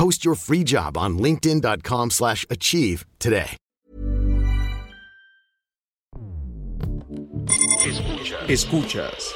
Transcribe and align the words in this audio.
Post 0.00 0.24
your 0.24 0.34
free 0.34 0.64
job 0.64 0.96
on 0.96 1.18
linkedin.com/achieve 1.18 2.10
slash 2.10 2.46
achieve 2.48 3.04
today. 3.18 3.50
Escuchas. 7.84 8.48
Escuchas. 8.48 9.34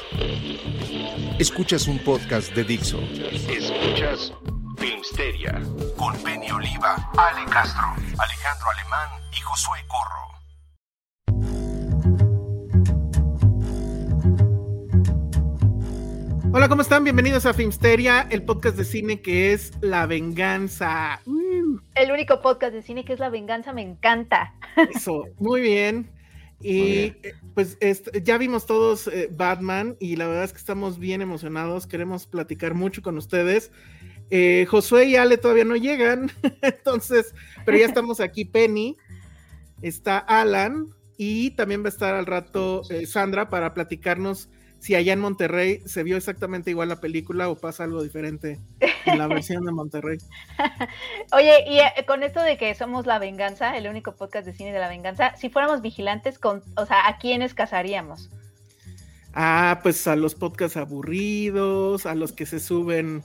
Escuchas 1.37 1.87
un 1.87 1.99
podcast 1.99 2.51
de 2.55 2.63
Dixo. 2.63 2.99
Escuchas 3.47 4.33
Filmsteria 4.79 5.61
con 5.97 6.17
Penny 6.23 6.49
Oliva, 6.49 6.95
Ale 7.15 7.45
Castro, 7.45 7.85
Alejandro 8.17 8.67
Alemán 8.73 9.09
y 9.33 9.41
Josué 9.41 9.77
Corro. 9.87 10.34
Hola, 16.57 16.69
¿cómo 16.69 16.83
están? 16.83 17.03
Bienvenidos 17.03 17.45
a 17.45 17.53
Filmsteria, 17.53 18.29
el 18.29 18.41
podcast 18.43 18.77
de 18.77 18.85
cine 18.85 19.19
que 19.19 19.51
es 19.51 19.73
La 19.81 20.05
Venganza. 20.05 21.19
Uh, 21.25 21.79
El 21.95 22.13
único 22.13 22.41
podcast 22.41 22.71
de 22.71 22.81
cine 22.81 23.03
que 23.03 23.11
es 23.11 23.19
La 23.19 23.27
Venganza 23.27 23.73
me 23.73 23.81
encanta. 23.81 24.53
eso, 24.95 25.25
muy 25.37 25.59
bien. 25.59 26.09
Y 26.61 26.79
eh, 27.23 27.33
pues 27.53 27.77
ya 28.23 28.37
vimos 28.37 28.65
todos 28.65 29.07
eh, 29.07 29.27
Batman 29.33 29.97
y 29.99 30.15
la 30.15 30.27
verdad 30.27 30.45
es 30.45 30.53
que 30.53 30.59
estamos 30.59 30.97
bien 30.97 31.21
emocionados, 31.21 31.87
queremos 31.87 32.25
platicar 32.25 32.73
mucho 32.73 33.01
con 33.01 33.17
ustedes. 33.17 33.73
Eh, 34.29 34.65
Josué 34.69 35.07
y 35.07 35.17
Ale 35.17 35.37
todavía 35.37 35.65
no 35.65 35.75
llegan, 35.75 36.31
entonces, 36.61 37.35
pero 37.65 37.77
ya 37.77 37.85
estamos 37.85 38.21
aquí, 38.21 38.45
Penny, 38.45 38.95
está 39.81 40.19
Alan 40.19 40.85
y 41.17 41.51
también 41.51 41.83
va 41.83 41.87
a 41.87 41.89
estar 41.89 42.15
al 42.15 42.25
rato 42.25 42.83
eh, 42.89 43.05
Sandra 43.07 43.49
para 43.49 43.73
platicarnos 43.73 44.47
si 44.85 44.93
allá 44.93 45.13
en 45.13 45.19
Monterrey 45.19 45.81
se 45.87 46.03
vio 46.03 46.15
exactamente 46.15 46.69
igual 46.69 46.89
la 46.89 47.01
película 47.01 47.49
o 47.49 47.55
pasa 47.55 47.85
algo 47.85 48.03
diferente 48.03 48.59
en 49.07 49.17
la 49.17 49.25
versión 49.25 49.65
de 49.65 49.71
Monterrey. 49.71 50.19
Oye, 51.31 51.65
y 51.67 51.79
eh, 51.79 52.05
con 52.05 52.21
esto 52.21 52.39
de 52.39 52.55
que 52.55 52.75
somos 52.75 53.07
La 53.07 53.17
Venganza, 53.17 53.75
el 53.77 53.87
único 53.87 54.15
podcast 54.15 54.45
de 54.45 54.53
cine 54.53 54.71
de 54.71 54.77
La 54.77 54.87
Venganza, 54.87 55.35
si 55.37 55.49
fuéramos 55.49 55.81
vigilantes, 55.81 56.37
con, 56.37 56.61
o 56.77 56.85
sea, 56.85 57.07
¿a 57.07 57.17
quiénes 57.17 57.55
cazaríamos? 57.55 58.29
Ah, 59.33 59.79
pues 59.81 60.05
a 60.05 60.15
los 60.15 60.35
podcasts 60.35 60.77
aburridos, 60.77 62.05
a 62.05 62.13
los 62.13 62.31
que 62.31 62.45
se 62.45 62.59
suben 62.59 63.23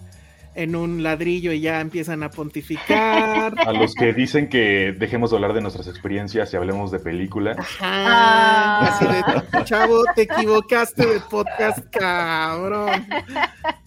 en 0.55 0.77
un 0.77 1.03
ladrillo 1.03 1.53
y 1.53 1.61
ya 1.61 1.81
empiezan 1.81 2.23
a 2.23 2.31
pontificar. 2.31 3.55
A 3.67 3.73
los 3.73 3.95
que 3.95 4.13
dicen 4.13 4.49
que 4.49 4.95
dejemos 4.99 5.31
de 5.31 5.37
hablar 5.37 5.53
de 5.53 5.61
nuestras 5.61 5.87
experiencias 5.87 6.53
y 6.53 6.57
hablemos 6.57 6.91
de 6.91 6.99
películas. 6.99 7.57
Ajá, 7.59 8.81
así 8.81 9.07
de, 9.07 9.65
chavo, 9.65 10.03
te 10.15 10.23
equivocaste 10.23 11.07
de 11.07 11.21
podcast, 11.21 11.79
cabrón. 11.91 13.07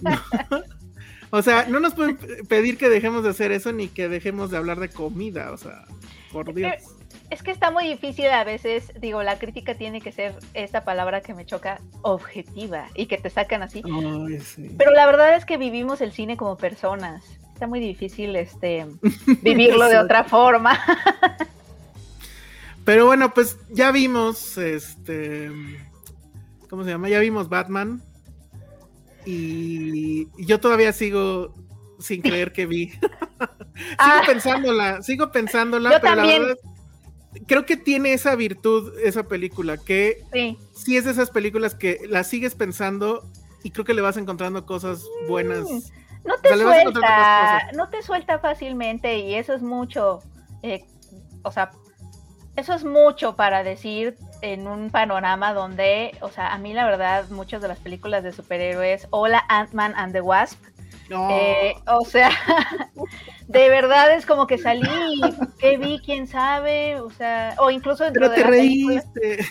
No. 0.01 0.19
O 1.29 1.41
sea, 1.41 1.65
no 1.67 1.79
nos 1.79 1.95
pueden 1.95 2.17
pedir 2.47 2.77
que 2.77 2.89
dejemos 2.89 3.23
de 3.23 3.29
hacer 3.29 3.51
eso 3.51 3.71
ni 3.71 3.87
que 3.87 4.07
dejemos 4.07 4.51
de 4.51 4.57
hablar 4.57 4.79
de 4.79 4.89
comida, 4.89 5.51
o 5.51 5.57
sea, 5.57 5.85
por 6.31 6.53
Dios. 6.53 6.73
Es 7.29 7.41
que 7.41 7.51
está 7.51 7.71
muy 7.71 7.87
difícil 7.87 8.27
a 8.27 8.43
veces, 8.43 8.91
digo, 8.99 9.23
la 9.23 9.39
crítica 9.39 9.75
tiene 9.75 10.01
que 10.01 10.11
ser 10.11 10.35
esta 10.53 10.83
palabra 10.83 11.21
que 11.21 11.33
me 11.33 11.45
choca, 11.45 11.79
objetiva, 12.03 12.87
y 12.93 13.07
que 13.07 13.17
te 13.17 13.29
sacan 13.29 13.63
así. 13.63 13.81
Ay, 13.85 14.39
sí. 14.39 14.69
Pero 14.77 14.91
la 14.91 15.05
verdad 15.07 15.35
es 15.35 15.45
que 15.45 15.57
vivimos 15.57 16.01
el 16.01 16.11
cine 16.11 16.37
como 16.37 16.57
personas. 16.57 17.23
Está 17.53 17.65
muy 17.65 17.79
difícil 17.79 18.35
este 18.35 18.85
vivirlo 19.41 19.87
de 19.89 19.97
otra 19.97 20.25
forma. 20.25 20.79
Pero 22.85 23.05
bueno, 23.05 23.33
pues 23.33 23.57
ya 23.69 23.91
vimos, 23.91 24.57
este, 24.57 25.49
¿cómo 26.69 26.83
se 26.83 26.89
llama? 26.91 27.09
Ya 27.09 27.19
vimos 27.19 27.49
Batman. 27.49 28.01
Y 29.25 30.27
yo 30.45 30.59
todavía 30.59 30.91
sigo 30.91 31.53
sin 31.99 32.21
creer 32.21 32.51
que 32.51 32.65
vi. 32.65 32.89
sigo 32.89 33.07
Ah. 33.97 34.21
pensándola, 34.27 35.01
sigo 35.01 35.31
pensándola, 35.31 35.91
Yo 35.93 36.01
pero 36.01 36.15
también. 36.15 36.41
la 36.41 36.47
verdad 36.49 36.61
creo 37.47 37.65
que 37.65 37.77
tiene 37.77 38.13
esa 38.13 38.35
virtud 38.35 38.97
esa 38.99 39.23
película, 39.23 39.77
que 39.77 40.23
Sí. 40.31 40.57
sí 40.73 40.97
es 40.97 41.05
de 41.05 41.11
esas 41.11 41.29
películas 41.29 41.75
que 41.75 41.99
la 42.07 42.23
sigues 42.23 42.55
pensando 42.55 43.23
y 43.63 43.71
creo 43.71 43.85
que 43.85 43.93
le 43.93 44.01
vas 44.01 44.17
encontrando 44.17 44.65
cosas 44.65 45.03
buenas. 45.27 45.65
No 46.25 46.37
te 46.41 46.53
O 46.53 46.57
sea, 46.57 46.81
suelta, 46.83 47.71
no 47.75 47.89
te 47.89 48.01
suelta 48.01 48.39
fácilmente 48.39 49.17
y 49.19 49.35
eso 49.35 49.53
es 49.53 49.61
mucho, 49.61 50.21
eh, 50.61 50.85
o 51.43 51.51
sea, 51.51 51.71
eso 52.55 52.73
es 52.73 52.85
mucho 52.85 53.35
para 53.35 53.63
decir 53.63 54.15
en 54.41 54.67
un 54.67 54.89
panorama 54.89 55.53
donde, 55.53 56.15
o 56.21 56.29
sea, 56.29 56.53
a 56.53 56.57
mí 56.57 56.73
la 56.73 56.85
verdad 56.85 57.27
muchas 57.29 57.61
de 57.61 57.67
las 57.67 57.79
películas 57.79 58.23
de 58.23 58.31
superhéroes, 58.31 59.07
hola 59.09 59.43
Ant-Man 59.49 59.93
and 59.95 60.13
the 60.13 60.21
Wasp, 60.21 60.61
No, 61.09 61.29
eh, 61.31 61.75
o 61.87 62.05
sea, 62.05 62.29
de 63.47 63.69
verdad 63.69 64.13
es 64.15 64.25
como 64.25 64.47
que 64.47 64.57
salí, 64.57 64.87
¿qué 65.59 65.77
vi? 65.77 65.99
¿Quién 65.99 66.27
sabe? 66.27 66.99
O 67.01 67.09
sea, 67.11 67.55
o 67.59 67.69
incluso 67.69 68.03
dentro 68.05 68.21
pero 68.21 68.29
de 68.31 68.35
te 68.35 68.41
la 68.43 68.49
película, 68.49 69.03
reíste. 69.15 69.45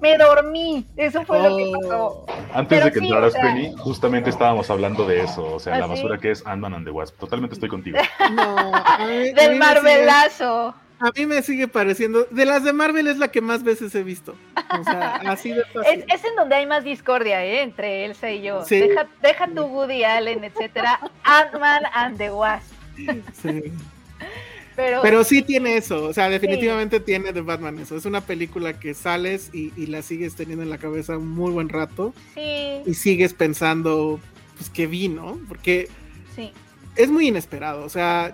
me 0.00 0.16
dormí, 0.18 0.86
eso 0.96 1.22
fue 1.24 1.38
lo 1.38 1.56
que 1.56 1.64
Oh. 1.66 1.80
pasó. 1.80 2.26
Antes 2.54 2.68
Pero 2.78 2.84
de 2.86 2.92
que 2.92 2.98
sí, 3.00 3.04
entraras, 3.06 3.28
o 3.28 3.32
sea- 3.32 3.42
Penny, 3.42 3.74
justamente 3.78 4.30
estábamos 4.30 4.70
hablando 4.70 5.06
de 5.06 5.20
eso, 5.22 5.54
o 5.54 5.60
sea, 5.60 5.74
¿Ah, 5.74 5.78
la 5.78 5.84
sí? 5.84 5.90
basura 5.90 6.18
que 6.18 6.30
es 6.30 6.46
Ant-Man 6.46 6.74
and 6.74 6.84
the 6.86 6.90
Wasp. 6.90 7.18
Totalmente 7.18 7.54
estoy 7.54 7.68
contigo. 7.68 7.98
No, 8.32 8.74
a 8.74 8.98
mí- 8.98 9.04
a 9.04 9.06
mí 9.06 9.32
Del 9.32 9.52
me 9.52 9.58
Marvelazo. 9.58 10.74
A 10.98 11.10
mí 11.16 11.26
me 11.26 11.42
sigue 11.42 11.68
pareciendo. 11.68 12.24
De 12.30 12.46
las 12.46 12.64
de 12.64 12.72
Marvel 12.72 13.06
es 13.06 13.18
la 13.18 13.28
que 13.28 13.40
más 13.40 13.62
veces 13.62 13.94
he 13.94 14.02
visto. 14.02 14.34
O 14.80 14.84
sea, 14.84 15.16
así 15.26 15.50
de 15.50 15.64
fácil. 15.66 16.04
es 16.12 16.24
en 16.24 16.36
donde 16.36 16.54
hay 16.54 16.66
más 16.66 16.84
discordia, 16.84 17.44
¿eh? 17.44 17.62
Entre 17.62 18.04
Elsa 18.04 18.30
y 18.30 18.42
yo. 18.42 18.64
Sí. 18.64 18.78
Deja, 18.80 19.06
deja 19.22 19.46
tu 19.48 19.64
Woody 19.64 20.04
Allen, 20.04 20.44
etcétera. 20.44 21.00
Ant-Man 21.24 21.82
and 21.92 22.18
the 22.18 22.30
Wasp. 22.30 22.72
Sí. 23.42 23.72
Pero, 24.74 25.00
Pero 25.02 25.24
sí 25.24 25.42
tiene 25.42 25.76
eso. 25.78 26.04
O 26.04 26.12
sea, 26.12 26.28
definitivamente 26.28 27.00
tiene 27.00 27.32
de 27.32 27.40
Batman 27.40 27.78
eso. 27.78 27.96
Es 27.96 28.04
una 28.04 28.20
película 28.20 28.78
que 28.78 28.92
sales 28.92 29.50
y, 29.54 29.72
y 29.74 29.86
la 29.86 30.02
sigues 30.02 30.34
teniendo 30.36 30.62
en 30.62 30.70
la 30.70 30.78
cabeza 30.78 31.16
un 31.16 31.30
muy 31.30 31.50
buen 31.50 31.70
rato. 31.70 32.14
sí, 32.34 32.82
Y 32.84 32.94
sigues 32.94 33.32
pensando, 33.32 34.20
pues 34.56 34.68
que 34.68 34.86
vi, 34.86 35.08
¿no? 35.08 35.38
Porque 35.48 35.88
sí. 36.34 36.52
Es 36.96 37.10
muy 37.10 37.28
inesperado. 37.28 37.84
O 37.84 37.88
sea, 37.88 38.32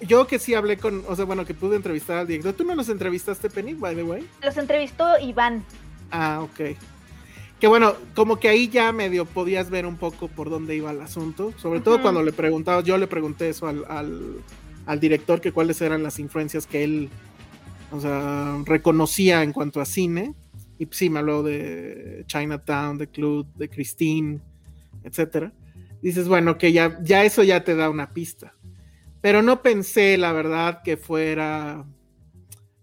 yo, 0.00 0.06
yo 0.06 0.26
que 0.26 0.38
sí 0.38 0.54
hablé 0.54 0.76
con. 0.76 1.04
O 1.08 1.16
sea, 1.16 1.24
bueno, 1.24 1.44
que 1.44 1.54
pude 1.54 1.76
entrevistar 1.76 2.18
al 2.18 2.26
director. 2.26 2.52
¿Tú 2.52 2.64
no 2.64 2.74
nos 2.74 2.88
entrevistaste, 2.88 3.48
Penny, 3.48 3.74
by 3.74 3.94
the 3.94 4.02
way? 4.02 4.26
Los 4.42 4.56
entrevistó 4.56 5.18
Iván. 5.20 5.64
Ah, 6.10 6.40
ok. 6.42 6.76
Que 7.60 7.68
bueno, 7.68 7.94
como 8.16 8.40
que 8.40 8.48
ahí 8.48 8.68
ya 8.68 8.90
medio 8.90 9.24
podías 9.24 9.70
ver 9.70 9.86
un 9.86 9.96
poco 9.96 10.26
por 10.26 10.50
dónde 10.50 10.74
iba 10.74 10.90
el 10.90 11.00
asunto. 11.00 11.54
Sobre 11.58 11.80
todo 11.80 12.02
cuando 12.02 12.22
le 12.22 12.32
preguntaba, 12.32 12.82
yo 12.82 12.98
le 12.98 13.06
pregunté 13.06 13.50
eso 13.50 13.68
al, 13.68 13.84
al, 13.88 14.38
al 14.84 14.98
director, 14.98 15.40
que 15.40 15.52
cuáles 15.52 15.80
eran 15.80 16.02
las 16.02 16.18
influencias 16.18 16.66
que 16.66 16.82
él, 16.82 17.08
o 17.92 18.00
sea, 18.00 18.60
reconocía 18.64 19.44
en 19.44 19.52
cuanto 19.52 19.80
a 19.80 19.84
cine. 19.84 20.34
Y 20.80 20.88
sí, 20.90 21.08
me 21.08 21.20
habló 21.20 21.44
de 21.44 22.24
Chinatown, 22.26 22.98
de 22.98 23.06
Club, 23.06 23.46
de 23.54 23.68
Christine, 23.68 24.40
etcétera. 25.04 25.52
Dices, 26.02 26.28
bueno, 26.28 26.58
que 26.58 26.72
ya, 26.72 26.98
ya 27.00 27.24
eso 27.24 27.42
ya 27.42 27.64
te 27.64 27.74
da 27.74 27.88
una 27.88 28.12
pista. 28.12 28.54
Pero 29.22 29.40
no 29.40 29.62
pensé, 29.62 30.18
la 30.18 30.32
verdad, 30.32 30.82
que 30.82 30.96
fuera 30.96 31.86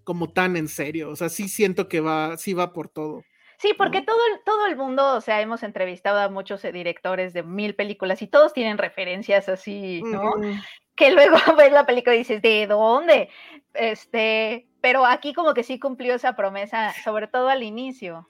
como 0.03 0.31
tan 0.31 0.55
en 0.55 0.67
serio. 0.67 1.11
O 1.11 1.15
sea, 1.15 1.29
sí 1.29 1.47
siento 1.49 1.87
que 1.87 1.99
va, 1.99 2.37
sí 2.37 2.53
va 2.53 2.73
por 2.73 2.89
todo. 2.89 3.23
Sí, 3.59 3.75
porque 3.77 4.01
todo, 4.01 4.17
el, 4.33 4.43
todo 4.45 4.65
el 4.67 4.77
mundo, 4.77 5.17
o 5.17 5.21
sea, 5.21 5.41
hemos 5.41 5.63
entrevistado 5.63 6.19
a 6.19 6.29
muchos 6.29 6.63
eh, 6.63 6.71
directores 6.71 7.33
de 7.33 7.43
mil 7.43 7.75
películas 7.75 8.21
y 8.21 8.27
todos 8.27 8.53
tienen 8.53 8.77
referencias 8.77 9.49
así, 9.49 10.01
¿no? 10.01 10.31
Mm, 10.37 10.61
que 10.95 11.11
luego 11.11 11.35
ves 11.57 11.73
la 11.73 11.85
película 11.85 12.15
y 12.15 12.19
dices, 12.19 12.41
¿de 12.41 12.67
dónde? 12.67 13.29
Este, 13.73 14.65
pero 14.79 15.05
aquí 15.05 15.33
como 15.33 15.53
que 15.53 15.63
sí 15.63 15.77
cumplió 15.77 16.15
esa 16.15 16.37
promesa, 16.37 16.93
sobre 17.03 17.27
todo 17.27 17.49
al 17.49 17.63
inicio. 17.63 18.29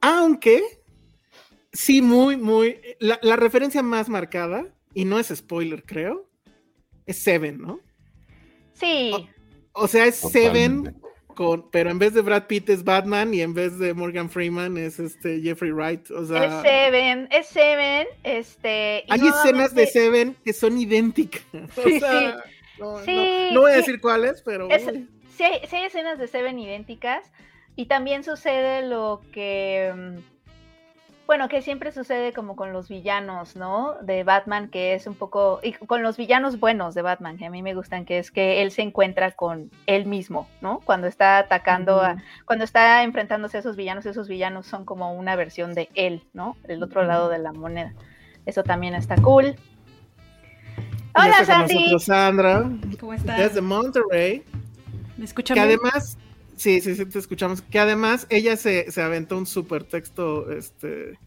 Aunque, 0.00 0.62
sí, 1.72 2.02
muy, 2.02 2.36
muy, 2.36 2.80
la, 3.00 3.18
la 3.22 3.36
referencia 3.36 3.82
más 3.82 4.08
marcada, 4.08 4.66
y 4.94 5.04
no 5.04 5.18
es 5.18 5.28
spoiler, 5.28 5.84
creo, 5.84 6.28
es 7.06 7.18
Seven, 7.22 7.60
¿no? 7.60 7.80
Sí. 8.72 9.10
O, 9.72 9.84
o 9.84 9.88
sea, 9.88 10.06
es 10.06 10.16
Seven 10.16 11.00
con, 11.34 11.70
pero 11.70 11.90
en 11.90 11.98
vez 12.00 12.14
de 12.14 12.20
Brad 12.22 12.46
Pitt 12.48 12.68
es 12.68 12.82
Batman 12.82 13.32
y 13.32 13.42
en 13.42 13.54
vez 13.54 13.78
de 13.78 13.94
Morgan 13.94 14.28
Freeman 14.28 14.76
es 14.76 14.98
este 14.98 15.40
Jeffrey 15.40 15.70
Wright. 15.70 16.10
O 16.10 16.24
sea, 16.26 16.44
es 16.44 16.62
Seven, 16.62 17.28
es 17.30 17.46
Seven, 17.46 18.06
este. 18.24 19.04
y 19.06 19.12
hay 19.12 19.28
escenas 19.28 19.72
de 19.74 19.86
Seven 19.86 20.36
que 20.44 20.52
son 20.52 20.78
idénticas. 20.78 21.42
O 21.76 21.82
Sí, 21.82 22.00
sea, 22.00 22.42
no, 22.80 22.98
Sí, 23.04 23.14
no- 23.50 23.54
no 23.54 23.60
voy 23.62 23.70
a 23.70 23.74
sí. 23.74 23.80
decir 23.80 24.00
cuáles, 24.00 24.42
pero. 24.42 24.68
Es- 24.68 24.86
uy. 24.86 25.08
sí 25.36 25.44
hay, 25.44 25.60
sí 25.68 25.76
hay 25.76 25.84
escenas 25.84 26.18
de 26.18 26.26
Seven 26.26 26.58
idénticas 26.58 27.30
y 27.76 27.86
también 27.86 28.24
sucede 28.24 28.82
lo 28.88 29.20
que, 29.32 29.92
mm, 29.96 30.18
bueno, 31.28 31.50
que 31.50 31.60
siempre 31.60 31.92
sucede 31.92 32.32
como 32.32 32.56
con 32.56 32.72
los 32.72 32.88
villanos, 32.88 33.54
¿no? 33.54 33.96
De 34.00 34.24
Batman, 34.24 34.70
que 34.70 34.94
es 34.94 35.06
un 35.06 35.14
poco, 35.14 35.60
y 35.62 35.72
con 35.74 36.02
los 36.02 36.16
villanos 36.16 36.58
buenos 36.58 36.94
de 36.94 37.02
Batman, 37.02 37.36
que 37.36 37.44
a 37.44 37.50
mí 37.50 37.62
me 37.62 37.74
gustan, 37.74 38.06
que 38.06 38.18
es 38.18 38.30
que 38.30 38.62
él 38.62 38.70
se 38.70 38.80
encuentra 38.80 39.32
con 39.32 39.70
él 39.86 40.06
mismo, 40.06 40.48
¿no? 40.62 40.80
Cuando 40.86 41.06
está 41.06 41.36
atacando, 41.36 42.00
a, 42.00 42.16
cuando 42.46 42.64
está 42.64 43.02
enfrentándose 43.02 43.58
a 43.58 43.60
esos 43.60 43.76
villanos, 43.76 44.06
esos 44.06 44.26
villanos 44.26 44.66
son 44.66 44.86
como 44.86 45.12
una 45.12 45.36
versión 45.36 45.74
de 45.74 45.90
él, 45.94 46.24
¿no? 46.32 46.56
El 46.66 46.82
otro 46.82 47.04
lado 47.04 47.28
de 47.28 47.38
la 47.38 47.52
moneda. 47.52 47.92
Eso 48.46 48.62
también 48.62 48.94
está 48.94 49.16
cool. 49.16 49.54
Hola, 51.14 51.44
Sandy. 51.44 51.74
nosotros 51.74 52.04
Sandra, 52.04 52.70
¿Cómo 52.98 53.12
está? 53.12 53.36
desde 53.36 53.60
Monterrey. 53.60 54.44
¿Me 55.18 55.26
escuchan 55.26 55.56
Que 55.56 55.66
bien? 55.66 55.78
además, 55.78 56.16
sí, 56.58 56.80
sí, 56.80 56.94
sí, 56.94 57.06
te 57.06 57.18
escuchamos. 57.18 57.62
Que 57.62 57.78
además 57.78 58.26
ella 58.30 58.56
se, 58.56 58.90
se 58.90 59.00
aventó 59.02 59.38
un 59.38 59.46
súper 59.46 59.84
texto, 59.84 60.50
este, 60.52 61.18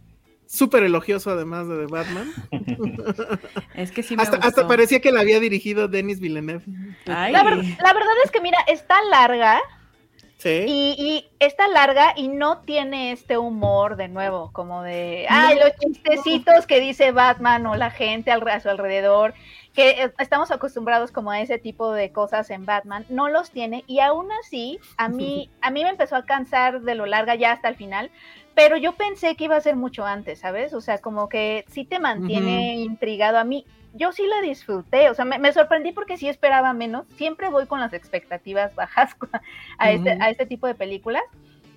súper 0.45 0.83
elogioso 0.83 1.31
además 1.31 1.67
de 1.67 1.79
The 1.79 1.91
Batman. 1.91 2.31
Es 3.75 3.91
que 3.91 4.03
sí 4.03 4.15
me 4.15 4.23
hasta, 4.23 4.37
gustó. 4.37 4.49
hasta 4.49 4.67
parecía 4.67 4.99
que 4.99 5.11
la 5.11 5.21
había 5.21 5.39
dirigido 5.39 5.87
Denis 5.87 6.19
Villeneuve. 6.19 6.63
Ay, 7.07 7.31
La, 7.31 7.43
ver- 7.43 7.57
la 7.57 7.93
verdad 7.93 8.13
es 8.25 8.31
que, 8.31 8.41
mira, 8.41 8.57
está 8.67 8.95
larga, 9.09 9.59
Sí. 10.37 10.65
Y, 10.67 10.95
y 10.97 11.29
está 11.39 11.67
larga 11.67 12.13
y 12.15 12.27
no 12.27 12.61
tiene 12.61 13.11
este 13.11 13.37
humor 13.37 13.95
de 13.95 14.07
nuevo, 14.07 14.49
como 14.53 14.81
de, 14.81 15.27
ay, 15.29 15.55
los 15.59 15.71
chistecitos 15.77 16.65
que 16.65 16.79
dice 16.79 17.11
Batman 17.11 17.67
o 17.67 17.75
la 17.75 17.91
gente 17.91 18.31
al- 18.31 18.47
a 18.47 18.59
su 18.59 18.67
alrededor, 18.67 19.35
que 19.73 20.03
eh, 20.03 20.13
estamos 20.19 20.51
acostumbrados 20.51 21.11
como 21.11 21.31
a 21.31 21.41
ese 21.41 21.57
tipo 21.57 21.91
de 21.91 22.11
cosas 22.11 22.49
en 22.49 22.65
Batman, 22.65 23.05
no 23.09 23.29
los 23.29 23.51
tiene 23.51 23.83
y 23.87 23.99
aún 23.99 24.29
así 24.43 24.79
a 24.97 25.09
mí, 25.09 25.49
a 25.61 25.71
mí 25.71 25.83
me 25.83 25.89
empezó 25.89 26.15
a 26.15 26.25
cansar 26.25 26.81
de 26.81 26.95
lo 26.95 27.05
larga 27.05 27.35
ya 27.35 27.53
hasta 27.53 27.69
el 27.69 27.75
final, 27.75 28.11
pero 28.53 28.77
yo 28.77 28.93
pensé 28.93 29.35
que 29.35 29.45
iba 29.45 29.55
a 29.55 29.61
ser 29.61 29.75
mucho 29.75 30.05
antes, 30.05 30.39
¿sabes? 30.39 30.73
O 30.73 30.81
sea, 30.81 30.97
como 30.97 31.29
que 31.29 31.65
sí 31.69 31.85
te 31.85 31.99
mantiene 31.99 32.75
intrigado 32.75 33.37
a 33.37 33.43
mí. 33.43 33.65
Yo 33.93 34.11
sí 34.11 34.25
la 34.25 34.41
disfruté, 34.41 35.09
o 35.09 35.13
sea, 35.13 35.25
me, 35.25 35.37
me 35.39 35.51
sorprendí 35.51 35.91
porque 35.91 36.17
sí 36.17 36.27
esperaba 36.27 36.73
menos. 36.73 37.05
Siempre 37.15 37.49
voy 37.49 37.65
con 37.65 37.79
las 37.79 37.93
expectativas 37.93 38.73
bajas 38.75 39.15
a, 39.77 39.91
este, 39.91 40.11
a 40.11 40.29
este 40.29 40.45
tipo 40.45 40.67
de 40.67 40.75
películas. 40.75 41.23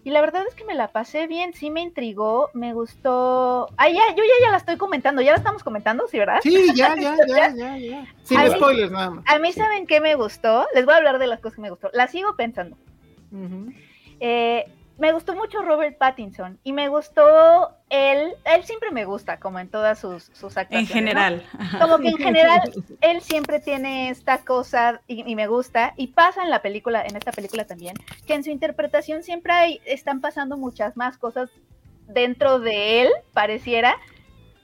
Y 0.05 0.11
la 0.11 0.21
verdad 0.21 0.43
es 0.47 0.55
que 0.55 0.65
me 0.65 0.75
la 0.75 0.89
pasé 0.89 1.27
bien, 1.27 1.55
sí 1.55 1.71
me 1.71 1.81
intrigó, 1.81 2.51
me 2.53 2.75
gustó. 2.75 3.71
Ah, 3.79 3.89
ya, 3.89 4.03
yo 4.15 4.23
ya, 4.23 4.45
ya 4.45 4.51
la 4.51 4.59
estoy 4.59 4.77
comentando, 4.77 5.23
ya 5.23 5.31
la 5.31 5.39
estamos 5.39 5.63
comentando, 5.65 6.07
¿sí, 6.09 6.19
verdad? 6.19 6.41
Sí, 6.43 6.73
ya, 6.75 6.95
ya, 6.95 7.17
ya, 7.27 7.55
ya, 7.55 7.79
ya. 7.79 8.07
Sin 8.23 8.39
Ay, 8.39 8.51
spoilers 8.51 8.93
nada 8.93 9.11
más. 9.11 9.25
A 9.27 9.39
mí, 9.39 9.51
¿saben 9.53 9.87
qué 9.87 10.03
me 10.03 10.15
gustó? 10.15 10.67
Les 10.75 10.85
voy 10.85 10.93
a 10.93 10.99
hablar 10.99 11.19
de 11.19 11.27
las 11.27 11.41
cosas 11.41 11.57
que 11.57 11.63
me 11.63 11.71
gustó. 11.71 11.89
La 11.95 12.07
sigo 12.07 12.37
pensando. 12.37 12.77
Ujú. 13.33 13.73
Eh, 14.21 14.67
me 14.99 15.13
gustó 15.13 15.35
mucho 15.35 15.63
Robert 15.63 15.99
Pattinson 15.99 16.59
y 16.63 16.73
me 16.73 16.89
gustó 16.89 17.71
él, 17.91 18.35
él 18.45 18.65
siempre 18.65 18.91
me 18.91 19.05
gusta, 19.05 19.39
como 19.39 19.59
en 19.59 19.69
todas 19.69 19.99
sus, 19.99 20.25
sus 20.33 20.57
en 20.57 20.63
actuaciones. 20.63 20.89
¿no? 20.89 20.95
general. 20.95 21.43
Como 21.81 21.99
que 21.99 22.09
en 22.09 22.17
general 22.17 22.61
él 23.01 23.21
siempre 23.21 23.61
tiene 23.61 24.11
esta 24.11 24.39
cosa 24.39 25.01
y, 25.07 25.29
y 25.29 25.35
me 25.35 25.47
gusta 25.47 25.95
y 25.97 26.09
pasa 26.09 26.43
en 26.43 26.51
la 26.51 26.63
película, 26.63 27.05
en 27.05 27.17
esta 27.17 27.33
película 27.33 27.65
también, 27.65 27.97
que 28.27 28.35
en 28.35 28.45
su 28.45 28.51
interpretación 28.51 29.23
siempre 29.23 29.53
hay, 29.53 29.81
están 29.85 30.21
pasando 30.21 30.57
muchas 30.57 30.97
más 30.97 31.19
cosas 31.19 31.51
dentro 32.07 32.61
de 32.61 33.03
él, 33.03 33.09
pareciera, 33.33 33.97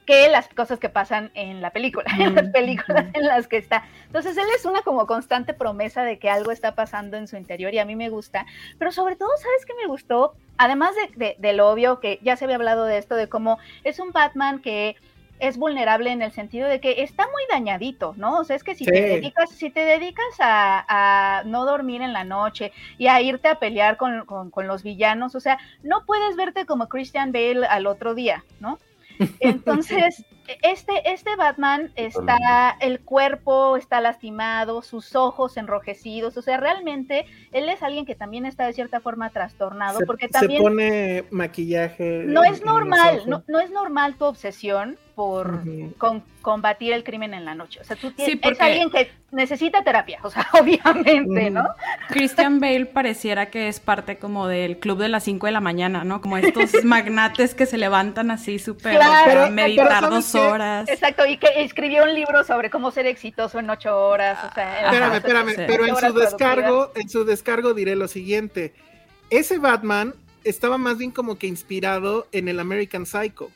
que 0.05 0.29
las 0.29 0.47
cosas 0.49 0.79
que 0.79 0.89
pasan 0.89 1.31
en 1.35 1.61
la 1.61 1.69
película, 1.69 2.05
en 2.19 2.35
las 2.35 2.47
películas 2.49 3.05
en 3.13 3.25
las 3.27 3.47
que 3.47 3.57
está. 3.57 3.83
Entonces 4.07 4.35
él 4.37 4.45
es 4.55 4.65
una 4.65 4.81
como 4.81 5.05
constante 5.07 5.53
promesa 5.53 6.03
de 6.03 6.17
que 6.19 6.29
algo 6.29 6.51
está 6.51 6.75
pasando 6.75 7.17
en 7.17 7.27
su 7.27 7.37
interior 7.37 7.73
y 7.73 7.79
a 7.79 7.85
mí 7.85 7.95
me 7.95 8.09
gusta, 8.09 8.45
pero 8.79 8.91
sobre 8.91 9.15
todo, 9.15 9.29
¿sabes 9.37 9.65
qué 9.65 9.73
me 9.81 9.87
gustó? 9.87 10.33
Además 10.57 10.91
de, 10.95 11.25
de- 11.25 11.35
de 11.39 11.53
lo 11.53 11.69
obvio, 11.69 11.99
que 11.99 12.19
ya 12.21 12.35
se 12.35 12.45
había 12.45 12.55
hablado 12.57 12.85
de 12.85 12.97
esto, 12.97 13.15
de 13.15 13.29
cómo 13.29 13.57
es 13.83 13.99
un 13.99 14.11
Batman 14.11 14.59
que 14.61 14.95
es 15.39 15.57
vulnerable 15.57 16.11
en 16.11 16.21
el 16.21 16.31
sentido 16.31 16.67
de 16.67 16.79
que 16.79 17.01
está 17.01 17.23
muy 17.23 17.41
dañadito, 17.49 18.13
¿no? 18.15 18.37
O 18.37 18.43
sea, 18.43 18.55
es 18.55 18.63
que 18.63 18.75
si 18.75 18.85
Sí. 18.85 18.91
te 18.91 19.01
dedicas, 19.01 19.49
si 19.49 19.71
te 19.71 19.79
dedicas 19.85 20.23
a, 20.39 20.85
a 21.39 21.43
no 21.45 21.65
dormir 21.65 22.03
en 22.03 22.13
la 22.13 22.23
noche 22.23 22.71
y 22.99 23.07
a 23.07 23.21
irte 23.21 23.47
a 23.47 23.55
pelear 23.55 23.97
con, 23.97 24.25
con- 24.25 24.51
con 24.51 24.67
los 24.67 24.83
villanos, 24.83 25.33
o 25.33 25.39
sea, 25.39 25.57
no 25.81 26.05
puedes 26.05 26.35
verte 26.35 26.67
como 26.67 26.87
Christian 26.89 27.31
Bale 27.31 27.65
al 27.65 27.87
otro 27.87 28.13
día, 28.13 28.43
¿no? 28.59 28.77
Entonces, 29.39 30.25
este, 30.61 31.11
este 31.11 31.35
Batman 31.35 31.91
está, 31.95 32.75
el 32.79 32.99
cuerpo 33.01 33.77
está 33.77 34.01
lastimado, 34.01 34.81
sus 34.81 35.15
ojos 35.15 35.57
enrojecidos, 35.57 36.37
o 36.37 36.41
sea, 36.41 36.57
realmente 36.57 37.25
él 37.51 37.69
es 37.69 37.83
alguien 37.83 38.05
que 38.05 38.15
también 38.15 38.45
está 38.45 38.65
de 38.65 38.73
cierta 38.73 38.99
forma 38.99 39.29
trastornado, 39.29 39.99
Se, 39.99 40.05
porque 40.05 40.27
se 40.27 40.33
también 40.33 40.61
pone 40.61 41.23
maquillaje. 41.31 42.23
no 42.25 42.43
en- 42.43 42.53
es 42.53 42.63
normal, 42.65 43.23
no, 43.27 43.43
no 43.47 43.59
es 43.59 43.71
normal 43.71 44.15
tu 44.15 44.25
obsesión 44.25 44.97
por 45.15 45.61
con- 45.97 46.23
combatir 46.41 46.93
el 46.93 47.03
crimen 47.03 47.33
en 47.35 47.45
la 47.45 47.53
noche. 47.53 47.79
O 47.81 47.83
sea, 47.83 47.95
tú 47.95 48.11
tienes, 48.11 48.31
Sí, 48.33 48.39
es 48.41 48.41
porque- 48.41 48.63
alguien 48.63 48.89
que 48.89 49.11
necesita 49.31 49.83
terapia, 49.83 50.19
o 50.23 50.29
sea, 50.31 50.47
obviamente. 50.59 51.49
¿no? 51.51 51.63
Christian 52.09 52.59
Bale 52.59 52.85
pareciera 52.87 53.47
que 53.51 53.67
es 53.67 53.79
parte 53.79 54.17
como 54.17 54.47
del 54.47 54.79
club 54.79 54.97
de 54.97 55.09
las 55.09 55.23
5 55.25 55.45
de 55.45 55.51
la 55.51 55.59
mañana, 55.59 56.03
¿no? 56.03 56.21
Como 56.21 56.37
estos 56.37 56.71
magnates 56.83 57.53
que 57.53 57.65
se 57.65 57.77
levantan 57.77 58.31
así 58.31 58.57
súper 58.57 58.95
Claro, 58.95 59.51
meditar 59.51 59.87
pero 59.87 59.99
¿sabes 59.99 60.09
dos? 60.11 60.25
Horas. 60.41 60.89
Exacto, 60.89 61.25
y 61.25 61.37
que 61.37 61.47
escribió 61.63 62.03
un 62.03 62.13
libro 62.13 62.43
sobre 62.43 62.69
cómo 62.69 62.91
ser 62.91 63.05
exitoso 63.07 63.59
en 63.59 63.69
ocho 63.69 63.97
horas, 63.97 64.39
o 64.49 64.53
sea, 64.53 64.89
Ajá. 64.89 65.15
Espérame, 65.15 65.15
espérame, 65.15 65.49
sí. 65.49 65.61
pero 65.67 65.85
en 65.85 65.95
su 65.95 66.13
descargo, 66.13 66.91
en 66.95 67.09
su 67.09 67.25
descargo 67.25 67.73
diré 67.73 67.95
lo 67.95 68.07
siguiente. 68.07 68.73
Ese 69.29 69.57
Batman 69.59 70.13
estaba 70.43 70.77
más 70.77 70.97
bien 70.97 71.11
como 71.11 71.37
que 71.37 71.47
inspirado 71.47 72.27
en 72.31 72.47
el 72.47 72.59
American 72.59 73.05
Psycho, 73.05 73.49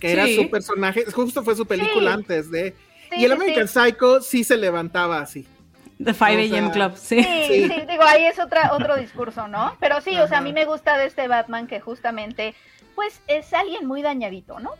que 0.00 0.12
era 0.12 0.26
su 0.26 0.50
personaje, 0.50 1.04
justo 1.12 1.42
fue 1.42 1.54
su 1.54 1.66
película 1.66 2.10
Sí. 2.12 2.14
antes 2.14 2.50
de... 2.50 2.74
Sí, 3.10 3.20
y 3.20 3.24
el 3.24 3.30
sí, 3.30 3.36
American 3.36 3.68
sí. 3.68 3.74
Psycho 3.74 4.20
sí 4.20 4.44
se 4.44 4.56
levantaba 4.56 5.20
así. 5.20 5.46
The 6.02 6.12
5 6.12 6.24
o 6.24 6.56
AM 6.58 6.70
Club, 6.72 6.92
sí. 6.96 7.22
Sí, 7.22 7.68
Sí. 7.68 7.82
digo, 7.88 8.02
ahí 8.04 8.24
es 8.24 8.38
otra, 8.40 8.72
otro 8.72 8.96
discurso, 8.96 9.46
¿no? 9.46 9.76
Pero 9.78 10.00
sí, 10.00 10.18
o 10.18 10.26
sea, 10.26 10.38
a 10.38 10.40
mí 10.40 10.52
me 10.52 10.64
gusta 10.64 10.98
de 10.98 11.06
este 11.06 11.28
Batman 11.28 11.68
que 11.68 11.80
justamente, 11.80 12.54
pues, 12.96 13.20
es 13.28 13.52
alguien 13.54 13.86
muy 13.86 14.02
dañadito, 14.02 14.58
¿no? 14.58 14.72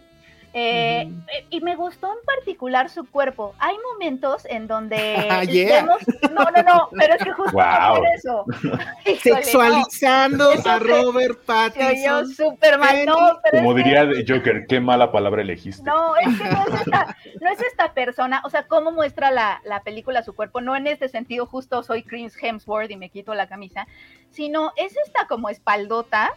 Eh, 0.56 1.00
eh, 1.32 1.46
Y 1.50 1.60
me 1.60 1.74
gustó 1.74 2.06
en 2.12 2.24
particular 2.24 2.88
su 2.88 3.04
cuerpo. 3.10 3.54
Hay 3.58 3.74
momentos 3.92 4.44
en 4.46 4.68
donde 4.68 5.26
Ah, 5.30 5.42
yeah. 5.44 5.82
vemos, 5.82 5.98
no, 6.32 6.44
no, 6.44 6.62
no, 6.62 6.88
pero 6.96 7.14
es 7.14 7.24
que 7.24 7.32
justo 7.32 7.52
Wow. 7.52 7.96
por 7.96 8.06
eso. 8.14 8.44
Híjole. 9.04 9.42
Sexualizando 9.44 10.50
a 10.64 10.78
Robert 10.78 11.44
Pattinson. 11.44 12.28
súper 12.28 12.78
mal, 12.78 13.04
no, 13.04 13.40
pero 13.42 13.58
Como 13.64 13.74
que- 13.74 13.82
diría 13.82 14.06
Joker, 14.26 14.66
qué 14.68 14.80
mala 14.80 15.10
palabra 15.10 15.42
elegiste. 15.42 15.82
No, 15.84 16.16
es 16.16 16.26
que 16.38 16.44
no 16.44 16.62
es 16.68 16.80
esta, 16.80 17.16
no 17.40 17.50
es 17.50 17.60
esta 17.60 17.92
persona, 17.92 18.40
o 18.44 18.50
sea, 18.50 18.66
cómo 18.68 18.92
muestra 18.92 19.30
la, 19.30 19.60
la 19.64 19.82
película 19.82 20.22
su 20.22 20.34
cuerpo, 20.34 20.60
no 20.60 20.76
en 20.76 20.86
este 20.86 21.08
sentido 21.08 21.46
justo 21.46 21.82
soy 21.82 22.02
Chris 22.04 22.36
Hemsworth 22.40 22.90
y 22.90 22.96
me 22.96 23.10
quito 23.10 23.34
la 23.34 23.48
camisa, 23.48 23.86
sino 24.30 24.72
es 24.76 24.96
esta 25.04 25.26
como 25.26 25.48
espaldota, 25.48 26.32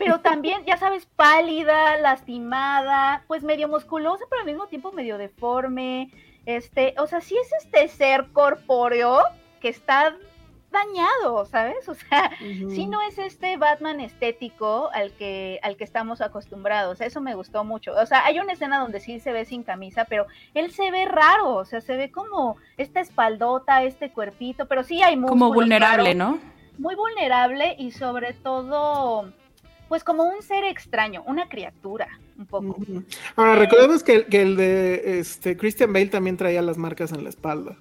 pero 0.00 0.20
también, 0.20 0.64
ya 0.64 0.78
sabes, 0.78 1.04
pálida, 1.04 1.98
lastimada, 1.98 3.22
pues 3.26 3.42
medio 3.42 3.68
musculosa, 3.68 4.24
pero 4.30 4.40
al 4.40 4.46
mismo 4.46 4.66
tiempo 4.66 4.92
medio 4.92 5.18
deforme, 5.18 6.10
este, 6.46 6.94
o 6.96 7.06
sea, 7.06 7.20
sí 7.20 7.36
es 7.36 7.52
este 7.62 7.86
ser 7.88 8.28
corpóreo 8.32 9.20
que 9.60 9.68
está 9.68 10.16
dañado, 10.70 11.44
¿sabes? 11.44 11.86
O 11.86 11.94
sea, 11.94 12.30
Ujú. 12.40 12.70
Sí, 12.70 12.86
no 12.86 13.02
es 13.02 13.18
este 13.18 13.58
Batman 13.58 14.00
estético 14.00 14.88
al 14.94 15.12
que, 15.12 15.60
al 15.62 15.76
que 15.76 15.84
estamos 15.84 16.22
acostumbrados. 16.22 17.02
Eso 17.02 17.20
me 17.20 17.34
gustó 17.34 17.62
mucho. 17.64 17.92
O 17.94 18.06
sea, 18.06 18.24
hay 18.24 18.38
una 18.38 18.54
escena 18.54 18.78
donde 18.78 19.00
sí 19.00 19.20
se 19.20 19.32
ve 19.32 19.44
sin 19.44 19.64
camisa, 19.64 20.06
pero 20.06 20.26
él 20.54 20.70
se 20.70 20.90
ve 20.90 21.04
raro. 21.04 21.56
O 21.56 21.64
sea, 21.66 21.82
se 21.82 21.94
ve 21.96 22.10
como 22.10 22.56
esta 22.78 23.00
espaldota, 23.00 23.82
este 23.82 24.12
cuerpito, 24.12 24.66
pero 24.66 24.82
sí 24.82 25.02
hay 25.02 25.16
músculos, 25.16 25.40
Como 25.42 25.52
vulnerable, 25.52 26.14
claro. 26.14 26.30
¿no? 26.30 26.38
Muy 26.78 26.94
vulnerable 26.94 27.76
y 27.78 27.90
sobre 27.90 28.32
todo, 28.32 29.30
pues 29.90 30.04
como 30.04 30.22
un 30.22 30.40
ser 30.40 30.62
extraño, 30.62 31.24
una 31.26 31.48
criatura, 31.48 32.06
un 32.38 32.46
poco. 32.46 32.76
Ahora, 33.34 33.56
recordemos 33.56 34.04
que, 34.04 34.24
que 34.26 34.40
el 34.40 34.56
de 34.56 35.18
este, 35.18 35.56
Christian 35.56 35.92
Bale 35.92 36.06
también 36.06 36.36
traía 36.36 36.62
las 36.62 36.78
marcas 36.78 37.10
en 37.10 37.24
la 37.24 37.28
espalda. 37.28 37.76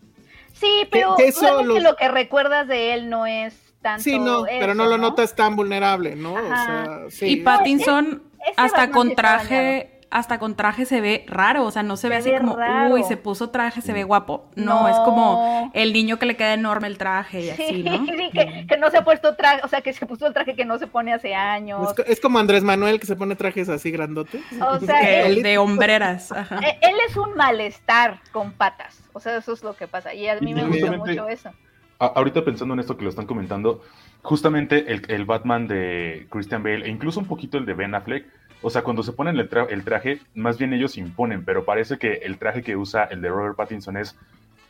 Sí, 0.54 0.88
pero 0.90 1.16
eso 1.20 1.62
lo... 1.62 1.96
que 1.96 2.08
recuerdas 2.08 2.68
de 2.68 2.96
él 2.96 3.12
no 3.12 3.28
es 3.28 3.54
tanto. 3.84 4.02
Sí, 4.02 4.18
no, 4.18 4.44
pero 4.46 4.74
no 4.74 4.88
lo 4.88 4.98
notas 4.98 5.36
tan 5.36 5.56
vulnerable, 5.56 6.16
¿no? 6.16 6.34
O 6.34 6.48
sea, 6.48 7.02
sí. 7.12 7.28
Y 7.28 7.36
Pattinson, 7.42 8.24
hasta 8.58 8.90
con 8.90 9.14
traje 9.14 9.99
hasta 10.12 10.40
con 10.40 10.56
traje 10.56 10.86
se 10.86 11.02
ve 11.02 11.24
raro, 11.28 11.66
o 11.66 11.72
sea, 11.72 11.84
no 11.84 11.96
se, 11.96 12.10
ve 12.10 12.16
así 12.16 12.32
como, 12.32 12.58
uy, 12.92 13.04
se 13.04 13.16
puso 13.16 13.52
traje, 13.52 13.82
se 13.82 13.94
ve 13.94 14.04
guapo. 14.04 14.50
No, 14.56 14.88
es 14.88 14.98
como 14.98 15.72
el 15.74 15.94
niño 15.94 16.18
que 16.18 16.26
le 16.26 16.36
queda 16.36 16.54
enorme 16.54 16.88
el 16.88 16.98
traje 16.98 17.42
y 17.42 17.50
así, 17.52 17.84
¿no? 17.84 18.06
Sí, 18.20 18.30
que, 18.32 18.66
que, 18.68 18.78
no 18.78 18.90
se 18.90 18.98
ha 18.98 19.04
puesto 19.04 19.36
traje, 19.36 19.62
o 19.64 19.68
sea, 19.68 19.82
que 19.82 19.94
se 19.94 20.06
puso 20.06 20.26
el 20.26 20.34
traje 20.34 20.56
que 20.56 20.66
no 20.66 20.80
se 20.80 20.88
pone 20.88 21.14
hace 21.14 21.36
años. 21.36 21.94
Es, 22.08 22.20
como 22.20 22.40
Andrés 22.40 22.64
Manuel 22.64 23.00
que 23.00 23.06
se 23.06 23.16
pone 23.16 23.36
trajes 23.36 23.70
así 23.70 23.92
grandotes. 23.92 24.42
O 24.60 24.80
sea, 24.80 25.00
el, 25.26 25.44
de 25.44 25.58
hombreras. 25.58 26.32
Ajá. 26.32 26.60
E, 26.60 26.80
él 26.82 26.96
es 27.08 27.16
un 27.16 27.36
malestar 27.36 28.20
con 28.32 28.52
patas, 28.52 29.00
o 29.14 29.20
sea, 29.20 29.38
eso 29.38 29.54
es 29.54 29.64
lo 29.64 29.76
que 29.76 29.88
pasa. 29.88 30.14
Y 30.14 30.28
a 30.28 30.40
mí 30.40 30.54
me 30.54 30.66
gusta 30.66 30.92
mucho 30.92 31.28
eso. 31.28 31.52
ahorita 32.00 32.44
pensando 32.44 32.74
en 32.74 32.80
esto 32.80 32.98
que 32.98 33.04
lo 33.04 33.10
están 33.10 33.28
comentando, 33.28 33.84
justamente 34.24 34.92
el, 34.92 35.04
el 35.08 35.26
Batman 35.26 35.68
de 35.68 36.28
Christian 36.30 36.64
Bale 36.64 36.86
e 36.86 36.90
incluso 36.90 37.20
un 37.20 37.28
poquito 37.28 37.58
el 37.58 37.66
de 37.66 37.74
Ben 37.74 37.94
Affleck, 37.94 38.26
o 38.62 38.70
sea, 38.70 38.84
cuando 38.84 39.04
se 39.04 39.14
ponen 39.14 39.38
el, 39.38 39.84
traje, 39.84 40.20
más 40.36 40.58
bien 40.58 40.74
ellos 40.74 40.98
imponen, 40.98 41.46
pero 41.46 41.64
parece 41.64 41.98
que 41.98 42.14
el 42.14 42.38
traje 42.38 42.62
que 42.62 42.76
usa 42.76 43.06
el 43.06 43.22
de 43.22 43.30
Robert 43.30 43.56
Pattinson 43.56 43.98
es 43.98 44.18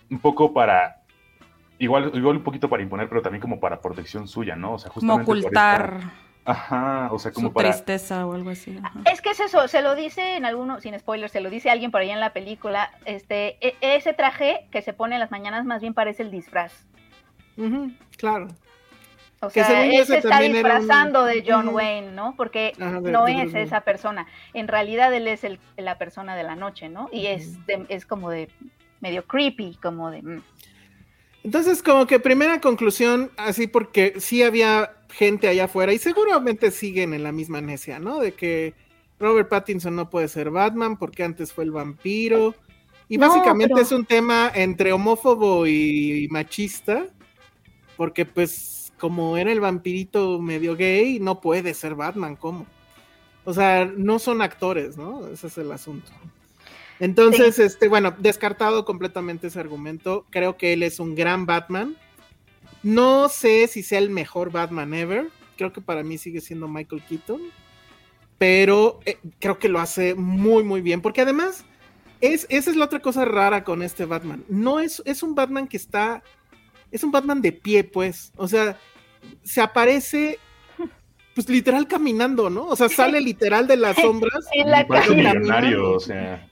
un 0.09 0.19
poco 0.19 0.53
para. 0.53 1.01
Igual, 1.79 2.11
igual 2.13 2.37
un 2.37 2.43
poquito 2.43 2.69
para 2.69 2.83
imponer, 2.83 3.07
pero 3.07 3.21
también 3.21 3.41
como 3.41 3.59
para 3.59 3.81
protección 3.81 4.27
suya, 4.27 4.55
¿no? 4.55 4.73
O 4.73 4.79
sea, 4.79 4.91
justamente. 4.91 5.25
Como 5.25 5.39
ocultar. 5.39 5.99
Ajá, 6.45 7.09
o 7.11 7.19
sea, 7.19 7.31
como 7.31 7.49
su 7.49 7.53
para. 7.53 7.69
tristeza 7.69 8.25
o 8.25 8.33
algo 8.33 8.49
así. 8.49 8.77
Es 9.05 9.21
que 9.21 9.31
es 9.31 9.39
eso, 9.39 9.67
se 9.67 9.81
lo 9.81 9.95
dice 9.95 10.35
en 10.35 10.45
algunos, 10.45 10.83
sin 10.83 10.97
spoilers, 10.97 11.31
se 11.31 11.41
lo 11.41 11.49
dice 11.49 11.69
alguien 11.69 11.91
por 11.91 12.01
ahí 12.01 12.09
en 12.09 12.19
la 12.19 12.33
película. 12.33 12.91
Este, 13.05 13.57
e, 13.65 13.75
ese 13.81 14.13
traje 14.13 14.67
que 14.71 14.81
se 14.81 14.93
pone 14.93 15.15
en 15.15 15.19
las 15.19 15.31
mañanas 15.31 15.65
más 15.65 15.81
bien 15.81 15.93
parece 15.93 16.23
el 16.23 16.31
disfraz. 16.31 16.85
claro. 18.17 18.47
O 19.41 19.49
sea, 19.49 19.85
él 19.85 20.05
se 20.05 20.17
está 20.17 20.41
disfrazando 20.41 21.23
de 21.23 21.43
John 21.47 21.69
Wayne, 21.69 22.11
¿no? 22.11 22.35
Porque 22.35 22.73
no 22.77 23.27
es 23.27 23.53
esa 23.53 23.81
persona. 23.81 24.27
En 24.53 24.67
realidad 24.67 25.13
él 25.13 25.27
es 25.27 25.43
el, 25.43 25.59
la 25.77 25.97
persona 25.97 26.35
de 26.35 26.43
la 26.43 26.55
noche, 26.55 26.89
¿no? 26.89 27.09
Y 27.11 27.27
es, 27.27 27.57
es 27.87 28.05
como 28.05 28.29
de 28.29 28.49
medio 28.99 29.25
creepy, 29.25 29.77
como 29.81 30.11
de... 30.11 30.21
Mm. 30.21 30.43
Entonces, 31.45 31.81
como 31.81 32.05
que 32.05 32.19
primera 32.19 32.59
conclusión, 32.59 33.31
así 33.37 33.67
porque 33.67 34.15
sí 34.17 34.43
había 34.43 34.91
gente 35.09 35.47
allá 35.47 35.65
afuera 35.65 35.93
y 35.93 35.97
seguramente 35.97 36.69
siguen 36.69 37.13
en 37.13 37.23
la 37.23 37.31
misma 37.31 37.61
necia, 37.61 37.97
¿no? 37.97 38.19
De 38.19 38.33
que 38.33 38.73
Robert 39.21 39.47
Pattinson 39.47 39.95
no 39.95 40.09
puede 40.09 40.27
ser 40.27 40.49
Batman 40.49 40.97
porque 40.97 41.23
antes 41.23 41.53
fue 41.53 41.63
el 41.63 41.71
vampiro. 41.71 42.55
Y 43.07 43.17
básicamente 43.17 43.79
es 43.81 43.91
un 43.93 44.05
tema 44.05 44.51
entre 44.53 44.91
homófobo 44.91 45.65
y 45.65 46.27
machista, 46.29 47.07
porque 47.95 48.25
pues 48.25 48.78
como 48.99 49.37
era 49.37 49.51
el 49.51 49.59
vampirito 49.59 50.39
medio 50.39 50.75
gay, 50.75 51.19
no 51.19 51.41
puede 51.41 51.73
ser 51.73 51.95
Batman, 51.95 52.35
¿cómo? 52.35 52.67
O 53.45 53.53
sea, 53.53 53.85
no 53.85 54.19
son 54.19 54.43
actores, 54.43 54.97
¿no? 54.97 55.27
Ese 55.27 55.47
es 55.47 55.57
el 55.57 55.71
asunto. 55.71 56.11
Entonces, 56.99 57.57
este, 57.59 57.87
bueno, 57.87 58.13
descartado 58.17 58.85
completamente 58.85 59.47
ese 59.47 59.59
argumento. 59.59 60.25
Creo 60.29 60.57
que 60.57 60.73
él 60.73 60.83
es 60.83 60.99
un 60.99 61.15
gran 61.15 61.45
Batman. 61.45 61.95
No 62.83 63.29
sé 63.29 63.67
si 63.67 63.83
sea 63.83 63.99
el 63.99 64.09
mejor 64.09 64.51
Batman 64.51 64.93
ever. 64.93 65.29
Creo 65.57 65.73
que 65.73 65.81
para 65.81 66.03
mí 66.03 66.17
sigue 66.17 66.41
siendo 66.41 66.67
Michael 66.67 67.03
Keaton. 67.07 67.41
Pero 68.37 68.99
eh, 69.05 69.17
creo 69.39 69.59
que 69.59 69.69
lo 69.69 69.79
hace 69.79 70.13
muy, 70.15 70.63
muy 70.63 70.81
bien. 70.81 71.01
Porque 71.01 71.21
además, 71.21 71.63
es, 72.21 72.45
esa 72.49 72.69
es 72.69 72.75
la 72.75 72.85
otra 72.85 72.99
cosa 72.99 73.23
rara 73.25 73.63
con 73.63 73.81
este 73.81 74.05
Batman. 74.05 74.43
No 74.49 74.79
es, 74.79 75.01
es 75.05 75.23
un 75.23 75.35
Batman 75.35 75.67
que 75.67 75.77
está. 75.77 76.21
Es 76.91 77.03
un 77.03 77.11
Batman 77.11 77.41
de 77.41 77.51
pie, 77.51 77.83
pues. 77.83 78.31
O 78.35 78.47
sea, 78.47 78.77
se 79.43 79.61
aparece 79.61 80.39
pues 81.39 81.47
literal 81.47 81.87
caminando, 81.87 82.49
¿no? 82.49 82.65
O 82.65 82.75
sea, 82.75 82.89
sale 82.89 83.21
literal 83.21 83.65
de 83.65 83.77
las 83.77 83.95
sombras. 84.01 84.45
en 84.51 84.69
la 84.69 84.85
o 85.81 85.99
sea. 86.01 86.45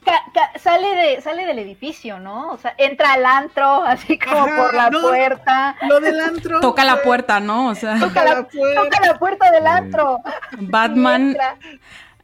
sale 0.56 0.88
de, 0.96 1.22
sale 1.22 1.46
del 1.46 1.60
edificio, 1.60 2.20
¿no? 2.20 2.52
O 2.52 2.58
sea, 2.58 2.74
entra 2.78 3.12
al 3.14 3.26
antro, 3.26 3.84
así 3.84 4.18
como 4.18 4.46
por 4.46 4.74
la 4.74 4.90
puerta. 4.90 5.76
Lo 5.90 6.00
del 6.00 6.18
antro. 6.22 6.60
Toca 6.62 6.86
la 6.86 7.02
puerta, 7.02 7.42
¿no? 7.42 7.68
O 7.68 7.76
sea. 7.76 8.00
Toca 8.00 8.24
la, 8.24 8.48
puerta. 8.48 8.84
Toca 8.84 9.06
la 9.06 9.20
puerta 9.20 9.52
del 9.52 9.68
antro. 9.68 10.20
Batman. 10.58 11.36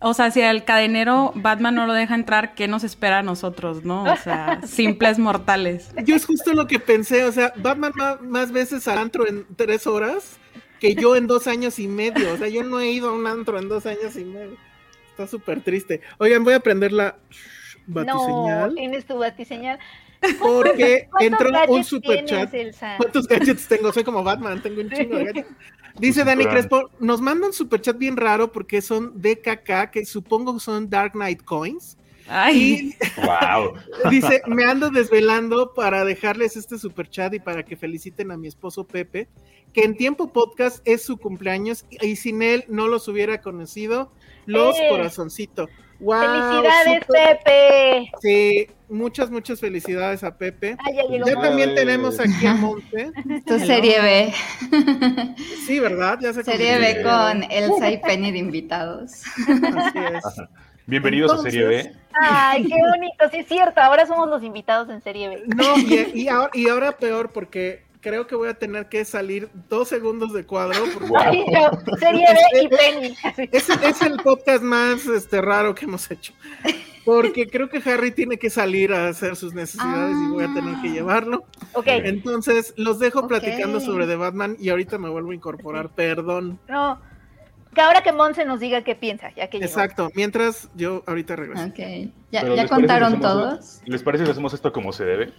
O 0.06 0.14
sea, 0.14 0.32
si 0.32 0.42
el 0.42 0.66
cadenero 0.66 1.32
Batman 1.34 1.76
no 1.76 1.88
lo 1.88 1.94
deja 1.94 2.14
entrar, 2.14 2.56
¿qué 2.56 2.68
nos 2.68 2.84
espera 2.84 3.20
a 3.20 3.24
nosotros, 3.24 3.86
no? 3.86 4.04
O 4.04 4.18
sea, 4.18 4.60
simples 4.68 5.18
mortales. 5.18 5.92
Yo 6.04 6.18
es 6.18 6.26
justo 6.26 6.54
lo 6.54 6.68
que 6.68 6.78
pensé, 6.78 7.24
o 7.24 7.32
sea, 7.32 7.54
Batman 7.56 7.94
va 8.00 8.20
más 8.22 8.52
veces 8.52 8.86
al 8.90 8.98
antro 8.98 9.26
en 9.26 9.46
tres 9.56 9.88
horas 9.88 10.38
que 10.82 10.94
yo 10.96 11.16
en 11.16 11.26
dos 11.26 11.48
años 11.48 11.80
y 11.80 11.88
medio. 11.88 12.34
O 12.34 12.38
sea, 12.38 12.50
yo 12.50 12.64
no 12.64 12.82
he 12.82 12.92
ido 12.92 13.10
a 13.10 13.14
un 13.14 13.26
antro 13.26 13.58
en 13.58 13.70
dos 13.70 13.86
años 13.86 14.18
y 14.18 14.26
medio. 14.26 14.58
Está 15.12 15.26
súper 15.26 15.62
triste. 15.62 16.02
Oigan, 16.18 16.44
voy 16.44 16.56
a 16.56 16.60
prender 16.60 16.92
la 16.92 17.16
batiseñal. 17.88 18.70
No, 18.70 18.76
tienes 18.76 19.06
tu 19.06 19.18
batiseñal. 19.18 19.80
Porque 20.40 21.08
entró 21.22 21.50
un 21.70 21.84
super 21.86 22.26
chat. 22.26 22.54
¿Cuántos 22.98 23.26
gadgets 23.26 23.70
tengo? 23.70 23.94
Soy 23.94 24.04
como 24.04 24.22
Batman, 24.22 24.62
tengo 24.62 24.82
un 24.82 24.90
chingo 24.90 25.16
de 25.16 25.24
gadgets. 25.32 25.50
Dice 26.00 26.24
Dani 26.24 26.46
Crespo, 26.46 26.90
nos 27.00 27.22
manda 27.22 27.48
un 27.48 27.54
superchat 27.54 27.98
bien 27.98 28.18
raro 28.18 28.52
porque 28.52 28.82
son 28.82 29.22
DKK, 29.22 29.92
que 29.92 30.06
supongo 30.06 30.60
son 30.60 30.90
Dark 30.90 31.14
Knight 31.14 31.44
Coins. 31.44 31.98
Ay. 32.28 32.96
wow. 33.18 33.74
Dice, 34.10 34.42
me 34.48 34.64
ando 34.64 34.90
desvelando 34.90 35.74
para 35.74 36.06
dejarles 36.06 36.56
este 36.58 36.78
superchat 36.78 37.34
y 37.34 37.40
para 37.40 37.64
que 37.64 37.76
feliciten 37.76 38.32
a 38.32 38.38
mi 38.38 38.48
esposo 38.48 38.86
Pepe, 38.86 39.28
que 39.74 39.84
en 39.84 39.98
tiempo 39.98 40.32
podcast 40.32 40.82
es 40.86 41.04
su 41.04 41.18
cumpleaños 41.18 41.86
y 41.90 42.16
sin 42.16 42.42
él 42.42 42.66
no 42.68 42.88
los 42.88 43.08
hubiera 43.08 43.42
conocido. 43.42 44.12
Los 44.46 44.78
eh. 44.78 44.88
Corazoncitos. 46.04 46.74
¡Felicidades, 46.84 47.06
Pepe! 47.06 48.12
Sí, 48.22 48.68
muchas, 48.90 49.30
muchas 49.30 49.60
felicidades 49.60 50.24
a 50.24 50.38
Pepe. 50.38 50.78
ya, 51.26 51.34
también 51.36 51.76
tenemos 51.76 52.20
aquí 52.20 52.46
a 52.46 52.54
Monte. 52.54 53.12
Tu 53.46 53.60
serie 53.60 54.02
B. 54.02 54.34
Sí, 55.66 55.80
¿verdad? 55.80 56.20
Ya 56.22 56.34
se 56.34 56.44
serie 56.44 56.78
B 56.80 57.04
con 57.04 57.44
Elsa 57.52 57.92
y 57.92 57.98
Penny 57.98 58.32
de 58.32 58.38
invitados. 58.38 59.24
Así 59.38 60.00
es. 60.00 60.24
Bienvenidos 60.86 61.32
a 61.32 61.38
Serie 61.38 61.64
B. 61.64 61.94
Ay, 62.12 62.66
qué 62.66 62.76
bonito, 62.76 63.30
sí 63.32 63.38
es 63.38 63.48
cierto, 63.48 63.80
ahora 63.80 64.06
somos 64.06 64.28
los 64.28 64.44
invitados 64.44 64.90
en 64.90 65.02
Serie 65.02 65.30
B. 65.30 65.44
No, 65.48 65.78
y, 65.78 66.28
ahora, 66.28 66.52
y 66.54 66.68
ahora 66.68 66.92
peor 66.92 67.32
porque 67.32 67.84
creo 68.04 68.28
que 68.28 68.36
voy 68.36 68.50
a 68.50 68.54
tener 68.54 68.90
que 68.90 69.06
salir 69.06 69.50
dos 69.70 69.88
segundos 69.88 70.34
de 70.34 70.46
cuadro. 70.46 70.86
serie 71.98 72.28
B 72.54 72.62
y 72.62 72.68
Penny. 72.68 73.16
Es, 73.52 73.70
es, 73.70 74.02
el 74.02 74.18
podcast 74.18 74.62
más 74.62 75.08
este, 75.08 75.42
raro 75.42 75.74
que 75.74 75.86
hemos 75.86 76.12
hecho. 76.12 76.34
Porque 77.06 77.48
creo 77.48 77.70
que 77.70 77.78
Harry 77.90 78.12
tiene 78.12 78.38
que 78.38 78.50
salir 78.50 78.94
a 78.94 79.08
hacer 79.08 79.36
sus 79.36 79.54
necesidades 79.54 80.16
y 80.16 80.32
voy 80.32 80.44
a 80.44 80.54
tener 80.54 80.76
que 80.82 80.90
ah. 80.90 80.94
llevarlo. 80.94 81.46
Ok. 81.74 81.88
Entonces, 81.88 82.74
los 82.78 83.00
dejo 83.00 83.28
platicando 83.28 83.80
sobre 83.80 84.06
The 84.06 84.18
Batman 84.18 84.58
y 84.60 84.70
ahorita 84.70 84.98
me 84.98 85.10
vuelvo 85.10 85.32
a 85.32 85.36
incorporar, 85.36 85.90
perdón. 85.90 86.60
No, 86.68 87.00
que 87.74 87.82
ahora 87.82 88.04
que 88.04 88.12
Monse 88.12 88.46
nos 88.46 88.60
diga 88.60 88.84
qué 88.84 88.96
piensa, 88.96 89.32
ya 89.36 89.50
que 89.50 89.58
Exacto, 89.58 90.10
mientras 90.16 90.70
yo 90.76 91.04
ahorita 91.08 91.36
regreso. 91.36 91.66
Ok, 91.66 92.12
¿ya, 92.32 92.68
contaron 92.68 93.20
todos? 93.20 93.82
¿Les 93.86 94.04
parece 94.04 94.26
que 94.26 94.32
hacemos 94.32 94.54
esto 94.54 94.72
como 94.72 94.94
se 94.94 95.06
debe? 95.06 95.34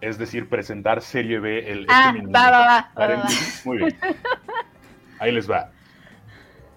Es 0.00 0.18
decir, 0.18 0.48
presentar 0.48 1.02
Serie 1.02 1.40
B 1.40 1.70
el 1.70 1.86
ah, 1.88 2.12
este 2.14 2.26
va, 2.28 2.50
va, 2.50 2.90
va, 2.96 3.26
Muy 3.64 3.78
bien. 3.78 3.96
Ahí 5.18 5.32
les 5.32 5.50
va. 5.50 5.70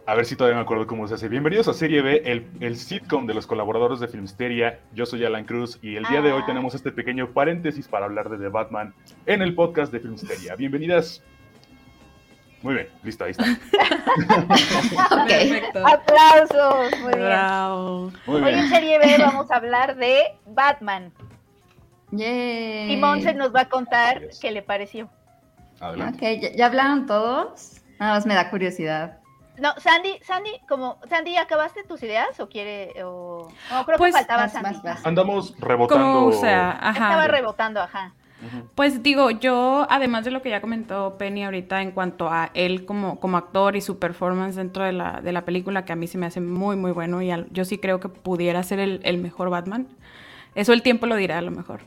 A 0.08 0.16
ver 0.16 0.26
si 0.26 0.36
todavía 0.36 0.56
me 0.56 0.64
acuerdo 0.64 0.88
cómo 0.88 1.08
se 1.08 1.14
hace. 1.14 1.30
Bienvenidos 1.30 1.68
a 1.68 1.74
Serie 1.74 2.02
B, 2.02 2.24
el, 2.26 2.48
el 2.60 2.78
sitcom 2.78 3.28
de 3.28 3.36
los 3.36 3.46
colaboradores 3.46 4.00
de 4.00 4.08
Filmsteria. 4.08 4.80
Yo 4.94 5.06
soy 5.06 5.24
Alan 5.24 5.46
Cruz 5.46 5.78
y 5.84 5.96
el 5.96 6.06
día 6.06 6.22
de 6.24 6.32
hoy 6.32 6.42
ah. 6.44 6.46
tenemos 6.48 6.74
este 6.74 6.92
pequeño 6.92 7.32
paréntesis 7.32 7.88
para 7.88 8.06
hablar 8.06 8.30
de 8.30 8.38
The 8.38 8.48
Batman 8.48 8.96
en 9.28 9.44
el 9.44 9.54
podcast 9.54 9.94
de 9.94 10.00
Filmsteria. 10.00 10.56
Bienvenidas. 10.56 11.22
Muy 12.64 12.74
bien, 12.76 12.90
listo, 13.04 13.24
ahí 13.24 13.32
está. 13.32 13.46
Perfecto. 15.28 15.88
Aplausos. 15.88 17.00
Muy 17.02 17.14
bien. 17.14 18.44
Hoy 18.44 18.54
en 18.54 18.70
Serie 18.70 19.00
B 19.00 19.16
vamos 19.20 19.52
a 19.52 19.56
hablar 19.56 19.96
de 19.96 20.24
Batman. 20.48 21.12
Y 22.12 22.98
Monse 22.98 23.34
nos 23.34 23.54
va 23.54 23.62
a 23.62 23.70
contar 23.70 24.22
qué 24.42 24.52
le 24.52 24.62
pareció. 24.62 25.10
Adelante. 25.80 26.54
¿ya, 26.56 26.66
hablaron 26.66 27.06
todos? 27.06 27.82
Nada 28.00 28.14
más 28.14 28.26
me 28.26 28.36
da 28.36 28.50
curiosidad. 28.50 29.18
No, 29.58 29.74
Sandy, 29.78 30.20
Sandy, 30.24 30.52
como, 30.68 30.98
Sandy, 31.08 31.38
¿acabaste 31.38 31.84
tus 31.84 32.02
ideas 32.04 32.40
o 32.40 32.50
quiere, 32.50 32.94
o, 33.04 33.48
no, 33.72 33.86
creo 33.86 33.98
que 33.98 34.00
pues, 34.00 34.14
faltaba 34.14 34.50
Sandy. 34.50 34.80
Andamos 35.04 35.56
rebotando. 35.60 36.26
o 36.26 36.32
sea, 36.32 36.72
ajá. 36.72 36.92
Estaba 36.92 37.28
rebotando, 37.28 37.82
ajá. 37.82 38.14
Pues 38.76 39.04
digo, 39.04 39.30
yo, 39.30 39.86
además 39.90 40.26
de 40.26 40.32
lo 40.32 40.42
que 40.42 40.50
ya 40.50 40.62
comentó 40.62 41.16
Penny 41.18 41.44
ahorita 41.44 41.82
en 41.82 41.92
cuanto 41.92 42.30
a 42.30 42.50
él 42.56 42.86
como, 42.86 43.20
como 43.20 43.38
actor 43.38 43.76
y 43.76 43.82
su 43.82 44.00
performance 44.00 44.56
dentro 44.56 44.84
de 44.84 44.94
la, 44.94 45.22
de 45.22 45.32
la 45.32 45.46
película, 45.46 45.86
que 45.86 45.94
a 45.94 45.96
mí 45.96 46.08
se 46.08 46.18
me 46.18 46.26
hace 46.26 46.42
muy, 46.42 46.76
muy 46.76 46.92
bueno 46.92 47.22
y 47.22 47.32
yo 47.52 47.66
sí 47.66 47.78
creo 47.78 48.00
que 48.00 48.10
pudiera 48.10 48.64
ser 48.64 48.80
el, 48.80 49.00
el 49.04 49.20
mejor 49.20 49.52
Batman. 49.52 49.88
Eso 50.56 50.74
el 50.74 50.82
tiempo 50.82 51.06
lo 51.06 51.16
dirá 51.16 51.38
a 51.38 51.42
lo 51.42 51.52
mejor. 51.52 51.82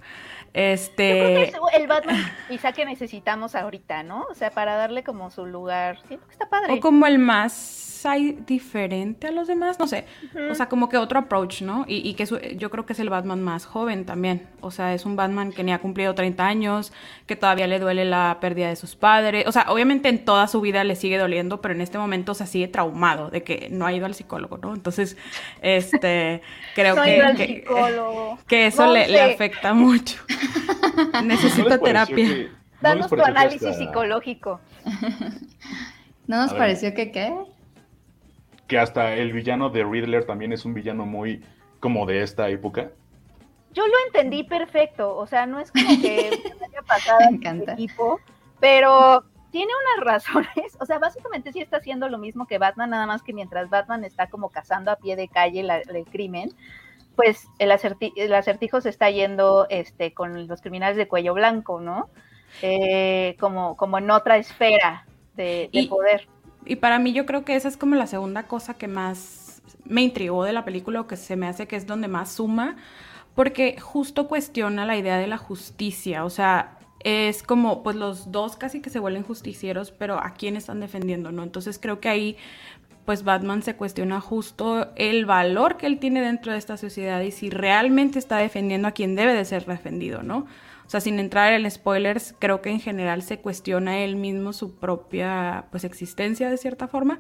Este. 0.55 1.09
Yo 1.09 1.25
creo 1.25 1.37
que 1.37 1.43
es 1.45 1.81
el 1.81 1.87
Batman 1.89 2.17
quizá 2.49 2.73
que 2.73 2.85
necesitamos 2.85 3.55
ahorita, 3.55 4.05
¿no? 4.05 4.25
O 4.31 4.35
sea, 4.35 4.51
para 4.51 4.77
darle 4.77 5.03
como 5.03 5.31
su 5.31 5.45
lugar. 5.45 5.99
Siento 6.07 6.27
que 6.27 6.33
está 6.33 6.49
padre. 6.49 6.73
O 6.73 6.81
como 6.81 7.07
el 7.07 7.19
más 7.19 7.85
diferente 8.47 9.29
a 9.29 9.31
los 9.31 9.49
demás, 9.49 9.79
no 9.79 9.87
sé. 9.87 10.05
O 10.51 10.55
sea, 10.55 10.69
como 10.69 10.89
que 10.89 10.99
otro 10.99 11.19
approach, 11.19 11.63
¿no? 11.63 11.85
Y, 11.89 12.15
que 12.15 12.27
yo 12.57 12.71
creo 12.71 12.87
que 12.87 12.93
es 12.93 12.99
el 12.99 13.09
Batman 13.09 13.43
más 13.43 13.65
joven 13.65 14.05
también. 14.05 14.47
O 14.61 14.71
sea, 14.71 14.95
es 14.95 15.07
un 15.07 15.17
Batman 15.17 15.53
que 15.53 15.65
ni 15.65 15.73
ha 15.73 15.79
cumplido 15.79 16.15
30 16.15 16.47
años, 16.47 16.93
que 17.27 17.37
todavía 17.37 17.67
le 17.67 17.79
duele 17.79 18.05
la 18.05 18.39
pérdida 18.41 18.69
de 18.69 18.77
sus 18.77 18.95
padres. 18.95 19.47
O 19.47 19.53
sea, 19.53 19.67
obviamente 19.69 20.09
en 20.09 20.25
toda 20.25 20.49
su 20.49 20.61
vida 20.61 20.85
le 20.85 20.97
sigue 20.97 21.17
doliendo, 21.17 21.61
pero 21.61 21.75
en 21.75 21.81
este 21.81 21.99
momento 21.99 22.35
se 22.35 22.47
sigue 22.47 22.69
traumado 22.69 23.31
de 23.31 23.43
que 23.43 23.69
no 23.71 23.87
ha 23.87 23.93
ido 23.93 24.07
al 24.07 24.15
psicólogo, 24.15 24.59
¿no? 24.59 24.75
Entonces, 24.75 25.17
este, 25.63 26.43
creo 26.75 26.97
que, 26.97 27.65
que, 28.47 28.67
eso 28.67 28.87
le, 28.93 29.21
afecta 29.21 29.73
mucho. 29.73 30.23
Necesita 31.25 31.79
terapia. 31.79 32.51
Danos 32.81 33.09
tu 33.09 33.23
análisis 33.23 33.77
psicológico. 33.77 34.61
¿No 36.27 36.43
nos 36.43 36.55
pareció 36.55 36.95
que 36.95 37.13
qué? 37.13 37.35
que 38.67 38.79
hasta 38.79 39.15
el 39.15 39.33
villano 39.33 39.71
de 39.71 39.85
Riddler 39.85 40.25
también 40.25 40.53
es 40.53 40.65
un 40.65 40.75
villano 40.75 41.07
muy 41.07 41.45
como 41.81 42.07
de 42.07 42.23
esta 42.23 42.49
época. 42.49 42.91
Yo 43.73 43.87
lo 43.87 43.95
entendí 44.07 44.45
perfecto, 44.45 45.17
o 45.17 45.27
sea, 45.27 45.47
no 45.47 45.59
es 45.59 45.73
como 45.73 46.01
que 46.01 46.31
haya 46.65 46.83
pasado 46.87 47.21
en 47.29 47.69
equipo, 47.69 48.21
pero 48.61 49.25
tiene 49.51 49.73
unas 49.97 50.07
razones, 50.07 50.77
o 50.81 50.87
sea, 50.87 50.99
básicamente 50.99 51.53
sí 51.53 51.61
está 51.61 51.79
haciendo 51.79 52.09
lo 52.09 52.19
mismo 52.19 52.47
que 52.47 52.59
Batman, 52.59 52.91
nada 52.91 53.07
más 53.07 53.23
que 53.23 53.33
mientras 53.33 53.69
Batman 53.71 54.05
está 54.05 54.29
como 54.29 54.51
cazando 54.51 54.91
a 54.91 54.97
pie 54.97 55.17
de 55.17 55.29
calle 55.29 55.61
el 55.61 56.05
crimen, 56.07 56.51
pues 57.17 57.49
el, 57.59 57.71
acertijo 57.71 58.81
se 58.81 58.89
está 58.89 59.11
yendo 59.11 59.67
este, 59.71 60.13
con 60.13 60.47
los 60.47 60.61
criminales 60.61 60.97
de 60.97 61.09
cuello 61.09 61.35
blanco, 61.35 61.81
¿no? 61.81 62.09
Eh, 62.63 63.37
como, 63.41 63.77
como 63.77 63.99
en 63.99 64.11
otra 64.11 64.37
esfera 64.37 65.07
de, 65.37 65.69
poder. 65.89 66.29
Y 66.65 66.77
para 66.77 66.99
mí 66.99 67.13
yo 67.13 67.27
creo 67.27 67.45
que 67.45 67.57
esa 67.57 67.69
es 67.69 67.77
como 67.77 67.95
la 67.97 68.07
segunda 68.07 68.45
cosa 68.45 68.75
que 68.75 68.89
más 68.89 69.63
me 69.85 70.03
intrigó 70.03 70.45
de 70.45 70.53
la 70.53 70.65
película 70.65 71.01
o 71.01 71.07
que 71.07 71.17
se 71.17 71.37
me 71.37 71.47
hace 71.47 71.67
que 71.67 71.77
es 71.77 71.87
donde 71.87 72.09
más 72.09 72.33
suma, 72.33 72.77
porque 73.35 73.79
justo 73.81 74.29
cuestiona 74.29 74.87
la 74.87 74.97
idea 74.97 75.19
de 75.19 75.27
la 75.27 75.37
justicia, 75.37 76.25
o 76.25 76.31
sea, 76.31 76.79
es 77.05 77.43
como, 77.43 77.83
pues 77.83 77.97
los 77.97 78.33
dos 78.33 78.57
casi 78.57 78.81
que 78.81 78.89
se 78.89 78.99
vuelven 78.99 79.25
justicieros, 79.25 79.91
pero 79.91 80.19
¿a 80.19 80.33
quién 80.33 80.57
están 80.57 80.81
defendiendo, 80.81 81.33
no? 81.33 81.43
Entonces 81.43 81.79
creo 81.79 82.01
que 82.01 82.09
ahí, 82.09 82.37
pues 83.05 83.25
Batman 83.25 83.63
se 83.63 83.77
cuestiona 83.77 84.21
justo 84.21 84.91
el 84.97 85.27
valor 85.27 85.77
que 85.77 85.87
él 85.87 85.99
tiene 85.99 86.23
dentro 86.23 86.53
de 86.53 86.59
esta 86.59 86.77
sociedad 86.77 87.21
y 87.21 87.31
si 87.31 87.51
realmente 87.51 88.19
está 88.19 88.39
defendiendo 88.39 88.89
a 88.89 88.93
quien 88.93 89.15
debe 89.15 89.35
de 89.35 89.45
ser 89.45 89.67
defendido, 89.67 90.23
¿no? 90.23 90.47
O 90.87 90.91
sea, 90.91 91.01
sin 91.01 91.19
entrar 91.19 91.53
en 91.55 91.71
spoilers, 91.71 92.35
creo 92.39 92.61
que 92.61 92.69
en 92.69 92.79
general 92.79 93.23
se 93.23 93.39
cuestiona 93.39 94.01
él 94.01 94.17
mismo 94.17 94.53
su 94.53 94.75
propia 94.75 95.65
pues, 95.71 95.85
existencia 95.85 96.51
de 96.51 96.59
cierta 96.59 96.89
forma. 96.89 97.19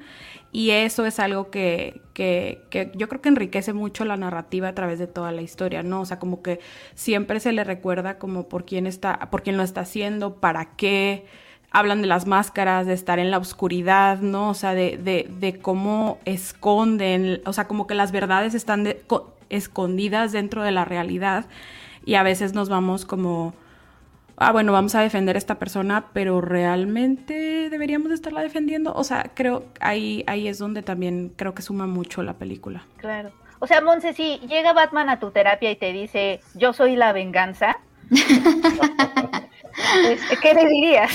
Y 0.53 0.71
eso 0.71 1.07
es 1.07 1.19
algo 1.19 1.51
que, 1.51 2.03
que, 2.13 2.63
que, 2.69 2.93
yo 2.95 3.09
creo 3.09 3.23
que 3.23 3.31
enriquece 3.31 3.73
mucho 3.73 4.05
la 4.05 4.19
narrativa 4.19 4.69
a 4.69 4.75
través 4.75 4.99
de 4.99 5.07
toda 5.07 5.33
la 5.33 5.41
historia, 5.41 5.83
¿no? 5.83 6.03
O 6.03 6.05
sea, 6.05 6.19
como 6.19 6.43
que 6.43 6.61
siempre 6.95 7.41
se 7.41 7.53
le 7.53 7.65
recuerda 7.65 8.19
como 8.19 8.49
por 8.49 8.67
quién 8.67 8.87
está, 8.87 9.31
por 9.31 9.43
quién 9.43 9.57
lo 9.57 9.63
está 9.63 9.81
haciendo, 9.83 10.41
para 10.41 10.77
qué. 10.77 11.25
Hablan 11.75 12.01
de 12.01 12.07
las 12.07 12.27
máscaras, 12.27 12.87
de 12.87 12.95
estar 12.95 13.19
en 13.19 13.31
la 13.31 13.39
oscuridad, 13.39 14.21
¿no? 14.21 14.49
O 14.49 14.55
sea, 14.55 14.75
de, 14.75 14.97
de, 14.97 15.29
de 15.39 15.59
cómo 15.59 16.19
esconden, 16.25 17.43
o 17.45 17.53
sea, 17.53 17.67
como 17.67 17.87
que 17.87 17.95
las 17.95 18.13
verdades 18.13 18.55
están 18.55 18.87
escondidas 19.51 20.33
dentro 20.33 20.63
de 20.63 20.73
la 20.73 20.85
realidad 20.85 21.47
y 22.05 22.15
a 22.15 22.23
veces 22.23 22.55
nos 22.55 22.69
vamos 22.69 23.05
como, 23.05 23.55
ah, 24.37 24.53
bueno, 24.53 24.73
vamos 24.73 24.95
a 24.95 25.01
defender 25.01 25.37
a 25.37 25.39
esta 25.39 25.59
persona, 25.59 26.07
pero 26.13 26.41
realmente 26.41 27.69
deberíamos 27.71 28.13
estarla 28.13 28.43
defendiendo. 28.43 28.93
O 28.95 29.05
sea, 29.05 29.31
creo 29.35 29.65
ahí, 29.81 30.25
ahí 30.27 30.49
es 30.49 30.59
donde 30.59 30.83
también 30.83 31.33
creo 31.37 31.55
que 31.55 31.63
suma 31.63 31.87
mucho 31.87 32.23
la 32.23 32.35
película. 32.35 32.85
Claro. 32.99 33.33
O 33.61 33.67
sea, 33.67 33.81
Monse, 33.81 34.13
si 34.13 34.39
llega 34.41 34.73
Batman 34.73 35.09
a 35.09 35.19
tu 35.19 35.31
terapia 35.31 35.71
y 35.71 35.77
te 35.77 35.93
dice, 35.93 36.41
yo 36.55 36.73
soy 36.73 36.97
la 36.97 37.13
venganza, 37.13 37.79
¿qué 40.43 40.55
le 40.55 40.69
dirías? 40.69 41.11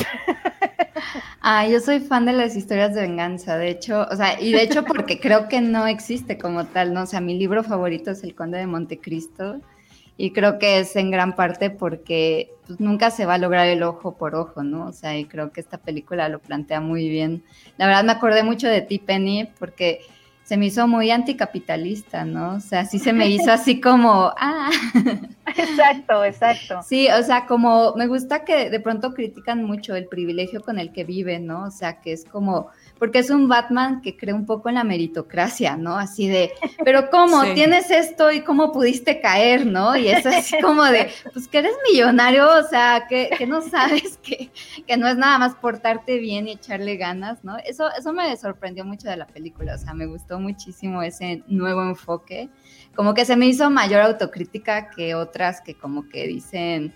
Ah, 1.41 1.67
yo 1.67 1.80
soy 1.80 2.00
fan 2.00 2.26
de 2.26 2.34
las 2.34 2.56
historias 2.56 2.93
de 2.93 3.02
venganza, 3.02 3.58
de 3.58 3.69
hecho, 3.69 4.06
o 4.12 4.15
sea, 4.15 4.39
y 4.39 4.52
de 4.52 4.62
hecho 4.62 4.84
porque 4.84 5.19
creo 5.19 5.48
que 5.48 5.62
no 5.62 5.88
existe 5.88 6.38
como 6.38 6.65
tal, 6.65 6.93
¿no? 6.93 7.04
O 7.04 7.06
sea, 7.06 7.22
mi 7.22 7.38
libro 7.38 7.63
favorito 7.63 8.12
es 8.12 8.24
El 8.24 8.36
Conde 8.36 8.58
de 8.58 8.67
Montecristo 8.67 9.62
y 10.17 10.32
creo 10.32 10.60
que 10.60 10.80
es 10.80 10.95
en 10.98 11.12
gran 11.12 11.36
parte 11.36 11.69
porque 11.69 12.52
pues, 12.67 12.80
nunca 12.80 13.10
se 13.10 13.26
va 13.26 13.36
a 13.36 13.38
lograr 13.38 13.67
el 13.67 13.84
ojo 13.84 14.17
por 14.17 14.36
ojo, 14.36 14.63
¿no? 14.63 14.88
O 14.88 14.91
sea, 14.91 15.17
y 15.17 15.26
creo 15.26 15.52
que 15.52 15.62
esta 15.62 15.78
película 15.78 16.28
lo 16.28 16.39
plantea 16.39 16.82
muy 16.82 17.08
bien. 17.08 17.43
La 17.78 17.88
verdad 17.88 18.04
me 18.04 18.12
acordé 18.12 18.43
mucho 18.43 18.67
de 18.67 18.82
ti, 18.82 19.00
Penny, 19.00 19.50
porque 19.58 20.02
se 20.50 20.58
me 20.58 20.66
hizo 20.66 20.88
muy 20.88 21.12
anticapitalista, 21.12 22.26
¿no? 22.26 22.56
O 22.56 22.60
sea, 22.60 22.84
sí 22.84 22.98
se 22.98 23.14
me 23.14 23.28
hizo 23.28 23.52
así 23.52 23.80
como, 23.80 24.34
ah. 24.36 24.72
Exacto, 25.46 26.26
exacto. 26.26 26.80
Sí, 26.82 27.08
o 27.08 27.22
sea, 27.22 27.46
como 27.46 27.94
me 27.96 28.08
gusta 28.08 28.44
que 28.46 28.72
de 28.72 28.80
pronto 28.80 29.14
critican 29.14 29.64
mucho 29.64 29.96
el 29.96 30.08
privilegio 30.08 30.62
con 30.62 30.80
el 30.80 30.92
que 30.92 31.04
viven, 31.04 31.46
¿no? 31.46 31.66
O 31.66 31.70
sea, 31.70 32.02
que 32.02 32.14
es 32.14 32.26
como 32.26 32.70
porque 33.00 33.20
es 33.20 33.30
un 33.30 33.48
Batman 33.48 34.02
que 34.02 34.18
cree 34.18 34.34
un 34.34 34.46
poco 34.46 34.68
en 34.68 34.76
la 34.76 34.84
meritocracia, 34.84 35.78
¿no? 35.78 35.98
Así 35.98 36.28
de, 36.28 36.52
pero 36.84 37.10
¿cómo? 37.10 37.42
Tienes 37.54 37.90
esto 37.90 38.32
y 38.32 38.42
cómo 38.42 38.74
pudiste 38.74 39.22
caer, 39.22 39.66
¿no? 39.66 39.96
Y 39.96 40.10
es 40.10 40.26
así 40.26 40.60
como 40.62 40.84
de, 40.84 41.10
pues 41.34 41.48
que 41.48 41.60
eres 41.60 41.74
millonario, 41.90 42.48
o 42.48 42.64
sea, 42.64 43.08
que, 43.08 43.30
no 43.48 43.62
sabes 43.62 44.18
que, 44.18 44.52
que, 44.86 44.98
no 44.98 45.08
es 45.08 45.16
nada 45.16 45.40
más 45.40 45.56
portarte 45.56 46.20
bien 46.20 46.48
y 46.48 46.52
echarle 46.52 46.98
ganas, 46.98 47.44
¿no? 47.44 47.58
Eso, 47.58 47.90
eso 47.98 48.12
me 48.12 48.36
sorprendió 48.36 48.84
mucho 48.84 49.08
de 49.08 49.16
la 49.16 49.28
película, 49.28 49.76
o 49.76 49.78
sea, 49.78 49.94
me 49.94 50.06
gustó 50.06 50.40
muchísimo 50.40 51.02
ese 51.02 51.44
nuevo 51.48 51.82
enfoque, 51.84 52.50
como 52.96 53.14
que 53.14 53.24
se 53.24 53.38
me 53.38 53.48
hizo 53.48 53.70
mayor 53.70 54.02
autocrítica 54.02 54.90
que 54.90 55.16
otras 55.16 55.62
que 55.62 55.76
como 55.76 56.10
que 56.10 56.28
dicen 56.28 56.94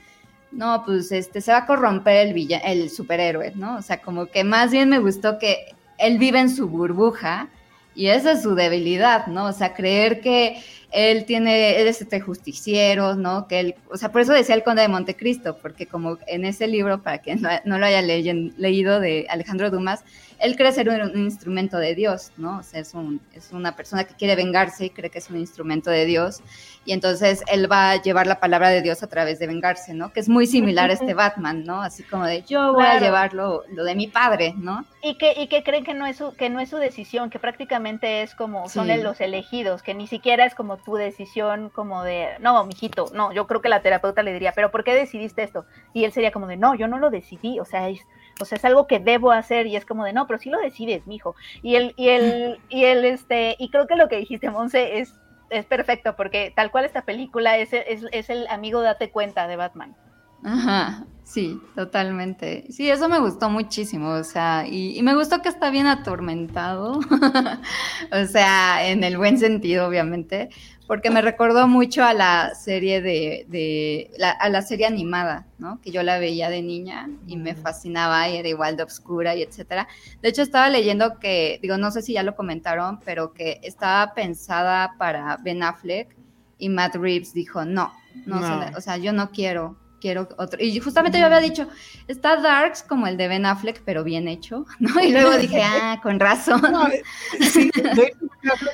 no, 0.52 0.84
pues 0.86 1.12
este 1.12 1.42
se 1.42 1.52
va 1.52 1.60
a 1.60 1.66
corromper 1.66 2.28
el 2.28 2.60
el 2.64 2.90
superhéroe, 2.92 3.54
¿no? 3.56 3.78
O 3.78 3.82
sea, 3.82 4.02
como 4.02 4.28
que 4.28 4.44
más 4.44 4.72
bien 4.72 4.88
me 4.90 5.00
gustó 5.00 5.40
que 5.40 5.74
él 6.04 6.18
vive 6.18 6.40
en 6.40 6.50
su 6.50 6.68
burbuja 6.68 7.50
y 7.96 8.08
esa 8.08 8.34
es 8.34 8.42
su 8.42 8.56
debilidad, 8.56 9.28
¿no? 9.28 9.46
O 9.46 9.54
sea, 9.54 9.74
creer 9.74 10.22
que 10.22 10.62
él 10.92 11.26
tiene, 11.26 11.82
él 11.82 11.88
es 11.88 12.02
este 12.02 12.22
justiciero, 12.22 13.16
¿no? 13.16 13.48
Que 13.48 13.60
él, 13.60 13.76
o 13.90 13.98
sea, 13.98 14.12
por 14.12 14.22
eso 14.22 14.34
decía 14.34 14.56
el 14.56 14.64
conde 14.64 14.82
de 14.82 14.88
Montecristo, 14.88 15.58
porque 15.58 15.88
como 15.88 16.18
en 16.28 16.46
ese 16.46 16.68
libro, 16.68 17.02
para 17.02 17.20
quien 17.20 17.42
no, 17.66 17.78
lo 17.78 17.86
haya 17.86 18.02
leído 18.02 19.00
de 19.00 19.28
Alejandro 19.30 19.70
Dumas, 19.72 20.04
él 20.44 20.58
cree 20.58 20.72
ser 20.74 20.90
un, 20.90 21.18
instrumento 21.18 21.78
de 21.78 21.96
Dios, 21.96 22.32
¿no? 22.38 22.60
O 22.60 22.64
sea, 22.64 22.82
es, 22.82 22.94
un, 22.94 23.22
es 23.34 23.54
una 23.54 23.76
persona 23.76 24.04
que 24.04 24.14
quiere 24.14 24.36
vengarse 24.36 24.86
y 24.86 24.90
cree 24.90 25.10
que 25.10 25.20
es 25.20 25.30
un 25.30 25.38
instrumento 25.38 25.90
de 25.90 26.06
Dios. 26.06 26.42
Y 26.86 26.92
entonces 26.92 27.44
él 27.48 27.72
va 27.72 27.92
a 27.92 28.02
llevar 28.02 28.28
la 28.28 28.42
palabra 28.42 28.68
de 28.70 28.82
Dios 28.82 29.04
a 29.04 29.08
través 29.08 29.40
de 29.40 29.48
vengarse, 29.48 29.94
¿no? 29.94 30.12
Que 30.12 30.20
es 30.20 30.28
muy 30.28 30.46
similar 30.46 30.90
a 30.90 30.94
este 30.94 31.14
Batman, 31.14 31.64
¿no? 31.64 31.82
Así 31.82 32.04
como 32.04 32.26
de 32.26 32.44
yo 32.44 32.74
voy 32.74 32.86
a 32.86 33.00
llevar 33.00 33.34
lo, 33.34 33.64
de 33.70 33.96
mi 33.96 34.08
padre, 34.08 34.54
¿no? 34.58 34.86
Y 35.02 35.18
que, 35.18 35.34
y 35.42 35.48
que 35.48 35.64
creen 35.64 35.86
que 35.86 35.94
no, 35.94 36.06
es 36.06 36.18
su, 36.18 36.36
que 36.36 36.50
no 36.50 36.60
es 36.60 36.70
su 36.70 36.78
decisión, 36.78 37.30
que 37.30 37.40
prácticamente 37.40 38.22
es 38.22 38.36
como 38.36 38.68
son 38.68 38.88
los 39.02 39.22
elegidos, 39.22 39.82
que 39.82 39.94
ni 39.94 40.08
siquiera 40.08 40.46
es 40.46 40.56
como 40.56 40.78
tu 40.78 40.96
decisión, 40.96 41.70
como 41.70 42.04
de, 42.04 42.28
no, 42.40 42.66
mijito, 42.66 43.06
no, 43.14 43.32
yo 43.32 43.48
creo 43.48 43.62
que 43.62 43.70
la 43.70 43.82
terapeuta 43.82 44.24
le 44.24 44.34
diría, 44.34 44.52
pero 44.54 44.72
¿por 44.72 44.84
qué 44.84 44.94
decidiste 44.94 45.44
esto? 45.44 45.66
Y 45.94 46.04
él 46.04 46.12
sería 46.12 46.32
como 46.32 46.48
de, 46.48 46.58
no, 46.58 46.76
yo 46.76 46.88
no 46.88 47.00
lo 47.00 47.10
decidí, 47.10 47.60
o 47.60 47.66
sea, 47.66 47.90
es 47.90 48.02
o 48.40 48.46
sea, 48.46 48.58
es 48.58 48.66
algo 48.66 48.88
que 48.88 49.00
debo 49.00 49.32
hacer 49.32 49.68
y 49.68 49.76
es 49.76 49.86
como 49.86 50.06
de, 50.06 50.14
no, 50.14 50.28
pero 50.28 50.40
sí 50.40 50.50
lo 50.50 50.60
decides, 50.60 51.06
mijo. 51.08 51.36
Y 51.62 51.76
el, 51.76 51.94
y 51.98 52.10
el, 52.10 52.60
y 52.70 52.86
el, 52.86 53.06
este, 53.06 53.56
y 53.60 53.70
creo 53.70 53.88
que 53.88 53.96
lo 53.96 54.10
que 54.10 54.18
dijiste, 54.18 54.50
Monse, 54.50 55.00
es, 55.00 55.14
es 55.50 55.66
perfecto, 55.66 56.16
porque 56.16 56.52
tal 56.56 56.72
cual 56.72 56.86
esta 56.86 57.04
película 57.04 57.58
es, 57.58 57.74
es, 57.74 58.06
es 58.12 58.30
el 58.30 58.48
amigo 58.48 58.82
date 58.82 59.12
cuenta 59.12 59.48
de 59.48 59.56
Batman. 59.56 59.96
Ajá, 60.44 61.06
sí, 61.24 61.60
totalmente. 61.76 62.66
Sí, 62.70 62.90
eso 62.90 63.08
me 63.08 63.20
gustó 63.20 63.50
muchísimo, 63.50 64.10
o 64.10 64.24
sea, 64.24 64.66
y, 64.68 64.98
y 64.98 65.04
me 65.04 65.16
gustó 65.16 65.42
que 65.42 65.50
está 65.50 65.70
bien 65.70 65.88
atormentado, 65.88 67.00
o 68.12 68.26
sea, 68.28 68.88
en 68.88 69.04
el 69.04 69.18
buen 69.18 69.38
sentido, 69.38 69.88
obviamente, 69.88 70.50
porque 70.88 71.10
me 71.10 71.22
recordó 71.22 71.68
mucho 71.68 72.04
a 72.04 72.14
la 72.14 72.54
serie 72.56 73.02
de, 73.02 74.12
la, 74.18 74.32
a 74.32 74.50
la 74.50 74.62
serie 74.62 74.86
animada, 74.86 75.48
¿no? 75.58 75.80
Que 75.82 75.92
yo 75.92 76.04
la 76.04 76.20
veía 76.20 76.50
de 76.50 76.62
niña 76.62 77.10
y 77.26 77.38
me 77.38 77.56
fascinaba 77.56 78.28
y 78.30 78.38
era 78.38 78.50
igual 78.50 78.76
de 78.76 78.84
obscura 78.84 79.36
y 79.36 79.44
etcétera. 79.44 79.88
De 80.22 80.30
hecho, 80.30 80.42
estaba 80.42 80.70
leyendo 80.70 81.20
que, 81.20 81.58
digo, 81.62 81.78
no 81.78 81.90
sé 81.92 82.02
si 82.02 82.14
ya 82.14 82.24
lo 82.24 82.36
comentaron, 82.36 83.00
pero 83.06 83.34
que 83.34 83.60
estaba 83.64 84.14
pensada 84.14 84.96
para 84.98 85.38
Ben 85.38 85.64
Affleck 85.64 86.16
y 86.58 86.70
Matt 86.70 86.96
Reeves 86.96 87.34
dijo, 87.34 87.64
no, 87.64 87.94
no, 88.26 88.42
o 88.76 88.82
sea, 88.82 88.98
yo 88.98 89.14
no 89.14 89.32
quiero 89.32 89.78
quiero 90.04 90.28
otro. 90.38 90.62
Y 90.62 90.78
justamente 90.82 91.18
yo 91.18 91.28
había 91.28 91.40
dicho, 91.40 91.66
está 92.10 92.36
Darks 92.36 92.84
como 92.84 93.08
el 93.08 93.16
de 93.16 93.30
Ben 93.30 93.46
Affleck, 93.46 93.82
pero 93.86 94.04
bien 94.04 94.28
hecho, 94.28 94.66
¿no? 94.80 95.02
Y 95.02 95.14
luego 95.14 95.38
dije, 95.38 95.62
ah, 95.64 96.02
con 96.04 96.20
razón. 96.20 96.62
Eh, 96.92 97.02
sí, 97.40 97.72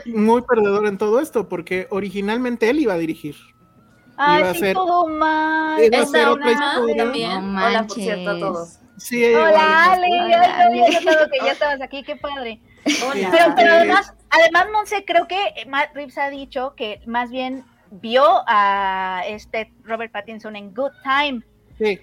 muy 0.08 0.42
perdedor 0.42 0.88
en 0.88 0.98
todo 0.98 1.20
esto, 1.20 1.48
porque 1.48 1.88
originalmente 1.92 2.68
él 2.68 2.80
iba 2.80 2.94
a 2.94 2.98
dirigir. 2.98 3.36
Ay, 4.18 4.42
iba 4.42 4.52
sí, 4.54 4.58
a 4.58 4.60
ser, 4.60 4.74
todo 4.74 5.08
mal. 5.08 5.84
Iba 5.84 6.02
a 6.02 6.06
ser 6.08 6.28
otra 6.28 6.52
historia. 6.52 7.04
También. 7.04 7.56
Hola, 7.56 7.86
por 7.88 7.96
cierto, 7.96 8.30
a 8.32 8.40
todos. 8.40 8.80
Sí, 8.98 9.24
Hola, 9.24 9.94
Ale, 9.94 10.10
ya 10.30 10.62
había 10.66 11.00
notado 11.00 11.30
que 11.30 11.46
ya 11.46 11.52
estabas 11.52 11.82
aquí, 11.82 12.04
qué 12.04 12.16
padre. 12.16 12.60
Hola. 13.08 13.30
Pero, 13.32 13.54
pero 13.56 13.74
además, 13.74 14.14
además, 14.32 14.66
Monse, 14.74 15.06
creo 15.06 15.28
que 15.28 15.38
Matt 15.68 15.94
Reeves 15.94 16.18
ha 16.18 16.30
dicho 16.32 16.74
que 16.76 17.02
más 17.06 17.30
bien 17.30 17.64
vio 17.92 18.44
a 18.48 19.24
este 19.28 19.72
Robert 19.84 20.12
Pattinson 20.12 20.56
en 20.56 20.74
Good 20.74 20.92
Time. 21.04 21.44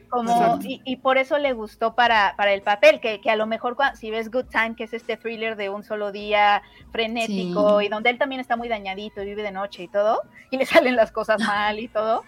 Como, 0.09 0.59
y, 0.62 0.96
por 0.96 1.18
eso 1.18 1.37
le 1.37 1.53
gustó 1.53 1.94
para, 1.94 2.33
para 2.38 2.55
el 2.55 2.62
papel, 2.62 2.99
que, 2.99 3.20
que 3.20 3.31
a 3.31 3.37
lo 3.37 3.46
mejor 3.46 3.77
si 3.94 4.11
ves 4.11 4.31
Good 4.31 4.46
Time, 4.46 4.75
que 4.75 4.85
es 4.85 4.94
este 4.94 5.18
thriller 5.18 5.55
de 5.55 5.68
un 5.68 5.85
solo 5.85 6.12
día 6.12 6.62
frenético 6.92 7.83
y 7.83 7.88
donde 7.88 8.09
él 8.09 8.16
también 8.16 8.40
está 8.40 8.57
muy 8.57 8.68
dañadito 8.68 9.22
y 9.22 9.27
vive 9.27 9.42
de 9.42 9.51
noche 9.51 9.83
y 9.83 9.88
todo, 9.88 10.22
y 10.51 10.57
le 10.57 10.64
salen 10.66 10.96
las 10.96 11.12
cosas 11.12 11.40
mal 11.40 11.79
y 11.79 11.88
todo, 11.88 12.25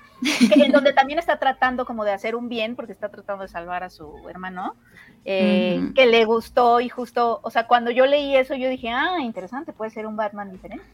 en 0.62 0.72
donde 0.72 0.92
también 0.92 1.18
está 1.18 1.38
tratando 1.38 1.86
como 1.86 2.04
de 2.04 2.12
hacer 2.12 2.36
un 2.36 2.50
bien, 2.50 2.76
porque 2.76 2.92
está 2.92 3.08
tratando 3.08 3.44
de 3.44 3.48
salvar 3.48 3.82
a 3.82 3.88
su 3.88 4.28
hermano, 4.28 4.74
eh, 5.24 5.80
que 5.94 6.04
le 6.04 6.26
gustó 6.26 6.80
y 6.80 6.90
justo, 6.90 7.40
o 7.42 7.50
sea, 7.50 7.66
cuando 7.66 7.90
yo 7.90 8.04
leí 8.04 8.36
eso 8.36 8.56
yo 8.56 8.68
dije, 8.68 8.90
ah, 8.90 9.20
interesante, 9.20 9.72
puede 9.72 9.90
ser 9.90 10.06
un 10.06 10.16
Batman 10.16 10.52
diferente. 10.52 10.84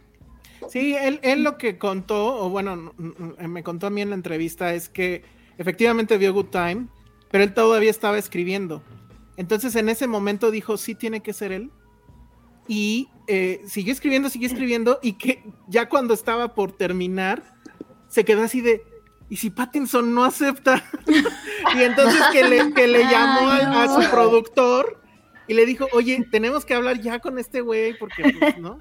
Sí, 0.71 0.95
él, 0.95 1.21
él 1.23 1.43
lo 1.43 1.59
que 1.59 1.79
contó, 1.79 2.45
o 2.45 2.51
bueno, 2.51 2.95
me 2.97 3.63
contó 3.63 3.87
a 3.87 3.91
mí 3.91 4.01
en 4.01 4.11
la 4.11 4.17
entrevista, 4.17 4.75
es 4.75 4.89
que 4.89 5.25
Efectivamente 5.59 6.19
vio 6.19 6.33
Good 6.33 6.47
Time, 6.47 6.87
pero 7.31 7.45
él 7.45 7.55
todavía 7.55 7.91
estaba 7.91 8.19
escribiendo. 8.19 8.83
Entonces 9.37 9.75
en 9.77 9.89
ese 9.89 10.07
momento 10.07 10.51
dijo, 10.51 10.77
sí 10.77 10.95
tiene 10.95 11.21
que 11.21 11.33
ser 11.33 11.53
él. 11.53 11.71
Y 12.67 13.09
eh, 13.27 13.63
siguió 13.67 13.93
escribiendo, 13.93 14.31
siguió 14.31 14.49
escribiendo, 14.49 14.99
y 15.03 15.15
que 15.15 15.45
ya 15.69 15.89
cuando 15.89 16.15
estaba 16.15 16.55
por 16.55 16.73
terminar, 16.73 17.43
se 18.09 18.25
quedó 18.25 18.43
así 18.43 18.61
de, 18.61 18.83
¿y 19.29 19.37
si 19.37 19.51
Pattinson 19.51 20.15
no 20.15 20.25
acepta? 20.25 20.83
y 21.77 21.83
entonces 21.83 22.23
que 22.33 22.49
le, 22.49 22.73
que 22.73 22.87
le 22.87 23.03
llamó 23.03 23.51
a, 23.51 24.03
su 24.03 24.11
productor 24.11 25.01
y 25.47 25.55
le 25.55 25.67
dijo, 25.67 25.87
oye, 25.93 26.27
tenemos 26.31 26.65
que 26.65 26.75
hablar 26.75 27.01
ya 27.01 27.19
con 27.19 27.39
este 27.39 27.61
güey, 27.61 27.97
porque, 27.99 28.35
pues, 28.39 28.59
¿no? 28.59 28.81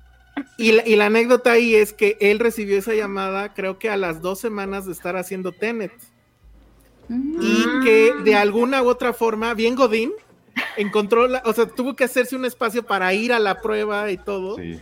Y 0.58 0.72
la, 0.72 0.88
y 0.88 0.96
la, 0.96 1.08
anécdota 1.08 1.52
ahí 1.52 1.76
es 1.76 1.94
que 1.94 2.18
él 2.20 2.40
recibió 2.40 2.78
esa 2.78 2.94
llamada, 2.94 3.54
creo 3.54 3.78
que 3.78 3.90
a 3.90 3.98
las 3.98 4.22
dos 4.22 4.40
semanas 4.40 4.86
de 4.86 4.92
estar 4.92 5.16
haciendo 5.16 5.52
Tenet 5.52 5.92
y 7.10 7.84
que 7.84 8.14
de 8.24 8.36
alguna 8.36 8.82
u 8.82 8.88
otra 8.88 9.14
forma, 9.14 9.54
bien 9.54 9.76
Godín, 9.76 10.12
encontró, 10.78 11.28
la, 11.28 11.42
o 11.46 11.54
sea, 11.54 11.66
tuvo 11.66 11.96
que 11.96 12.06
hacerse 12.06 12.36
un 12.36 12.46
espacio 12.46 12.84
para 12.84 13.14
ir 13.14 13.34
a 13.34 13.40
la 13.40 13.62
prueba 13.62 14.10
y 14.12 14.18
todo. 14.18 14.56
Sí. 14.56 14.80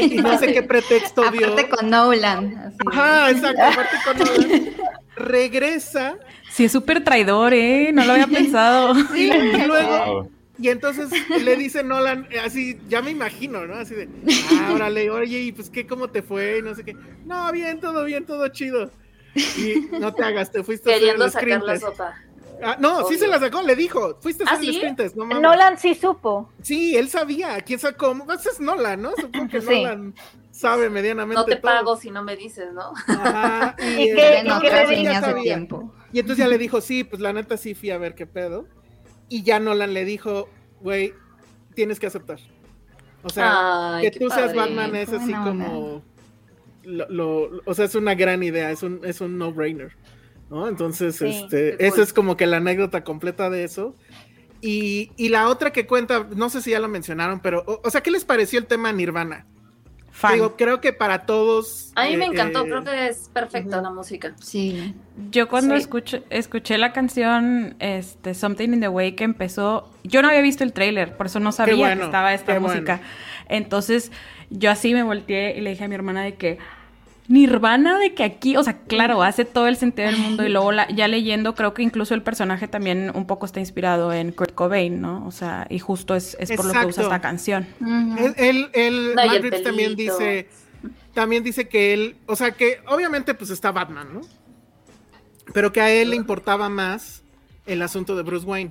y, 0.00 0.16
no 0.16 0.38
sé 0.38 0.52
qué 0.52 0.62
pretexto 0.62 1.30
dio. 1.30 1.52
Aparte 1.52 1.68
con 1.68 1.90
Nolan. 1.90 2.74
Ajá, 2.90 3.30
exacto, 3.30 3.62
aparte 3.62 3.96
con 4.04 4.18
Nolan. 4.18 4.70
Regresa. 5.16 6.16
Sí, 6.50 6.64
es 6.64 6.72
súper 6.72 7.04
traidor, 7.04 7.54
¿eh? 7.54 7.90
No 7.92 8.04
lo 8.04 8.12
había 8.12 8.26
pensado. 8.38 8.94
Sí, 9.12 9.30
y 9.30 9.66
luego... 9.66 10.30
Y 10.58 10.68
entonces 10.68 11.10
le 11.42 11.56
dice 11.56 11.84
Nolan, 11.84 12.28
así, 12.44 12.78
ya 12.88 13.00
me 13.00 13.10
imagino, 13.10 13.66
¿no? 13.66 13.74
Así 13.74 13.94
de, 13.94 14.08
ah, 14.54 14.72
órale, 14.74 15.08
oye, 15.10 15.38
y 15.38 15.52
pues 15.52 15.70
qué, 15.70 15.86
cómo 15.86 16.08
te 16.08 16.22
fue, 16.22 16.58
y 16.58 16.62
no 16.62 16.74
sé 16.74 16.84
qué. 16.84 16.96
No, 17.24 17.50
bien, 17.52 17.80
todo 17.80 18.04
bien, 18.04 18.26
todo 18.26 18.48
chido. 18.48 18.90
Y 19.34 19.88
no 20.00 20.12
te 20.12 20.24
hagas, 20.24 20.50
te 20.50 20.64
fuiste 20.64 20.90
Queriendo 20.90 21.24
a 21.24 21.28
hacer 21.28 21.44
el 21.44 21.60
sacar 21.60 21.66
la 21.66 21.78
sopa. 21.78 22.14
Ah, 22.60 22.76
no, 22.80 23.06
sí 23.06 23.16
se 23.16 23.28
la 23.28 23.38
sacó, 23.38 23.62
le 23.62 23.76
dijo, 23.76 24.18
fuiste 24.20 24.42
a 24.42 24.48
¿Ah, 24.48 24.54
hacer 24.54 24.84
el 24.84 25.12
no 25.14 25.26
mames. 25.26 25.42
Nolan 25.42 25.78
sí 25.78 25.94
supo. 25.94 26.50
Sí, 26.60 26.96
él 26.96 27.08
sabía, 27.08 27.60
quién 27.60 27.78
sacó, 27.78 28.16
pues 28.26 28.46
es 28.46 28.58
Nolan, 28.58 29.00
¿no? 29.00 29.12
Supongo 29.16 29.48
que 29.48 29.60
Nolan 29.60 30.14
sabe 30.50 30.90
medianamente 30.90 31.38
No 31.38 31.44
te 31.44 31.56
pago 31.56 31.96
si 31.96 32.10
no 32.10 32.24
me 32.24 32.36
dices, 32.36 32.72
¿no? 32.72 32.92
Ajá, 33.06 33.76
y, 33.78 34.06
qué, 34.14 34.42
le 34.42 35.42
tiempo. 35.42 35.94
Y 36.12 36.18
entonces 36.18 36.44
ya 36.44 36.48
le 36.48 36.58
dijo, 36.58 36.80
sí, 36.80 37.04
pues 37.04 37.20
la 37.20 37.32
neta 37.32 37.56
sí 37.56 37.74
fui 37.74 37.90
a 37.90 37.98
ver 37.98 38.16
qué 38.16 38.26
pedo. 38.26 38.66
Y 39.28 39.42
ya 39.42 39.60
Nolan 39.60 39.94
le 39.94 40.04
dijo, 40.04 40.48
güey, 40.80 41.14
tienes 41.74 42.00
que 42.00 42.06
aceptar. 42.06 42.38
O 43.22 43.28
sea, 43.28 43.98
que 44.00 44.10
tú 44.10 44.30
seas 44.30 44.54
Batman 44.54 44.94
es 44.96 45.12
así 45.12 45.32
como 45.32 46.02
lo, 46.88 47.62
o 47.64 47.74
sea, 47.74 47.84
es 47.84 47.94
una 47.94 48.14
gran 48.14 48.42
idea, 48.42 48.70
es 48.70 48.82
un, 48.82 49.00
es 49.04 49.20
un 49.20 49.38
no-brainer, 49.38 49.92
¿no? 50.50 50.68
Entonces, 50.68 51.20
este, 51.20 51.84
esa 51.86 52.02
es 52.02 52.12
como 52.12 52.36
que 52.36 52.46
la 52.46 52.58
anécdota 52.58 53.04
completa 53.04 53.50
de 53.50 53.64
eso. 53.64 53.94
Y, 54.60 55.12
y, 55.16 55.28
la 55.28 55.48
otra 55.48 55.72
que 55.72 55.86
cuenta, 55.86 56.26
no 56.34 56.50
sé 56.50 56.62
si 56.62 56.70
ya 56.70 56.80
lo 56.80 56.88
mencionaron, 56.88 57.40
pero, 57.40 57.64
o, 57.66 57.90
sea, 57.90 58.00
¿qué 58.00 58.10
les 58.10 58.24
pareció 58.24 58.58
el 58.58 58.66
tema 58.66 58.90
Nirvana? 58.92 59.46
Digo, 60.32 60.56
creo 60.56 60.80
que 60.80 60.92
para 60.92 61.26
todos. 61.26 61.92
A 61.94 62.04
mí 62.04 62.16
me 62.16 62.26
eh, 62.26 62.28
encantó, 62.32 62.64
creo 62.64 62.82
que 62.82 63.08
es 63.08 63.30
perfecta 63.32 63.80
la 63.80 63.90
música. 63.90 64.34
Sí. 64.40 64.94
Yo 65.30 65.48
cuando 65.48 65.74
escuché, 65.74 66.22
escuché 66.30 66.78
la 66.78 66.92
canción 66.92 67.76
este, 67.78 68.34
Something 68.34 68.70
in 68.70 68.80
the 68.80 68.88
Way 68.88 69.12
que 69.12 69.24
empezó, 69.24 69.90
yo 70.04 70.22
no 70.22 70.28
había 70.28 70.40
visto 70.40 70.64
el 70.64 70.72
trailer, 70.72 71.16
por 71.16 71.26
eso 71.26 71.40
no 71.40 71.52
sabía 71.52 71.96
que 71.96 72.02
estaba 72.02 72.34
esta 72.34 72.58
música. 72.58 73.00
Entonces, 73.48 74.12
yo 74.50 74.70
así 74.70 74.94
me 74.94 75.02
volteé 75.02 75.56
y 75.56 75.60
le 75.60 75.70
dije 75.70 75.84
a 75.84 75.88
mi 75.88 75.94
hermana 75.94 76.22
de 76.22 76.34
que, 76.34 76.58
Nirvana 77.28 77.98
de 77.98 78.14
que 78.14 78.24
aquí, 78.24 78.56
o 78.56 78.64
sea, 78.64 78.78
claro, 78.78 79.22
hace 79.22 79.44
todo 79.44 79.68
el 79.68 79.76
sentido 79.76 80.08
del 80.08 80.16
mundo 80.16 80.46
y 80.46 80.48
luego 80.48 80.70
ya 80.72 81.08
leyendo, 81.08 81.54
creo 81.54 81.74
que 81.74 81.82
incluso 81.82 82.14
el 82.14 82.22
personaje 82.22 82.68
también 82.68 83.12
un 83.14 83.26
poco 83.26 83.44
está 83.44 83.60
inspirado 83.60 84.14
en 84.14 84.32
Kurt 84.32 84.54
Cobain, 84.54 85.00
¿no? 85.00 85.26
O 85.26 85.30
sea, 85.30 85.66
y 85.68 85.78
justo 85.78 86.14
es, 86.14 86.36
por 86.56 86.64
lo 86.64 86.72
que 86.72 86.86
usa 86.86 87.02
esta 87.02 87.20
canción. 87.20 87.66
Él, 88.38 88.70
él, 88.72 89.14
también 89.62 89.94
dice, 89.94 90.48
también 91.12 91.44
dice 91.44 91.68
que 91.68 91.92
él, 91.92 92.16
o 92.24 92.34
sea, 92.34 92.52
que 92.52 92.80
obviamente 92.86 93.34
pues 93.34 93.50
está 93.50 93.72
Batman, 93.72 94.08
¿no? 94.14 94.20
Pero 95.52 95.70
que 95.70 95.82
a 95.82 95.90
él 95.90 96.10
le 96.10 96.16
importaba 96.16 96.70
más 96.70 97.22
el 97.66 97.82
asunto 97.82 98.16
de 98.16 98.22
Bruce 98.22 98.46
Wayne 98.46 98.70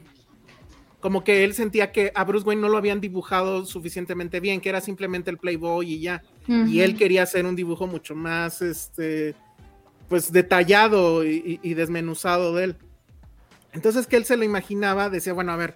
como 1.08 1.24
que 1.24 1.46
él 1.46 1.54
sentía 1.54 1.94
que 1.94 2.12
a 2.16 2.26
Bruce 2.26 2.46
Wayne 2.46 2.62
no 2.62 2.68
lo 2.68 2.78
habían 2.78 3.00
dibujado 3.00 3.66
suficientemente 3.66 4.42
bien, 4.42 4.60
que 4.60 4.68
era 4.68 4.82
simplemente 4.82 5.32
el 5.32 5.38
Playboy 5.38 5.90
y 5.90 6.02
ya. 6.02 6.22
Y 6.50 6.82
él 6.82 6.98
quería 6.98 7.24
hacer 7.24 7.46
un 7.46 7.56
dibujo 7.56 7.88
mucho 7.88 8.14
más, 8.14 8.62
este, 8.62 9.34
pues 10.10 10.34
detallado 10.34 11.24
y, 11.24 11.74
desmenuzado 11.76 12.54
de 12.54 12.64
él. 12.66 12.76
Entonces 13.72 14.06
que 14.06 14.18
él 14.18 14.26
se 14.26 14.36
lo 14.36 14.44
imaginaba, 14.44 15.10
decía, 15.10 15.32
bueno, 15.32 15.54
a 15.54 15.56
ver, 15.56 15.76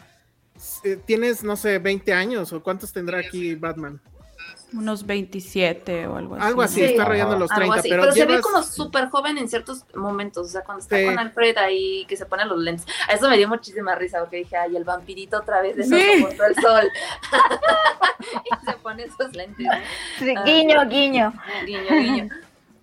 eh, 0.84 0.98
tienes, 1.06 1.46
no 1.46 1.56
sé, 1.56 1.80
20 1.80 2.12
años 2.12 2.52
o 2.52 2.62
cuántos 2.62 2.92
tendrá 2.92 3.20
aquí 3.20 3.56
Batman. 3.56 4.02
Unos 4.74 5.06
27 5.06 6.08
o 6.08 6.16
algo 6.16 6.36
así. 6.36 6.46
Algo 6.46 6.62
así, 6.62 6.82
está 6.82 7.04
rayando 7.04 7.38
los 7.38 7.50
30. 7.50 7.82
Pero, 7.84 8.12
se 8.12 8.26
ve 8.26 8.40
como 8.40 8.64
súper 8.64 9.10
joven 9.10 9.38
en 9.38 9.50
ciertos 9.50 9.84
momentos. 9.96 10.48
O 10.48 10.50
sea, 10.50 10.62
cuando 10.62 10.82
está 10.82 11.04
con 11.04 11.20
Alfred 11.20 11.58
ahí, 11.58 12.06
que 12.08 12.16
se 12.16 12.26
pone 12.26 12.46
los 12.46 12.58
lentes. 12.58 12.86
A 13.10 13.14
eso 13.14 13.30
me 13.30 13.38
dio 13.38 13.50
muchísima 13.50 13.96
risa 13.96 14.20
porque 14.20 14.38
dije, 14.38 14.56
ay, 14.56 14.78
el 14.78 14.86
vampirito 14.86 15.38
otra 15.38 15.62
vez 15.62 15.76
de 15.76 15.84
sí. 15.84 16.26
todo 16.38 16.48
el 16.48 16.56
sol. 16.56 16.90
y 18.46 18.66
se 18.66 18.78
pone 18.78 19.04
esos 19.04 19.36
lentes. 19.36 19.68
guiño, 20.46 20.88
guiño. 20.88 21.34
Guiño, 21.66 21.90
guiño. 21.90 22.30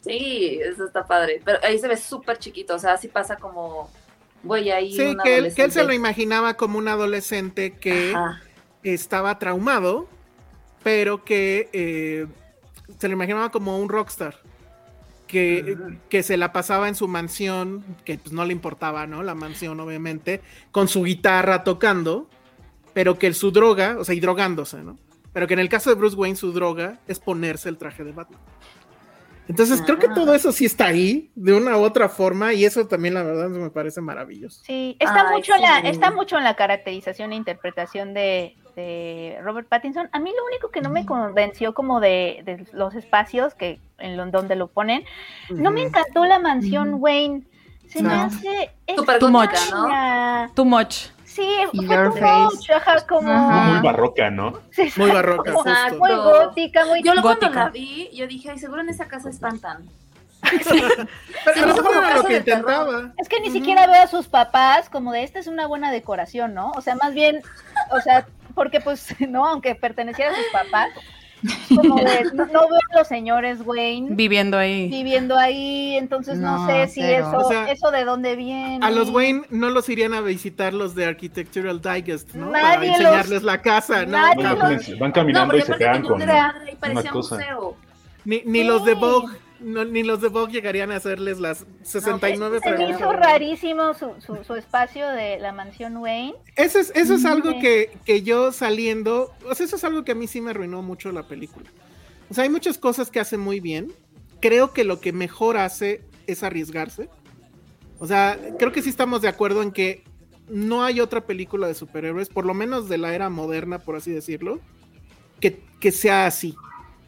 Sí, 0.01 0.61
eso 0.63 0.85
está 0.85 1.07
padre. 1.07 1.41
Pero 1.43 1.59
ahí 1.63 1.79
se 1.79 1.89
ve 1.89 1.97
súper 1.97 2.39
chiquito. 2.39 2.75
O 2.75 2.79
sea, 2.79 2.93
así 2.95 3.09
pasa 3.09 3.37
como. 3.37 3.91
Voy 4.43 4.71
ahí. 4.71 4.93
Sí, 4.93 5.17
que 5.25 5.39
él, 5.39 5.55
que 5.55 5.65
él 5.65 5.73
se 5.73 5.85
lo 5.85 5.95
imaginaba 5.95 6.55
como 6.55 6.79
un 6.79 6.89
adolescente 6.89 7.77
que 7.79 8.15
estaba 8.83 9.39
traumado 9.39 10.07
pero 10.83 11.25
que 11.25 11.69
eh, 11.73 12.27
se 12.99 13.09
lo 13.09 13.15
imaginaba 13.15 13.51
como 13.51 13.79
un 13.79 13.89
rockstar. 13.89 14.37
Que, 15.27 15.77
que, 16.09 16.23
se 16.23 16.39
la 16.39 16.55
pasaba 16.55 16.89
en 16.89 16.95
su 16.95 17.07
mansión, 17.07 17.85
que 18.07 18.17
pues 18.17 18.33
no 18.33 18.47
le 18.47 18.53
importaba, 18.55 19.07
¿no? 19.07 19.23
La 19.23 19.35
mansión, 19.35 19.79
obviamente, 19.79 20.41
con 20.71 20.89
su 20.89 21.03
guitarra 21.03 21.65
tocando, 21.65 22.31
pero 22.95 23.19
que 23.19 23.35
su 23.35 23.51
droga, 23.51 23.97
o 23.99 24.05
sea, 24.05 24.15
y 24.15 24.21
drogándose, 24.21 24.79
¿no? 24.79 24.97
Pero 25.35 25.47
que 25.47 25.53
en 25.53 25.61
el 25.61 25.69
caso 25.69 25.91
de 25.91 25.97
Bruce 25.97 26.17
Wayne, 26.17 26.37
su 26.37 26.53
droga 26.53 26.99
es 27.07 27.21
ponerse 27.21 27.69
el 27.69 27.77
traje 27.77 28.05
de 28.05 28.13
Batman. 28.13 28.41
Entonces, 29.49 29.81
creo 29.83 29.99
que 29.99 30.09
ah. 30.11 30.15
todo 30.15 30.35
eso 30.35 30.53
sí 30.53 30.67
está 30.67 30.87
ahí, 30.87 31.31
de 31.35 31.55
una 31.55 31.77
u 31.79 31.83
otra 31.83 32.09
forma, 32.11 32.53
y 32.53 32.67
eso 32.67 32.87
también, 32.87 33.15
la 33.15 33.23
verdad, 33.23 33.49
me 33.49 33.71
parece 33.71 34.03
maravilloso. 34.03 34.63
Sí, 34.65 34.97
está, 35.01 35.31
mucho, 35.31 35.57
La, 35.57 35.79
está 35.81 36.11
mucho 36.11 36.37
en 36.37 36.45
la 36.45 36.55
caracterización 36.55 37.33
e 37.33 37.37
interpretación 37.37 38.13
de, 38.13 38.57
Robert 39.43 39.69
Pattinson. 39.69 40.09
A 40.13 40.19
mí 40.19 40.33
lo 40.37 40.45
único 40.47 40.71
que 40.71 40.81
no 40.81 40.91
me 40.91 41.07
convenció 41.07 41.75
como 41.75 42.01
de, 42.01 42.67
los 42.73 42.95
espacios 42.95 43.55
que 43.55 43.81
en 43.99 44.31
donde 44.31 44.57
lo 44.57 44.69
ponen, 44.69 45.05
no 45.51 45.71
me 45.71 45.83
encantó 45.83 46.25
la 46.25 46.39
mansión 46.39 46.97
Wayne. 46.99 47.43
Se 47.89 48.03
me 48.03 48.13
hace 48.15 48.71
too 49.19 49.31
much, 49.31 49.51
¿no? 49.71 50.53
Too 50.55 50.65
much. 50.65 51.09
Sí, 51.25 51.49
fue 51.75 51.97
too 51.97 52.17
much, 52.17 53.07
como... 53.07 53.33
Muy 53.33 53.81
barroca, 53.81 54.31
¿no? 54.31 54.61
Sí, 54.71 54.93
muy 54.97 55.11
barroca. 55.11 55.53
Muy 55.53 56.15
gótica, 56.15 56.85
muy 56.85 57.03
Yo 57.03 57.13
gótica. 57.15 57.23
cuando 57.23 57.51
la 57.51 57.69
vi, 57.71 58.11
yo 58.13 58.27
dije, 58.27 58.51
ay, 58.51 58.59
seguro 58.59 58.83
en 58.83 58.89
esa 58.89 59.07
casa 59.07 59.31
espantan. 59.31 59.89
Pero 61.45 61.67
no 61.67 62.03
era 62.03 62.17
lo 62.17 62.25
que 62.25 62.37
intentaba. 62.39 63.13
Es 63.17 63.29
que 63.29 63.41
ni 63.41 63.51
siquiera 63.51 63.87
veo 63.87 64.03
a 64.03 64.07
sus 64.07 64.29
papás 64.29 64.89
como 64.89 65.13
de 65.13 65.23
esta 65.25 65.39
es 65.39 65.47
una 65.47 65.67
buena 65.67 65.91
decoración, 65.91 66.55
¿no? 66.55 66.71
O 66.73 66.81
sea, 66.81 66.95
más 66.97 67.15
bien, 67.15 67.43
o 67.91 68.01
sea, 68.01 68.27
porque 68.59 68.81
pues, 68.81 69.15
no, 69.29 69.47
aunque 69.47 69.75
perteneciera 69.75 70.33
a 70.33 70.35
sus 70.35 70.47
papás, 70.53 70.91
como 71.69 71.97
de, 71.97 72.25
no, 72.35 72.47
veo 72.47 72.81
a 72.93 72.99
los 72.99 73.07
señores 73.07 73.61
Wayne 73.65 74.09
viviendo 74.11 74.59
ahí. 74.59 74.89
Viviendo 74.89 75.39
ahí, 75.39 75.97
entonces 75.97 76.39
no, 76.39 76.67
sé 76.67 76.89
si 76.89 77.01
eso, 77.01 77.49
eso 77.69 77.91
de 77.93 78.05
dónde 78.05 78.35
viene. 78.35 78.85
A 78.85 78.91
los 78.91 79.11
Wayne 79.11 79.43
no 79.51 79.71
los 79.71 79.89
irían 79.89 80.13
a 80.13 80.21
visitar 80.21 80.75
los 80.75 80.97
de 80.97 81.07
Architectural 81.07 81.81
Digest, 81.81 82.35
¿no? 82.35 82.51
Para 82.51 82.85
enseñarles 82.85 83.45
la 83.45 83.63
casa, 83.63 84.05
¿no? 84.05 84.19
Van 84.99 85.13
caminando 85.13 85.57
y 85.57 85.63
se 85.63 85.77
quedan 85.77 86.03
con 86.03 86.21
una 86.21 86.65
cosa. 87.13 87.39
Ni, 88.25 88.43
ni 88.45 88.65
los 88.65 88.85
de 88.85 88.95
Vogue 88.95 89.48
ni 89.61 90.03
los 90.03 90.21
de 90.21 90.29
Vogue 90.29 90.53
llegarían 90.53 90.91
a 90.91 90.97
hacerles 90.97 91.41
las 91.41 91.67
69 91.83 92.61
no, 92.65 92.71
Se 92.71 92.77
me 92.77 92.91
hizo 92.91 93.13
rarísimo 93.13 93.95
su, 93.95 94.15
su, 94.45 94.55
espacio 94.55 95.09
de 95.09 95.39
la 95.39 95.53
mansión 95.53 95.97
Wayne. 95.97 96.35
Eso 96.57 96.79
es, 96.79 96.93
eso 96.95 97.15
es 97.15 97.25
algo 97.25 97.59
que, 97.61 97.91
que, 98.05 98.23
yo 98.23 98.53
saliendo, 98.53 99.33
o 99.49 99.55
sea, 99.55 99.67
eso 99.67 99.77
es 99.77 99.85
algo 99.85 100.05
que 100.05 100.13
a 100.13 100.15
mí 100.15 100.27
sí 100.27 100.41
me 100.41 100.51
arruinó 100.51 100.83
mucho 100.83 101.11
la 101.13 101.25
película. 101.25 101.71
O 102.31 102.35
sea, 102.35 102.45
hay 102.45 102.51
muchas 102.51 102.79
cosas 102.79 103.11
que 103.11 103.21
hace 103.21 103.37
muy 103.37 103.61
bien. 103.61 103.93
Creo 104.41 104.73
que 104.73 104.85
lo 104.85 105.01
que 105.01 105.13
mejor 105.13 105.57
hace 105.57 106.03
es 106.27 106.43
arriesgarse. 106.43 107.09
O 107.99 108.07
sea, 108.07 108.39
creo 108.59 108.71
que 108.71 108.83
sí 108.83 108.91
estamos 108.91 109.23
de 109.23 109.29
acuerdo 109.29 109.63
en 109.63 109.73
que 109.73 110.05
no 110.49 110.85
hay 110.85 111.01
otra 111.01 111.27
película 111.27 111.67
de 111.67 111.75
superhéroes, 111.75 112.29
por 112.29 112.47
lo 112.47 112.55
menos 112.55 112.89
de 112.89 112.99
la 112.99 113.15
era 113.15 113.29
moderna, 113.29 113.81
por 113.81 113.97
así 113.97 114.11
decirlo, 114.13 114.61
que, 115.41 115.63
que 115.81 115.91
sea 115.91 116.27
así. 116.27 116.55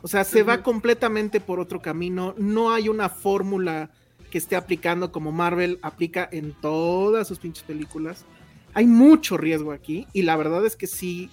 O 0.02 0.08
sea, 0.08 0.24
se 0.24 0.42
va 0.42 0.62
completamente 0.62 1.40
por 1.40 1.60
otro 1.60 1.82
camino. 1.82 2.34
No 2.38 2.72
hay 2.72 2.88
una 2.88 3.08
fórmula 3.08 3.90
que 4.30 4.38
esté 4.38 4.56
aplicando 4.56 5.12
como 5.12 5.32
Marvel 5.32 5.78
aplica 5.82 6.28
en 6.30 6.52
todas 6.60 7.28
sus 7.28 7.38
pinches 7.38 7.64
películas. 7.64 8.24
Hay 8.72 8.86
mucho 8.86 9.36
riesgo 9.36 9.72
aquí 9.72 10.06
y 10.12 10.22
la 10.22 10.36
verdad 10.36 10.64
es 10.64 10.76
que 10.76 10.86
sí 10.86 11.28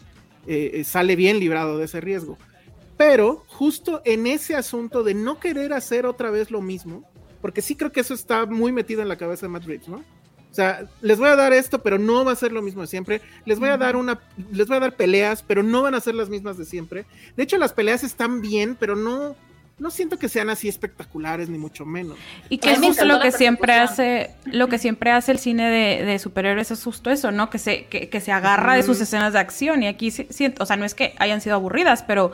eh, 0.48 0.72
eh, 0.74 0.84
sale 0.84 1.16
bien 1.16 1.40
librado 1.40 1.78
de 1.78 1.86
ese 1.86 2.02
riesgo. 2.02 2.38
Pero 2.98 3.44
justo 3.48 4.02
en 4.06 4.26
ese 4.26 4.56
asunto 4.56 5.04
de 5.04 5.14
no 5.14 5.40
querer 5.40 5.72
hacer 5.72 6.06
otra 6.06 6.32
vez 6.32 6.50
lo 6.50 6.62
mismo, 6.62 7.04
porque 7.42 7.62
sí 7.62 7.76
creo 7.76 7.92
que 7.92 8.00
eso 8.00 8.16
está 8.16 8.48
muy 8.48 8.72
metido 8.72 9.04
en 9.04 9.08
la 9.08 9.18
cabeza 9.18 9.46
de 9.46 9.52
Matt 9.52 9.66
Reeves, 9.66 9.88
¿no? 9.88 10.04
O 10.52 10.56
sea, 10.58 10.88
les 11.02 11.20
voy 11.20 11.30
a 11.30 11.36
dar 11.36 11.54
esto, 11.54 11.84
pero 11.84 12.00
no 12.00 12.26
va 12.26 12.32
a 12.32 12.36
ser 12.36 12.52
lo 12.52 12.62
mismo 12.62 12.82
de 12.82 12.88
siempre. 12.88 13.22
Les 13.46 13.60
voy 13.60 13.70
a 13.70 13.78
dar 13.78 13.96
una, 13.96 14.20
les 14.52 14.68
voy 14.68 14.78
a 14.78 14.80
dar 14.82 14.96
peleas, 14.96 15.44
pero 15.44 15.62
no 15.62 15.84
van 15.84 15.94
a 15.94 16.00
ser 16.00 16.16
las 16.16 16.30
mismas 16.30 16.58
de 16.58 16.66
siempre. 16.66 17.06
De 17.36 17.44
hecho, 17.44 17.58
las 17.58 17.74
peleas 17.74 18.04
están 18.04 18.42
bien, 18.42 18.76
pero 18.80 18.96
no, 18.96 19.36
no 19.80 19.92
siento 19.92 20.18
que 20.18 20.28
sean 20.28 20.50
así 20.50 20.68
espectaculares 20.68 21.50
ni 21.50 21.60
mucho 21.60 21.86
menos. 21.86 22.18
Y 22.50 22.58
que 22.58 22.72
es 22.72 23.06
lo 23.06 23.20
que 23.20 23.32
siempre 23.32 23.74
hace, 23.74 24.32
lo 24.46 24.70
que 24.70 24.80
siempre 24.80 25.12
hace 25.12 25.32
el 25.32 25.38
cine 25.38 25.70
de, 25.70 26.18
superhéroes 26.18 26.72
es 26.72 26.84
justo 26.84 27.12
eso, 27.12 27.32
¿no? 27.32 27.52
Que 27.52 27.60
se, 27.60 27.86
que, 27.86 28.20
se 28.20 28.32
agarra 28.32 28.74
de 28.74 28.82
sus 28.82 29.00
escenas 29.00 29.34
de 29.34 29.40
acción. 29.40 29.84
Y 29.84 29.88
aquí 29.88 30.10
siento, 30.10 30.64
o 30.64 30.66
sea, 30.66 30.78
no 30.78 30.86
es 30.86 30.96
que 30.96 31.14
hayan 31.20 31.42
sido 31.42 31.56
aburridas, 31.56 32.04
pero 32.04 32.32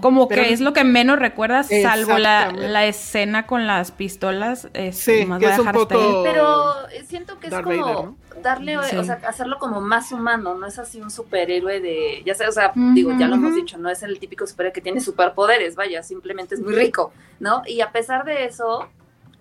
como 0.00 0.26
que 0.28 0.52
es 0.52 0.60
lo 0.60 0.72
que 0.72 0.82
menos 0.82 1.20
recuerdas, 1.20 1.68
salvo 1.82 2.18
la, 2.18 2.50
la, 2.50 2.84
escena 2.86 3.46
con 3.46 3.68
las 3.68 3.92
pistolas. 3.92 4.68
sí, 4.92 5.28
que 5.38 5.46
es 5.46 5.58
un 5.58 5.70
poco... 5.70 6.22
Pero 6.24 6.74
siento 7.06 7.38
que 7.38 7.46
es 7.46 7.54
como 7.54 8.16
darle, 8.42 8.76
o 8.78 8.82
sea, 8.82 9.20
hacerlo 9.26 9.58
como 9.58 9.80
más 9.80 10.12
humano, 10.12 10.54
no 10.54 10.66
es 10.66 10.78
así 10.78 11.00
un 11.00 11.10
superhéroe 11.10 11.80
de, 11.80 12.22
ya 12.24 12.34
sé, 12.34 12.46
o 12.46 12.52
sea, 12.52 12.72
digo, 12.74 13.12
ya 13.18 13.28
lo 13.28 13.36
hemos 13.36 13.54
dicho, 13.54 13.78
no 13.78 13.88
es 13.88 14.02
el 14.02 14.18
típico 14.18 14.46
superhéroe 14.46 14.72
que 14.72 14.80
tiene 14.80 15.00
superpoderes, 15.00 15.76
vaya, 15.76 16.02
simplemente 16.02 16.54
es 16.54 16.60
muy 16.60 16.74
rico, 16.74 17.12
¿no? 17.38 17.62
Y 17.66 17.80
a 17.80 17.92
pesar 17.92 18.24
de 18.24 18.44
eso, 18.44 18.88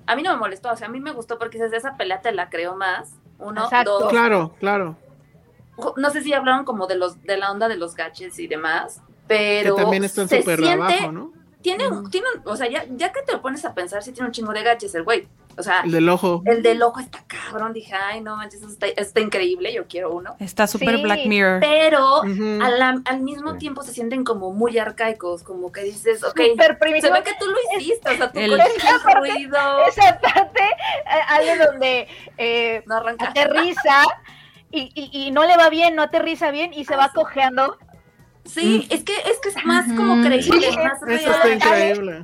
a 0.06 0.16
mí 0.16 0.24
no 0.24 0.32
me 0.34 0.40
molestó, 0.40 0.72
o 0.72 0.76
sea, 0.76 0.88
a 0.88 0.92
mí 0.92 1.00
me 1.00 1.12
gustó 1.12 1.38
porque 1.38 1.60
desde 1.60 1.78
esa 1.78 1.98
pelea 1.98 2.22
te 2.22 2.32
la 2.32 2.50
creo 2.50 2.76
más, 2.76 3.14
uno, 3.40 3.70
dos. 3.86 4.10
Claro, 4.10 4.54
claro. 4.60 4.98
No 5.96 6.10
sé 6.10 6.22
si 6.22 6.34
hablaron 6.34 6.66
como 6.66 6.88
de 6.88 6.96
los, 6.96 7.22
de 7.24 7.38
la 7.38 7.52
onda 7.52 7.68
de 7.68 7.78
los 7.78 7.96
gadgets 7.96 8.38
y 8.40 8.48
demás, 8.48 9.02
pero 9.28 9.76
que 9.76 9.82
también 9.82 10.04
están 10.04 10.28
súper 10.28 10.64
abajo, 10.64 11.12
¿no? 11.12 11.32
Tiene, 11.62 11.86
tiene, 12.10 12.28
o 12.46 12.56
sea, 12.56 12.70
ya, 12.70 12.86
ya 12.90 13.12
que 13.12 13.22
te 13.22 13.34
lo 13.34 13.42
pones 13.42 13.64
a 13.66 13.74
pensar, 13.74 14.02
sí 14.02 14.12
tiene 14.12 14.28
un 14.28 14.34
chingo 14.34 14.54
de 14.54 14.64
gadgets 14.64 14.96
el 14.96 15.04
güey. 15.04 15.28
O 15.58 15.64
sea, 15.64 15.82
el 15.82 15.92
del 15.92 16.08
ojo. 16.08 16.42
El 16.46 16.64
del 16.64 16.82
ojo 16.82 17.00
está 17.00 17.24
cabrón. 17.28 17.74
Dije, 17.74 17.94
ay, 17.94 18.22
no 18.22 18.38
manches, 18.38 18.62
está, 18.62 18.88
está 18.88 19.20
increíble. 19.20 19.74
Yo 19.74 19.88
quiero 19.88 20.14
uno. 20.14 20.36
Está 20.40 20.68
súper 20.68 21.02
Black 21.02 21.26
Mirror. 21.26 21.60
Pero 21.60 22.22
al, 22.22 23.22
mismo 23.22 23.58
tiempo 23.58 23.84
se 23.84 23.92
sienten 23.92 24.24
como 24.24 24.54
muy 24.54 24.78
arcaicos. 24.78 25.44
Como 25.44 25.72
que 25.72 25.82
dices, 25.84 26.24
ok, 26.24 26.38
se 26.38 27.12
ve 27.12 27.24
que 27.24 27.34
tú 27.40 27.46
lo 27.48 27.78
hiciste. 27.78 28.10
O 28.10 28.16
sea, 28.16 28.32
tú 28.32 28.40
el... 28.40 28.54
esa 28.60 29.20
ruido. 29.20 29.86
Esa 29.88 30.20
parte, 30.20 30.62
eh, 30.62 31.22
algo 31.28 31.66
donde 31.66 32.08
eh, 32.38 32.84
no 32.86 32.96
aterriza. 32.98 34.04
Y, 34.72 34.92
y, 34.94 35.10
y, 35.12 35.32
no 35.32 35.46
le 35.46 35.58
va 35.58 35.70
bien, 35.70 35.96
no 35.96 36.04
aterriza 36.04 36.52
bien 36.52 36.74
y 36.76 36.86
se 36.86 36.96
va 36.96 37.10
cojeando 37.12 37.76
Sí, 38.50 38.88
mm. 38.90 38.94
es 38.94 39.04
que 39.04 39.14
es 39.14 39.40
que 39.44 39.50
es 39.50 39.66
más 39.66 39.86
como 39.94 40.24
creíble, 40.24 40.68
más 40.78 41.00
real. 41.02 41.20
Eso 41.20 41.32
está 41.32 41.54
increíble. 41.54 42.24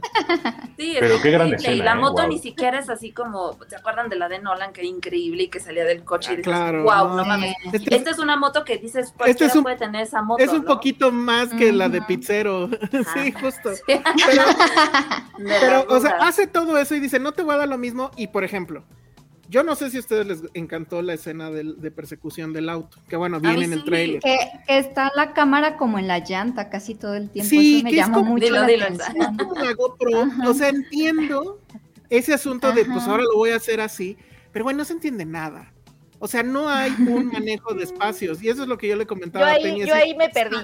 Sí, 0.78 0.98
Pero 1.00 1.22
qué 1.22 1.32
grande 1.32 1.56
escena, 1.58 1.74
Y 1.76 1.78
la 1.80 1.92
¿eh? 1.94 1.96
moto 1.96 2.28
ni 2.28 2.40
siquiera 2.40 2.80
es 2.80 2.90
así 2.90 3.12
como, 3.12 3.58
¿se 3.68 3.76
acuerdan 3.76 4.10
de 4.10 4.16
la 4.16 4.28
de 4.28 4.40
Nolan 4.40 4.74
que 4.74 4.82
era 4.82 4.90
increíble 4.90 5.44
y 5.44 5.48
que 5.50 5.60
salía 5.60 5.86
del 5.86 6.04
coche 6.04 6.34
y 6.34 6.38
dices, 6.38 6.52
claro, 6.52 6.84
wow, 6.84 7.16
no, 7.16 7.26
mames. 7.26 7.56
Este 7.72 7.96
Esta 7.96 8.10
es 8.10 8.20
una 8.20 8.38
moto 8.38 8.64
que 8.64 8.78
dices, 8.78 9.14
cualquiera 9.16 9.48
este 9.48 9.62
puede 9.62 9.78
tener 9.78 10.02
esa 10.02 10.22
moto, 10.22 10.44
Es 10.44 10.52
un 10.52 10.64
poquito 10.64 11.12
más 11.12 11.50
que 11.54 11.72
la 11.72 11.90
de 11.90 12.02
Pizzero. 12.02 12.70
sí, 13.14 13.32
justo. 13.32 13.72
Pero, 13.86 14.44
pero 15.38 15.86
o 15.90 16.00
sea, 16.00 16.18
hace 16.22 16.48
todo 16.48 16.78
eso 16.78 16.96
y 16.96 17.00
dice, 17.00 17.20
no 17.20 17.34
te 17.34 17.44
voy 17.44 17.56
a 17.56 17.60
dar 17.60 17.70
lo 17.70 17.78
mismo 17.78 18.12
y 18.18 18.28
por 18.28 18.44
ejemplo, 18.44 18.84
yo 19.50 19.64
no 19.64 19.76
sé 19.76 19.90
si 19.90 19.98
a 19.98 20.00
ustedes 20.00 20.26
les 20.26 20.40
encantó 20.54 21.02
la 21.02 21.14
escena 21.14 21.52
de, 21.52 21.92
persecución 21.92 22.54
del 22.54 22.70
auto, 22.70 22.98
que 23.08 23.16
bueno, 23.16 23.40
viene 23.40 23.66
en 23.66 23.74
el 23.74 23.84
trailer. 23.84 24.22
Que, 24.22 24.38
está 24.68 25.12
la 25.16 25.34
cámara 25.34 25.78
como 25.78 26.00
en 26.00 26.08
la 26.08 26.20
llanta 26.20 26.70
casi 26.70 26.96
todo 26.96 27.16
el 27.16 27.30
tiempo. 27.30 27.50
Sí, 27.50 27.78
Eso 27.78 27.84
me 27.84 27.92
llama 27.94 28.22
mucho 28.22 28.50
la 28.50 28.66
atención. 28.66 29.38
o 30.48 30.54
sea, 30.54 30.70
entiendo 30.70 31.60
ese 32.10 32.34
asunto 32.34 32.72
de, 32.72 32.86
pues 32.86 33.04
ahora 33.08 33.24
lo 33.24 33.36
voy 33.36 33.52
a 33.52 33.58
hacer 33.58 33.82
así, 33.82 34.18
pero 34.52 34.64
bueno, 34.64 34.80
no 34.80 34.86
se 34.86 34.94
entiende 34.94 35.26
nada. 35.26 35.72
O 36.20 36.28
sea, 36.28 36.44
no 36.44 36.70
hay 36.70 36.92
un 37.08 37.28
manejo 37.28 37.74
de 37.74 37.84
espacios, 37.84 38.42
y 38.42 38.50
eso 38.50 38.64
es 38.64 38.68
lo 38.68 38.78
que 38.78 38.88
yo 38.88 38.96
le 38.96 39.06
comentaba 39.06 39.52
a 39.52 39.56
Penny. 39.56 39.86
Yo 39.86 39.94
ahí 39.94 40.16
me 40.16 40.30
perdí. 40.30 40.58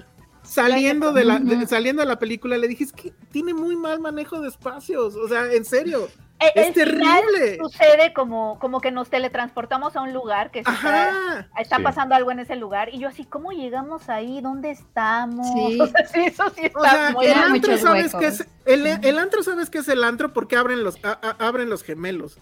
Saliendo 0.44 1.14
de, 1.14 1.24
la, 1.24 1.40
saliendo 1.68 2.02
de 2.02 2.08
la 2.08 2.18
película 2.18 2.58
le 2.58 2.68
dije, 2.68 2.86
es 2.86 2.92
que 2.92 3.14
tiene 3.32 3.54
muy 3.54 3.76
mal 3.76 4.00
manejo 4.00 4.42
de 4.42 4.48
espacios, 4.48 5.16
o 5.16 5.28
sea, 5.28 5.54
en 5.54 5.64
serio. 5.66 6.10
Eh, 6.42 6.52
es 6.56 6.74
terrible. 6.74 7.58
Sucede 7.60 8.14
como, 8.14 8.58
como 8.60 8.82
que 8.82 8.90
nos 8.92 9.10
teletransportamos 9.10 9.96
a 9.96 10.02
un 10.02 10.12
lugar 10.12 10.50
que 10.50 10.60
está, 10.60 11.48
está 11.60 11.80
pasando 11.80 12.16
algo 12.16 12.32
en 12.32 12.40
ese 12.40 12.56
lugar 12.56 12.90
y 12.94 13.00
yo 13.00 13.08
así, 13.08 13.26
¿cómo 13.26 13.52
llegamos 13.52 14.10
ahí? 14.10 14.42
¿Dónde 14.42 14.72
estamos? 14.72 15.48
Sí. 15.48 15.80
O 15.82 15.88
sea, 15.88 16.06
sí, 16.06 16.20
eso 16.22 16.44
sí 16.56 16.66
está 16.66 17.12
muy 17.12 17.26
el 17.26 17.34
antro 17.34 17.78
sabes 17.78 18.14
que 18.14 18.28
es 18.28 18.48
el, 18.66 18.86
el, 18.86 19.18
antro 19.18 19.44
sabes 19.44 19.70
que 19.70 19.80
es 19.80 19.88
el 19.88 20.04
antro 20.04 20.32
porque 20.34 20.56
abren 20.56 20.84
los 20.84 20.98
abren 21.40 21.70
los 21.70 21.84
gemelos. 21.84 22.38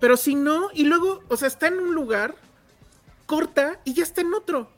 Pero 0.00 0.16
si 0.16 0.34
no 0.34 0.68
y 0.72 0.84
luego, 0.84 1.22
o 1.28 1.36
sea, 1.36 1.48
está 1.48 1.68
en 1.68 1.78
un 1.78 1.94
lugar 1.94 2.34
corta 3.26 3.78
y 3.84 3.94
ya 3.94 4.02
está 4.02 4.20
en 4.20 4.34
otro. 4.34 4.68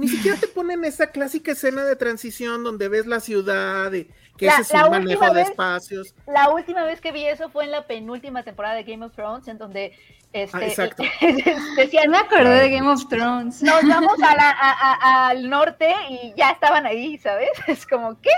Ni 0.00 0.08
siquiera 0.08 0.38
te 0.38 0.48
ponen 0.48 0.82
esa 0.86 1.08
clásica 1.08 1.52
escena 1.52 1.84
de 1.84 1.94
transición 1.94 2.64
donde 2.64 2.88
ves 2.88 3.06
la 3.06 3.20
ciudad, 3.20 3.90
de, 3.90 4.08
que 4.38 4.46
ese 4.46 4.62
es 4.62 4.72
un 4.72 4.90
manejo 4.90 5.30
de 5.34 5.42
espacios. 5.42 6.14
La 6.26 6.48
última 6.48 6.84
vez 6.84 7.02
que 7.02 7.12
vi 7.12 7.26
eso 7.26 7.50
fue 7.50 7.64
en 7.64 7.70
la 7.70 7.86
penúltima 7.86 8.42
temporada 8.42 8.76
de 8.76 8.84
Game 8.84 9.04
of 9.04 9.12
Thrones, 9.12 9.46
en 9.46 9.58
donde 9.58 9.92
este, 10.32 10.56
ah, 10.56 10.66
exacto. 10.66 11.02
decían, 11.76 12.10
me 12.10 12.16
acordé 12.16 12.62
de 12.62 12.70
Game 12.70 12.88
of 12.88 13.06
Thrones. 13.08 13.62
Nos 13.62 13.86
vamos 13.86 14.16
al 14.22 15.50
norte 15.50 15.92
y 16.08 16.32
ya 16.34 16.52
estaban 16.52 16.86
ahí, 16.86 17.18
¿sabes? 17.18 17.50
Es 17.66 17.86
como, 17.86 18.18
¿qué? 18.22 18.30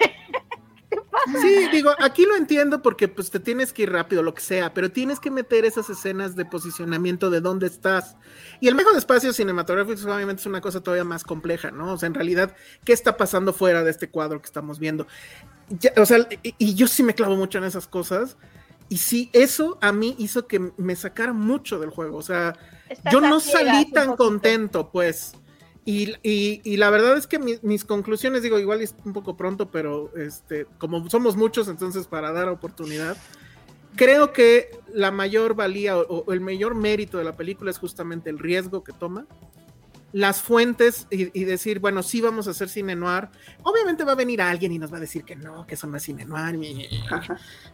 Sí, 1.40 1.68
digo, 1.70 1.92
aquí 1.98 2.24
lo 2.24 2.36
entiendo 2.36 2.82
porque 2.82 3.06
pues 3.06 3.30
te 3.30 3.40
tienes 3.40 3.72
que 3.72 3.82
ir 3.82 3.92
rápido, 3.92 4.22
lo 4.22 4.34
que 4.34 4.40
sea, 4.40 4.74
pero 4.74 4.90
tienes 4.90 5.20
que 5.20 5.30
meter 5.30 5.64
esas 5.64 5.90
escenas 5.90 6.34
de 6.34 6.44
posicionamiento 6.44 7.30
de 7.30 7.40
dónde 7.40 7.66
estás. 7.66 8.16
Y 8.60 8.68
el 8.68 8.74
mejor 8.74 8.92
de 8.92 8.98
espacios 8.98 9.36
cinematográficos 9.36 10.04
obviamente 10.04 10.40
es 10.40 10.46
una 10.46 10.60
cosa 10.60 10.80
todavía 10.82 11.04
más 11.04 11.24
compleja, 11.24 11.70
¿no? 11.70 11.94
O 11.94 11.98
sea, 11.98 12.06
en 12.06 12.14
realidad, 12.14 12.54
¿qué 12.84 12.92
está 12.92 13.16
pasando 13.16 13.52
fuera 13.52 13.82
de 13.82 13.90
este 13.90 14.10
cuadro 14.10 14.40
que 14.40 14.46
estamos 14.46 14.78
viendo? 14.78 15.06
o 15.96 16.06
sea, 16.06 16.26
y, 16.42 16.74
yo 16.74 16.88
sí 16.88 17.02
me 17.02 17.14
clavo 17.14 17.36
mucho 17.36 17.58
en 17.58 17.64
esas 17.64 17.86
cosas. 17.86 18.36
Y 18.88 18.98
sí, 18.98 19.30
eso 19.32 19.78
a 19.80 19.92
mí 19.92 20.16
hizo 20.18 20.48
que 20.48 20.72
me 20.76 20.96
sacara 20.96 21.32
mucho 21.32 21.78
del 21.78 21.90
juego. 21.90 22.18
O 22.18 22.22
sea, 22.22 22.58
yo 23.10 23.20
no 23.20 23.38
salí 23.38 23.90
tan 23.92 24.16
contento, 24.16 24.90
pues. 24.90 25.32
Y, 25.84 26.16
y, 26.22 26.76
la 26.76 26.90
verdad 26.90 27.16
es 27.16 27.26
que 27.26 27.38
mis 27.38 27.84
conclusiones, 27.84 28.42
digo, 28.42 28.58
igual 28.58 28.80
es 28.80 28.94
un 29.04 29.12
poco 29.12 29.36
pronto, 29.36 29.70
pero 29.70 30.12
este, 30.16 30.66
como 30.78 31.08
somos 31.08 31.36
muchos, 31.36 31.68
entonces 31.68 32.06
para 32.06 32.32
dar 32.32 32.48
oportunidad, 32.48 33.16
creo 33.96 34.32
que 34.32 34.70
la 34.92 35.10
mayor 35.10 35.54
valía 35.54 35.96
o, 35.96 36.32
el 36.32 36.40
mayor 36.40 36.74
mérito 36.74 37.18
de 37.18 37.24
la 37.24 37.36
película 37.36 37.70
es 37.70 37.78
justamente 37.78 38.30
el 38.30 38.38
riesgo 38.38 38.82
que 38.84 38.92
toma, 38.92 39.26
las 40.12 40.42
fuentes 40.42 41.06
y, 41.10 41.44
decir, 41.44 41.78
bueno, 41.78 42.02
sí 42.02 42.20
vamos 42.20 42.48
a 42.48 42.50
hacer 42.50 42.68
cine 42.68 42.96
noir. 42.96 43.28
Obviamente 43.62 44.02
va 44.02 44.12
a 44.12 44.16
venir 44.16 44.42
alguien 44.42 44.72
y 44.72 44.78
nos 44.78 44.92
va 44.92 44.96
a 44.96 45.00
decir 45.00 45.22
que 45.22 45.36
no, 45.36 45.66
que 45.68 45.74
eso 45.74 45.86
no 45.86 45.96
es 45.96 46.02
cine 46.02 46.24
noir. 46.24 46.58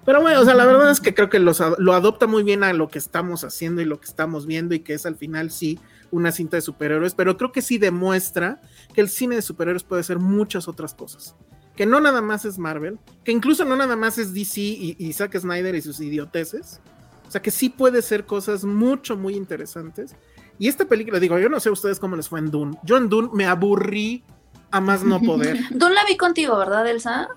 Pero 0.04 0.20
bueno, 0.20 0.40
o 0.40 0.44
sea, 0.44 0.54
la 0.54 0.66
verdad 0.66 0.90
es 0.90 1.00
que 1.00 1.14
creo 1.14 1.30
que 1.30 1.38
lo 1.38 1.92
adopta 1.94 2.26
muy 2.26 2.42
bien 2.42 2.62
a 2.62 2.74
lo 2.74 2.88
que 2.88 2.98
estamos 2.98 3.42
haciendo 3.42 3.80
y 3.80 3.86
lo 3.86 4.00
que 4.00 4.06
estamos 4.06 4.44
viendo 4.44 4.74
y 4.74 4.80
que 4.80 4.92
es 4.92 5.06
al 5.06 5.16
final 5.16 5.50
sí 5.50 5.80
una 6.10 6.30
cinta 6.30 6.56
de 6.56 6.60
superhéroes, 6.60 7.14
pero 7.14 7.36
creo 7.36 7.52
que 7.52 7.62
sí 7.62 7.78
demuestra 7.78 8.60
que 8.94 9.00
el 9.00 9.08
cine 9.08 9.36
de 9.36 9.42
superhéroes 9.42 9.82
puede 9.82 10.02
ser 10.02 10.18
muchas 10.18 10.68
otras 10.68 10.94
cosas. 10.94 11.34
Que 11.76 11.86
no 11.86 12.00
nada 12.00 12.22
más 12.22 12.44
es 12.44 12.58
Marvel, 12.58 12.98
que 13.22 13.32
incluso 13.32 13.64
no 13.64 13.76
nada 13.76 13.96
más 13.96 14.18
es 14.18 14.32
DC 14.32 14.60
y, 14.60 14.96
y 14.98 15.12
Zack 15.12 15.38
Snyder 15.38 15.74
y 15.74 15.82
sus 15.82 16.00
idioteces. 16.00 16.80
O 17.28 17.30
sea, 17.30 17.42
que 17.42 17.50
sí 17.50 17.68
puede 17.68 18.02
ser 18.02 18.24
cosas 18.24 18.64
mucho, 18.64 19.16
muy 19.16 19.34
interesantes. 19.34 20.14
Y 20.58 20.68
esta 20.68 20.86
película, 20.86 21.20
digo, 21.20 21.38
yo 21.38 21.48
no 21.48 21.60
sé 21.60 21.68
a 21.68 21.72
ustedes 21.72 21.98
cómo 21.98 22.16
les 22.16 22.28
fue 22.28 22.38
en 22.38 22.50
Dune. 22.50 22.78
Yo 22.82 22.96
en 22.96 23.08
Dune 23.08 23.28
me 23.32 23.46
aburrí 23.46 24.24
a 24.70 24.80
más 24.80 25.04
no 25.04 25.20
poder. 25.20 25.58
Dune 25.70 25.94
la 25.94 26.04
vi 26.08 26.16
contigo, 26.16 26.56
¿verdad, 26.56 26.86
Elsa? 26.88 27.28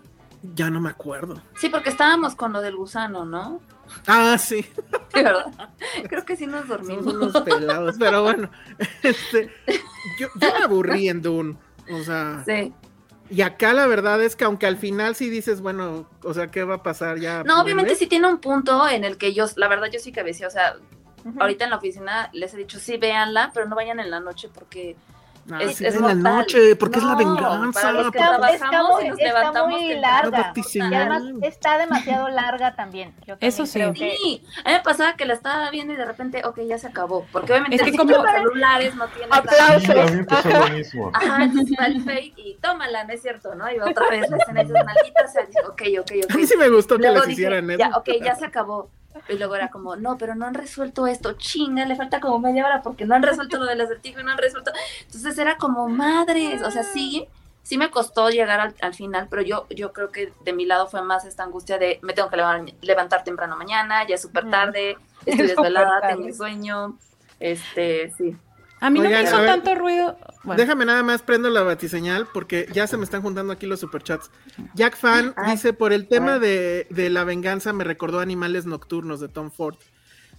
Ya 0.56 0.70
no 0.70 0.80
me 0.80 0.90
acuerdo. 0.90 1.42
Sí, 1.58 1.70
porque 1.70 1.90
estábamos 1.90 2.36
con 2.36 2.54
lo 2.54 2.62
del 2.62 2.78
gusano, 2.78 3.26
¿no? 3.26 3.60
Ah, 4.08 4.38
sí. 4.38 4.66
¿verdad? 5.14 5.52
Creo 6.08 6.24
que 6.24 6.38
sí 6.38 6.48
nos 6.48 6.68
dormimos. 6.68 7.14
Unos 7.14 7.42
pelados, 7.42 7.96
pero 8.00 8.24
bueno. 8.24 8.50
Este, 9.04 9.50
yo, 10.20 10.28
yo 10.40 10.58
me 10.58 10.64
aburrí 10.64 11.10
en 11.10 11.22
Dune. 11.22 11.58
O 11.92 12.04
sea. 12.04 12.44
Sí. 12.46 12.74
Y 13.30 13.42
acá 13.42 13.74
la 13.74 13.86
verdad 13.86 14.22
es 14.24 14.36
que 14.36 14.44
aunque 14.44 14.66
al 14.66 14.78
final 14.78 15.16
sí 15.16 15.30
dices, 15.30 15.62
bueno, 15.62 16.10
o 16.24 16.34
sea, 16.34 16.48
¿qué 16.48 16.64
va 16.64 16.76
a 16.76 16.84
pasar 16.84 17.20
ya? 17.20 17.44
No, 17.44 17.62
obviamente 17.62 17.96
sí 17.96 18.08
tiene 18.08 18.28
un 18.28 18.40
punto 18.40 18.88
en 18.88 19.04
el 19.04 19.18
que 19.18 19.34
yo, 19.34 19.46
la 19.56 19.68
verdad 19.68 19.88
yo 19.92 20.00
sí 20.00 20.12
cabecé, 20.12 20.48
o 20.48 20.50
sea, 20.50 20.78
ahorita 21.40 21.66
en 21.66 21.70
la 21.70 21.78
oficina 21.78 22.30
les 22.34 22.54
he 22.54 22.58
dicho, 22.58 22.80
sí, 22.80 22.98
véanla, 22.98 23.52
pero 23.54 23.68
no 23.68 23.76
vayan 23.76 24.00
en 24.00 24.10
la 24.10 24.20
noche 24.20 24.50
porque 24.52 24.96
Ah, 25.52 25.64
es, 25.64 25.78
sí, 25.78 25.86
es 25.86 25.96
en 25.96 26.04
la 26.04 26.14
noche, 26.14 26.76
porque 26.76 27.00
no, 27.00 27.04
es 27.04 27.10
la 27.10 27.16
venganza. 27.16 27.82
Para 27.82 27.94
los 27.94 28.12
que 28.12 28.18
trabajamos 28.20 29.04
y 29.04 29.10
nos 29.10 29.20
está 29.20 29.68
muy 29.68 29.96
larga. 29.96 30.54
Y 30.56 30.82
además 30.82 31.24
está 31.42 31.78
demasiado 31.78 32.30
larga 32.30 32.76
también. 32.76 33.16
Eso 33.40 33.66
sí. 33.66 33.80
Que... 33.94 34.16
Sí, 34.22 34.44
a 34.64 34.70
mí 34.70 34.76
me 34.76 34.82
pasaba 34.82 35.16
que 35.16 35.26
la 35.26 35.34
estaba 35.34 35.70
viendo 35.72 35.94
y 35.94 35.96
de 35.96 36.06
repente, 36.06 36.46
ok, 36.46 36.60
ya 36.68 36.78
se 36.78 36.88
acabó. 36.88 37.26
Porque 37.32 37.54
obviamente 37.54 37.78
es 37.78 37.84
que 37.84 37.98
como... 37.98 38.12
los 38.12 38.32
celulares 38.32 38.96
no 38.96 39.08
tienen... 39.08 39.34
Aplausos. 39.34 39.96
Ajá, 41.14 41.44
entonces 41.44 41.78
va 41.80 41.86
el 41.86 42.04
fake 42.04 42.34
y 42.38 42.58
tómala, 42.62 43.04
no 43.04 43.14
es 43.14 43.22
cierto, 43.22 43.56
¿no? 43.56 43.72
Y 43.72 43.80
otra 43.80 44.10
vez 44.10 44.30
la 44.30 44.38
escena 44.38 44.64
de 44.64 44.74
nalguitas, 44.74 45.34
ok, 45.68 45.82
ok, 46.00 46.12
ok. 46.24 46.32
A 46.32 46.36
mí 46.36 46.46
sí 46.46 46.58
me 46.58 46.70
gustó 46.70 46.98
que 46.98 47.10
les 47.10 47.28
hicieran 47.28 47.70
eso. 47.70 47.80
Ya, 47.80 47.92
ok, 47.96 48.10
ya 48.22 48.36
se 48.36 48.46
acabó. 48.46 48.90
Y 49.28 49.38
luego 49.38 49.56
era 49.56 49.70
como, 49.70 49.96
no, 49.96 50.18
pero 50.18 50.36
no 50.36 50.46
han 50.46 50.54
resuelto 50.54 51.08
esto, 51.08 51.34
chinga, 51.34 51.86
le 51.86 51.96
falta 51.96 52.20
como 52.20 52.40
media 52.40 52.66
hora 52.66 52.82
porque 52.82 53.06
no 53.06 53.16
han 53.16 53.24
resuelto 53.24 53.58
lo 53.58 53.66
del 53.66 53.82
acertijo 53.82 54.20
y 54.20 54.24
no 54.24 54.32
han 54.32 54.38
resuelto. 54.38 54.72
Entonces 55.06 55.38
era 55.38 55.58
como, 55.58 55.88
madres, 55.88 56.62
o 56.62 56.72
sea, 56.72 56.84
sí, 56.84 57.28
sí 57.64 57.78
me 57.78 57.92
costó 57.92 58.30
llegar 58.30 58.60
al, 58.60 58.76
al, 58.82 58.94
final, 58.94 59.28
pero 59.30 59.42
yo, 59.42 59.68
yo 59.70 59.94
creo 59.94 60.12
que 60.12 60.34
de 60.44 60.54
mi 60.54 60.66
lado 60.66 60.88
fue 60.88 61.02
más 61.02 61.26
esta 61.26 61.44
angustia 61.44 61.78
de 61.78 62.00
me 62.02 62.14
tengo 62.14 62.30
que 62.30 62.38
levantar, 62.38 62.76
levantar 62.82 63.24
temprano 63.24 63.58
mañana, 63.58 64.08
ya 64.08 64.16
es 64.16 64.22
súper 64.22 64.50
tarde, 64.50 64.98
estoy 65.26 65.48
desvelada, 65.56 66.08
tengo 66.08 66.34
sueño, 66.34 66.98
este, 67.40 68.12
sí. 68.18 68.36
A 68.82 68.90
mí 68.90 69.00
no 69.00 69.10
me 69.10 69.22
hizo 69.22 69.38
ver, 69.38 69.46
tanto 69.46 69.76
ruido. 69.76 70.18
Bueno. 70.44 70.62
Déjame 70.62 70.86
nada 70.86 71.04
más 71.04 71.22
prendo 71.22 71.50
la 71.50 71.64
batiseñal 71.64 72.28
porque 72.34 72.68
ya 72.72 72.88
se 72.88 72.98
me 72.98 73.04
están 73.04 73.22
juntando 73.22 73.52
aquí 73.52 73.66
los 73.66 73.80
superchats. 73.80 74.32
Jack 74.74 74.96
Fan 74.98 75.34
ah, 75.36 75.52
dice, 75.52 75.74
por 75.74 75.92
el 75.92 76.08
tema 76.08 76.36
ah. 76.36 76.40
de, 76.40 76.88
de, 76.90 77.10
la 77.10 77.24
venganza 77.24 77.74
me 77.74 77.84
recordó 77.84 78.20
Animales 78.20 78.66
Nocturnos 78.66 79.20
de 79.20 79.28
Tom 79.28 79.52
Ford. 79.52 79.76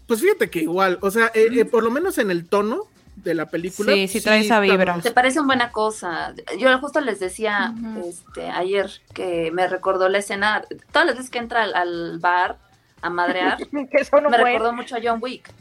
Pues 0.07 0.21
fíjate 0.21 0.51
que 0.51 0.61
igual, 0.61 0.99
o 1.03 1.11
sea, 1.11 1.31
eh, 1.35 1.49
eh, 1.53 1.65
por 1.65 1.85
lo 1.85 1.91
menos 1.91 2.19
en 2.19 2.31
el 2.31 2.49
tono 2.49 2.89
de 3.17 3.35
la 3.35 3.47
película. 3.47 3.93
Sí, 3.93 4.09
sí 4.09 4.21
trae 4.21 4.41
esa 4.41 4.61
vibra. 4.61 4.99
Te 5.01 5.13
parece 5.13 5.39
una 5.39 5.47
buena 5.47 5.71
cosa. 5.71 6.35
Yo 6.59 6.77
justo 6.79 7.01
les 7.01 7.21
decía 7.21 7.75
uh 7.77 7.81
-huh. 7.81 8.09
este, 8.09 8.49
ayer 8.49 8.91
que 9.15 9.51
me 9.53 9.69
recordó 9.69 10.09
la 10.09 10.19
escena, 10.19 10.65
todas 10.93 11.07
las 11.07 11.17
veces 11.17 11.31
que 11.31 11.39
entra 11.39 11.63
al, 11.63 11.75
al 11.75 12.19
bar 12.19 12.59
a 13.03 13.11
madrear, 13.11 13.59
que 13.91 13.99
eso 13.99 14.21
no 14.21 14.31
me 14.31 14.39
recordó 14.39 14.73
mucho 14.73 14.97
a 14.97 15.01
John 15.03 15.19
Wick. 15.21 15.53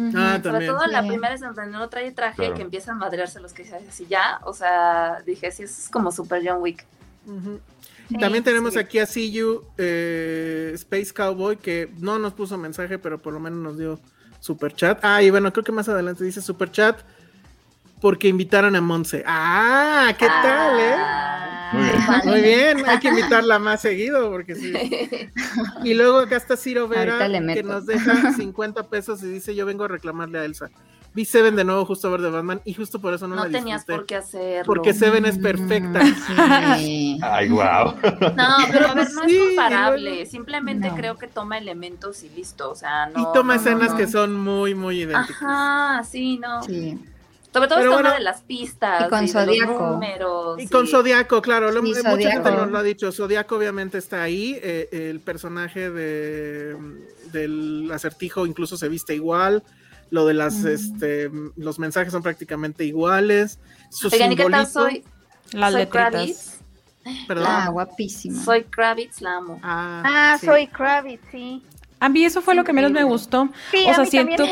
Uh 0.00 0.12
-huh. 0.12 0.14
ah, 0.16 0.36
Sobre 0.36 0.42
también. 0.50 0.72
todo 0.72 0.84
en 0.84 0.92
la 0.92 1.06
primera 1.06 1.34
es 1.34 1.40
donde 1.40 1.66
no 1.66 1.88
trae 1.88 2.10
traje 2.12 2.36
claro. 2.36 2.54
que 2.54 2.62
empiezan 2.62 2.96
a 2.96 2.98
madrearse 2.98 3.40
los 3.40 3.52
que 3.52 3.64
se 3.64 3.76
así 3.76 4.06
ya, 4.08 4.40
o 4.44 4.52
sea, 4.54 5.22
dije, 5.26 5.50
sí, 5.50 5.64
eso 5.64 5.80
es 5.82 5.88
como 5.88 6.10
super 6.10 6.42
John 6.44 6.62
Wick. 6.62 6.86
Uh 7.26 7.32
-huh. 7.32 7.60
sí, 8.08 8.16
También 8.18 8.42
tenemos 8.44 8.74
sí. 8.74 8.78
aquí 8.78 8.98
a 8.98 9.06
See 9.06 9.30
You 9.30 9.64
eh, 9.76 10.72
Space 10.74 11.12
Cowboy 11.12 11.56
que 11.56 11.92
no 11.98 12.18
nos 12.18 12.32
puso 12.32 12.56
mensaje, 12.56 12.98
pero 12.98 13.18
por 13.18 13.32
lo 13.32 13.40
menos 13.40 13.58
nos 13.60 13.78
dio 13.78 14.00
super 14.40 14.72
chat. 14.72 14.98
Ah, 15.02 15.22
y 15.22 15.30
bueno, 15.30 15.52
creo 15.52 15.64
que 15.64 15.72
más 15.72 15.88
adelante 15.88 16.24
dice 16.24 16.40
super 16.40 16.70
chat 16.70 16.98
porque 18.00 18.28
invitaron 18.28 18.76
a 18.76 18.80
Monse. 18.80 19.22
Ah, 19.26 20.14
¿qué 20.18 20.26
ah, 20.26 20.40
tal, 20.42 20.80
eh? 20.80 21.30
Muy 21.72 21.82
bien. 21.84 22.20
Muy 22.24 22.40
bien, 22.40 22.88
hay 22.88 22.98
que 22.98 23.08
invitarla 23.08 23.58
más 23.58 23.80
seguido 23.80 24.30
porque 24.30 24.54
sí. 24.54 24.72
Y 25.84 25.94
luego 25.94 26.18
acá 26.18 26.36
está 26.36 26.56
Ciro 26.56 26.88
Vera 26.88 27.28
que 27.54 27.62
nos 27.62 27.86
deja 27.86 28.32
50 28.36 28.88
pesos 28.88 29.22
y 29.22 29.28
dice, 29.28 29.54
"Yo 29.54 29.66
vengo 29.66 29.84
a 29.84 29.88
reclamarle 29.88 30.38
a 30.38 30.44
Elsa." 30.44 30.70
Vi 31.12 31.24
Seven 31.24 31.56
de 31.56 31.64
nuevo 31.64 31.84
justo 31.84 32.06
a 32.06 32.12
ver 32.12 32.20
de 32.20 32.30
Batman 32.30 32.60
y 32.64 32.72
justo 32.72 33.00
por 33.00 33.12
eso 33.12 33.26
no, 33.26 33.34
no 33.34 33.44
la 33.44 33.50
tenías 33.50 33.80
disfruté. 33.80 33.98
por 33.98 34.06
qué 34.06 34.14
hacerlo. 34.16 34.64
Porque 34.64 34.94
Seven 34.94 35.24
es 35.26 35.38
perfecta. 35.38 36.02
Sí. 36.76 37.18
Ay, 37.22 37.48
wow. 37.48 37.96
No, 38.36 38.56
pero 38.70 38.88
a 38.88 38.94
ver, 38.94 39.10
no 39.12 39.24
sí, 39.24 39.36
es 39.36 39.46
comparable. 39.48 40.10
Luego... 40.10 40.30
Simplemente 40.30 40.88
no. 40.88 40.94
creo 40.94 41.18
que 41.18 41.26
toma 41.26 41.58
elementos 41.58 42.22
y 42.22 42.28
listo. 42.28 42.70
O 42.70 42.76
sea, 42.76 43.06
no. 43.06 43.22
Y 43.22 43.24
toma 43.34 43.56
no, 43.56 43.60
escenas 43.60 43.94
que 43.94 44.06
son 44.06 44.36
muy, 44.36 44.76
muy 44.76 45.00
idénticas. 45.00 45.42
Ajá, 45.42 46.04
sí, 46.04 46.38
no. 46.38 46.62
Sí. 46.62 46.96
Sobre 47.52 47.68
todo 47.68 47.78
Pero 47.78 47.92
bueno, 47.92 48.12
de 48.12 48.20
las 48.20 48.42
pistas. 48.42 49.06
Y 49.06 49.10
con 49.10 49.24
y 49.24 49.28
Zodíaco. 49.28 50.00
Y 50.58 50.68
con 50.68 50.86
Zodíaco, 50.86 51.42
claro. 51.42 51.72
Lo, 51.72 51.82
mucha 51.82 52.30
gente 52.30 52.50
lo, 52.50 52.66
lo, 52.66 52.78
ha 52.78 52.82
dicho. 52.82 53.10
Zodíaco 53.10 53.56
obviamente 53.56 53.98
está 53.98 54.22
ahí. 54.22 54.58
Eh, 54.62 54.88
el 54.92 55.20
personaje 55.20 55.90
de, 55.90 56.76
del 57.32 57.90
acertijo 57.92 58.46
incluso 58.46 58.76
se 58.76 58.88
viste 58.88 59.14
igual. 59.14 59.64
Lo 60.10 60.26
de 60.26 60.34
las, 60.34 60.54
mm. 60.54 60.68
este, 60.68 61.30
los 61.56 61.78
mensajes 61.80 62.12
son 62.12 62.22
prácticamente 62.22 62.84
iguales. 62.84 63.58
Su 63.90 64.08
Oigan, 64.12 64.32
¿y 64.32 64.36
qué 64.36 64.44
tal 64.44 64.66
soy? 64.66 65.04
Las 65.52 65.72
soy 65.72 65.80
letritas. 65.80 66.10
Kravitz. 66.10 66.60
Perdón. 67.26 67.46
Ah, 67.48 67.68
guapísima. 67.72 68.44
Soy 68.44 68.64
Kravitz, 68.64 69.20
la 69.20 69.36
amo. 69.36 69.60
Ah, 69.62 70.02
ah 70.04 70.38
sí. 70.38 70.46
soy 70.46 70.66
Kravitz, 70.68 71.22
sí. 71.32 71.64
A 72.00 72.08
mí 72.08 72.24
eso 72.24 72.40
fue 72.40 72.54
lo 72.54 72.64
que 72.64 72.72
menos 72.72 72.92
me 72.92 73.04
gustó. 73.04 73.50
Sí, 73.70 73.84
o 73.86 73.94
sea, 73.94 74.06
siento, 74.06 74.44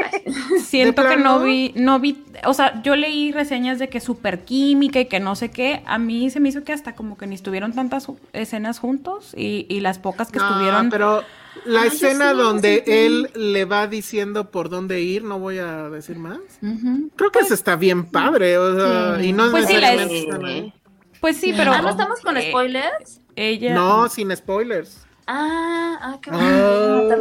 siento 0.64 1.06
que 1.06 1.16
no 1.16 1.40
vi, 1.40 1.72
no 1.74 1.98
vi, 1.98 2.24
o 2.44 2.54
sea, 2.54 2.80
yo 2.82 2.94
leí 2.94 3.32
reseñas 3.32 3.80
de 3.80 3.88
que 3.88 3.98
súper 4.00 4.44
química 4.44 5.00
y 5.00 5.06
que 5.06 5.18
no 5.18 5.34
sé 5.34 5.50
qué. 5.50 5.82
A 5.86 5.98
mí 5.98 6.30
se 6.30 6.38
me 6.38 6.50
hizo 6.50 6.62
que 6.62 6.72
hasta 6.72 6.94
como 6.94 7.18
que 7.18 7.26
ni 7.26 7.34
estuvieron 7.34 7.72
tantas 7.72 8.06
escenas 8.32 8.78
juntos 8.78 9.34
y, 9.36 9.66
y 9.68 9.80
las 9.80 9.98
pocas 9.98 10.30
que 10.30 10.38
no, 10.38 10.48
estuvieron. 10.48 10.88
Pero 10.88 11.24
la 11.64 11.82
Ay, 11.82 11.88
escena 11.88 12.30
sí, 12.30 12.36
donde 12.36 12.82
sí, 12.84 12.92
él 12.92 13.30
le 13.34 13.64
va 13.64 13.88
diciendo 13.88 14.50
por 14.52 14.68
dónde 14.68 15.00
ir, 15.00 15.24
no 15.24 15.40
voy 15.40 15.58
a 15.58 15.88
decir 15.90 16.16
más. 16.16 16.38
Uh 16.62 16.66
-huh. 16.66 17.10
Creo 17.16 17.30
que 17.30 17.40
pues, 17.40 17.46
eso 17.46 17.54
está 17.54 17.74
bien 17.74 18.04
padre, 18.04 18.56
o 18.56 18.74
sea, 18.76 19.22
y 19.22 19.32
no 19.32 19.50
pues 19.50 19.68
es 19.68 20.10
sí, 20.10 20.32
Pues 21.20 21.36
sí, 21.38 21.52
pero. 21.56 21.72
Ah, 21.72 21.82
¿no 21.82 21.90
estamos 21.90 22.20
con 22.20 22.36
eh, 22.36 22.50
spoilers? 22.50 23.20
Ella. 23.34 23.74
No, 23.74 24.08
sin 24.08 24.34
spoilers. 24.36 25.06
Ah, 25.26 25.98
ah, 26.02 26.18
qué 26.20 26.30
bueno. 26.30 26.48
Oh. 26.48 27.12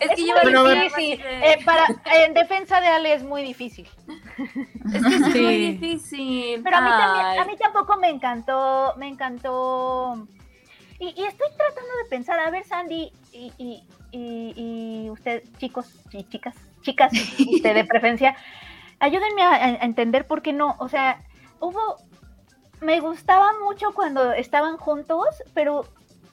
es 0.00 0.10
que 0.14 0.26
yo 0.26 0.34
bueno, 0.42 0.68
difícil. 0.68 1.20
Eh, 1.24 1.58
para, 1.64 1.86
en 2.24 2.34
defensa 2.34 2.80
de 2.80 2.88
Ale 2.88 3.14
es 3.14 3.22
muy 3.22 3.42
difícil. 3.42 3.88
Es 4.92 5.04
que 5.04 5.14
es 5.14 5.32
sí. 5.32 5.40
muy 5.40 5.56
difícil. 5.56 6.60
Pero 6.62 6.76
a 6.76 6.80
mí, 6.82 6.90
también, 6.90 7.40
a 7.40 7.44
mí 7.46 7.56
tampoco 7.56 7.96
me 7.96 8.10
encantó, 8.10 8.94
me 8.98 9.08
encantó. 9.08 10.26
Y, 10.98 11.06
y, 11.06 11.24
estoy 11.24 11.48
tratando 11.56 11.90
de 12.02 12.10
pensar, 12.10 12.38
a 12.40 12.50
ver, 12.50 12.64
Sandy 12.64 13.10
y, 13.32 13.52
y, 13.56 13.84
y 14.12 15.10
usted, 15.10 15.44
chicos 15.58 15.94
y 16.12 16.24
chicas, 16.24 16.56
chicas, 16.82 17.12
usted 17.54 17.74
de 17.74 17.84
preferencia, 17.84 18.36
ayúdenme 18.98 19.42
a, 19.42 19.54
a 19.54 19.68
entender 19.76 20.26
por 20.26 20.42
qué 20.42 20.52
no. 20.52 20.76
O 20.78 20.88
sea, 20.88 21.22
hubo 21.60 21.96
me 22.80 23.00
gustaba 23.00 23.52
mucho 23.64 23.92
cuando 23.92 24.32
estaban 24.32 24.76
juntos, 24.76 25.42
pero 25.54 25.84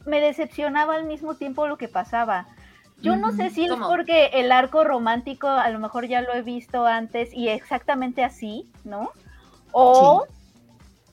me 0.06 0.22
decepcionaba 0.22 0.96
al 0.96 1.06
mismo 1.06 1.36
tiempo 1.36 1.68
lo 1.68 1.78
que 1.78 1.88
pasaba. 1.88 2.48
Yo 3.02 3.18
no 3.18 3.32
sé 3.34 3.50
si 3.50 3.68
¿Cómo? 3.68 3.86
es 3.86 3.90
porque 3.90 4.26
el 4.34 4.52
arco 4.52 4.84
romántico 4.84 5.48
a 5.48 5.70
lo 5.70 5.80
mejor 5.80 6.08
ya 6.08 6.22
lo 6.22 6.34
he 6.34 6.42
visto 6.42 6.86
antes 6.86 7.34
y 7.34 7.50
exactamente 7.50 8.24
así, 8.24 8.72
¿no? 8.84 9.12
O 9.72 10.26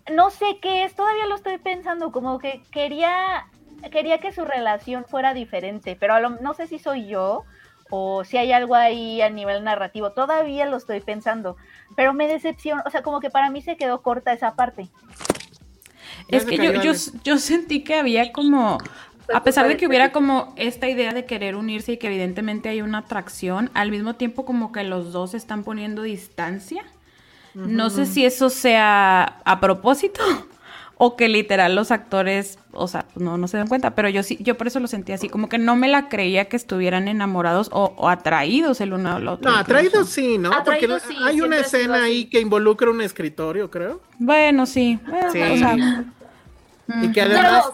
sí. 0.06 0.12
no 0.14 0.30
sé 0.30 0.58
qué 0.62 0.84
es, 0.84 0.94
todavía 0.94 1.26
lo 1.26 1.34
estoy 1.34 1.58
pensando, 1.58 2.12
como 2.12 2.38
que 2.38 2.62
quería, 2.70 3.48
quería 3.90 4.18
que 4.18 4.32
su 4.32 4.44
relación 4.44 5.04
fuera 5.04 5.34
diferente, 5.34 5.96
pero 5.98 6.18
lo, 6.20 6.30
no 6.30 6.54
sé 6.54 6.68
si 6.68 6.78
soy 6.78 7.08
yo 7.08 7.44
o 7.90 8.24
si 8.24 8.38
hay 8.38 8.52
algo 8.52 8.74
ahí 8.74 9.20
a 9.20 9.28
nivel 9.28 9.64
narrativo, 9.64 10.12
todavía 10.12 10.64
lo 10.66 10.76
estoy 10.76 11.00
pensando, 11.00 11.56
pero 11.96 12.14
me 12.14 12.26
decepcionó, 12.26 12.82
o 12.86 12.90
sea, 12.90 13.02
como 13.02 13.20
que 13.20 13.28
para 13.28 13.50
mí 13.50 13.60
se 13.60 13.76
quedó 13.76 14.00
corta 14.00 14.32
esa 14.32 14.54
parte. 14.54 14.88
Es 16.28 16.44
que 16.44 16.56
yo, 16.56 16.72
yo, 16.82 16.92
yo 17.24 17.38
sentí 17.38 17.84
que 17.84 17.94
había 17.94 18.32
como, 18.32 18.78
a 19.32 19.42
pesar 19.42 19.68
de 19.68 19.76
que 19.76 19.86
hubiera 19.86 20.12
como 20.12 20.52
esta 20.56 20.88
idea 20.88 21.12
de 21.12 21.24
querer 21.24 21.56
unirse 21.56 21.92
y 21.92 21.96
que 21.96 22.06
evidentemente 22.08 22.68
hay 22.68 22.82
una 22.82 22.98
atracción, 22.98 23.70
al 23.74 23.90
mismo 23.90 24.14
tiempo 24.14 24.44
como 24.44 24.72
que 24.72 24.84
los 24.84 25.12
dos 25.12 25.34
están 25.34 25.64
poniendo 25.64 26.02
distancia. 26.02 26.84
Uh 27.54 27.60
-huh. 27.60 27.66
No 27.66 27.90
sé 27.90 28.06
si 28.06 28.24
eso 28.24 28.48
sea 28.50 29.40
a 29.44 29.60
propósito 29.60 30.22
o 31.04 31.16
que 31.16 31.28
literal 31.28 31.74
los 31.74 31.90
actores, 31.90 32.60
o 32.70 32.86
sea, 32.86 33.06
no, 33.16 33.36
no 33.36 33.48
se 33.48 33.56
dan 33.56 33.66
cuenta, 33.66 33.96
pero 33.96 34.08
yo 34.08 34.22
sí, 34.22 34.38
yo 34.40 34.56
por 34.56 34.68
eso 34.68 34.78
lo 34.78 34.86
sentí 34.86 35.10
así, 35.10 35.28
como 35.28 35.48
que 35.48 35.58
no 35.58 35.74
me 35.74 35.88
la 35.88 36.08
creía 36.08 36.44
que 36.44 36.54
estuvieran 36.54 37.08
enamorados 37.08 37.70
o, 37.72 38.08
atraídos 38.08 38.80
el 38.80 38.92
uno 38.92 39.16
al 39.16 39.26
otro. 39.26 39.50
No, 39.50 39.56
atraídos 39.58 40.10
sí, 40.10 40.38
¿no? 40.38 40.52
Porque 40.64 40.88
hay 41.24 41.40
una 41.40 41.58
escena 41.58 42.04
ahí 42.04 42.26
que 42.26 42.38
involucra 42.38 42.88
un 42.88 43.00
escritorio, 43.00 43.68
creo. 43.68 44.00
Bueno, 44.20 44.64
sí. 44.64 45.00
Y 47.02 47.10
que 47.10 47.22
además 47.22 47.64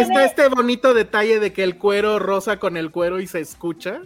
está, 0.00 0.24
este 0.24 0.48
bonito 0.48 0.94
detalle 0.94 1.38
de 1.38 1.52
que 1.52 1.62
el 1.62 1.78
cuero 1.78 2.18
rosa 2.18 2.56
con 2.56 2.76
el 2.76 2.90
cuero 2.90 3.20
y 3.20 3.28
se 3.28 3.38
escucha. 3.38 4.00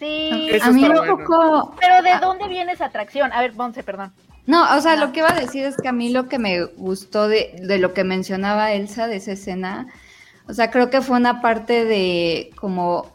Sí, 0.00 0.50
a 0.60 0.70
mí 0.72 0.84
un 0.88 1.06
poco. 1.06 1.76
Pero 1.80 2.02
¿de 2.02 2.18
dónde 2.20 2.48
viene 2.48 2.72
esa 2.72 2.86
atracción? 2.86 3.32
A 3.32 3.40
ver, 3.42 3.52
Bonce, 3.52 3.84
perdón. 3.84 4.12
No, 4.46 4.76
o 4.76 4.80
sea, 4.80 4.96
lo 4.96 5.12
que 5.12 5.20
iba 5.20 5.30
a 5.30 5.40
decir 5.40 5.64
es 5.64 5.76
que 5.76 5.88
a 5.88 5.92
mí 5.92 6.10
lo 6.10 6.28
que 6.28 6.38
me 6.38 6.64
gustó 6.64 7.28
de, 7.28 7.56
de 7.62 7.78
lo 7.78 7.94
que 7.94 8.04
mencionaba 8.04 8.72
Elsa 8.72 9.06
de 9.06 9.16
esa 9.16 9.32
escena, 9.32 9.88
o 10.46 10.52
sea, 10.52 10.70
creo 10.70 10.90
que 10.90 11.00
fue 11.00 11.16
una 11.16 11.40
parte 11.40 11.84
de 11.84 12.50
como 12.56 13.14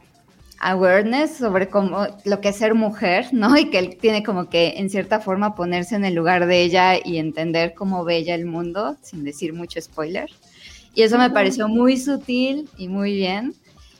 awareness 0.59 1.37
sobre 1.37 1.69
cómo 1.69 2.07
lo 2.25 2.41
que 2.41 2.49
es 2.49 2.57
ser 2.57 2.75
mujer, 2.75 3.27
¿no? 3.31 3.57
Y 3.57 3.69
que 3.69 3.79
él 3.79 3.97
tiene 3.97 4.23
como 4.23 4.49
que 4.49 4.75
en 4.77 4.89
cierta 4.89 5.19
forma 5.19 5.55
ponerse 5.55 5.95
en 5.95 6.05
el 6.05 6.15
lugar 6.15 6.47
de 6.47 6.61
ella 6.61 6.95
y 7.03 7.17
entender 7.17 7.73
cómo 7.73 8.03
ve 8.03 8.17
ella 8.17 8.35
el 8.35 8.45
mundo, 8.45 8.97
sin 9.01 9.23
decir 9.23 9.53
mucho 9.53 9.79
spoiler. 9.81 10.29
Y 10.93 11.03
eso 11.03 11.17
me 11.17 11.29
pareció 11.29 11.67
muy 11.67 11.97
sutil 11.97 12.69
y 12.77 12.87
muy 12.87 13.13
bien. 13.13 13.53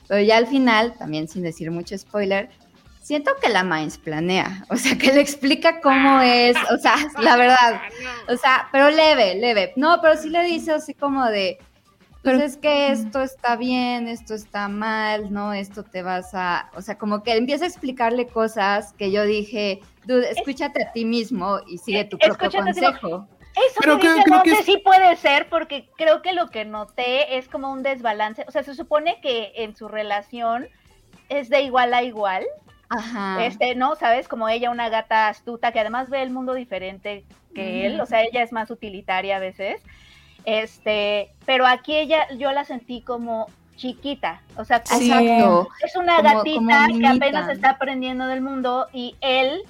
Pero 0.08 0.22
ya 0.22 0.36
al 0.36 0.48
final, 0.48 0.94
también 0.98 1.28
sin 1.28 1.42
decir 1.42 1.70
mucho 1.70 1.96
spoiler, 1.96 2.50
siento 3.10 3.32
que 3.42 3.48
la 3.48 3.64
Minds 3.64 3.98
planea, 3.98 4.64
o 4.70 4.76
sea, 4.76 4.96
que 4.96 5.12
le 5.12 5.20
explica 5.20 5.80
cómo 5.80 6.20
es, 6.20 6.56
o 6.72 6.78
sea, 6.78 6.94
la 7.20 7.36
verdad, 7.36 7.80
o 8.28 8.36
sea, 8.36 8.68
pero 8.70 8.88
leve, 8.88 9.34
leve. 9.34 9.72
No, 9.74 10.00
pero 10.00 10.16
sí 10.16 10.30
le 10.30 10.44
dice 10.44 10.70
así 10.70 10.94
como 10.94 11.24
de, 11.24 11.58
pues 12.22 12.40
es 12.40 12.56
que 12.56 12.92
esto 12.92 13.20
está 13.20 13.56
bien, 13.56 14.06
esto 14.06 14.32
está 14.32 14.68
mal, 14.68 15.32
¿no? 15.32 15.52
Esto 15.52 15.82
te 15.82 16.02
vas 16.02 16.34
a, 16.34 16.70
o 16.76 16.82
sea, 16.82 16.98
como 16.98 17.24
que 17.24 17.34
empieza 17.34 17.64
a 17.64 17.68
explicarle 17.68 18.28
cosas 18.28 18.92
que 18.92 19.10
yo 19.10 19.24
dije, 19.24 19.80
dude, 20.04 20.30
escúchate 20.30 20.84
a 20.84 20.92
ti 20.92 21.04
mismo 21.04 21.58
y 21.66 21.78
sigue 21.78 22.04
tu 22.04 22.16
propio 22.16 22.48
consejo. 22.48 23.26
Eso 23.56 23.80
Pero 23.80 23.98
que, 23.98 24.06
no 24.28 24.44
sé 24.44 24.62
si 24.62 24.78
puede 24.78 25.16
ser, 25.16 25.48
porque 25.48 25.90
creo 25.96 26.22
que 26.22 26.32
lo 26.32 26.48
que 26.50 26.64
noté 26.64 27.38
es 27.38 27.48
como 27.48 27.72
un 27.72 27.82
desbalance. 27.82 28.44
O 28.46 28.52
sea, 28.52 28.62
se 28.62 28.76
supone 28.76 29.18
que 29.20 29.50
en 29.56 29.74
su 29.74 29.88
relación 29.88 30.68
es 31.28 31.48
de 31.48 31.62
igual 31.62 31.92
a 31.92 32.04
igual. 32.04 32.46
Ajá. 32.90 33.44
Este, 33.44 33.74
¿no? 33.74 33.96
¿Sabes? 33.96 34.28
Como 34.28 34.48
ella, 34.48 34.70
una 34.70 34.88
gata 34.88 35.28
astuta 35.28 35.72
que 35.72 35.80
además 35.80 36.10
ve 36.10 36.22
el 36.22 36.30
mundo 36.30 36.54
diferente 36.54 37.24
que 37.54 37.86
él. 37.86 38.00
O 38.00 38.06
sea, 38.06 38.22
ella 38.22 38.42
es 38.42 38.52
más 38.52 38.70
utilitaria 38.70 39.36
a 39.36 39.40
veces. 39.40 39.80
Este, 40.44 41.30
pero 41.46 41.66
aquí 41.66 41.96
ella, 41.96 42.26
yo 42.36 42.52
la 42.52 42.64
sentí 42.64 43.02
como 43.02 43.48
chiquita, 43.76 44.42
o 44.56 44.64
sea, 44.64 44.82
es 44.86 45.96
una 45.96 46.20
gatita 46.20 46.86
que 46.88 47.06
apenas 47.06 47.48
está 47.48 47.70
aprendiendo 47.70 48.26
del 48.26 48.42
mundo 48.42 48.88
y 48.92 49.16
él 49.22 49.62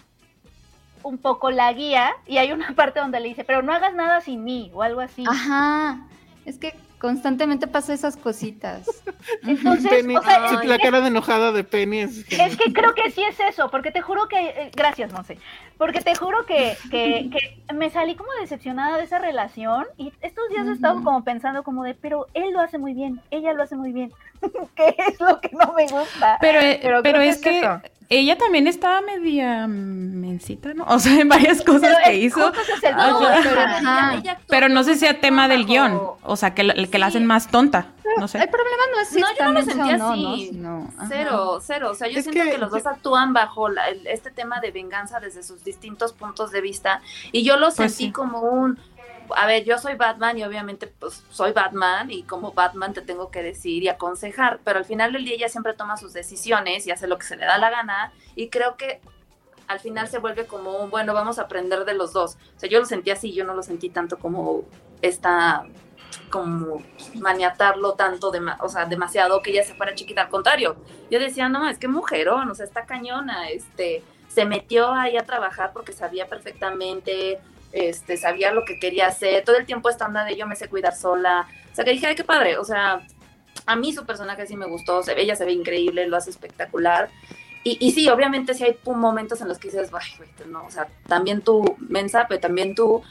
un 1.04 1.16
poco 1.18 1.52
la 1.52 1.72
guía 1.72 2.10
y 2.26 2.38
hay 2.38 2.50
una 2.50 2.72
parte 2.74 2.98
donde 2.98 3.20
le 3.20 3.28
dice, 3.28 3.44
pero 3.44 3.62
no 3.62 3.72
hagas 3.72 3.94
nada 3.94 4.20
sin 4.20 4.42
mí 4.42 4.70
o 4.74 4.82
algo 4.82 5.00
así. 5.00 5.24
Ajá, 5.28 6.00
es 6.44 6.58
que 6.58 6.74
constantemente 7.00 7.66
pasa 7.66 7.94
esas 7.94 8.16
cositas. 8.16 9.02
Entonces, 9.42 10.04
la 10.06 10.78
cara 10.78 11.00
de 11.00 11.08
enojada 11.08 11.50
de 11.50 11.64
Penny 11.64 12.00
es... 12.00 12.30
Es 12.30 12.56
que 12.56 12.72
creo 12.72 12.94
que 12.94 13.10
sí 13.10 13.22
es 13.22 13.40
eso, 13.40 13.70
porque 13.70 13.90
te 13.90 14.02
juro 14.02 14.28
que... 14.28 14.38
Eh, 14.38 14.70
gracias, 14.76 15.12
Monse. 15.12 15.38
Porque 15.78 16.02
te 16.02 16.14
juro 16.14 16.44
que, 16.46 16.76
que, 16.90 17.30
que, 17.30 17.74
me 17.74 17.90
salí 17.90 18.14
como 18.14 18.30
decepcionada 18.40 18.98
de 18.98 19.04
esa 19.04 19.18
relación 19.18 19.86
y 19.96 20.12
estos 20.20 20.48
días 20.50 20.66
he 20.68 20.72
estado 20.72 21.02
como 21.02 21.24
pensando 21.24 21.62
como 21.62 21.84
de, 21.84 21.94
pero 21.94 22.26
él 22.34 22.52
lo 22.52 22.60
hace 22.60 22.76
muy 22.76 22.92
bien, 22.92 23.20
ella 23.30 23.54
lo 23.54 23.62
hace 23.62 23.76
muy 23.76 23.92
bien. 23.92 24.12
¿Qué 24.76 24.94
es 24.98 25.18
lo 25.18 25.40
que 25.40 25.50
no 25.52 25.72
me 25.72 25.86
gusta? 25.86 26.36
Pero, 26.40 26.60
eh, 26.60 26.80
pero, 27.02 27.20
es, 27.20 27.38
que 27.38 27.62
ella 28.12 28.36
también 28.36 28.66
estaba 28.66 29.00
media 29.02 29.68
mensita, 29.68 30.74
¿no? 30.74 30.84
O 30.88 30.98
sea, 30.98 31.20
en 31.20 31.28
varias 31.28 31.62
cosas 31.62 31.96
que 32.04 32.16
hizo. 32.16 32.52
pero, 34.48 34.68
no 34.68 34.82
sé 34.82 34.94
si 34.94 35.00
sea 35.00 35.20
tema 35.20 35.46
del 35.46 35.64
guion, 35.64 36.00
o 36.22 36.36
sea, 36.36 36.52
que, 36.52 36.62
el 36.62 36.90
que 36.90 36.98
la 36.98 37.06
hacen 37.06 37.24
más 37.24 37.48
tonta. 37.48 37.86
No 38.18 38.26
sé. 38.26 38.38
El 38.38 38.48
problema 38.48 38.82
no 38.92 39.00
es 39.00 39.08
si 39.08 39.20
no, 39.20 39.26
yo 39.38 39.44
no 39.44 39.52
lo 39.52 39.62
sentía 39.62 39.94
así. 39.94 40.60
cero, 41.08 41.60
cero. 41.62 41.90
O 41.92 41.94
sea, 41.94 42.08
yo 42.08 42.20
siento 42.20 42.42
que, 42.42 42.58
los 42.58 42.72
dos 42.72 42.84
actúan 42.84 43.32
bajo 43.32 43.68
este 44.04 44.32
tema 44.32 44.60
de 44.60 44.72
venganza 44.72 45.20
desde 45.20 45.44
sus 45.44 45.62
distintos 45.62 46.12
puntos 46.12 46.50
de 46.50 46.60
vista. 46.60 47.02
Y 47.30 47.44
yo 47.44 47.56
lo 47.56 47.70
pues 47.72 47.94
sentí 47.94 48.10
como 48.10 48.40
un, 48.40 48.76
a 49.36 49.46
ver, 49.46 49.64
yo 49.64 49.78
soy 49.78 49.94
Batman 49.94 50.38
y 50.38 50.44
obviamente 50.44 50.86
pues 50.86 51.24
soy 51.30 51.52
Batman 51.52 52.10
y 52.10 52.22
como 52.22 52.52
Batman 52.52 52.92
te 52.92 53.02
tengo 53.02 53.30
que 53.30 53.42
decir 53.42 53.82
y 53.82 53.88
aconsejar, 53.88 54.60
pero 54.64 54.78
al 54.78 54.84
final 54.84 55.12
del 55.12 55.24
día 55.24 55.34
ella 55.34 55.48
siempre 55.48 55.74
toma 55.74 55.96
sus 55.96 56.12
decisiones 56.12 56.86
y 56.86 56.90
hace 56.90 57.06
lo 57.06 57.18
que 57.18 57.26
se 57.26 57.36
le 57.36 57.44
da 57.46 57.58
la 57.58 57.70
gana 57.70 58.12
y 58.34 58.48
creo 58.48 58.76
que 58.76 59.00
al 59.66 59.78
final 59.78 60.08
se 60.08 60.18
vuelve 60.18 60.46
como 60.46 60.78
un, 60.78 60.90
bueno, 60.90 61.14
vamos 61.14 61.38
a 61.38 61.42
aprender 61.42 61.84
de 61.84 61.94
los 61.94 62.12
dos. 62.12 62.36
O 62.56 62.58
sea, 62.58 62.68
yo 62.68 62.80
lo 62.80 62.86
sentí 62.86 63.10
así, 63.10 63.32
yo 63.32 63.44
no 63.44 63.54
lo 63.54 63.62
sentí 63.62 63.88
tanto 63.88 64.18
como 64.18 64.64
esta 65.00 65.64
como 66.28 66.82
maniatarlo 67.14 67.94
tanto, 67.94 68.30
de, 68.30 68.40
o 68.60 68.68
sea, 68.68 68.86
demasiado 68.86 69.42
que 69.42 69.50
ella 69.50 69.62
se 69.64 69.74
fuera 69.74 69.94
chiquita, 69.94 70.22
al 70.22 70.28
contrario, 70.28 70.76
yo 71.10 71.20
decía, 71.20 71.48
no, 71.48 71.68
es 71.68 71.78
que 71.78 71.88
mujerón, 71.88 72.50
o 72.50 72.54
sea, 72.54 72.66
está 72.66 72.84
cañona, 72.84 73.48
este, 73.50 74.02
se 74.28 74.44
metió 74.44 74.92
ahí 74.92 75.16
a 75.16 75.24
trabajar 75.24 75.72
porque 75.72 75.92
sabía 75.92 76.26
perfectamente 76.26 77.38
este, 77.72 78.16
sabía 78.16 78.52
lo 78.52 78.64
que 78.64 78.78
quería 78.78 79.06
hacer, 79.06 79.44
todo 79.44 79.56
el 79.56 79.66
tiempo 79.66 79.88
estando 79.88 80.24
de 80.24 80.36
yo 80.36 80.46
me 80.46 80.56
sé 80.56 80.68
cuidar 80.68 80.94
sola, 80.94 81.46
o 81.72 81.74
sea 81.74 81.84
que 81.84 81.92
dije, 81.92 82.06
ay, 82.06 82.14
qué 82.14 82.24
padre, 82.24 82.58
o 82.58 82.64
sea, 82.64 83.06
a 83.66 83.76
mí 83.76 83.92
su 83.92 84.04
personaje 84.04 84.46
sí 84.46 84.56
me 84.56 84.66
gustó, 84.66 85.02
se 85.02 85.14
ve, 85.14 85.22
ella 85.22 85.36
se 85.36 85.44
ve 85.44 85.52
increíble, 85.52 86.06
lo 86.06 86.16
hace 86.16 86.30
espectacular, 86.30 87.10
y, 87.62 87.76
y 87.80 87.92
sí, 87.92 88.08
obviamente 88.08 88.54
sí 88.54 88.64
hay 88.64 88.78
momentos 88.84 89.40
en 89.40 89.48
los 89.48 89.58
que 89.58 89.68
dices, 89.68 89.90
ay, 89.92 90.46
no, 90.48 90.64
o 90.64 90.70
sea, 90.70 90.88
también 91.06 91.42
tú, 91.42 91.76
Mensa, 91.78 92.26
pero 92.28 92.40
también 92.40 92.74
tú, 92.74 93.02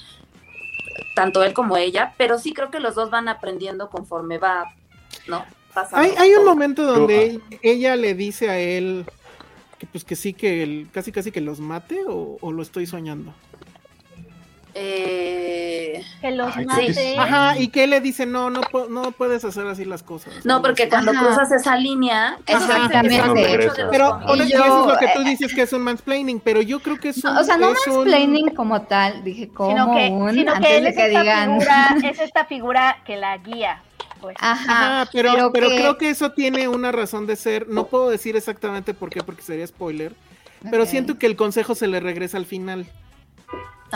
tanto 1.16 1.44
él 1.44 1.54
como 1.54 1.78
ella, 1.78 2.14
pero 2.18 2.40
sí 2.40 2.54
creo 2.54 2.72
que 2.72 2.80
los 2.80 2.96
dos 2.96 3.10
van 3.12 3.28
aprendiendo 3.28 3.90
conforme 3.90 4.38
va, 4.38 4.74
¿no? 5.28 5.46
Hay, 5.94 6.14
hay 6.18 6.34
un 6.34 6.46
momento 6.46 6.84
donde 6.84 7.40
ella 7.62 7.96
le 7.96 8.16
dice 8.16 8.50
a 8.50 8.60
él 8.60 9.06
que 9.78 9.86
pues 9.86 10.04
que 10.04 10.16
sí, 10.16 10.34
que 10.34 10.64
él, 10.64 10.90
casi 10.92 11.12
casi 11.12 11.32
que 11.32 11.42
los 11.42 11.60
mate 11.60 12.04
o, 12.08 12.38
o 12.42 12.52
lo 12.52 12.62
estoy 12.62 12.86
soñando. 12.86 13.34
Eh, 14.76 16.04
que 16.22 16.32
los 16.32 16.56
mate. 16.56 17.16
Ajá, 17.18 17.58
y 17.58 17.70
que 17.70 17.88
le 17.88 18.02
dice, 18.02 18.26
no, 18.26 18.50
no, 18.50 18.62
no 18.90 19.12
puedes 19.12 19.44
hacer 19.44 19.66
así 19.68 19.84
las 19.84 20.04
cosas. 20.04 20.46
No, 20.46 20.62
porque 20.62 20.88
cuando 20.88 21.12
cruzas 21.12 21.52
esa 21.52 21.76
línea, 21.76 22.38
exactamente. 22.46 23.70
pero 23.92 24.20
eso 24.36 24.44
es 24.44 24.88
lo 24.88 24.98
que 25.00 25.08
tú 25.16 25.24
dices 25.24 25.54
que 25.54 25.64
es 25.64 25.74
un 25.74 25.82
mansplaining, 25.82 26.40
pero 26.40 26.62
yo 26.62 26.80
creo 26.80 27.00
que 27.00 27.10
es 27.10 27.24
un. 27.24 27.36
o 27.36 27.44
sea, 27.44 27.58
no 27.58 27.72
mansplaining 27.72 28.50
como 28.54 28.82
tal, 28.84 29.24
dije, 29.24 29.50
como 29.50 29.72
sino 29.72 29.96
que, 29.96 30.10
un, 30.10 30.34
sino 30.34 30.54
que 30.60 30.78
él 30.78 30.88
es 30.88 30.96
que 30.96 31.10
digan. 31.10 31.60
Figura, 31.60 31.96
es 32.04 32.20
esta 32.20 32.46
figura 32.46 32.98
que 33.06 33.18
la 33.18 33.38
guía. 33.38 33.82
Pues. 34.22 34.36
Ajá, 34.40 35.08
pero, 35.14 35.52
pero, 35.54 35.70
creo 35.70 35.98
que 35.98 36.10
eso 36.10 36.32
tiene 36.32 36.68
una 36.68 36.92
razón 36.92 37.26
de 37.26 37.38
ser. 37.38 37.70
No 37.70 37.88
puedo 37.88 38.10
decir 38.10 38.36
exactamente 38.36 38.94
por 38.94 39.10
qué, 39.10 39.24
porque 39.24 39.42
sería 39.42 39.66
spoiler. 39.66 40.14
Pero 40.70 40.86
siento 40.86 41.18
que 41.18 41.26
el 41.26 41.38
consejo 41.38 41.74
se 41.74 41.88
le 41.88 42.02
regresa 42.02 42.38
al 42.38 42.46
final. 42.46 42.86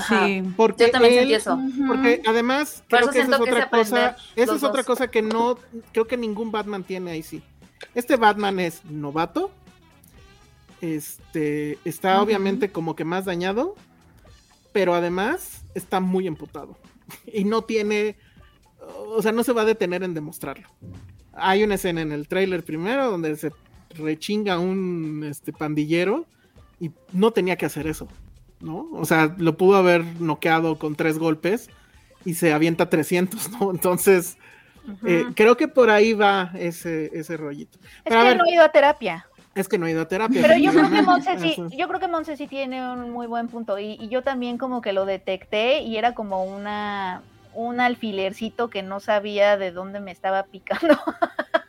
Sí, 0.08 0.44
porque 0.56 0.86
yo 0.86 0.91
también 0.91 1.14
sentí 1.14 1.34
eso. 1.34 1.60
Porque 1.88 2.22
además, 2.26 2.84
creo 2.88 3.10
que 3.10 3.20
esa 3.20 3.36
es 3.36 3.41
otra 3.41 3.70
cosa. 3.70 4.18
Esa 4.36 4.56
es 4.56 4.64
otra 4.64 4.84
cosa 4.84 5.08
que 5.10 5.22
no, 5.22 5.58
creo 5.91 6.08
que 6.08 6.18
ningún 6.18 6.52
Batman 6.52 6.84
tiene 6.84 7.12
ahí 7.12 7.24
sí. 7.24 7.44
Este 7.96 8.16
Batman 8.16 8.60
es 8.60 8.84
novato. 8.86 9.52
Este 10.82 11.78
está 11.86 12.22
obviamente 12.22 12.72
como 12.72 12.96
que 12.96 13.06
más 13.06 13.26
dañado. 13.26 13.76
Pero 14.72 14.96
además 14.96 15.66
está 15.76 16.00
muy 16.00 16.28
emputado. 16.28 16.78
Y 17.32 17.44
no 17.44 17.64
tiene. 17.64 18.16
O 19.08 19.22
sea, 19.22 19.32
no 19.32 19.44
se 19.44 19.54
va 19.54 19.62
a 19.62 19.66
detener 19.66 20.04
en 20.04 20.14
demostrarlo. 20.14 20.68
Hay 21.34 21.64
una 21.64 21.76
escena 21.76 22.02
en 22.02 22.12
el 22.12 22.28
trailer 22.28 22.64
primero 22.64 23.10
donde 23.10 23.36
se 23.36 23.52
rechinga 23.96 24.60
un 24.60 25.24
este, 25.30 25.54
pandillero 25.54 26.26
y 26.80 26.91
no 27.12 27.32
tenía 27.32 27.56
que 27.56 27.66
hacer 27.66 27.88
eso. 27.88 28.08
¿No? 28.64 28.88
O 28.93 29.05
sea, 29.05 29.36
lo 29.38 29.57
pudo 29.57 29.78
haber 29.78 30.03
noqueado 30.20 30.80
con 30.80 30.95
tres 30.95 31.20
golpes 31.20 31.70
y 32.26 32.36
se 32.36 32.53
avienta 32.53 32.89
300, 32.89 33.51
¿no? 33.51 33.72
Entonces, 33.72 34.38
eh, 35.05 35.26
creo 35.36 35.57
que 35.57 35.68
por 35.68 35.89
ahí 35.89 36.14
va 36.14 36.51
ese, 36.55 37.11
ese 37.14 37.38
rollito. 37.38 37.78
es 38.05 38.16
que 38.16 38.36
no 38.36 38.43
ha 38.43 38.49
ido 38.51 38.64
a 38.64 38.70
terapia. 38.70 39.28
Es 39.55 39.68
que 39.68 39.78
no 39.78 39.86
ha 39.86 39.91
ido 39.91 40.01
a 40.01 40.07
terapia. 40.07 40.41
Pero 40.41 40.57
yo 40.57 40.72
creo 40.72 40.89
que 40.89 41.01
Monse 41.03 41.39
sí, 41.39 41.55
yo 41.78 41.88
creo 41.88 41.99
que 41.99 42.07
Monse 42.07 42.38
sí 42.38 42.47
tiene 42.47 42.91
un 42.91 43.11
muy 43.11 43.28
buen 43.28 43.49
punto 43.49 43.78
y, 43.78 43.97
y, 43.99 44.09
yo 44.09 44.24
también 44.24 44.57
como 44.57 44.82
que 44.82 44.93
lo 44.93 45.05
detecté 45.05 45.82
y 45.82 45.97
era 45.97 46.16
como 46.16 46.43
una 46.43 47.22
un 47.55 47.80
alfilercito 47.80 48.70
que 48.70 48.82
no 48.82 48.99
sabía 48.99 49.57
de 49.57 49.72
dónde 49.72 49.99
me 49.99 50.11
estaba 50.11 50.43
picando. 50.43 50.97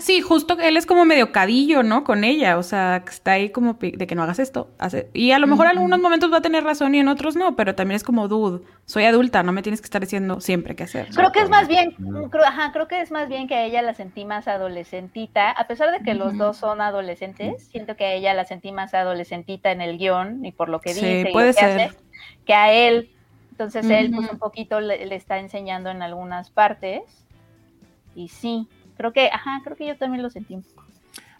Sí, 0.00 0.20
justo 0.20 0.56
él 0.58 0.76
es 0.76 0.86
como 0.86 1.04
medio 1.04 1.32
cadillo, 1.32 1.82
¿no? 1.82 2.04
Con 2.04 2.24
ella, 2.24 2.56
o 2.58 2.62
sea, 2.62 3.04
está 3.08 3.32
ahí 3.32 3.50
como 3.50 3.74
de 3.74 4.06
que 4.06 4.14
no 4.14 4.22
hagas 4.22 4.38
esto. 4.38 4.70
Hace... 4.78 5.10
Y 5.12 5.32
a 5.32 5.38
lo 5.38 5.46
mejor 5.46 5.66
en 5.66 5.72
algunos 5.72 6.00
momentos 6.00 6.32
va 6.32 6.38
a 6.38 6.42
tener 6.42 6.64
razón 6.64 6.94
y 6.94 7.00
en 7.00 7.08
otros 7.08 7.36
no, 7.36 7.54
pero 7.54 7.74
también 7.74 7.96
es 7.96 8.04
como, 8.04 8.28
dude, 8.28 8.64
soy 8.86 9.04
adulta, 9.04 9.42
no 9.42 9.52
me 9.52 9.62
tienes 9.62 9.80
que 9.80 9.86
estar 9.86 10.00
diciendo 10.00 10.40
siempre 10.40 10.74
qué 10.74 10.84
hacer. 10.84 11.08
Creo 11.14 11.32
que 11.32 11.40
es 11.40 11.50
más 11.50 11.68
bien, 11.68 11.94
creo, 12.30 12.44
ajá, 12.44 12.72
creo 12.72 12.88
que 12.88 13.00
es 13.00 13.10
más 13.10 13.28
bien 13.28 13.46
que 13.46 13.54
a 13.54 13.64
ella 13.64 13.82
la 13.82 13.94
sentí 13.94 14.24
más 14.24 14.48
adolescentita, 14.48 15.50
a 15.50 15.66
pesar 15.66 15.90
de 15.90 16.02
que 16.04 16.14
los 16.14 16.36
dos 16.38 16.56
son 16.56 16.80
adolescentes, 16.80 17.64
siento 17.68 17.96
que 17.96 18.04
a 18.04 18.12
ella 18.14 18.34
la 18.34 18.44
sentí 18.44 18.72
más 18.72 18.94
adolescentita 18.94 19.70
en 19.70 19.80
el 19.80 19.98
guion 19.98 20.44
y 20.44 20.52
por 20.52 20.68
lo 20.68 20.80
que 20.80 20.94
dice 20.94 21.20
y 21.20 21.24
lo 21.24 21.32
que 21.32 21.48
hace, 21.50 21.90
que 22.46 22.54
a 22.54 22.72
él. 22.72 23.10
Entonces 23.50 23.88
él 23.90 24.10
pues 24.14 24.30
un 24.30 24.38
poquito 24.38 24.80
le 24.80 25.14
está 25.14 25.38
enseñando 25.38 25.90
en 25.90 26.00
algunas 26.02 26.50
partes. 26.50 27.02
Y 28.14 28.28
sí, 28.28 28.68
Creo 29.02 29.12
que, 29.12 29.26
ajá, 29.32 29.60
creo 29.64 29.76
que 29.76 29.84
yo 29.88 29.96
también 29.96 30.22
lo 30.22 30.30
sentí 30.30 30.54
un 30.54 30.62
poco. 30.62 30.84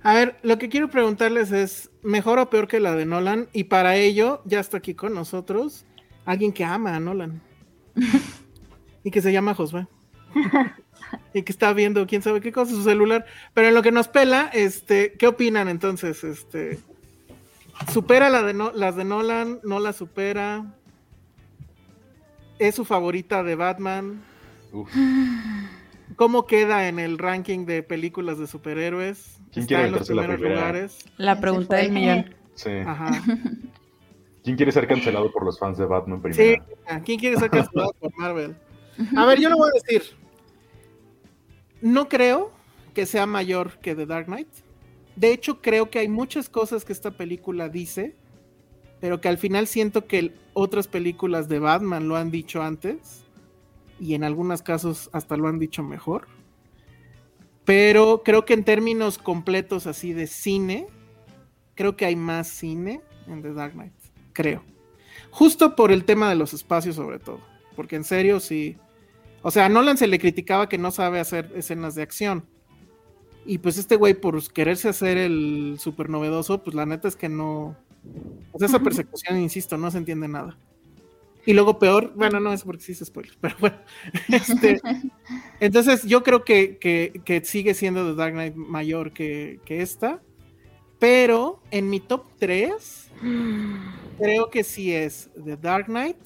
A 0.02 0.14
ver, 0.14 0.36
lo 0.42 0.58
que 0.58 0.68
quiero 0.68 0.90
preguntarles 0.90 1.52
es, 1.52 1.92
¿mejor 2.02 2.40
o 2.40 2.50
peor 2.50 2.66
que 2.66 2.80
la 2.80 2.96
de 2.96 3.06
Nolan? 3.06 3.46
Y 3.52 3.64
para 3.64 3.94
ello, 3.94 4.42
ya 4.44 4.58
está 4.58 4.78
aquí 4.78 4.94
con 4.94 5.14
nosotros 5.14 5.86
alguien 6.24 6.52
que 6.52 6.64
ama 6.64 6.96
a 6.96 6.98
Nolan. 6.98 7.40
y 9.04 9.12
que 9.12 9.22
se 9.22 9.32
llama 9.32 9.54
Josué. 9.54 9.86
y 11.34 11.42
que 11.42 11.52
está 11.52 11.72
viendo 11.72 12.04
quién 12.08 12.20
sabe 12.20 12.40
qué 12.40 12.50
cosa 12.50 12.72
su 12.72 12.82
celular. 12.82 13.26
Pero 13.54 13.68
en 13.68 13.74
lo 13.74 13.82
que 13.82 13.92
nos 13.92 14.08
pela, 14.08 14.50
este, 14.52 15.12
¿qué 15.12 15.28
opinan 15.28 15.68
entonces? 15.68 16.24
Este, 16.24 16.80
¿Supera 17.92 18.28
la 18.28 18.42
de 18.42 18.54
las 18.74 18.96
de 18.96 19.04
Nolan? 19.04 19.60
¿No 19.62 19.78
la 19.78 19.92
supera? 19.92 20.74
¿Es 22.58 22.74
su 22.74 22.84
favorita 22.84 23.44
de 23.44 23.54
Batman? 23.54 24.20
Uf. 24.72 24.90
¿Cómo 26.16 26.46
queda 26.46 26.88
en 26.88 26.98
el 26.98 27.18
ranking 27.18 27.64
de 27.66 27.82
películas 27.82 28.38
de 28.38 28.46
superhéroes? 28.46 29.40
¿Quién 29.52 29.66
quiere 29.66 29.86
en 29.86 29.92
los 29.92 30.06
primeros 30.06 30.40
lugares? 30.40 31.04
La 31.16 31.40
pregunta 31.40 31.76
del 31.76 31.92
millón. 31.92 32.34
Sí. 32.54 32.70
Ajá. 32.70 33.22
¿Quién 34.44 34.56
quiere 34.56 34.72
ser 34.72 34.88
cancelado 34.88 35.30
por 35.30 35.44
los 35.44 35.58
fans 35.58 35.78
de 35.78 35.86
Batman 35.86 36.20
primero? 36.20 36.64
Sí, 36.64 37.00
¿quién 37.04 37.20
quiere 37.20 37.36
ser 37.36 37.48
cancelado 37.50 37.92
por 38.00 38.10
Marvel? 38.18 38.56
A 39.16 39.24
ver, 39.24 39.40
yo 39.40 39.48
lo 39.48 39.56
voy 39.56 39.70
a 39.70 39.80
decir. 39.80 40.16
No 41.80 42.08
creo 42.08 42.52
que 42.92 43.06
sea 43.06 43.26
mayor 43.26 43.78
que 43.78 43.94
The 43.94 44.06
Dark 44.06 44.26
Knight. 44.26 44.48
De 45.14 45.32
hecho, 45.32 45.60
creo 45.60 45.90
que 45.90 46.00
hay 46.00 46.08
muchas 46.08 46.48
cosas 46.48 46.84
que 46.84 46.92
esta 46.92 47.12
película 47.12 47.68
dice, 47.68 48.16
pero 49.00 49.20
que 49.20 49.28
al 49.28 49.38
final 49.38 49.68
siento 49.68 50.06
que 50.06 50.32
otras 50.54 50.88
películas 50.88 51.48
de 51.48 51.60
Batman 51.60 52.08
lo 52.08 52.16
han 52.16 52.30
dicho 52.30 52.62
antes 52.62 53.21
y 54.02 54.14
en 54.14 54.24
algunos 54.24 54.62
casos 54.62 55.08
hasta 55.12 55.36
lo 55.36 55.46
han 55.46 55.60
dicho 55.60 55.84
mejor. 55.84 56.26
Pero 57.64 58.22
creo 58.24 58.44
que 58.44 58.54
en 58.54 58.64
términos 58.64 59.16
completos 59.16 59.86
así 59.86 60.12
de 60.12 60.26
cine, 60.26 60.88
creo 61.76 61.96
que 61.96 62.04
hay 62.04 62.16
más 62.16 62.48
cine 62.48 63.00
en 63.28 63.42
The 63.42 63.52
Dark 63.52 63.74
Knight, 63.74 63.92
creo. 64.32 64.64
Justo 65.30 65.76
por 65.76 65.92
el 65.92 66.04
tema 66.04 66.28
de 66.28 66.34
los 66.34 66.52
espacios 66.52 66.96
sobre 66.96 67.20
todo, 67.20 67.38
porque 67.76 67.94
en 67.94 68.02
serio 68.02 68.40
sí. 68.40 68.76
O 69.42 69.52
sea, 69.52 69.66
a 69.66 69.68
Nolan 69.68 69.96
se 69.96 70.08
le 70.08 70.18
criticaba 70.18 70.68
que 70.68 70.78
no 70.78 70.90
sabe 70.90 71.20
hacer 71.20 71.52
escenas 71.54 71.94
de 71.94 72.02
acción. 72.02 72.44
Y 73.46 73.58
pues 73.58 73.78
este 73.78 73.94
güey 73.94 74.14
por 74.14 74.42
quererse 74.52 74.88
hacer 74.88 75.16
el 75.16 75.76
super 75.78 76.08
novedoso, 76.08 76.62
pues 76.64 76.74
la 76.74 76.86
neta 76.86 77.06
es 77.06 77.14
que 77.14 77.28
no... 77.28 77.76
Sea, 78.58 78.66
esa 78.66 78.80
persecución, 78.80 79.40
insisto, 79.40 79.78
no 79.78 79.92
se 79.92 79.98
entiende 79.98 80.26
nada. 80.26 80.58
Y 81.44 81.54
luego 81.54 81.78
peor, 81.78 82.12
bueno, 82.14 82.38
no 82.38 82.52
es 82.52 82.62
porque 82.62 82.82
sí 82.82 82.94
se 82.94 83.04
spoiler, 83.04 83.34
pero 83.40 83.56
bueno. 83.58 83.76
Este, 84.28 84.80
entonces 85.60 86.04
yo 86.04 86.22
creo 86.22 86.44
que, 86.44 87.42
sigue 87.44 87.74
siendo 87.74 88.08
The 88.08 88.14
Dark 88.14 88.32
Knight 88.32 88.54
mayor 88.54 89.12
que, 89.12 89.60
esta. 89.66 90.20
Pero 90.98 91.60
en 91.72 91.90
mi 91.90 91.98
top 91.98 92.26
3, 92.38 93.10
creo 94.18 94.50
que 94.50 94.62
sí 94.62 94.92
es 94.94 95.30
The 95.44 95.56
Dark 95.56 95.86
Knight. 95.86 96.16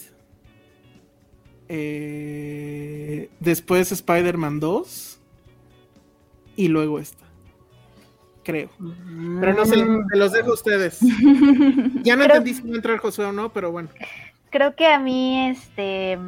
Eh, 1.69 3.31
después 3.41 3.91
Spider-Man 3.91 4.61
2. 4.61 5.21
Y 6.57 6.69
luego 6.69 6.99
esta. 6.99 7.25
Creo. 8.45 8.71
Pero 9.41 9.55
no 9.55 9.65
sé, 9.65 9.75
se 9.75 10.17
los 10.17 10.33
dejo 10.33 10.51
a 10.51 10.55
ustedes. 10.55 11.01
Ya 12.03 12.15
no 12.15 12.25
entendí 12.25 12.55
si 12.55 12.63
va 12.63 12.75
a 12.75 12.77
entrar 12.77 12.99
Josué 12.99 13.25
o 13.25 13.33
no, 13.33 13.53
pero 13.53 13.73
bueno 13.73 13.89
creo 14.51 14.75
que 14.75 14.87
a 14.87 14.99
mí, 14.99 15.49
este, 15.49 16.19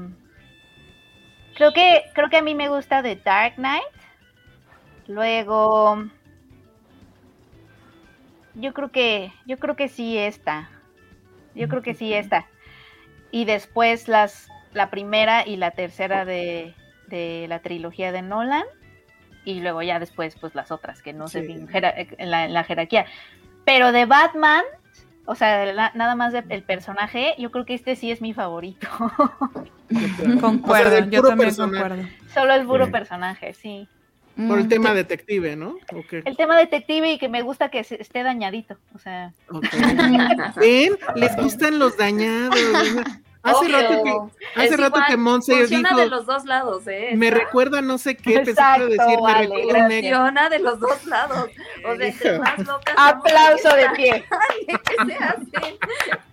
creo 1.57 1.73
que, 1.73 2.05
creo 2.15 2.29
que 2.29 2.39
a 2.39 2.43
mí 2.43 2.55
me 2.55 2.69
gusta 2.69 3.03
The 3.03 3.17
Dark 3.17 3.55
Knight. 3.57 3.85
Luego, 5.07 6.05
yo 8.55 8.75
creo 8.75 8.91
que, 8.91 9.33
yo 9.47 9.59
creo 9.59 9.77
que 9.77 9.89
sí 9.89 10.19
esta. 10.19 10.71
Yo 11.55 11.69
creo 11.69 11.83
que 11.83 11.95
sí 11.95 12.13
esta. 12.13 12.47
Y 13.31 13.45
después 13.45 14.09
las, 14.09 14.49
la 14.73 14.91
primera 14.91 15.47
y 15.47 15.57
la 15.57 15.71
tercera 15.71 16.25
de, 16.25 16.75
de 17.09 17.47
la 17.49 17.61
trilogía 17.61 18.13
de 18.13 18.23
Nolan. 18.23 18.65
Y 19.45 19.61
luego 19.61 19.83
ya 19.83 19.99
después, 19.99 20.37
pues 20.39 20.55
las 20.55 20.71
otras, 20.71 21.01
que 21.01 21.15
no 21.15 21.27
sé 21.27 21.39
en 21.39 22.31
la, 22.31 22.45
en 22.45 22.53
la 22.53 22.65
jerarquía. 22.65 23.07
Pero 23.65 23.93
de 23.93 24.05
Batman, 24.05 24.65
o 25.31 25.35
sea, 25.35 25.93
nada 25.95 26.15
más 26.15 26.33
del 26.33 26.63
personaje, 26.63 27.35
yo 27.37 27.51
creo 27.51 27.67
que 27.67 27.75
este 27.75 27.97
sí 27.97 28.11
es 28.11 28.23
mi 28.23 28.33
favorito. 28.33 28.89
concuerdo, 30.41 31.11
yo 31.11 31.23
también 31.23 31.55
concuerdo. 31.55 32.03
Solo 32.33 32.55
el 32.55 32.67
puro 32.67 32.91
personaje, 32.91 33.53
sí. 33.53 33.87
Por 34.35 34.59
el 34.59 34.65
mm, 34.65 34.69
tema 34.71 34.95
detective, 34.95 35.55
¿no? 35.55 35.77
El 36.11 36.35
tema 36.35 36.57
detective 36.57 37.13
y 37.13 37.19
que 37.19 37.29
me 37.29 37.43
gusta 37.43 37.69
que 37.69 37.81
esté 37.81 38.23
dañadito, 38.23 38.79
o 38.95 38.99
sea. 38.99 39.35
¿Ven? 40.57 40.97
Les 41.15 41.37
gustan 41.37 41.79
los 41.79 41.99
dañados. 41.99 42.59
Hace 43.51 43.69
rato 43.69 44.05
que, 44.05 44.61
hace 44.61 44.77
rato 44.77 45.01
que 45.09 45.17
Monse 45.17 45.67
dijo. 45.67 45.97
de 45.97 46.07
los 46.09 46.27
dos 46.27 46.45
lados, 46.45 46.87
¿eh? 46.87 47.11
Me 47.17 47.31
recuerda 47.31 47.81
no 47.81 47.99
sé 47.99 48.17
qué, 48.17 48.37
Exacto, 48.37 48.87
pensé 48.89 49.03
decir, 49.03 49.19
me 49.23 49.35
recuerda 49.35 49.89
Funciona 49.89 50.49
de 50.49 50.59
los 50.59 50.81
dos 50.81 51.05
lados. 51.07 51.51
O 51.85 51.97
sea, 51.97 52.07
entre 52.07 52.39
más 52.39 52.59
locas. 52.59 52.95
Aplauso 52.97 53.75
de 53.75 53.91
pie. 53.97 54.25
Ay, 54.31 54.67
¿qué 54.67 55.05
se 55.07 55.25
hace? 55.25 55.79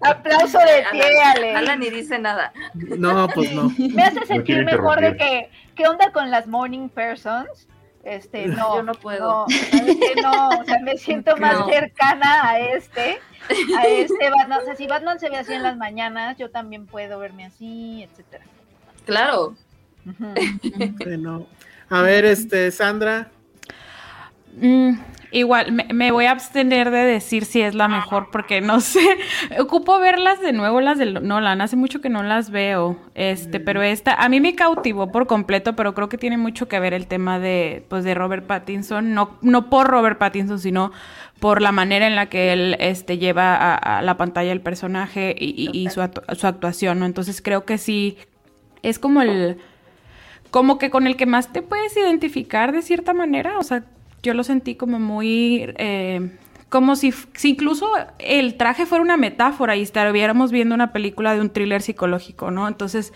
Aplauso 0.01 0.59
de 0.59 0.85
pie, 0.91 1.21
Ale. 1.21 1.55
Alan 1.55 1.79
ni 1.79 1.89
dice 1.89 2.19
nada. 2.19 2.53
No, 2.73 3.27
pues 3.29 3.51
no. 3.53 3.71
Me 3.77 4.03
hace 4.03 4.25
sentir 4.25 4.63
mejor 4.65 5.01
de 5.01 5.17
que, 5.17 5.49
¿qué 5.75 5.87
onda 5.87 6.11
con 6.11 6.31
las 6.31 6.47
morning 6.47 6.89
persons? 6.89 7.67
Este, 8.05 8.45
no, 8.47 8.77
yo 8.77 8.83
no 8.83 8.93
puedo. 8.93 9.47
No, 10.21 10.21
no, 10.21 10.49
o 10.61 10.63
sea, 10.63 10.79
me 10.79 10.97
siento 10.97 11.35
más 11.39 11.65
cercana 11.65 12.47
a 12.47 12.59
este, 12.59 13.19
a 13.77 13.85
este 13.87 14.29
Batman. 14.29 14.59
O 14.61 14.65
sea, 14.65 14.75
si 14.75 14.87
Batman 14.87 15.19
se 15.19 15.29
ve 15.29 15.37
así 15.37 15.53
en 15.53 15.63
las 15.63 15.75
mañanas, 15.75 16.37
yo 16.37 16.49
también 16.49 16.85
puedo 16.85 17.19
verme 17.19 17.45
así, 17.45 18.03
etcétera. 18.03 18.45
Claro. 19.05 19.55
Bueno, 21.03 21.47
a 21.89 22.01
ver, 22.01 22.25
este, 22.25 22.71
Sandra. 22.71 23.31
Mm, 24.57 24.97
Igual, 25.35 25.73
me, 25.93 26.13
voy 26.13 26.27
a 26.27 26.31
abstener 26.31 26.91
de 26.91 26.99
decir 26.99 27.43
si 27.43 27.61
es 27.61 27.75
la 27.75 27.89
mejor 27.89 28.29
porque 28.31 28.61
no 28.61 28.79
sé. 28.79 29.05
Ocupo 29.59 29.99
verlas 29.99 30.39
de 30.39 30.53
nuevo, 30.53 30.79
las 30.79 30.97
de 30.97 31.07
Nolan. 31.07 31.59
Hace 31.59 31.75
mucho 31.75 31.99
que 31.99 32.07
no 32.07 32.23
las 32.23 32.51
veo. 32.51 32.95
Este, 33.15 33.59
pero 33.59 33.81
esta, 33.81 34.13
a 34.13 34.29
mí 34.29 34.39
me 34.39 34.55
cautivó 34.55 35.11
por 35.11 35.27
completo, 35.27 35.75
pero 35.75 35.93
creo 35.93 36.07
que 36.07 36.17
tiene 36.17 36.37
mucho 36.37 36.69
que 36.69 36.79
ver 36.79 36.93
el 36.93 37.07
tema 37.07 37.37
de, 37.37 37.85
pues, 37.89 38.05
de 38.05 38.13
Robert 38.13 38.47
Pattinson. 38.47 39.13
No, 39.13 39.37
no 39.41 39.69
por 39.69 39.87
Robert 39.87 40.17
Pattinson, 40.19 40.57
sino 40.57 40.93
por 41.41 41.61
la 41.61 41.73
manera 41.73 42.07
en 42.07 42.15
la 42.15 42.27
que 42.27 42.53
él 42.53 42.77
este, 42.79 43.17
lleva 43.17 43.75
a, 43.75 44.01
la 44.01 44.15
pantalla 44.15 44.53
el 44.53 44.61
personaje 44.61 45.35
y, 45.37 45.85
su, 45.89 45.99
su 46.33 46.47
actuación, 46.47 46.99
¿no? 46.99 47.05
Entonces 47.05 47.41
creo 47.41 47.65
que 47.65 47.77
sí, 47.77 48.17
es 48.83 48.99
como 48.99 49.21
el 49.21 49.57
como 50.49 50.77
que 50.77 50.89
con 50.89 51.07
el 51.07 51.17
que 51.17 51.25
más 51.25 51.51
te 51.51 51.61
puedes 51.61 51.97
identificar 51.97 52.71
de 52.71 52.81
cierta 52.81 53.13
manera, 53.13 53.59
o 53.59 53.63
sea, 53.63 53.83
yo 54.25 54.33
lo 54.33 54.43
sentí 54.43 54.75
como 54.75 54.99
muy... 54.99 55.73
Eh, 55.77 56.31
como 56.67 56.95
si, 56.97 57.13
incluso 57.43 57.89
el 58.19 58.55
traje 58.55 58.85
fuera 58.85 59.01
una 59.01 59.15
metáfora 59.15 59.77
y 59.77 59.83
estuviéramos 59.83 60.51
viendo 60.51 60.75
una 60.75 60.91
película 60.91 61.33
de 61.33 61.39
un 61.39 61.49
thriller 61.49 61.81
psicológico, 61.81 62.51
¿no? 62.51 62.67
Entonces, 62.67 63.13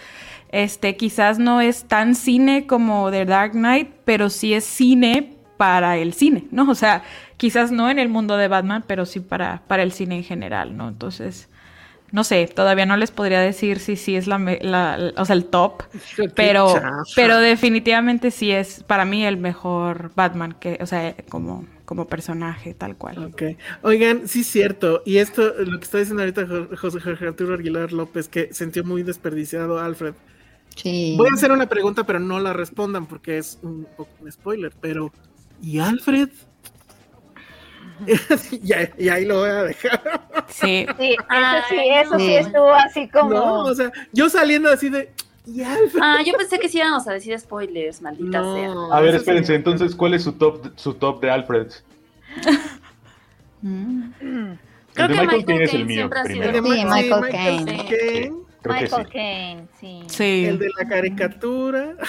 este, 0.52 0.96
quizás 0.96 1.40
no 1.40 1.60
es 1.60 1.84
tan 1.84 2.16
cine 2.16 2.68
como 2.68 3.12
The 3.12 3.26
Dark 3.26 3.52
Knight, 3.52 3.90
pero 4.06 4.30
sí 4.30 4.54
es 4.54 4.64
cine 4.64 5.34
para 5.58 5.98
el 5.98 6.14
cine, 6.14 6.46
¿no? 6.52 6.70
O 6.70 6.76
sea, 6.76 7.04
quizás 7.36 7.72
no 7.72 7.90
en 7.90 8.00
el 8.00 8.08
mundo 8.08 8.38
de 8.38 8.48
Batman, 8.48 8.86
pero 8.88 9.06
sí 9.06 9.20
para, 9.20 9.64
para 9.68 9.84
el 9.84 9.92
cine 9.92 10.16
en 10.16 10.24
general, 10.24 10.78
¿no? 10.78 10.88
Entonces, 10.88 11.50
no 12.12 12.24
sé, 12.24 12.48
todavía 12.48 12.86
no 12.86 12.98
les 12.98 13.12
podría 13.12 13.40
decir 13.40 13.80
si 13.80 13.96
sí 13.96 14.16
es 14.16 14.28
la, 14.28 15.14
o 15.16 15.26
sea, 15.26 15.36
el 15.36 15.46
top, 15.46 15.84
pero, 16.36 16.74
pero 17.16 17.38
definitivamente 17.38 18.32
sí 18.32 18.52
es 18.52 18.84
para 18.84 19.06
mí 19.06 19.26
el 19.26 19.38
mejor 19.38 20.12
Batman 20.16 20.56
que, 20.60 20.80
o 20.82 20.86
sea, 20.86 21.16
como, 21.30 21.66
como 21.86 22.08
personaje 22.08 22.74
tal 22.74 22.96
cual. 22.96 23.26
Ok. 23.26 23.44
Oigan, 23.84 24.28
sí 24.28 24.42
es 24.42 24.48
cierto, 24.48 25.04
y 25.06 25.18
esto, 25.18 25.54
lo 25.60 25.78
que 25.78 25.84
está 25.84 26.00
diciendo 26.00 26.24
ahorita 26.24 26.48
José 26.78 27.00
Jorge 27.00 27.28
Arturo 27.28 27.56
Aguilar 27.56 27.92
López, 27.92 28.28
que 28.28 28.54
sintió 28.54 28.84
muy 28.84 29.04
desperdiciado 29.04 29.80
Alfred. 29.80 30.14
Sí. 30.76 31.16
Voy 31.18 31.28
a 31.30 31.34
hacer 31.34 31.52
una 31.52 31.68
pregunta, 31.68 32.06
pero 32.06 32.20
no 32.20 32.40
la 32.40 32.54
respondan 32.54 33.06
porque 33.06 33.38
es 33.38 33.60
un 33.62 33.86
poco 33.98 34.12
un 34.22 34.32
spoiler, 34.32 34.72
pero 34.80 35.12
¿y 35.62 35.80
Alfred? 35.80 36.30
y, 38.98 39.10
ahí 39.10 39.26
lo 39.26 39.40
voy 39.40 39.50
a 39.50 39.64
dejar. 39.64 40.22
Sí. 40.48 40.86
Sí, 40.98 41.16
eso 41.16 41.64
sí, 41.70 41.90
eso 41.90 42.20
sí 42.20 42.36
estuvo 42.36 42.74
así 42.74 43.08
como. 43.10 43.30
No, 43.30 43.64
o 43.66 43.76
sea, 43.76 43.92
yo 44.12 44.30
saliendo 44.30 44.70
así 44.70 44.90
de. 44.90 45.12
Ah, 46.02 46.20
yo 46.26 46.34
pensé 46.34 46.60
que 46.60 46.70
sí 46.70 46.78
íbamos 46.78 47.08
a 47.08 47.14
decir 47.14 47.38
spoilers, 47.40 48.02
maldita 48.02 48.44
sea. 48.54 48.74
A 48.92 49.02
ver, 49.02 49.16
espérense, 49.16 49.56
entonces, 49.56 49.96
¿cuál 49.96 50.14
es 50.14 50.24
su 50.24 50.34
top, 50.34 50.72
su 50.76 50.94
top 50.94 51.22
de 51.22 51.32
Alfred? 51.32 51.68
Mm. 53.62 54.54
Creo 54.94 55.08
que 55.10 55.14
Michael 55.14 55.46
Caine 55.46 55.64
es 55.66 55.74
el 55.74 55.86
mío. 55.86 56.10
Primero. 56.10 56.64
Sí, 56.64 56.86
Michael 56.86 57.30
Caine. 57.30 58.34
Michael 58.66 59.08
Caine, 59.12 59.68
sí. 59.80 60.04
sí. 60.08 60.46
El 60.46 60.60
de 60.60 60.70
la 60.78 60.88
caricatura. 60.88 61.96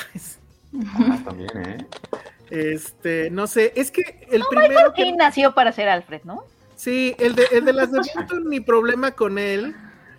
Ah, 0.72 1.18
también, 1.24 1.50
¿eh? 1.56 1.84
Este, 2.50 3.30
no 3.30 3.46
sé, 3.46 3.72
es 3.76 3.90
que 3.90 4.26
el 4.30 4.40
no, 4.40 4.48
primero. 4.48 4.70
Michael 4.70 4.92
Caine 4.94 5.16
nació 5.16 5.54
para 5.54 5.72
ser 5.72 5.88
Alfred, 5.88 6.22
¿no? 6.24 6.44
Sí, 6.74 7.14
el 7.18 7.34
de, 7.34 7.46
el 7.52 7.64
de 7.64 7.72
las 7.72 7.92
de 7.92 8.00
Burton, 8.14 8.48
mi 8.48 8.60
problema 8.60 9.12
con 9.12 9.38
él 9.38 9.76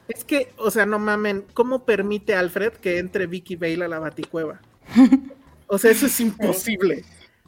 es 0.08 0.24
que, 0.24 0.52
o 0.58 0.72
sea, 0.72 0.86
no 0.86 1.00
mamen, 1.00 1.46
¿cómo 1.54 1.86
permite 1.86 2.36
Alfred 2.36 2.74
que 2.74 3.00
entre 3.00 3.28
Vicky 3.28 3.56
Bale 3.56 3.86
a 3.86 3.88
la 3.88 4.00
baticueva? 4.00 4.60
O 5.68 5.78
sea, 5.78 5.92
eso 5.92 6.06
es 6.06 6.20
imposible. 6.20 7.06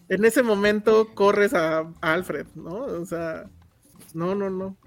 En 0.07 0.23
ese 0.25 0.43
momento 0.43 1.13
corres 1.13 1.53
a, 1.53 1.79
a 1.79 2.13
Alfred, 2.13 2.47
¿no? 2.55 2.75
O 2.75 3.05
sea, 3.05 3.45
no, 4.13 4.33
no, 4.33 4.49
no. 4.49 4.77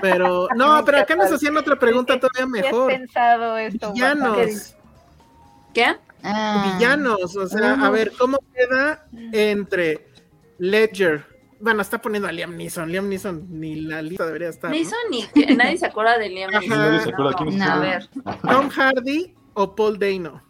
Pero, 0.00 0.48
no, 0.56 0.84
pero 0.84 0.98
acá 0.98 1.16
nos 1.16 1.32
hacían 1.32 1.56
otra 1.56 1.78
pregunta 1.78 2.18
todavía 2.18 2.46
mejor. 2.46 2.88
¿Qué 2.88 2.94
has 2.94 3.00
pensado 3.00 3.56
esto? 3.56 3.92
Villanos. 3.92 4.76
¿Qué? 5.72 5.96
Ah. 6.22 6.76
Villanos, 6.78 7.36
o 7.36 7.46
sea, 7.48 7.74
a 7.74 7.90
ver, 7.90 8.12
¿cómo 8.18 8.38
queda 8.54 9.06
entre 9.32 10.06
Ledger? 10.58 11.24
Bueno, 11.60 11.82
está 11.82 12.00
poniendo 12.00 12.28
a 12.28 12.32
Liam 12.32 12.56
Neeson. 12.56 12.90
Liam 12.90 13.08
Neeson 13.08 13.46
ni 13.60 13.76
la 13.76 14.02
lista 14.02 14.26
debería 14.26 14.48
estar. 14.48 14.70
¿no? 14.70 14.76
Neeson 14.76 14.98
ni 15.10 15.54
nadie 15.56 15.76
se 15.78 15.86
acuerda 15.86 16.18
de 16.18 16.28
Liam 16.28 16.50
Neeson. 16.50 16.68
Nadie 16.68 17.00
se 17.00 17.10
acuerda 17.10 17.32
quién 17.34 17.48
es 17.50 17.56
No, 17.56 17.64
a 17.72 17.78
ver. 17.78 18.08
Tom 18.42 18.68
Hardy 18.68 19.34
o 19.54 19.74
Paul 19.74 19.98
Dano. 19.98 20.42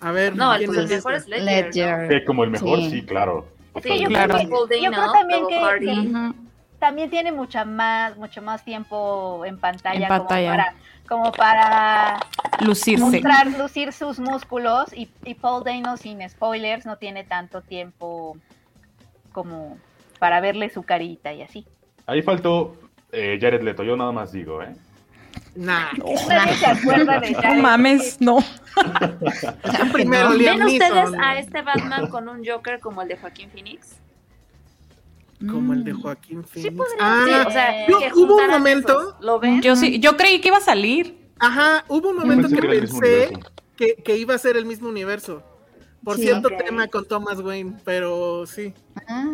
A 0.00 0.12
ver, 0.12 0.36
No, 0.36 0.52
¿quién 0.58 0.66
pues 0.66 0.78
el 0.80 0.84
es 0.84 0.90
mejor 0.90 1.14
es 1.14 1.26
Ledger. 1.28 1.64
Ledger. 1.66 2.12
Eh, 2.12 2.24
como 2.26 2.44
el 2.44 2.50
mejor, 2.50 2.78
Sí. 2.80 2.90
sí, 2.90 3.02
claro. 3.06 3.48
Sí, 3.82 4.00
yo 4.02 4.08
Claro. 4.08 4.34
creo 4.34 4.46
que- 4.46 4.50
Paul 4.52 4.68
yo 4.70 4.90
creo 4.90 4.90
Dano, 5.00 5.12
también 5.12 5.46
que- 5.48 5.58
Hardy. 5.60 5.86
que-. 6.12 6.43
También 6.84 7.08
tiene 7.08 7.32
mucha 7.32 7.64
más, 7.64 8.14
mucho 8.18 8.42
más 8.42 8.62
tiempo 8.62 9.42
en 9.46 9.58
pantalla, 9.58 10.02
En 10.02 10.08
pantalla. 10.08 10.74
Como, 11.08 11.32
para, 11.32 12.20
como 12.20 12.20
para 12.20 12.20
Lucirse. 12.60 13.02
mostrar, 13.02 13.46
lucir 13.58 13.90
sus 13.90 14.18
músculos 14.18 14.92
y, 14.92 15.08
y 15.24 15.32
Paul 15.32 15.64
Dano 15.64 15.96
sin 15.96 16.28
spoilers 16.28 16.84
no 16.84 16.98
tiene 16.98 17.24
tanto 17.24 17.62
tiempo 17.62 18.36
como 19.32 19.78
para 20.18 20.42
verle 20.42 20.68
su 20.68 20.82
carita 20.82 21.32
y 21.32 21.40
así. 21.40 21.66
Ahí 22.04 22.20
faltó 22.20 22.76
eh, 23.12 23.38
Jared 23.40 23.62
Leto, 23.62 23.82
yo 23.82 23.96
nada 23.96 24.12
más 24.12 24.32
digo, 24.32 24.62
¿eh? 24.62 24.76
Nah. 25.54 25.88
Acuerda 26.66 27.18
de 27.18 27.30
No 27.30 27.40
Jared 27.40 27.62
mames, 27.62 28.20
no. 28.20 28.40
Primero 29.90 30.34
no. 30.34 30.36
¿Ven 30.38 30.62
ustedes 30.64 31.10
a 31.18 31.38
este 31.38 31.62
Batman 31.62 32.08
con 32.08 32.28
un 32.28 32.44
Joker 32.44 32.78
como 32.78 33.00
el 33.00 33.08
de 33.08 33.16
Joaquín 33.16 33.48
Phoenix? 33.48 34.03
Como 35.50 35.72
el 35.72 35.84
de 35.84 35.92
Joaquín 35.92 36.44
Phoenix. 36.44 36.74
podría 36.76 36.96
ah, 37.00 37.24
Sí, 37.26 37.48
o 37.48 37.50
sea, 37.50 37.86
yo- 37.88 37.98
que 37.98 38.12
hubo 38.14 38.36
un 38.36 38.50
momento, 38.50 39.00
esos. 39.00 39.14
¿Lo 39.20 39.38
ven? 39.40 39.62
Yo 39.62 39.76
sí, 39.76 39.98
yo 40.00 40.16
creí 40.16 40.40
que 40.40 40.48
iba 40.48 40.58
a 40.58 40.62
salir. 40.62 41.16
ajá, 41.38 41.84
hubo 41.88 42.10
un 42.10 42.16
momento 42.18 42.48
que 42.48 42.56
que 42.56 42.68
pensé 42.68 43.32
que, 43.76 43.94
que 43.96 44.16
iba 44.16 44.34
a 44.34 44.38
ser 44.38 44.56
el 44.56 44.66
mismo 44.66 44.88
universo. 44.88 45.42
Por 46.04 46.16
Sí. 46.16 46.22
cierto 46.24 46.48
tema 46.50 46.86
con 46.88 47.06
Thomas 47.06 47.40
Wayne, 47.40 47.76
pero 47.84 48.46
sí. 48.46 48.72
Ah. 49.08 49.24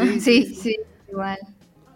Sí, 0.00 0.20
Sí, 0.20 0.54
sí, 0.54 0.76
igual. 1.10 1.38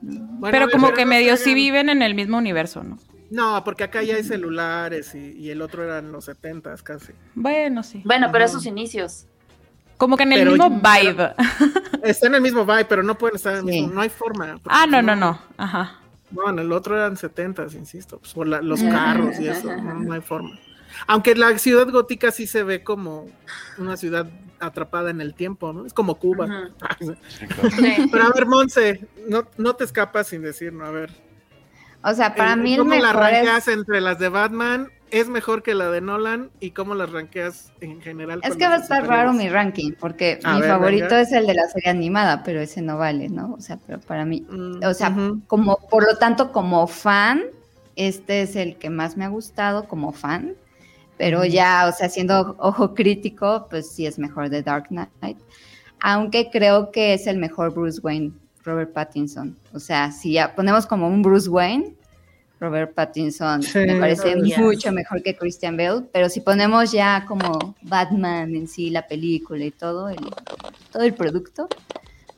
Bueno, 0.00 0.38
pero 0.52 0.66
ver, 0.66 0.70
como 0.74 0.92
que 0.94 1.04
no 1.04 1.10
medio 1.10 1.36
sí 1.36 1.54
viven 1.54 1.88
en 1.88 2.02
el 2.02 2.14
mismo 2.14 2.38
universo, 2.38 2.82
¿no? 2.84 2.98
No, 3.30 3.62
porque 3.64 3.84
acá 3.84 4.02
ya 4.02 4.14
hay 4.16 4.24
celulares 4.24 5.14
y, 5.14 5.32
y 5.36 5.50
el 5.50 5.60
otro 5.60 5.82
era 5.84 5.98
en 5.98 6.12
los 6.12 6.24
setentas 6.26 6.82
casi. 6.82 7.12
Bueno, 7.34 7.82
sí. 7.82 8.00
Bueno, 8.04 8.28
pero 8.32 8.44
esos 8.44 8.64
inicios. 8.66 9.26
Como 9.98 10.16
que 10.16 10.22
en 10.22 10.32
el 10.32 10.38
Pero 10.40 10.52
mismo 10.52 10.80
vibe. 10.80 11.34
Está 12.02 12.28
en 12.28 12.36
el 12.36 12.40
mismo 12.40 12.64
vibe, 12.64 12.84
pero 12.86 13.02
no 13.02 13.16
pueden 13.18 13.36
estar 13.36 13.52
en 13.54 13.68
el 13.68 13.74
Sí. 13.74 13.80
mismo. 13.82 13.94
No 13.94 14.00
hay 14.00 14.08
forma. 14.08 14.58
Ah, 14.66 14.86
no, 14.88 15.00
si 15.00 15.04
no, 15.06 15.16
no. 15.16 15.38
Ajá. 15.58 15.96
No, 16.30 16.48
en 16.48 16.58
el 16.58 16.72
otro 16.72 16.96
eran 16.96 17.16
setentas, 17.16 17.74
insisto, 17.74 18.18
pues, 18.18 18.32
por 18.32 18.46
la- 18.46 18.62
los 18.62 18.82
carros 18.82 19.38
y 19.40 19.48
eso, 19.48 19.74
no, 19.76 19.94
no 19.94 20.12
hay 20.14 20.20
forma. 20.20 20.58
Aunque 21.06 21.34
la 21.34 21.56
ciudad 21.58 21.88
gótica 21.90 22.30
sí 22.30 22.46
se 22.46 22.62
ve 22.62 22.82
como 22.82 23.26
una 23.78 23.96
ciudad 23.96 24.26
atrapada 24.60 25.10
en 25.10 25.20
el 25.20 25.34
tiempo, 25.34 25.72
¿no? 25.72 25.86
Es 25.86 25.92
como 25.94 26.16
Cuba. 26.16 26.46
Sí, 26.98 27.06
claro. 27.06 27.70
Sí. 27.70 28.08
Pero 28.10 28.24
a 28.24 28.30
ver, 28.30 28.46
Monse, 28.46 29.06
no, 29.28 29.46
no 29.56 29.74
te 29.74 29.84
escapas 29.84 30.26
sin 30.28 30.42
decir, 30.42 30.72
¿no? 30.72 30.84
A 30.84 30.90
ver. 30.90 31.10
O 32.02 32.12
sea, 32.14 32.34
para 32.34 32.52
eh, 32.52 32.56
mí 32.56 32.72
el 32.74 32.78
¿Cómo 32.80 32.90
la 32.94 32.96
mejor 33.12 33.16
es, 33.16 33.32
ranqueas 33.34 33.68
entre 33.68 34.00
las 34.00 34.18
de 34.18 34.28
Batman? 34.28 34.88
¿Es 35.10 35.28
mejor 35.28 35.62
que 35.62 35.74
la 35.74 35.90
de 35.90 36.00
Nolan? 36.00 36.50
¿Y 36.60 36.72
cómo 36.72 36.94
las 36.94 37.10
ranqueas 37.10 37.72
en 37.80 38.00
general? 38.00 38.40
es 38.44 38.56
que 38.56 38.66
va 38.66 38.74
a 38.74 38.78
estar 38.78 39.06
raro 39.06 39.32
mi 39.32 39.48
ranking, 39.48 39.92
porque 39.98 40.38
A 40.44 40.54
mi 40.54 40.60
ver, 40.60 40.70
favorito 40.70 41.04
venga. 41.06 41.20
es 41.22 41.32
el 41.32 41.46
de 41.46 41.54
la 41.54 41.68
serie 41.68 41.90
animada, 41.90 42.42
pero 42.42 42.60
ese 42.60 42.82
no 42.82 42.98
vale, 42.98 43.28
¿no? 43.28 43.54
O 43.54 43.60
sea, 43.60 43.78
pero 43.86 44.00
para 44.00 44.24
mí, 44.24 44.46
Mm, 44.50 44.84
o 44.84 44.94
sea, 44.94 45.14
como, 45.46 45.78
por 45.90 46.04
lo 46.06 46.16
tanto, 46.18 46.52
como 46.52 46.86
fan, 46.86 47.42
este 47.96 48.42
es 48.42 48.54
el 48.56 48.76
que 48.76 48.90
más 48.90 49.16
me 49.16 49.24
ha 49.24 49.28
gustado 49.28 49.88
como 49.88 50.12
fan, 50.12 50.54
pero 51.16 51.44
ya, 51.44 51.86
o 51.88 51.92
sea, 51.96 52.08
siendo 52.08 52.54
ojo 52.58 52.94
crítico, 52.94 53.66
pues 53.70 53.90
sí 53.90 54.06
es 54.06 54.18
mejor 54.18 54.50
de 54.50 54.62
Dark 54.62 54.88
Knight, 54.88 55.38
aunque 56.00 56.50
creo 56.50 56.90
que 56.92 57.14
es 57.14 57.26
el 57.26 57.38
mejor 57.38 57.72
Bruce 57.74 58.00
Wayne, 58.02 58.32
Robert 58.64 58.92
Pattinson. 58.92 59.56
O 59.72 59.80
sea, 59.80 60.12
si 60.12 60.32
ya 60.34 60.54
ponemos 60.54 60.86
como 60.86 61.08
un 61.08 61.22
Bruce 61.22 61.48
Wayne, 61.48 61.94
Robert 62.60 62.92
Pattinson 62.94 63.62
Sí, 63.62 63.78
me 63.78 64.00
parece 64.00 64.34
mucho 64.36 64.92
mejor 64.92 65.22
que 65.22 65.36
Christian 65.36 65.76
Bale, 65.76 66.06
pero 66.12 66.28
si 66.28 66.40
ponemos 66.40 66.92
ya 66.92 67.24
como 67.26 67.76
Batman 67.82 68.54
en 68.54 68.66
sí, 68.68 68.90
la 68.90 69.06
película 69.06 69.64
y 69.64 69.70
todo 69.70 70.08
el, 70.08 70.18
todo 70.92 71.02
el 71.02 71.14
producto, 71.14 71.68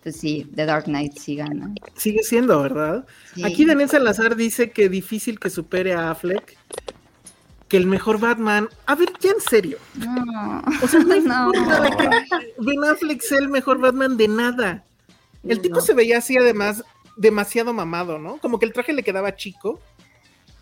pues 0.03 0.17
sí, 0.17 0.47
The 0.55 0.67
Dark 0.67 0.85
Knight 0.85 1.17
sí 1.19 1.37
gana. 1.37 1.75
Sigue 1.97 2.23
siendo, 2.23 2.63
¿verdad? 2.63 3.07
Sí. 3.35 3.45
Aquí 3.45 3.65
Daniel 3.65 3.89
Salazar 3.89 4.37
dice 4.37 4.71
que 4.71 4.89
difícil 4.89 5.39
que 5.39 5.51
supere 5.51 5.93
a 5.95 6.11
Affleck, 6.11 6.57
que 7.69 7.77
el 7.77 7.87
mejor 7.87 8.19
Batman. 8.19 8.69
A 8.87 8.95
ver, 8.97 9.11
ya 9.21 9.31
en 9.31 9.41
serio. 9.41 9.79
No, 9.95 10.63
O 10.83 10.89
sea, 10.89 11.01
no 11.01 11.21
No. 11.21 11.53
forma 11.53 11.81
de 11.81 11.91
que 11.97 12.55
Ben 12.59 12.85
Affleck 12.85 13.21
sea 13.23 13.39
el 13.39 13.49
mejor 13.49 13.79
Batman 13.79 14.17
de 14.17 14.29
nada. 14.29 14.85
El 15.45 15.61
tipo 15.61 15.81
se 15.81 15.95
veía 15.95 16.19
así, 16.19 16.37
además, 16.37 16.85
demasiado 17.17 17.73
mamado, 17.73 18.19
¿no? 18.19 18.39
Como 18.39 18.59
que 18.59 18.67
el 18.67 18.73
traje 18.73 18.93
le 18.93 19.03
quedaba 19.03 19.37
chico. 19.37 19.81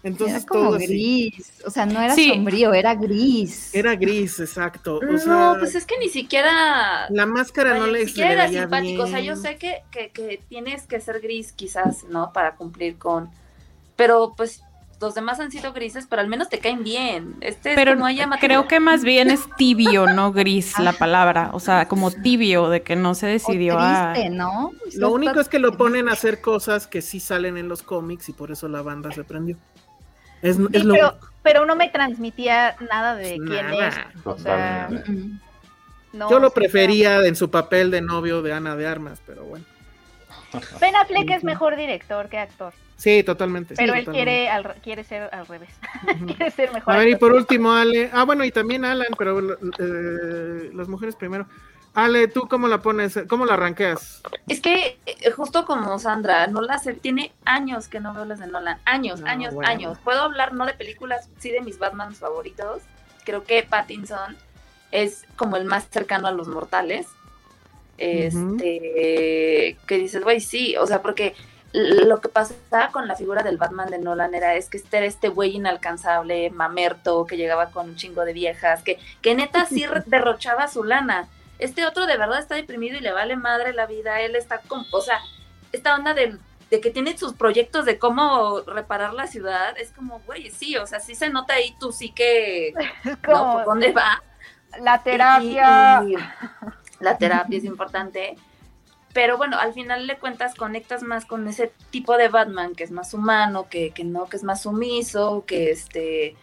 Entonces 0.03 0.45
era 0.45 0.47
como 0.47 0.71
todo 0.71 0.77
así. 0.77 0.87
gris, 0.87 1.53
o 1.67 1.71
sea, 1.71 1.87
no 1.87 2.01
era 2.01 2.15
Sí. 2.15 2.29
sombrío, 2.29 2.73
era 2.75 2.95
gris. 2.95 3.75
Era 3.75 3.97
gris, 3.97 4.41
exacto. 4.41 5.03
O 5.07 5.19
No, 5.19 5.19
sea, 5.19 5.57
pues 5.59 5.75
es 5.75 5.87
que 5.87 5.99
ni 5.99 6.09
siquiera. 6.09 7.09
la 7.09 7.27
máscara 7.27 7.73
vaya, 7.73 7.75
no 7.75 7.87
le, 7.87 8.05
ni 8.05 8.07
siquiera 8.07 8.33
era 8.33 8.49
simpático. 8.49 9.03
O 9.03 9.07
sea, 9.07 9.21
yo 9.21 9.37
sé 9.37 9.59
que, 9.59 9.85
que, 9.91 10.11
que 10.13 10.45
tienes 10.49 10.87
que 10.87 11.01
ser 11.01 11.21
gris, 11.21 11.53
quizás, 11.53 12.05
¿no? 12.05 12.33
Para 12.33 12.57
cumplir 12.57 12.99
con. 12.99 13.31
Pero 13.97 14.35
pues 14.37 14.63
los 15.01 15.15
demás 15.15 15.41
han 15.41 15.51
sido 15.53 15.73
grises, 15.73 16.07
pero 16.09 16.23
al 16.23 16.29
menos 16.29 16.49
te 16.49 16.61
caen 16.61 16.85
bien. 16.85 17.37
Este 17.41 17.75
es 17.75 17.77
Pero 17.77 17.93
como 17.95 18.09
llama 18.11 18.39
creo 18.39 18.67
que 18.69 18.81
más 18.81 19.05
bien 19.05 19.31
es 19.31 19.49
tibio, 19.57 20.07
no 20.09 20.33
gris 20.35 20.79
la 20.79 20.93
palabra. 20.95 21.51
O 21.55 21.61
sea, 21.61 21.89
como 21.89 22.11
tibio, 22.13 22.69
de 22.69 22.83
que 22.83 22.97
no 22.97 23.15
se 23.15 23.27
O 23.43 23.57
decidió 23.57 23.79
a... 23.79 24.13
triste, 24.15 24.31
¿no? 24.31 24.67
O 24.69 24.73
Lo 24.93 25.11
único 25.13 25.41
es 25.41 25.49
que 25.49 25.59
lo 25.59 25.77
ponen 25.77 26.09
a 26.09 26.13
hacer 26.13 26.41
cosas 26.41 26.87
que 26.87 27.03
sí 27.03 27.21
salen 27.21 27.57
en 27.59 27.69
los 27.69 27.83
cómics 27.83 28.29
y 28.29 28.33
por 28.33 28.51
eso 28.53 28.69
la 28.69 28.83
banda 28.83 29.13
se 29.13 29.25
prendió. 29.25 29.59
Es, 30.43 30.57
Sí, 30.57 30.67
es 30.73 30.85
lo 30.85 30.95
pero, 30.95 31.19
pero 31.43 31.67
no 31.67 31.77
me 31.77 31.89
transmitía 31.89 32.77
nada 32.91 33.15
de 33.17 33.37
quién 33.37 33.67
Nada. 33.71 33.89
es. 33.89 34.27
O 34.27 34.39
sea, 34.39 34.87
Totalmente. 34.89 35.11
Mm. 35.13 35.41
no, 36.15 36.31
Yo 36.31 36.39
lo 36.39 36.49
sí, 36.49 36.55
prefería 36.55 37.25
en 37.27 37.37
su 37.37 37.51
papel 37.51 37.91
de 37.91 38.01
novio 38.01 38.43
de 38.43 38.53
Ana 38.53 38.77
de 38.77 38.87
Armas, 38.87 39.21
pero 39.27 39.45
bueno. 39.45 39.65
no. 40.53 40.61
Ben 40.81 40.95
Affleck 40.97 41.31
es 41.31 41.45
mejor 41.45 41.77
director 41.77 42.29
que 42.29 42.39
actor, 42.39 42.73
Sí, 42.97 43.23
totalmente. 43.23 43.75
pero 43.77 43.93
sí, 43.93 43.99
él 44.01 44.05
totalmente. 44.07 44.31
quiere, 44.33 44.49
al, 44.51 44.75
quiere 44.83 45.05
ser 45.05 45.29
al 45.33 45.47
revés. 45.47 45.71
Quiere 46.27 46.51
ser 46.51 46.73
mejor. 46.73 46.95
A 46.95 46.99
ver, 46.99 47.09
y 47.09 47.17
por 47.17 47.33
último, 47.33 47.73
Ale. 47.73 48.11
Ah, 48.13 48.25
bueno, 48.25 48.45
y 48.45 48.51
también 48.51 48.85
Alan, 48.85 49.07
pero 49.17 49.39
eh, 49.79 50.71
las 50.75 50.89
mujeres 50.89 51.15
primero. 51.15 51.47
Ale, 51.95 52.29
¿tú 52.29 52.49
cómo 52.49 52.69
la 52.69 52.81
pones? 52.81 53.19
¿Cómo 53.29 53.45
la 53.45 53.57
ranqueas? 53.57 54.23
Es 54.47 54.61
que 54.61 54.99
eh, 55.07 55.31
justo 55.33 55.67
como 55.67 55.99
Sandra, 55.99 56.47
no 56.47 56.61
la 56.61 56.79
sé, 56.79 56.95
tiene 56.95 57.33
años 57.45 57.89
que 57.89 58.01
no 58.01 58.15
veo 58.15 58.25
las 58.25 58.39
de 58.39 58.47
Nolan, 58.47 58.79
años, 58.85 59.21
No, 59.21 59.27
años, 59.27 59.55
bueno. 59.55 59.69
años. 59.69 59.99
Puedo 60.05 60.23
hablar 60.23 60.53
no 60.53 60.67
de 60.67 60.75
películas, 60.75 61.29
sí 61.39 61.51
de 61.51 61.61
mis 61.61 61.79
Batman 61.79 62.15
favoritos. 62.15 62.83
Creo 63.25 63.45
que 63.45 63.63
Pattinson 63.63 64.37
es 64.91 65.25
como 65.37 65.57
el 65.57 65.65
más 65.65 65.89
cercano 65.91 66.29
a 66.29 66.33
los 66.33 66.49
mortales. 66.49 67.07
Este, 67.99 69.77
que 69.87 69.99
dices, 69.99 70.23
güey, 70.23 70.41
sí, 70.41 70.77
o 70.77 70.87
sea, 70.87 71.03
porque 71.03 71.35
lo 71.73 72.21
que 72.21 72.29
pasaba 72.29 72.91
con 72.91 73.07
la 73.07 73.17
figura 73.17 73.43
del 73.43 73.59
Batman 73.59 73.91
de 73.91 73.99
Nolan 73.99 74.35
era 74.35 74.55
es 74.55 74.69
que 74.69 74.79
este 74.79 74.99
era 74.99 75.07
este 75.07 75.29
güey 75.29 75.57
inalcanzable, 75.57 76.51
mamerto, 76.51 77.27
que 77.27 77.37
llegaba 77.37 77.71
con 77.71 77.91
un 77.91 77.97
chingo 77.97 78.25
de 78.25 78.33
viejas, 78.33 78.83
que, 78.83 78.99
que 79.21 79.35
neta 79.35 79.67
sí 79.67 79.85
derrochaba 80.07 80.69
su 80.69 80.85
lana. 80.85 81.29
Este 81.59 81.87
otro 81.87 82.07
de 82.07 82.17
verdad 82.17 82.39
está 82.39 82.55
deprimido 82.55 82.97
y 82.97 83.01
le 83.01 83.13
vale 83.13 83.37
madre 83.37 83.73
la 83.73 83.87
vida, 83.87 84.21
él 84.21 84.37
está 84.37 84.61
con, 84.61 84.85
o 84.91 85.01
sea, 85.01 85.19
esta 85.73 85.95
onda 85.95 86.15
de, 86.15 86.39
de 86.71 86.81
que 86.81 86.91
tiene 86.91 87.17
sus 87.17 87.35
proyectos 87.35 87.85
de 87.85 87.99
cómo 87.99 88.61
reparar 88.61 89.15
la 89.15 89.27
ciudad, 89.27 89.77
es 89.79 89.93
como, 89.93 90.21
güey, 90.21 90.51
sí, 90.51 90.77
o 90.77 90.87
sea, 90.87 91.01
sí 91.01 91.15
se 91.15 91.31
nota 91.31 91.55
ahí 91.55 91.75
tú 91.81 91.93
sí 91.93 92.11
que, 92.11 92.75
¿no? 93.29 93.65
¿Dónde 93.65 93.93
va? 93.93 94.23
La 94.81 95.03
terapia. 95.03 96.03
la 97.01 97.19
terapia 97.19 97.59
es 97.59 97.65
importante. 97.65 98.37
Pero 99.15 99.39
bueno, 99.39 99.59
al 99.59 99.73
final 99.73 100.07
le 100.07 100.19
cuentas, 100.19 100.55
conectas 100.55 101.03
más 101.03 101.25
con 101.25 101.49
ese 101.49 101.73
tipo 101.91 102.17
de 102.17 102.29
Batman 102.29 102.75
que 102.75 102.85
es 102.85 102.91
más 102.91 103.15
humano, 103.15 103.67
que, 103.69 103.91
que 103.91 104.05
no, 104.05 104.27
que 104.27 104.37
es 104.37 104.45
más 104.45 104.63
sumiso, 104.63 105.45
que 105.47 105.71
este, 105.71 106.37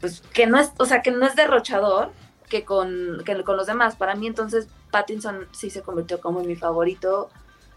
pues 0.00 0.20
que 0.20 0.46
no 0.46 0.58
es, 0.58 0.72
o 0.78 0.86
sea, 0.86 1.02
que 1.02 1.10
no 1.10 1.26
es 1.26 1.34
derrochador, 1.34 2.12
que 2.48 2.64
con, 2.64 3.22
que 3.24 3.42
con 3.42 3.56
los 3.56 3.66
demás. 3.66 3.96
Para 3.96 4.14
mí 4.14 4.26
entonces 4.26 4.68
Pattinson 4.90 5.46
sí 5.52 5.70
se 5.70 5.82
convirtió 5.82 6.20
como 6.20 6.40
en 6.40 6.46
mi 6.46 6.56
favorito. 6.56 7.30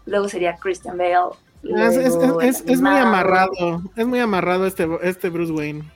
Luego 0.06 0.28
sería 0.28 0.56
Christian 0.56 0.96
Bale. 0.96 1.36
Es, 1.62 2.62
es, 2.64 2.80
muy 2.80 2.96
amarrado, 2.96 3.82
es 3.96 4.06
muy 4.06 4.20
amarrado 4.20 4.66
este, 4.66 4.88
este 5.02 5.28
Bruce 5.28 5.52
Wayne. 5.52 5.90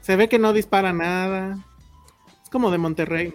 Se 0.00 0.16
ve 0.16 0.28
que 0.28 0.38
no 0.38 0.52
dispara 0.52 0.92
nada. 0.92 1.58
Es 2.42 2.50
como 2.50 2.70
de 2.70 2.78
Monterrey. 2.78 3.34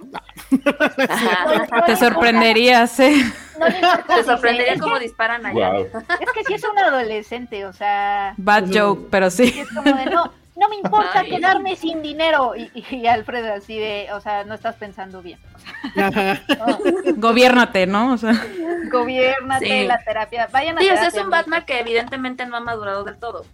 Te 1.85 1.95
sorprenderías, 1.97 2.99
¿eh? 3.01 3.15
Te 4.07 4.23
sorprendería 4.23 4.79
cómo 4.79 4.97
disparan 4.97 5.45
allá. 5.45 5.77
Es 5.77 6.31
que 6.33 6.43
sí 6.45 6.53
es 6.53 6.63
un 6.63 6.79
adolescente, 6.79 7.65
o 7.65 7.73
sea. 7.73 8.33
Bad 8.37 8.73
joke, 8.73 9.07
pero 9.11 9.29
sí. 9.29 9.53
Es 9.59 9.69
como 9.69 9.95
de 9.95 10.05
no 10.05 10.31
no 10.55 10.69
me 10.69 10.77
importa 10.77 11.23
quedarme 11.23 11.75
sin 11.75 12.01
dinero. 12.01 12.53
Y, 12.55 12.71
y, 12.95 13.07
Alfredo 13.07 13.53
así 13.53 13.77
de, 13.77 14.07
o 14.13 14.21
sea, 14.21 14.43
no 14.45 14.53
estás 14.53 14.75
pensando 14.75 15.21
bien. 15.21 15.39
Gobiernate, 17.17 17.87
¿no? 17.87 18.13
O 18.13 18.17
sea. 18.17 18.33
Gobiernate, 18.91 19.85
la 19.85 20.03
terapia. 20.03 20.47
Vayan 20.51 20.77
a 20.77 20.81
Sí, 20.81 20.89
o 20.89 20.95
sea, 20.95 21.07
es 21.07 21.15
un 21.15 21.29
Batman 21.29 21.65
que 21.65 21.79
evidentemente 21.79 22.45
no 22.45 22.55
ha 22.55 22.61
madurado 22.61 23.03
del 23.03 23.17
todo. 23.17 23.45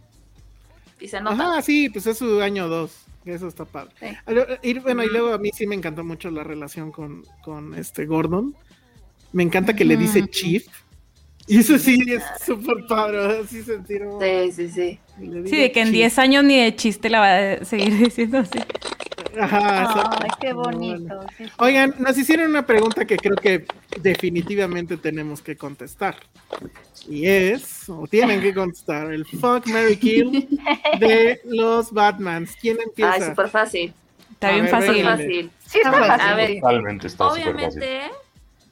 Y 1.00 1.08
se 1.08 1.20
nota. 1.20 1.58
Ah, 1.58 1.62
sí, 1.62 1.90
pues 1.90 2.06
es 2.06 2.18
su 2.20 2.42
año 2.42 2.68
dos. 2.68 3.06
Eso 3.26 3.48
está 3.48 3.66
padre. 3.66 3.94
Y, 4.62 4.80
bueno, 4.80 5.04
y 5.04 5.10
luego 5.10 5.34
a 5.34 5.38
mí 5.38 5.52
sí 5.54 5.68
me 5.68 5.76
encantó 5.76 6.04
mucho 6.04 6.32
la 6.32 6.44
relación 6.44 6.92
con, 6.92 7.24
con 7.44 7.76
este 7.76 8.06
Gordon. 8.06 8.56
Me 9.32 9.44
encanta 9.44 9.76
que 9.76 9.86
le 9.86 9.96
dice 9.96 10.28
Chief 10.28 10.66
y 11.48 11.60
eso 11.60 11.78
sí 11.78 12.04
es 12.08 12.24
súper 12.46 12.86
padre, 12.88 13.42
así 13.44 13.64
sentir. 13.64 14.04
Sí, 14.20 14.52
sí, 14.52 14.70
sí. 14.70 15.00
Sí, 15.18 15.58
de 15.58 15.72
que 15.72 15.82
en 15.82 15.92
10 15.92 16.20
años 16.20 16.44
ni 16.44 16.60
de 16.60 16.76
chiste 16.76 17.10
la 17.10 17.20
va 17.20 17.54
a 17.54 17.66
seguir 17.66 17.98
diciendo 17.98 18.40
así. 18.40 18.60
Ajá, 19.40 20.12
Ay, 20.22 20.30
qué 20.42 20.54
bonito. 20.54 21.26
Oigan, 21.58 21.96
nos 22.00 22.18
hicieron 22.18 22.50
una 22.50 22.66
pregunta 22.66 23.06
que 23.06 23.18
creo 23.18 23.36
que 23.36 23.66
definitivamente 24.02 24.98
tenemos 24.98 25.42
que 25.42 25.56
contestar. 25.56 26.16
Y 27.08 27.28
es, 27.28 27.88
o 27.88 28.08
tienen 28.08 28.42
que 28.42 28.54
contestar, 28.54 29.12
el 29.12 29.26
Fuck 29.26 29.68
Mary 29.68 29.98
Kill 29.98 30.50
de 31.00 31.40
los 31.46 31.92
Batmans. 31.92 32.56
¿Quién 32.60 32.78
empieza? 32.82 33.14
Ay, 33.14 33.22
súper 33.22 33.50
fácil. 33.50 33.94
Está 34.32 34.52
bien 34.52 34.68
fácil. 34.68 35.04
fácil. 35.04 35.52
Sí, 35.66 35.78
está 35.78 35.92
fácil. 35.92 36.28
A 36.28 36.36
ver, 36.36 36.60
Totalmente 36.60 37.08
está 37.08 37.28
obviamente 37.28 38.02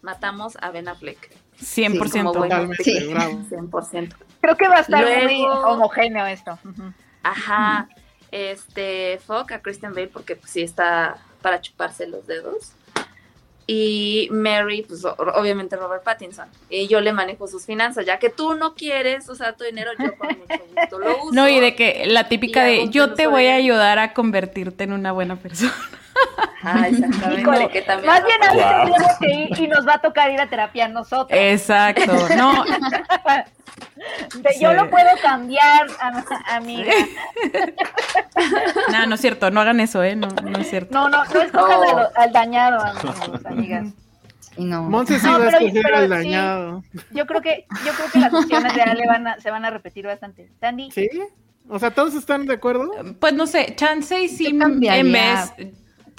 matamos 0.01 0.57
a 0.61 0.71
Ben 0.71 0.87
Affleck. 0.87 1.29
100%. 1.61 2.33
Totalmente, 2.33 2.83
sí, 2.83 2.99
100%. 2.99 4.15
Creo 4.41 4.55
que 4.55 4.67
va 4.67 4.77
a 4.77 4.81
estar 4.81 5.05
muy 5.23 5.43
homogéneo 5.45 6.25
esto. 6.25 6.57
Ajá. 7.23 7.89
Este, 8.31 9.19
fuck 9.25 9.51
a 9.51 9.61
Christian 9.61 9.93
Bale 9.93 10.07
porque 10.07 10.35
pues, 10.35 10.51
sí 10.51 10.61
está 10.61 11.17
para 11.41 11.61
chuparse 11.61 12.07
los 12.07 12.27
dedos. 12.27 12.73
Y 13.71 14.29
Mary, 14.31 14.83
pues 14.87 15.05
obviamente 15.05 15.75
Robert 15.75 16.03
Pattinson. 16.03 16.47
Y 16.71 16.87
yo 16.87 17.01
le 17.01 17.13
manejo 17.13 17.47
sus 17.47 17.67
finanzas, 17.67 18.03
ya 18.03 18.17
que 18.17 18.31
tú 18.31 18.55
no 18.55 18.73
quieres 18.73 19.29
usar 19.29 19.55
tu 19.57 19.63
dinero, 19.63 19.91
yo 19.99 20.17
con 20.17 20.27
mucho 20.27 20.63
gusto 20.75 20.99
lo 20.99 21.23
uso. 21.23 21.31
No, 21.33 21.47
y 21.47 21.59
de 21.59 21.75
que 21.75 22.05
la 22.07 22.27
típica 22.27 22.63
de 22.63 22.89
yo 22.89 23.13
te 23.13 23.27
voy 23.27 23.45
a 23.45 23.53
ayudar 23.53 23.99
a 23.99 24.13
convertirte 24.13 24.85
en 24.85 24.93
una 24.93 25.11
buena 25.11 25.35
persona. 25.35 25.71
Ah, 26.63 26.87
exactamente. 26.87 27.69
que 27.71 27.81
también 27.81 28.07
Más 28.07 28.23
bien 28.25 28.43
a 28.43 28.49
tenemos 28.51 29.17
que 29.19 29.31
ir 29.31 29.59
y 29.59 29.67
nos 29.67 29.87
va 29.87 29.95
a 29.95 30.01
tocar 30.01 30.31
ir 30.31 30.39
a 30.39 30.49
terapia 30.49 30.85
a 30.85 30.87
nosotros. 30.89 31.39
Exacto. 31.39 32.13
No. 32.35 32.65
Yo 34.59 34.73
lo 34.73 34.89
puedo 34.89 35.09
cambiar, 35.21 35.87
amiga. 36.47 36.93
No, 38.91 39.05
no 39.05 39.15
es 39.15 39.21
cierto, 39.21 39.51
no 39.51 39.61
hagan 39.61 39.79
eso, 39.79 40.03
¿eh? 40.03 40.15
No, 40.15 40.27
no 40.27 40.59
es 40.59 40.69
cierto. 40.69 40.93
No, 40.93 41.09
no, 41.09 41.23
no 41.25 41.41
escojan 41.41 41.79
al, 42.15 42.31
dañado, 42.31 42.79
amigos, 42.81 43.45
amigas. 43.45 43.87
No. 44.57 44.83
Monse 44.83 45.19
sí 45.19 45.27
va 45.27 45.37
a 45.37 45.49
escoger 45.49 45.93
al 45.93 46.09
dañado. 46.09 46.83
yo 47.11 47.25
creo 47.25 47.41
que, 47.41 47.65
yo 47.85 47.91
creo 47.93 48.09
que 48.11 48.19
las 48.19 48.33
opciones 48.33 48.73
de 48.73 48.81
Ale 48.81 49.07
van 49.07 49.27
a, 49.27 49.39
se 49.39 49.51
van 49.51 49.65
a 49.65 49.69
repetir 49.69 50.05
bastante. 50.05 50.49
Sandy. 50.59 50.91
¿Sí? 50.91 51.09
O 51.69 51.79
sea, 51.79 51.91
¿todos 51.91 52.15
están 52.15 52.45
de 52.45 52.55
acuerdo? 52.55 52.91
Pues 53.19 53.33
no 53.33 53.47
sé, 53.47 53.75
chance 53.75 54.19
y 54.21 54.27
sí 54.27 54.47
en 54.47 55.11
vez 55.11 55.53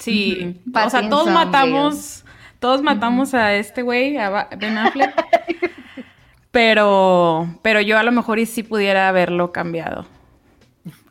Sí, 0.01 0.59
o 0.73 0.89
sea, 0.89 1.07
todos 1.09 1.29
matamos, 1.29 2.25
todos 2.59 2.81
matamos 2.81 3.33
a 3.35 3.53
este 3.53 3.83
güey, 3.83 4.17
a 4.17 4.49
Ben 4.57 4.77
Affleck. 4.77 5.13
pero, 6.51 7.47
pero 7.61 7.81
yo 7.81 7.99
a 7.99 8.03
lo 8.03 8.11
mejor 8.11 8.39
y 8.39 8.47
sí 8.47 8.63
pudiera 8.63 9.07
haberlo 9.07 9.51
cambiado. 9.51 10.07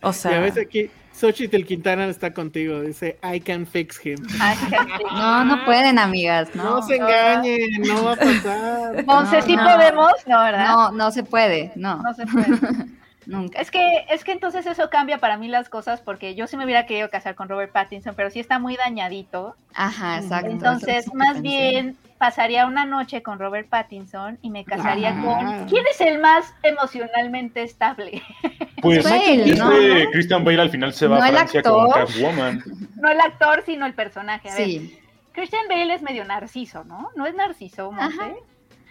O 0.03 0.13
sea. 0.13 0.33
Y 0.33 0.35
a 0.35 0.41
veces 0.41 0.67
aquí 0.67 0.91
Xochitl 1.13 1.65
Quintana 1.65 2.07
está 2.07 2.33
contigo, 2.33 2.81
dice 2.81 3.19
I 3.23 3.41
can 3.41 3.67
fix 3.67 4.05
him. 4.05 4.19
No, 5.13 5.45
no 5.45 5.65
pueden, 5.65 5.99
amigas. 5.99 6.55
No, 6.55 6.77
no 6.77 6.83
se 6.83 6.97
engañen, 6.97 7.83
no 7.87 8.05
va 8.05 8.13
a 8.15 8.17
pasar. 8.17 8.99
Entonces, 8.99 9.45
¿sí 9.45 9.57
podemos? 9.57 10.13
No, 10.27 10.43
¿verdad? 10.43 10.69
No, 10.69 10.93
no 10.93 11.11
se 11.11 11.23
puede, 11.23 11.73
no. 11.77 12.03
No 12.03 12.15
se 12.15 12.27
puede. 12.27 12.47
Nunca. 13.27 13.61
Es 13.61 13.71
que, 13.71 14.07
es 14.09 14.25
que 14.25 14.33
entonces 14.33 14.67
eso 14.67 14.91
cambia 14.91 15.19
para 15.19 15.37
mí 15.37 15.49
las 15.49 15.69
cosas 15.69 16.01
porque 16.01 16.35
yo 16.35 16.47
sí 16.47 16.57
me 16.57 16.65
hubiera 16.65 16.87
querido 16.87 17.11
casar 17.11 17.35
con 17.35 17.49
Robert 17.49 17.73
Pattinson, 17.73 18.15
pero 18.15 18.31
sí 18.31 18.41
está 18.41 18.59
muy 18.59 18.77
dañadito. 18.77 19.57
Ajá, 19.75 20.19
exacto. 20.19 20.51
Entonces, 20.51 21.13
más 21.15 21.43
bien 21.43 21.97
pasaría 22.19 22.67
una 22.67 22.85
noche 22.85 23.23
con 23.23 23.39
Robert 23.39 23.69
Pattinson 23.69 24.39
y 24.43 24.51
me 24.51 24.65
casaría 24.65 25.19
con 25.23 25.67
¿quién 25.69 25.85
es 25.91 26.01
el 26.03 26.19
más 26.19 26.55
emocionalmente 26.63 27.63
estable? 27.63 28.23
Pues 28.83 29.05
Bale, 29.05 29.57
¿no? 29.57 29.71
Christian 30.11 30.43
Bale 30.43 30.63
al 30.63 30.71
final 30.71 30.95
se 30.95 31.07
va 31.07 31.19
a 31.19 31.29
Francia 31.29 31.63
con 31.63 31.91
Catwoman. 31.91 32.65
No 32.97 33.11
el 33.11 33.21
actor, 33.21 33.63
sino 33.67 33.85
el 33.85 33.93
personaje. 33.93 34.49
A 34.49 34.53
sí. 34.53 34.79
Ver, 34.79 35.01
Christian 35.33 35.69
Bale 35.69 35.93
es 35.93 36.01
medio 36.01 36.25
narciso, 36.25 36.83
¿no? 36.85 37.11
¿No 37.15 37.27
es 37.27 37.35
narciso, 37.35 37.93
Monse? 37.93 38.37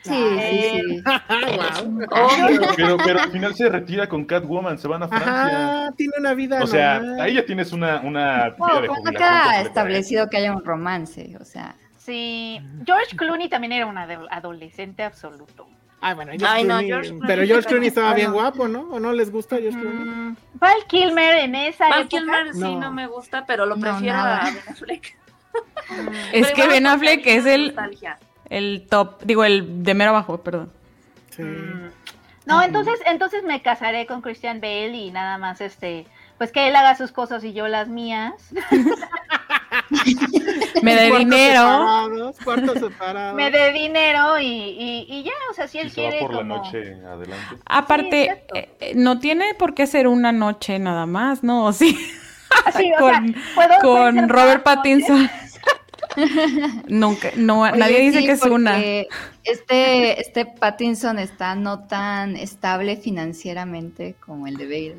Sí, 0.04 0.14
sí, 0.14 1.02
sí. 1.04 2.58
pero, 2.76 2.98
pero 2.98 3.22
al 3.22 3.32
final 3.32 3.56
se 3.56 3.70
retira 3.70 4.08
con 4.08 4.26
Catwoman, 4.26 4.78
se 4.78 4.88
van 4.88 5.04
a 5.04 5.08
Francia. 5.08 5.32
Ajá, 5.32 5.92
tiene 5.98 6.14
una 6.20 6.34
vida. 6.34 6.64
O 6.64 6.68
sea, 6.68 7.02
ahí 7.20 7.36
ya 7.36 7.46
tienes 7.46 7.72
una, 7.72 8.02
una 8.02 8.50
vida 8.50 8.82
de 8.82 8.88
jubilación. 8.88 9.24
ha 9.24 9.62
establecido 9.62 10.30
que 10.30 10.38
haya 10.38 10.54
un 10.54 10.64
romance, 10.64 11.36
o 11.40 11.46
sea. 11.46 11.76
Sí, 11.98 12.60
George 12.86 13.16
Clooney 13.16 13.50
también 13.50 13.74
era 13.74 13.86
un 13.86 13.98
adolescente 13.98 15.04
absoluto. 15.04 15.68
Ay, 16.02 16.16
bueno, 16.16 16.32
George 16.32 16.48
Ay, 16.48 16.64
Clooney, 16.64 16.88
no, 16.88 16.94
George 16.94 17.10
Clooney, 17.10 17.28
pero 17.28 17.46
George 17.46 17.68
Clooney 17.68 17.88
estaba 17.90 18.14
bien 18.14 18.32
guapo, 18.32 18.68
¿no? 18.70 18.90
¿O 18.90 19.00
no 19.02 19.12
les 19.12 19.30
gusta 19.30 19.58
George 19.58 19.78
Clooney? 19.78 20.06
Mm, 20.06 20.38
Val 20.54 20.86
Kilmer 20.88 21.36
en 21.40 21.56
esa 21.56 21.90
Val 21.90 22.08
Kilmer 22.08 22.54
sí 22.54 22.76
no. 22.76 22.92
me 22.92 23.06
gusta, 23.08 23.46
pero 23.46 23.66
lo 23.66 23.78
prefiero 23.78 24.18
a 24.18 24.46
Ben 24.46 24.58
Affleck. 24.70 25.18
es 26.32 26.52
que 26.52 26.68
Ben 26.68 26.88
Affleck 26.88 27.28
es 27.28 27.46
el... 27.46 27.68
Nostalgia 27.68 28.18
el 28.50 28.88
top, 28.90 29.22
digo, 29.24 29.44
el 29.44 29.84
de 29.84 29.94
mero 29.94 30.12
abajo, 30.12 30.42
perdón. 30.42 30.72
Sí. 31.30 31.44
Mm. 31.44 31.90
No, 32.50 32.64
entonces, 32.64 33.00
entonces 33.06 33.44
me 33.44 33.62
casaré 33.62 34.08
con 34.08 34.22
Christian 34.22 34.60
Bale 34.60 34.98
y 34.98 35.12
nada 35.12 35.38
más 35.38 35.62
este, 35.62 36.08
pues 36.40 36.52
que 36.52 36.68
él 36.68 36.76
haga 36.76 36.96
sus 36.96 37.12
cosas 37.12 37.44
y 37.44 37.54
yo 37.54 37.68
las 37.68 37.90
mías. 37.90 38.34
me 40.82 40.96
dé 40.96 41.16
dinero. 41.16 42.10
Me 43.36 43.52
dé 43.52 43.72
dinero 43.72 44.40
y, 44.40 45.06
y, 45.08 45.24
ya, 45.24 45.32
o 45.52 45.54
sea, 45.54 45.68
si 45.68 45.78
él 45.78 45.92
quiere. 45.92 46.22
por 46.22 46.34
la 46.34 46.44
noche 46.44 46.96
adelante. 47.06 47.56
Aparte, 47.66 48.44
eh, 48.56 48.94
no 48.96 49.20
tiene 49.20 49.54
por 49.54 49.76
qué 49.76 49.86
ser 49.86 50.08
una 50.08 50.32
noche 50.32 50.80
nada 50.80 51.06
más, 51.06 51.44
¿no? 51.44 51.72
Sí. 52.76 52.92
con, 52.98 53.36
con 53.82 54.28
Robert 54.28 54.64
Pattinson. 54.64 55.30
Nunca, 56.88 57.32
no, 57.36 57.70
nadie 57.72 58.02
dice 58.02 58.26
que 58.26 58.32
es 58.32 58.44
una. 58.44 58.80
Este, 58.80 60.22
este 60.22 60.46
Pattinson 60.46 61.20
está 61.20 61.56
no 61.56 61.88
tan 61.88 62.36
estable 62.36 62.98
financieramente 62.98 64.16
como 64.20 64.48
el 64.48 64.58
de 64.58 64.66
Bale. 64.66 64.98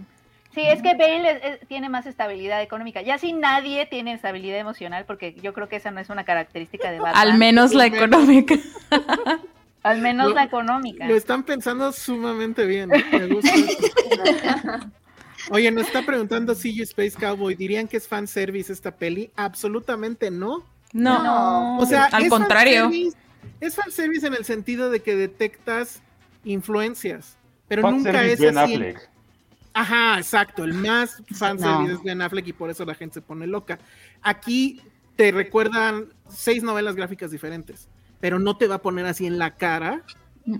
Sí, 0.55 0.63
es 0.63 0.83
que 0.83 0.95
Bale 0.95 1.61
tiene 1.69 1.89
más 1.89 2.07
estabilidad 2.07 2.61
económica. 2.61 3.03
Ya 3.03 3.19
si 3.19 3.33
nadie 3.33 3.87
tiene 3.87 4.13
estabilidad 4.13 4.59
emocional, 4.59 5.05
porque 5.07 5.35
yo 5.41 5.53
creo 5.53 5.69
que 5.69 5.77
esa 5.77 5.93
no 5.93 6.01
es 6.01 6.11
una 6.11 6.25
característica 6.25 6.91
de 6.91 6.99
Batman. 6.99 7.29
Al 7.29 7.39
menos 7.39 7.73
la 7.73 7.87
económica. 7.87 8.57
Al 9.83 10.03
menos 10.03 10.35
la 10.35 10.45
económica. 10.45 11.07
Lo 11.07 11.15
están 11.15 11.45
pensando 11.45 11.91
sumamente 11.93 12.67
bien. 12.67 12.91
Me 12.91 13.27
gusta. 13.27 13.51
Oye, 15.51 15.71
nos 15.71 15.87
está 15.87 16.05
preguntando 16.05 16.55
CG 16.55 16.83
Space 16.83 17.17
Cowboy, 17.19 17.55
¿dirían 17.55 17.89
que 17.89 17.97
es 17.97 18.07
fanservice 18.07 18.73
esta 18.73 18.95
peli? 18.95 19.31
Absolutamente 19.37 20.31
no. 20.31 20.65
No, 20.93 21.79
o 21.79 21.87
sea, 21.87 22.05
al 22.07 22.29
contrario. 22.29 22.91
es 23.61 23.75
fanservice 23.75 24.27
en 24.27 24.35
el 24.35 24.45
sentido 24.45 24.91
de 24.91 25.01
que 25.01 25.15
detectas 25.15 26.03
influencias, 26.45 27.37
pero 27.69 27.91
nunca 27.91 28.25
es 28.25 28.41
ben 28.41 28.59
así. 28.59 28.75
Affleck. 28.75 29.11
Ajá, 29.73 30.19
exacto, 30.19 30.65
el 30.65 30.75
más 30.75 31.23
fanservice 31.33 31.95
es 31.95 32.03
Ben 32.03 32.21
Affleck 32.23 32.49
y 32.49 32.53
por 32.53 32.71
eso 32.71 32.85
la 32.85 32.95
gente 32.95 33.15
se 33.15 33.23
pone 33.23 33.47
loca. 33.47 33.79
Aquí 34.21 34.81
te 35.15 35.31
recuerdan 35.31 36.07
seis 36.29 36.63
novelas 36.63 36.97
gráficas 36.97 37.31
diferentes, 37.31 37.89
pero 38.19 38.39
no 38.39 38.57
te 38.57 38.67
va 38.67 38.77
a 38.77 38.83
poner 38.83 39.07
así 39.07 39.27
en 39.27 39.39
la 39.39 39.55
cara 39.57 40.03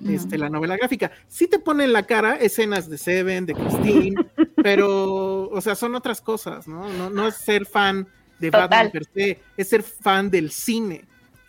este, 0.09 0.39
la 0.39 0.49
novela 0.49 0.77
gráfica. 0.77 1.11
Sí 1.29 1.47
te 1.47 1.59
pone 1.59 1.85
en 1.85 1.93
la 1.93 2.05
cara 2.05 2.37
escenas 2.37 2.89
de 2.89 2.99
Seven, 2.99 3.47
de 3.47 3.55
Christine, 3.55 4.15
pero, 4.63 5.49
o 5.49 5.61
sea, 5.61 5.75
son 5.75 5.95
otras 5.95 6.21
cosas, 6.21 6.69
¿no? 6.69 6.89
No, 6.91 7.11
no 7.11 7.27
es 7.27 7.37
ser 7.37 7.67
fan 7.67 8.07
de 8.41 8.51
Batman 8.51 8.91
per 8.91 9.05
se, 9.05 9.41
es 9.57 9.69
ser 9.69 9.83
fan 9.83 10.31
del 10.31 10.51
cine. 10.51 11.05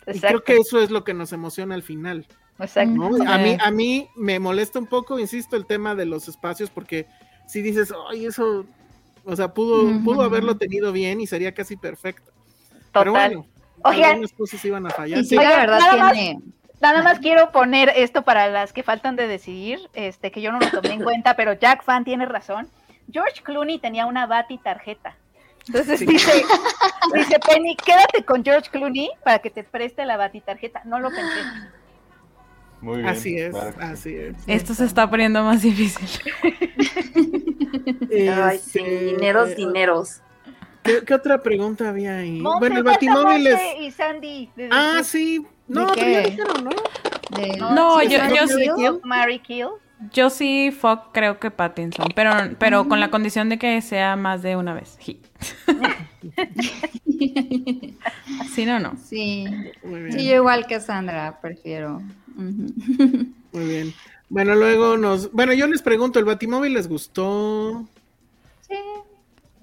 Y 0.06 0.20
creo 0.20 0.42
que 0.42 0.56
eso 0.56 0.80
es 0.80 0.90
lo 0.90 1.04
que 1.04 1.14
nos 1.14 1.32
emociona 1.32 1.74
al 1.74 1.82
final. 1.82 2.26
Exacto. 2.58 3.10
A, 3.26 3.38
mí, 3.38 3.56
a 3.60 3.70
mí 3.70 4.08
me 4.14 4.38
molesta 4.38 4.78
un 4.78 4.86
poco, 4.86 5.18
insisto, 5.18 5.56
el 5.56 5.66
tema 5.66 5.94
de 5.94 6.06
los 6.06 6.28
espacios, 6.28 6.70
porque 6.70 7.06
si 7.46 7.62
dices, 7.62 7.92
ay, 8.10 8.26
eso, 8.26 8.66
o 9.24 9.36
sea, 9.36 9.52
pudo, 9.52 9.88
pudo 10.04 10.22
haberlo 10.22 10.56
tenido 10.56 10.92
bien 10.92 11.20
y 11.20 11.26
sería 11.26 11.52
casi 11.52 11.76
perfecto. 11.76 12.30
Pero 12.92 13.12
bueno, 13.12 13.46
algunas 13.82 14.32
cosas 14.32 14.64
iban 14.64 14.86
a 14.86 14.90
fallar. 14.90 15.24
sí, 15.24 15.36
la 15.36 15.56
verdad 15.56 16.12
tiene... 16.12 16.40
Nada 16.80 17.00
más 17.04 17.20
quiero 17.20 17.52
poner 17.52 17.92
esto 17.94 18.22
para 18.22 18.48
las 18.48 18.72
que 18.72 18.82
faltan 18.82 19.14
de 19.14 19.28
decidir, 19.28 19.78
este, 19.94 20.32
que 20.32 20.42
yo 20.42 20.50
no 20.50 20.58
lo 20.58 20.68
tomé 20.68 20.94
en 20.94 21.02
cuenta, 21.04 21.36
pero 21.36 21.52
Jack 21.52 21.84
Fan 21.84 22.02
tiene 22.02 22.26
razón. 22.26 22.68
George 23.12 23.40
Clooney 23.44 23.78
tenía 23.78 24.04
una 24.06 24.26
Bati 24.26 24.58
tarjeta. 24.58 25.16
Entonces 25.66 26.00
dice, 26.00 26.44
dice 27.14 27.38
Penny, 27.46 27.76
quédate 27.76 28.24
con 28.24 28.44
George 28.44 28.68
Clooney 28.70 29.10
para 29.24 29.38
que 29.38 29.50
te 29.50 29.62
preste 29.64 30.04
la 30.04 30.16
Bati 30.16 30.40
tarjeta. 30.40 30.82
No 30.84 30.98
lo 31.00 31.10
pensé. 31.10 31.40
Muy 32.80 32.96
bien. 32.98 33.08
Así 33.08 33.38
es, 33.38 33.54
así 33.54 34.16
es. 34.16 34.36
Esto 34.46 34.74
se 34.74 34.84
está 34.84 35.08
poniendo 35.08 35.42
más 35.44 35.62
difícil. 35.62 36.08
Ay, 38.12 38.58
sí, 38.58 38.80
este, 38.80 39.04
dineros, 39.04 39.56
dineros. 39.56 40.20
¿Qué, 40.82 41.14
otra 41.14 41.40
pregunta 41.40 41.88
había 41.88 42.18
ahí? 42.18 42.40
bueno, 42.40 42.78
el 42.78 42.82
Batimóvil 42.82 43.46
es... 43.46 43.60
y 43.80 43.90
Sandy. 43.92 44.50
Ah, 44.72 45.00
sí. 45.04 45.46
No, 45.68 45.92
pero 45.94 46.10
ya 46.10 46.20
dijeron, 46.22 46.64
¿no? 46.64 47.74
No, 47.74 48.02
yo, 48.02 48.18
yo 48.34 48.48
sí. 48.48 48.68
Mary 49.04 49.38
Kill. 49.38 49.68
Yo 50.12 50.30
sí, 50.30 50.70
fuck, 50.70 51.12
creo 51.12 51.38
que 51.38 51.50
Pattinson, 51.50 52.08
pero, 52.14 52.32
pero 52.58 52.88
con 52.88 53.00
la 53.00 53.10
condición 53.10 53.48
de 53.48 53.58
que 53.58 53.80
sea 53.82 54.16
más 54.16 54.42
de 54.42 54.56
una 54.56 54.74
vez. 54.74 54.96
Sí, 55.00 55.20
no, 58.66 58.78
no. 58.78 58.96
Sí. 58.96 59.46
Sí, 60.10 60.26
yo 60.26 60.34
igual 60.34 60.66
que 60.66 60.80
Sandra, 60.80 61.38
prefiero. 61.40 62.02
Muy 62.34 63.34
bien. 63.52 63.94
Bueno, 64.28 64.54
luego 64.54 64.96
nos. 64.96 65.30
Bueno, 65.32 65.52
yo 65.52 65.66
les 65.66 65.82
pregunto, 65.82 66.18
¿el 66.18 66.24
Batimóvil 66.24 66.72
les 66.72 66.88
gustó? 66.88 67.86
Sí. 68.66 68.76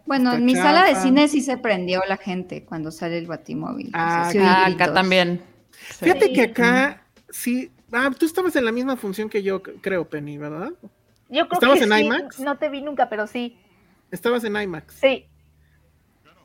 Bueno, 0.06 0.34
en 0.34 0.46
mi 0.46 0.56
sala 0.56 0.86
de 0.86 0.96
cine 0.96 1.28
sí 1.28 1.42
se 1.42 1.58
prendió 1.58 2.02
la 2.08 2.18
gente 2.18 2.64
cuando 2.64 2.92
sale 2.92 3.18
el 3.18 3.28
Batimóvil. 3.28 3.92
Ah, 3.94 4.32
acá 4.66 4.94
también. 4.94 5.42
Fíjate 5.72 6.34
que 6.34 6.42
acá 6.44 7.04
sí. 7.30 7.72
Ah, 7.92 8.10
tú 8.18 8.26
estabas 8.26 8.56
en 8.56 8.66
la 8.66 8.72
misma 8.72 8.96
función 8.96 9.30
que 9.30 9.44
yo, 9.44 9.62
creo, 9.62 10.08
Penny, 10.08 10.38
¿verdad? 10.38 10.72
Yo 11.30 11.48
creo 11.48 11.54
¿Estabas 11.54 11.80
que 11.80 11.86
en 11.86 11.92
sí. 11.92 12.04
IMAX? 12.04 12.40
No 12.40 12.58
te 12.58 12.70
vi 12.70 12.82
nunca, 12.82 13.10
pero 13.10 13.28
sí. 13.28 13.58
Estabas 14.12 14.44
en 14.44 14.56
IMAX. 14.56 14.96
Sí. 14.96 15.28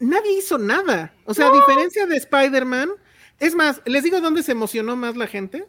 Nadie 0.01 0.39
hizo 0.39 0.59
nada. 0.59 1.13
O 1.25 1.35
sea, 1.35 1.49
a 1.49 1.53
diferencia 1.53 2.07
de 2.07 2.17
Spider-Man. 2.17 2.91
Es 3.41 3.55
más, 3.55 3.83
¿les 3.85 4.03
digo 4.03 4.21
dónde 4.21 4.43
se 4.43 4.53
emocionó 4.53 4.97
más 4.97 5.17
la 5.17 5.27
gente? 5.27 5.67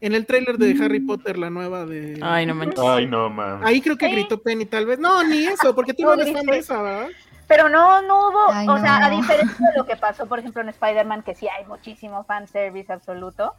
En 0.00 0.14
el 0.14 0.26
tráiler 0.26 0.58
de 0.58 0.76
Harry 0.82 1.00
Potter, 1.00 1.36
la 1.38 1.50
nueva 1.50 1.84
de. 1.84 2.20
Ay, 2.22 2.46
no 2.46 2.54
manches. 2.54 2.78
Ay, 2.78 3.06
no 3.06 3.28
mames. 3.28 3.66
Ahí 3.66 3.80
creo 3.80 3.96
que 3.96 4.08
gritó 4.08 4.40
Penny, 4.40 4.64
tal 4.64 4.86
vez. 4.86 4.98
No, 4.98 5.24
ni 5.24 5.44
eso, 5.44 5.74
porque 5.74 5.92
tú 5.92 6.04
no 6.04 6.14
eres 6.14 6.32
fan 6.32 6.46
de 6.46 6.58
esa, 6.58 6.80
¿verdad? 6.80 7.08
Pero 7.48 7.68
no, 7.68 8.02
no 8.02 8.28
hubo, 8.28 8.72
o 8.72 8.78
sea, 8.78 9.06
a 9.06 9.10
diferencia 9.10 9.66
de 9.72 9.78
lo 9.78 9.86
que 9.86 9.96
pasó, 9.96 10.26
por 10.26 10.38
ejemplo, 10.38 10.60
en 10.60 10.68
Spider-Man, 10.68 11.22
que 11.22 11.34
sí 11.34 11.48
hay 11.48 11.64
muchísimo 11.64 12.22
fanservice 12.24 12.92
absoluto, 12.92 13.54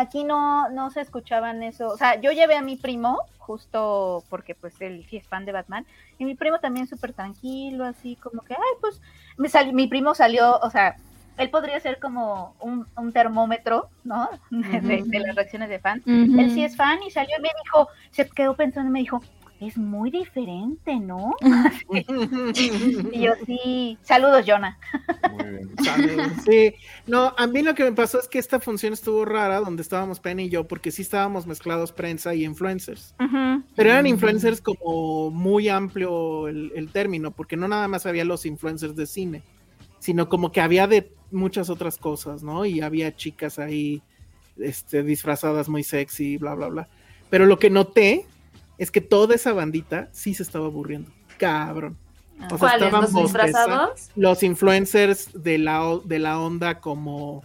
aquí 0.00 0.24
no, 0.24 0.68
no 0.70 0.90
se 0.90 1.00
escuchaban 1.00 1.62
eso. 1.62 1.88
O 1.88 1.96
sea, 1.96 2.20
yo 2.20 2.32
llevé 2.32 2.56
a 2.56 2.62
mi 2.62 2.76
primo, 2.76 3.20
justo 3.38 4.24
porque 4.28 4.54
pues 4.54 4.80
él 4.80 5.04
sí 5.08 5.16
es 5.16 5.26
fan 5.26 5.44
de 5.44 5.52
Batman, 5.52 5.86
y 6.18 6.24
mi 6.24 6.34
primo 6.34 6.58
también 6.58 6.86
súper 6.86 7.12
tranquilo, 7.12 7.84
así 7.84 8.16
como 8.16 8.42
que, 8.42 8.54
ay, 8.54 8.76
pues, 8.80 9.00
me 9.36 9.48
mi 9.72 9.86
primo 9.86 10.14
salió, 10.14 10.58
o 10.58 10.70
sea, 10.70 10.96
él 11.36 11.50
podría 11.50 11.80
ser 11.80 11.98
como 11.98 12.54
un, 12.60 13.12
termómetro, 13.12 13.88
¿no? 14.04 14.28
De, 14.50 15.20
las 15.20 15.34
reacciones 15.34 15.68
de 15.68 15.78
fan. 15.78 16.02
Él 16.06 16.50
sí 16.52 16.62
es 16.62 16.76
fan 16.76 17.02
y 17.02 17.10
salió 17.10 17.36
y 17.38 17.42
me 17.42 17.48
dijo, 17.64 17.88
se 18.10 18.28
quedó 18.28 18.54
pensando 18.54 18.90
y 18.90 18.92
me 18.92 18.98
dijo, 19.00 19.22
es 19.60 19.76
muy 19.76 20.10
diferente, 20.10 20.96
¿no? 20.96 21.34
y 21.92 23.20
yo 23.20 23.32
sí, 23.44 23.98
saludos, 24.02 24.44
Jonah. 24.46 24.78
Muy 25.32 25.50
bien. 25.50 25.70
Saludos. 25.84 26.32
Sí, 26.48 26.74
no, 27.06 27.34
a 27.36 27.46
mí 27.46 27.62
lo 27.62 27.74
que 27.74 27.84
me 27.84 27.92
pasó 27.92 28.18
es 28.18 28.26
que 28.26 28.38
esta 28.38 28.58
función 28.58 28.94
estuvo 28.94 29.24
rara 29.24 29.60
donde 29.60 29.82
estábamos 29.82 30.18
Penny 30.18 30.44
y 30.44 30.48
yo, 30.48 30.66
porque 30.66 30.90
sí 30.90 31.02
estábamos 31.02 31.46
mezclados 31.46 31.92
prensa 31.92 32.34
y 32.34 32.44
influencers. 32.44 33.14
Pero 33.76 33.90
eran 33.90 34.06
influencers 34.06 34.62
como 34.62 35.30
muy 35.30 35.68
amplio 35.68 36.48
el, 36.48 36.72
el, 36.74 36.90
término, 36.90 37.30
porque 37.30 37.56
no 37.56 37.68
nada 37.68 37.86
más 37.86 38.06
había 38.06 38.24
los 38.24 38.46
influencers 38.46 38.96
de 38.96 39.06
cine, 39.06 39.42
sino 39.98 40.28
como 40.30 40.52
que 40.52 40.62
había 40.62 40.86
de 40.86 41.12
muchas 41.30 41.68
otras 41.68 41.98
cosas, 41.98 42.42
¿no? 42.42 42.64
Y 42.64 42.80
había 42.80 43.14
chicas 43.14 43.58
ahí 43.58 44.02
este, 44.58 45.02
disfrazadas 45.02 45.68
muy 45.68 45.84
sexy, 45.84 46.38
bla, 46.38 46.54
bla, 46.54 46.68
bla. 46.68 46.88
Pero 47.28 47.46
lo 47.46 47.58
que 47.58 47.70
noté 47.70 48.26
es 48.80 48.90
que 48.90 49.02
toda 49.02 49.34
esa 49.34 49.52
bandita 49.52 50.08
sí 50.10 50.32
se 50.32 50.42
estaba 50.42 50.64
aburriendo. 50.64 51.10
Cabrón. 51.36 51.98
O 52.50 52.56
sea, 52.56 52.78
¿Los 52.78 53.12
disfrazados? 53.12 54.08
Los 54.16 54.42
influencers 54.42 55.30
de 55.34 55.58
la, 55.58 55.98
de 56.02 56.18
la 56.18 56.40
onda 56.40 56.80
como. 56.80 57.42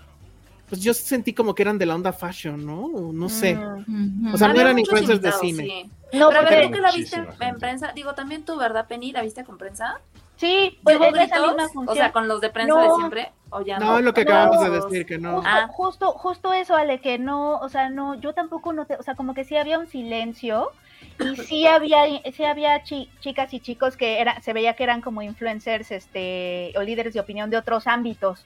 Pues 0.69 0.81
yo 0.81 0.93
sentí 0.93 1.33
como 1.33 1.53
que 1.53 1.63
eran 1.63 1.77
de 1.77 1.85
la 1.85 1.95
onda 1.95 2.13
fashion, 2.13 2.65
¿no? 2.65 3.11
No 3.11 3.27
sé. 3.27 3.55
Mm. 3.55 4.33
O 4.33 4.37
sea, 4.37 4.47
no 4.47 4.61
eran 4.61 4.79
influencers 4.79 5.21
de 5.21 5.31
cine. 5.33 5.89
No, 6.13 6.29
pero 6.29 6.39
a 6.39 6.49
ver, 6.49 6.71
que 6.71 6.79
la 6.79 6.91
viste 6.93 7.17
en 7.41 7.57
prensa? 7.57 7.91
Digo, 7.93 8.15
también 8.15 8.45
tú, 8.45 8.57
¿verdad, 8.57 8.87
Penny? 8.87 9.11
¿La 9.11 9.21
viste 9.21 9.43
con 9.43 9.57
prensa? 9.57 9.99
Sí, 10.37 10.79
pues 10.83 10.97
es 11.01 11.15
esa 11.19 11.41
misma 11.41 11.67
función. 11.67 11.89
O 11.89 11.93
sea, 11.95 12.13
con 12.13 12.29
los 12.29 12.39
de 12.39 12.49
prensa 12.49 12.81
de 12.81 12.89
siempre, 12.95 13.31
o 13.49 13.61
ya 13.61 13.77
no. 13.77 13.85
No, 13.85 14.01
lo 14.01 14.13
que 14.13 14.21
acabamos 14.21 14.61
de 14.61 14.69
decir, 14.69 15.05
que 15.05 15.17
no. 15.17 15.35
Justo, 15.35 15.49
ah. 15.49 15.67
justo, 15.67 16.11
justo 16.13 16.53
eso, 16.53 16.75
Ale, 16.75 16.99
que 16.99 17.19
no, 17.19 17.57
o 17.57 17.67
sea, 17.67 17.89
no, 17.89 18.15
yo 18.15 18.33
tampoco 18.33 18.71
noté, 18.71 18.95
o 18.95 19.03
sea, 19.03 19.15
como 19.15 19.33
que 19.33 19.43
sí 19.43 19.57
había 19.57 19.77
un 19.77 19.87
silencio 19.87 20.71
y 21.19 21.35
sí 21.37 21.67
había, 21.67 22.03
sí 22.31 22.43
había 22.43 22.83
chicas 22.83 23.53
y 23.53 23.59
chicos 23.59 23.97
que 23.97 24.19
era, 24.19 24.41
se 24.41 24.53
veía 24.53 24.73
que 24.73 24.83
eran 24.83 25.01
como 25.01 25.21
influencers 25.21 25.91
este, 25.91 26.73
o 26.77 26.81
líderes 26.81 27.13
de 27.13 27.19
opinión 27.19 27.49
de 27.49 27.57
otros 27.57 27.87
ámbitos. 27.87 28.45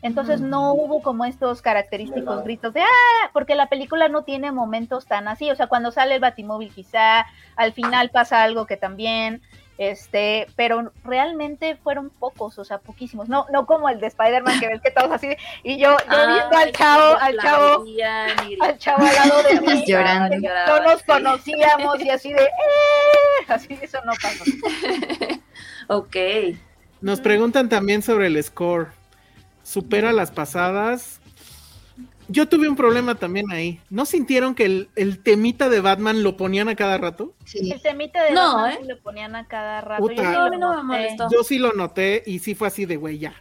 Entonces 0.00 0.40
no 0.40 0.74
hubo 0.74 1.02
como 1.02 1.24
estos 1.24 1.60
característicos 1.60 2.44
gritos 2.44 2.72
de 2.72 2.82
¡ah! 2.82 3.30
Porque 3.32 3.56
la 3.56 3.68
película 3.68 4.08
no 4.08 4.22
tiene 4.22 4.52
momentos 4.52 5.06
tan 5.06 5.26
así. 5.26 5.50
O 5.50 5.56
sea, 5.56 5.66
cuando 5.66 5.90
sale 5.90 6.14
el 6.14 6.20
batimóvil 6.20 6.72
quizá, 6.72 7.26
al 7.56 7.72
final 7.72 8.10
pasa 8.10 8.44
algo 8.44 8.66
que 8.66 8.76
también, 8.76 9.42
este, 9.78 10.48
pero 10.56 10.92
realmente 11.04 11.76
fueron 11.76 12.10
pocos, 12.10 12.58
o 12.58 12.64
sea, 12.64 12.78
poquísimos, 12.78 13.28
no, 13.28 13.46
no 13.52 13.64
como 13.64 13.88
el 13.88 14.00
de 14.00 14.08
Spider-Man 14.08 14.58
que 14.58 14.66
ves 14.66 14.80
que 14.82 14.90
todos 14.90 15.12
así, 15.12 15.28
y 15.62 15.78
yo, 15.78 15.96
yo 16.10 16.26
viendo 16.26 16.56
al 16.56 16.72
chavo, 16.72 17.16
al 17.16 17.38
chavo, 17.38 17.84
al 18.60 18.78
chavo 18.78 19.06
al 19.06 19.14
lado 19.14 19.42
de 19.44 19.60
mí, 19.60 19.84
llorando, 19.86 20.36
no 20.66 20.82
nos 20.82 21.02
conocíamos 21.04 22.00
y 22.00 22.10
así 22.10 22.32
de, 22.32 22.42
¡eh! 22.42 23.46
así 23.46 23.78
eso 23.80 23.98
no 24.04 24.12
pasó. 24.20 24.44
ok. 25.88 26.16
Nos 27.00 27.20
preguntan 27.20 27.68
también 27.68 28.02
sobre 28.02 28.26
el 28.26 28.42
score. 28.42 28.88
¿Supera 29.62 30.12
las 30.12 30.30
pasadas? 30.32 31.20
Yo 32.28 32.48
tuve 32.48 32.68
un 32.68 32.76
problema 32.76 33.14
también 33.14 33.50
ahí. 33.50 33.80
¿No 33.90 34.04
sintieron 34.06 34.54
que 34.54 34.86
el, 34.94 35.22
temita 35.22 35.68
de 35.68 35.80
Batman 35.80 36.22
lo 36.22 36.36
ponían 36.36 36.68
a 36.68 36.76
cada 36.76 36.98
rato? 36.98 37.34
Sí. 37.44 37.70
El 37.72 37.80
temita 37.80 38.22
de 38.22 38.34
Batman 38.34 38.72
¿eh? 38.72 38.86
lo 38.86 38.98
ponían 39.00 39.34
a 39.34 39.46
cada 39.46 39.80
rato. 39.80 40.10
yo, 40.10 40.16
sí 40.50 40.58
no 40.58 40.76
me 40.76 40.82
molestó. 40.82 41.28
yo 41.30 41.42
sí 41.42 41.58
lo 41.58 41.72
noté 41.72 42.22
y 42.26 42.38
sí 42.38 42.54
fue 42.54 42.68
así 42.68 42.86
de 42.86 42.96
güey 42.96 43.18
ya. 43.18 43.34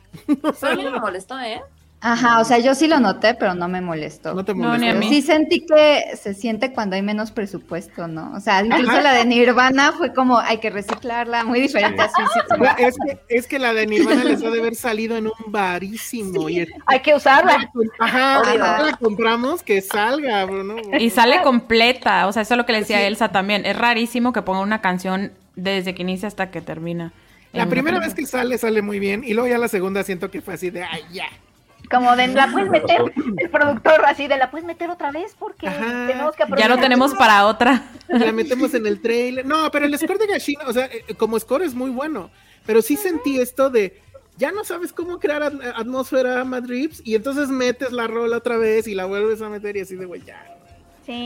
a 0.62 0.76
mí 0.76 0.84
no 0.84 0.92
me 0.92 1.00
molestó, 1.00 1.40
¿eh? 1.40 1.62
Ajá, 2.00 2.40
o 2.40 2.46
sea, 2.46 2.60
yo 2.60 2.76
sí 2.76 2.88
lo 2.88 3.00
noté, 3.00 3.34
pero 3.34 3.56
no 3.56 3.68
me 3.68 3.82
molestó. 3.82 4.36
No 4.36 4.46
te 4.46 4.54
molestó. 4.54 5.02
Sí 5.10 5.24
sentí 5.24 5.66
que 5.66 6.16
se 6.16 6.36
siente 6.36 6.72
cuando 6.72 6.96
hay 6.96 7.02
menos 7.02 7.32
presupuesto, 7.32 8.08
¿no? 8.08 8.34
O 8.36 8.40
sea, 8.40 8.64
incluso 8.64 9.02
la 9.02 9.14
de 9.14 9.26
Nirvana 9.26 9.94
fue 9.94 10.14
como, 10.14 10.38
hay 10.38 10.60
que 10.60 10.70
reciclarla, 10.70 11.44
muy 11.44 11.60
diferente 11.60 12.04
a 12.04 12.10
Suicide 12.10 12.88
es 12.88 12.96
que, 13.04 13.36
es 13.36 13.48
que 13.48 13.58
la 13.58 13.74
de 13.74 13.88
Nirvana 13.88 14.24
les 14.24 14.44
ha 14.44 14.52
de 14.52 14.60
haber 14.60 14.76
salido 14.76 15.18
en 15.18 15.26
un 15.26 15.34
barísimo. 15.48 16.48
Y 16.50 16.68
hay 16.86 17.00
que 17.00 17.16
usarla. 17.16 17.72
Ajá, 18.00 18.44
la 18.56 18.98
compramos, 19.02 19.64
que 19.64 19.82
salga, 19.82 20.46
¿no? 20.46 20.76
Y 21.00 21.10
sale 21.10 21.42
completa, 21.42 22.28
o 22.28 22.32
sea, 22.32 22.44
eso 22.44 22.54
es 22.54 22.58
lo 22.60 22.68
que 22.68 22.74
le 22.74 22.80
decía 22.80 23.08
Elsa 23.08 23.30
también. 23.30 23.66
Es 23.66 23.76
rarísimo 23.76 24.34
que 24.34 24.44
ponga 24.44 24.60
una 24.60 24.82
canción 24.82 25.32
desde 25.56 25.96
que 25.96 26.04
inicia 26.04 26.28
hasta 26.28 26.52
que 26.52 26.62
termina. 26.62 27.12
La 27.54 27.66
primera 27.66 28.00
vez 28.00 28.14
que 28.14 28.28
sale, 28.28 28.60
sale 28.60 28.84
muy 28.84 29.00
bien, 29.00 29.24
y 29.24 29.34
luego 29.34 29.50
ya 29.50 29.58
la 29.58 29.68
segunda 29.68 30.04
siento 30.04 30.30
que 30.30 30.42
fue 30.42 30.54
así 30.54 30.70
de, 30.70 30.84
ay, 30.84 31.02
ya. 31.12 31.26
Como 31.90 32.16
de 32.16 32.28
la 32.28 32.52
puedes 32.52 32.70
meter, 32.70 33.02
el 33.38 33.50
productor 33.50 34.06
así 34.06 34.28
de 34.28 34.38
la 34.38 34.52
puedes 34.52 34.66
meter 34.66 34.90
otra 34.90 35.12
vez 35.12 35.36
porque 35.38 35.70
tenemos 35.70 36.36
que 36.36 36.44
Ya 36.58 36.68
lo 36.68 36.78
tenemos 36.78 37.14
para 37.14 37.46
otra. 37.46 37.84
La 38.08 38.32
metemos 38.32 38.74
en 38.74 38.86
el 38.88 39.02
trailer. 39.02 39.46
No, 39.46 39.70
pero 39.72 39.86
el 39.86 39.98
score 39.98 40.18
de 40.18 40.28
Gashina, 40.28 40.64
o 40.66 40.74
sea, 40.74 40.86
eh, 40.86 41.14
como 41.18 41.38
score 41.40 41.64
es 41.64 41.76
muy 41.76 41.90
bueno. 41.90 42.30
Pero 42.66 42.82
sí 42.82 42.96
sentí 42.96 43.40
esto 43.40 43.70
de 43.70 44.02
ya 44.38 44.52
no 44.52 44.64
sabes 44.64 44.94
cómo 44.94 45.20
crear 45.20 45.44
atmósfera 45.44 46.44
Madrid 46.44 46.92
y 47.04 47.16
entonces 47.16 47.50
metes 47.50 47.92
la 47.92 48.08
rola 48.08 48.38
otra 48.38 48.58
vez 48.58 48.88
y 48.88 48.94
la 48.94 49.06
vuelves 49.06 49.42
a 49.42 49.50
meter 49.50 49.76
y 49.78 49.82
así 49.82 49.96
de 49.96 50.06
güey, 50.06 50.22
ya 50.24 50.57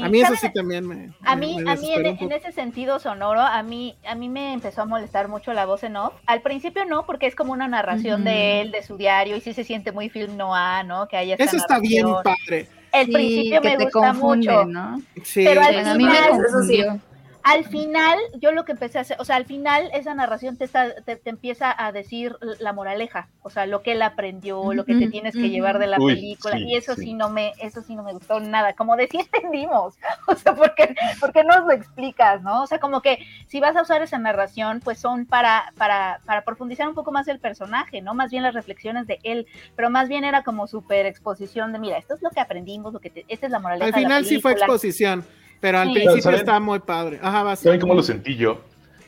a 0.04 0.10
mí 0.10 0.22
eso 0.22 0.36
sí 0.36 0.52
también 0.54 0.88
me. 0.88 1.12
A 1.24 1.36
mí, 1.36 1.58
a 1.68 1.76
mí 1.76 1.94
en, 1.94 2.32
ese 2.32 2.52
sentido 2.52 3.00
sonoro, 3.00 3.42
a 3.42 3.64
mí, 3.64 3.96
a 4.06 4.16
mí 4.16 4.30
me 4.30 4.54
empezó 4.54 4.82
a 4.82 4.86
molestar 4.86 5.28
mucho 5.28 5.54
la 5.54 5.66
voz 5.66 5.84
en 5.84 5.96
off. 5.96 6.14
Al 6.26 6.42
principio 6.42 6.86
no, 6.86 7.06
porque 7.06 7.28
es 7.28 7.36
como 7.36 7.54
una 7.54 7.68
narración 7.68 8.24
de 8.24 8.62
él, 8.62 8.72
de 8.72 8.84
su 8.84 8.98
diario, 8.98 9.36
y 9.36 9.42
sí 9.42 9.54
se 9.54 9.64
siente 9.64 9.92
muy 9.92 10.10
film 10.10 10.38
noir, 10.38 10.86
¿no? 10.86 11.08
Que 11.08 11.18
haya 11.18 11.36
Eso 11.36 11.58
está 11.58 11.80
bien 11.80 12.08
padre. 12.24 12.68
El 12.92 13.08
principio 13.08 13.62
me 13.62 13.78
gusta 13.78 14.14
mucho. 14.14 14.66
¿no? 14.66 15.02
Sí, 15.24 15.44
pero 15.46 15.62
al 15.62 15.88
a 15.88 15.94
mí 15.96 16.06
me 16.06 16.30
confundió 16.30 17.00
al 17.44 17.66
final, 17.66 18.18
yo 18.39 18.52
lo 18.52 18.66
que 18.66 18.74
empecé 18.74 18.98
a 18.98 19.02
hacer, 19.02 19.18
o 19.20 19.26
sea, 19.26 19.36
al 19.36 19.46
final 19.46 19.89
esa 19.94 20.14
narración 20.14 20.58
te, 20.58 20.66
está, 20.66 20.94
te, 21.02 21.20
empieza 21.26 21.74
a 21.78 21.92
decir 21.92 22.38
la 22.60 22.74
moraleja, 22.74 23.30
o 23.42 23.50
sea, 23.50 23.66
lo 23.66 23.82
que 23.82 23.94
él 23.94 24.02
aprendió, 24.02 24.74
lo 24.74 24.86
que 24.86 24.96
te 24.96 25.08
tienes 25.08 25.34
que 25.34 25.50
llevar 25.50 25.80
de 25.80 25.88
la 25.88 25.98
película, 25.98 26.58
y 26.58 26.76
eso 26.76 26.96
sí. 26.96 27.14
no 27.14 27.30
me, 27.30 27.54
eso 27.60 27.82
sí 27.82 27.96
no 27.96 28.04
me 28.04 28.14
gustó 28.14 28.39
nada, 28.39 28.74
como 28.74 28.96
decía, 28.96 29.22
entendimos, 29.22 29.96
o 30.28 30.36
sea, 30.36 30.54
porque, 30.54 30.96
porque 31.20 31.44
nos 31.44 31.66
lo 31.66 31.72
explicas, 31.72 32.42
¿no? 32.42 32.64
O 32.64 32.68
sea, 32.68 32.80
como 32.80 33.02
que 33.02 33.20
si 33.48 33.60
vas 33.60 33.76
a 33.76 33.82
usar 33.82 34.02
esa 34.02 34.18
narración, 34.18 34.80
pues 34.80 35.00
son 35.00 35.26
para, 35.26 35.74
para, 35.78 36.22
para 36.26 36.44
profundizar 36.44 36.88
un 36.88 36.96
poco 36.96 37.12
más 37.12 37.28
el 37.28 37.39
personaje, 37.39 38.02
¿no? 38.02 38.14
Más 38.14 38.32
bien 38.32 38.44
las 38.44 38.54
reflexiones 38.54 39.08
de 39.08 39.20
él, 39.24 39.48
pero 39.76 39.89
más 39.89 40.10
bien 40.10 40.24
era 40.24 40.44
como 40.44 40.68
súper 40.68 41.06
exposición 41.06 41.74
de, 41.74 41.80
mira, 41.80 41.98
esto 41.98 42.14
es 42.14 42.22
lo 42.22 42.30
que 42.30 42.39
aprendimos, 42.39 42.94
lo 42.94 43.00
que 43.00 43.10
te, 43.10 43.26
esta 43.28 43.46
es 43.48 43.52
la 43.52 43.60
moraleja. 43.60 43.88
Al 43.88 43.94
final 43.94 44.26
sí 44.26 44.39
fue 44.39 44.54
exposición. 44.54 45.26
Pero 45.62 45.80
al 45.80 45.93
principio 45.93 46.32
estaba 46.32 46.59
muy 46.59 46.80
padre. 46.80 47.20
Ajá, 47.22 47.55
¿Saben 47.55 47.80
cómo 47.80 47.93
lo 47.93 48.03
sentí 48.03 48.36
yo? 48.36 48.59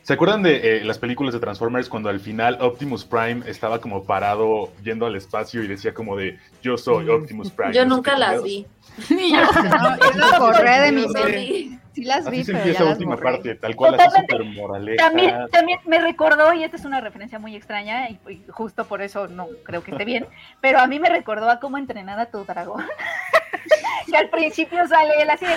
¿Se 0.04 0.14
acuerdan 0.14 0.44
de 0.44 0.80
eh, 0.80 0.84
las 0.84 1.00
películas 1.00 1.34
de 1.34 1.40
Transformers 1.40 1.88
cuando 1.88 2.10
al 2.10 2.20
final 2.20 2.58
Optimus 2.60 3.06
Prime 3.06 3.42
estaba 3.46 3.80
como 3.80 4.04
parado 4.04 4.70
yendo 4.84 5.06
al 5.06 5.16
espacio 5.16 5.64
y 5.64 5.68
decía 5.68 5.94
como 5.94 6.18
de 6.18 6.38
yo 6.62 6.78
soy 6.78 7.10
Optimus 7.10 7.52
Prime? 7.52 7.74
Yo 7.74 7.86
nunca 7.86 8.18
las 8.18 8.44
vi. 8.44 8.66
Ni 9.10 9.32
yo. 9.32 9.40
no, 10.18 10.40
corré 10.40 10.82
de 10.82 10.92
mi 10.92 11.08
mente. 11.08 11.80
Sí 11.94 12.04
las 12.04 12.30
vi, 12.30 12.42
así 12.42 12.52
pero 12.52 12.66
esa 12.66 12.86
última 12.86 13.18
parte, 13.18 13.56
tal 13.56 13.76
cual, 13.76 14.00
así 14.00 14.22
moraleja. 14.56 14.98
También, 14.98 15.48
también 15.52 15.80
me 15.86 16.00
recordó, 16.00 16.54
y 16.54 16.64
esta 16.64 16.78
es 16.78 16.86
una 16.86 17.02
referencia 17.02 17.38
muy 17.40 17.56
extraña, 17.56 18.10
y, 18.10 18.20
justo 18.50 18.86
por 18.86 19.02
eso 19.02 19.28
no 19.28 19.48
creo 19.64 19.84
que 19.84 19.92
esté 19.92 20.06
bien, 20.06 20.26
pero 20.60 20.80
a 20.80 20.88
mí 20.88 21.00
me 21.00 21.10
recordó 21.10 21.50
a 21.50 21.60
cómo 21.60 21.78
entrenar 21.78 22.20
a 22.20 22.26
tu 22.26 22.44
dragón. 22.46 22.84
que 24.10 24.18
al 24.18 24.30
principio 24.30 24.88
sale 24.88 25.22
él 25.22 25.30
así 25.30 25.46
de, 25.46 25.56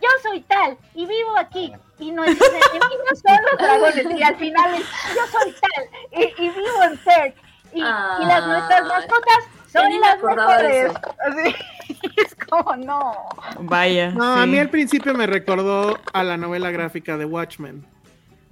yo 0.00 0.08
soy 0.22 0.40
tal 0.42 0.76
y 0.94 1.06
vivo 1.06 1.36
aquí 1.38 1.72
y 1.98 2.10
nuestros 2.10 2.50
enemigos 2.50 3.22
son 3.26 3.38
los 3.50 3.58
dragones 3.58 4.18
y 4.18 4.22
al 4.22 4.36
final 4.36 4.74
es, 4.74 4.86
yo 5.14 5.38
soy 5.38 5.54
tal 5.60 6.22
y, 6.38 6.48
vivo 6.50 6.82
en 6.90 6.98
Perth 6.98 7.36
y, 7.72 7.78
y, 7.78 8.26
las 8.26 8.46
nuestras 8.46 8.82
mascotas 8.86 9.44
son 9.72 10.00
las 10.00 10.22
mejores. 10.22 10.92
Así, 11.26 11.54
es 12.16 12.34
como 12.48 12.76
no. 12.76 13.14
Vaya. 13.60 14.10
No, 14.10 14.36
a 14.36 14.46
mí 14.46 14.58
al 14.58 14.70
principio 14.70 15.14
me 15.14 15.26
recordó 15.26 15.98
a 16.12 16.24
la 16.24 16.36
novela 16.36 16.70
gráfica 16.70 17.16
de 17.16 17.24
Watchmen. 17.24 17.84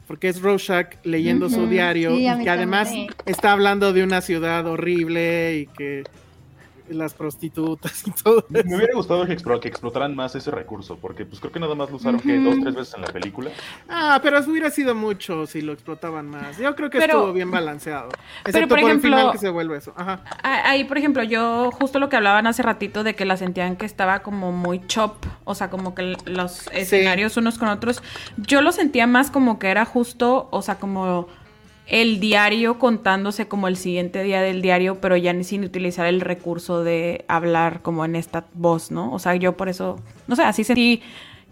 Porque 0.07 0.29
es 0.29 0.43
Rorschach 0.43 0.97
leyendo 1.03 1.49
su 1.49 1.67
diario 1.67 2.15
y 2.15 2.25
que 2.43 2.51
además 2.51 2.91
está 3.25 3.53
hablando 3.53 3.95
de 3.95 4.03
una 4.03 4.21
ciudad 4.21 4.67
horrible 4.67 5.55
y 5.55 5.67
que 5.67 6.05
las 6.89 7.15
prostitutas 7.15 8.07
y 8.07 8.11
todo 8.11 8.45
Me 8.49 8.77
hubiera 8.77 8.95
gustado 8.95 9.27
que, 9.27 9.33
explotaran 9.69 10.15
más 10.15 10.35
ese 10.35 10.51
recurso, 10.51 10.99
porque 11.01 11.25
pues 11.25 11.41
creo 11.41 11.53
que 11.53 11.61
nada 11.61 11.75
más 11.75 11.91
lo 11.91 11.97
usaron 11.97 12.21
que 12.21 12.39
dos, 12.39 12.57
tres 12.61 12.75
veces 12.75 12.95
en 12.95 13.03
la 13.03 13.09
película. 13.09 13.51
Ah, 13.89 14.21
pero 14.23 14.39
hubiera 14.47 14.71
sido 14.71 14.95
mucho 14.95 15.47
si 15.47 15.63
lo 15.63 15.73
explotaban 15.73 16.29
más. 16.29 16.59
Yo 16.59 16.75
creo 16.75 16.91
que 16.91 16.99
estuvo 16.99 17.33
bien 17.33 17.51
balanceado. 17.51 18.09
Excepto 18.45 18.69
por, 18.69 18.79
ejemplo, 18.79 19.09
el 19.09 19.15
final 19.15 19.33
que 19.33 19.39
se 19.39 19.49
vuelve 19.49 19.79
eso. 19.79 19.95
Ajá. 19.97 20.23
Ahí, 20.43 20.85
por 20.85 20.99
ejemplo, 20.99 21.23
yo 21.23 21.71
justo 21.73 21.99
lo 21.99 22.09
que 22.09 22.17
hablaban 22.17 22.47
hace 22.47 22.63
ratito 22.63 23.05
de 23.05 23.15
que 23.15 23.25
la 23.25 23.37
sentían 23.37 23.77
que 23.77 23.87
estaba 23.87 24.21
como 24.21 24.53
muy 24.53 24.87
chop, 24.87 25.25
o 25.45 25.55
sea, 25.55 25.71
como 25.71 25.95
que 25.95 26.17
los 26.27 26.69
escenarios 26.73 27.37
unos 27.37 27.59
con 27.59 27.69
otros. 27.69 28.03
Yo 28.37 28.61
lo 28.61 28.73
sentía 28.73 29.07
más 29.07 29.31
como 29.31 29.59
que 29.59 29.69
era 29.69 29.85
justo, 29.85 30.49
o 30.51 30.63
sea, 30.63 30.77
como 30.77 31.29
el 31.87 32.21
diario 32.21 32.79
contándose 32.79 33.47
como 33.47 33.69
el 33.69 33.77
siguiente 33.77 34.23
día 34.23 34.41
del 34.41 34.63
diario, 34.63 35.01
pero 35.01 35.17
ya 35.17 35.33
ni 35.33 35.45
sin 35.45 35.65
utilizar 35.65 36.07
el 36.07 36.21
recurso 36.21 36.83
de 36.83 37.25
hablar 37.29 37.83
como 37.83 38.05
en 38.05 38.17
esta 38.17 38.45
voz, 38.55 38.91
¿no? 38.91 39.13
O 39.13 39.19
sea, 39.19 39.35
yo 39.35 39.57
por 39.57 39.69
eso, 39.69 40.01
no 40.27 40.37
sé, 40.37 40.43
así 40.43 40.65
sentí 40.65 41.03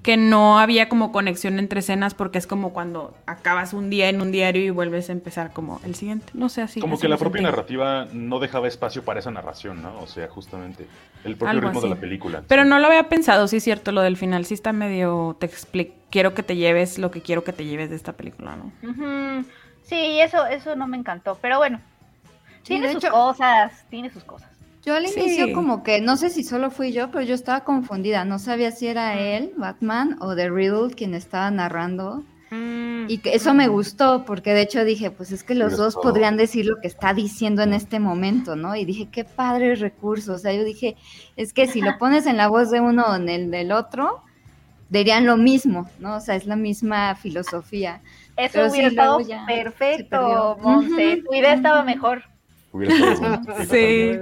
que 0.03 0.17
no 0.17 0.59
había 0.59 0.89
como 0.89 1.13
conexión 1.13 1.61
entre 1.61 1.79
escenas 1.79 2.15
porque 2.15 2.37
es 2.37 2.49
como 2.49 2.73
cuando 2.73 3.15
acabas 3.27 3.73
un 3.73 3.89
día 3.89 4.09
en 4.09 4.21
un 4.21 4.33
diario 4.33 4.65
y 4.65 4.71
vuelves 4.71 5.09
a 5.09 5.13
empezar 5.13 5.53
como 5.53 5.81
el 5.85 5.95
siguiente, 5.95 6.33
no 6.35 6.49
sé, 6.49 6.63
así. 6.63 6.81
Como 6.81 6.99
que 6.99 7.09
la 7.09 7.17
propia 7.17 7.43
narrativa 7.43 8.09
no 8.13 8.41
dejaba 8.41 8.67
espacio 8.67 9.05
para 9.05 9.21
esa 9.21 9.31
narración, 9.31 9.81
¿no? 9.81 10.01
O 10.01 10.09
sea, 10.09 10.27
justamente 10.29 10.87
el 11.25 11.37
propio 11.37 11.61
ritmo 11.61 11.81
de 11.81 11.89
la 11.89 11.97
película. 11.97 12.43
Pero 12.49 12.65
no 12.65 12.81
lo 12.81 12.87
había 12.89 13.09
pensado, 13.09 13.47
sí 13.47 13.59
es 13.59 13.65
cierto, 13.65 13.93
lo 13.93 14.01
del 14.01 14.17
final 14.17 14.45
sí 14.45 14.55
está 14.55 14.73
medio, 14.73 15.37
te 15.39 15.47
explico, 15.47 15.95
quiero 16.11 16.35
que 16.35 16.43
te 16.43 16.57
lleves 16.57 16.99
lo 16.99 17.13
que 17.13 17.21
quiero 17.21 17.45
que 17.45 17.53
te 17.53 17.65
lleves 17.65 17.91
de 17.91 17.97
esta 17.97 18.15
película, 18.15 18.57
¿no? 18.57 18.73
Sí, 19.93 20.21
eso, 20.21 20.47
eso 20.47 20.75
no 20.75 20.87
me 20.87 20.97
encantó, 20.97 21.37
pero 21.43 21.59
bueno, 21.59 21.79
tiene 22.63 22.91
sus 22.95 23.05
cosas, 23.05 23.85
tiene 23.91 24.09
sus 24.09 24.25
cosas. 24.25 24.49
Yo 24.83 24.97
al 24.97 25.05
inicio 25.05 25.53
como 25.53 25.83
que, 25.83 26.01
no 26.01 26.17
sé 26.17 26.31
si 26.31 26.43
solo 26.43 26.71
fui 26.71 26.93
yo, 26.93 27.11
pero 27.11 27.23
yo 27.23 27.35
estaba 27.35 27.63
confundida, 27.63 28.25
no 28.25 28.39
sabía 28.39 28.71
si 28.71 28.87
era 28.87 29.21
él, 29.21 29.53
Batman, 29.55 30.17
o 30.21 30.35
The 30.35 30.49
Riddle 30.49 30.95
quien 30.95 31.13
estaba 31.13 31.51
narrando. 31.51 32.25
Mm. 32.51 33.05
Y 33.09 33.19
que 33.19 33.35
eso 33.35 33.53
me 33.53 33.69
gustó, 33.69 34.25
porque 34.25 34.55
de 34.55 34.63
hecho 34.63 34.83
dije, 34.83 35.11
pues 35.11 35.31
es 35.31 35.45
que 35.45 35.55
los 35.55 35.77
dos 35.77 35.95
podrían 35.97 36.39
decir 36.39 36.65
lo 36.65 36.81
que 36.81 36.89
está 36.89 37.13
diciendo 37.13 37.63
en 37.63 37.75
este 37.75 38.01
momento, 38.01 38.57
¿no? 38.57 38.75
Y 38.75 38.87
dije, 38.87 39.09
qué 39.13 39.25
padre 39.25 39.75
recurso. 39.75 40.33
O 40.33 40.39
sea, 40.39 40.55
yo 40.55 40.65
dije, 40.65 40.97
es 41.37 41.53
que 41.53 41.69
si 41.69 41.83
lo 41.83 41.97
pones 41.99 42.25
en 42.25 42.39
la 42.39 42.49
voz 42.49 42.71
de 42.71 42.81
uno 42.81 43.05
o 43.09 43.15
en 43.15 43.29
el 43.29 43.51
del 43.51 43.73
otro, 43.73 44.23
dirían 44.89 45.27
lo 45.27 45.37
mismo, 45.37 45.89
¿no? 46.01 46.17
O 46.17 46.21
sea, 46.21 46.35
es 46.35 46.47
la 46.47 46.57
misma 46.57 47.15
filosofía. 47.15 48.03
Eso 48.45 48.67
hubiera 48.67 48.89
estado 48.89 49.21
perfecto, 49.47 50.59
Monse. 50.61 51.23
Tu 51.25 51.35
idea 51.35 51.55
estaba 51.55 51.83
mejor. 51.83 52.23
sí. 53.71 54.13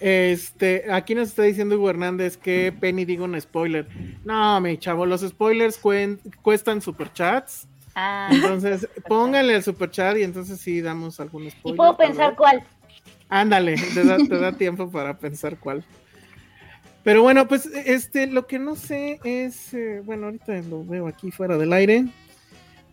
Este, 0.00 0.84
aquí 0.92 1.14
nos 1.14 1.28
está 1.28 1.42
diciendo 1.44 1.76
Hugo 1.76 1.88
Hernández 1.88 2.36
que 2.36 2.72
Penny 2.78 3.04
diga 3.04 3.24
un 3.24 3.40
spoiler. 3.40 3.88
No, 4.24 4.60
mi 4.60 4.76
chavo, 4.76 5.06
los 5.06 5.22
spoilers 5.22 5.80
cuestan 6.42 6.82
superchats. 6.82 7.66
Ah. 7.94 8.28
Entonces, 8.30 8.88
pónganle 9.08 9.54
el 9.56 9.62
superchat 9.62 10.16
y 10.18 10.24
entonces 10.24 10.60
sí 10.60 10.80
damos 10.80 11.20
algún 11.20 11.50
spoiler. 11.50 11.74
Y 11.74 11.76
puedo 11.76 11.96
pensar 11.96 12.34
cuál. 12.36 12.62
Ándale, 13.28 13.76
te 13.94 14.04
da, 14.04 14.18
te 14.18 14.38
da 14.38 14.52
tiempo 14.52 14.90
para 14.90 15.16
pensar 15.16 15.58
cuál. 15.58 15.84
Pero 17.02 17.22
bueno, 17.22 17.46
pues 17.46 17.66
este, 17.66 18.26
lo 18.26 18.46
que 18.46 18.58
no 18.58 18.76
sé 18.76 19.20
es, 19.24 19.74
eh, 19.74 20.00
bueno, 20.04 20.26
ahorita 20.26 20.54
lo 20.68 20.84
veo 20.84 21.06
aquí 21.06 21.30
fuera 21.30 21.56
del 21.58 21.72
aire. 21.72 22.06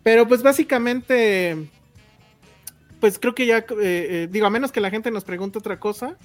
Pero 0.02 0.26
pues 0.26 0.42
básicamente, 0.42 1.56
pues 3.00 3.18
creo 3.18 3.34
que 3.34 3.46
ya, 3.46 3.58
eh, 3.58 3.64
eh, 3.80 4.28
digo, 4.30 4.46
a 4.46 4.50
menos 4.50 4.72
que 4.72 4.80
la 4.80 4.90
gente 4.90 5.10
nos 5.10 5.24
pregunte 5.24 5.58
otra 5.58 5.78
cosa, 5.78 6.16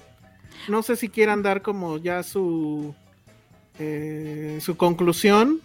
no 0.68 0.82
sé 0.82 0.96
si 0.96 1.08
quieran 1.08 1.42
dar 1.42 1.62
como 1.62 1.98
ya 1.98 2.22
su, 2.22 2.94
eh, 3.78 4.58
su 4.60 4.76
conclusión 4.76 5.60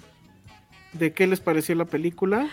de 0.94 1.14
qué 1.14 1.26
les 1.26 1.40
pareció 1.40 1.76
la 1.76 1.86
película. 1.86 2.48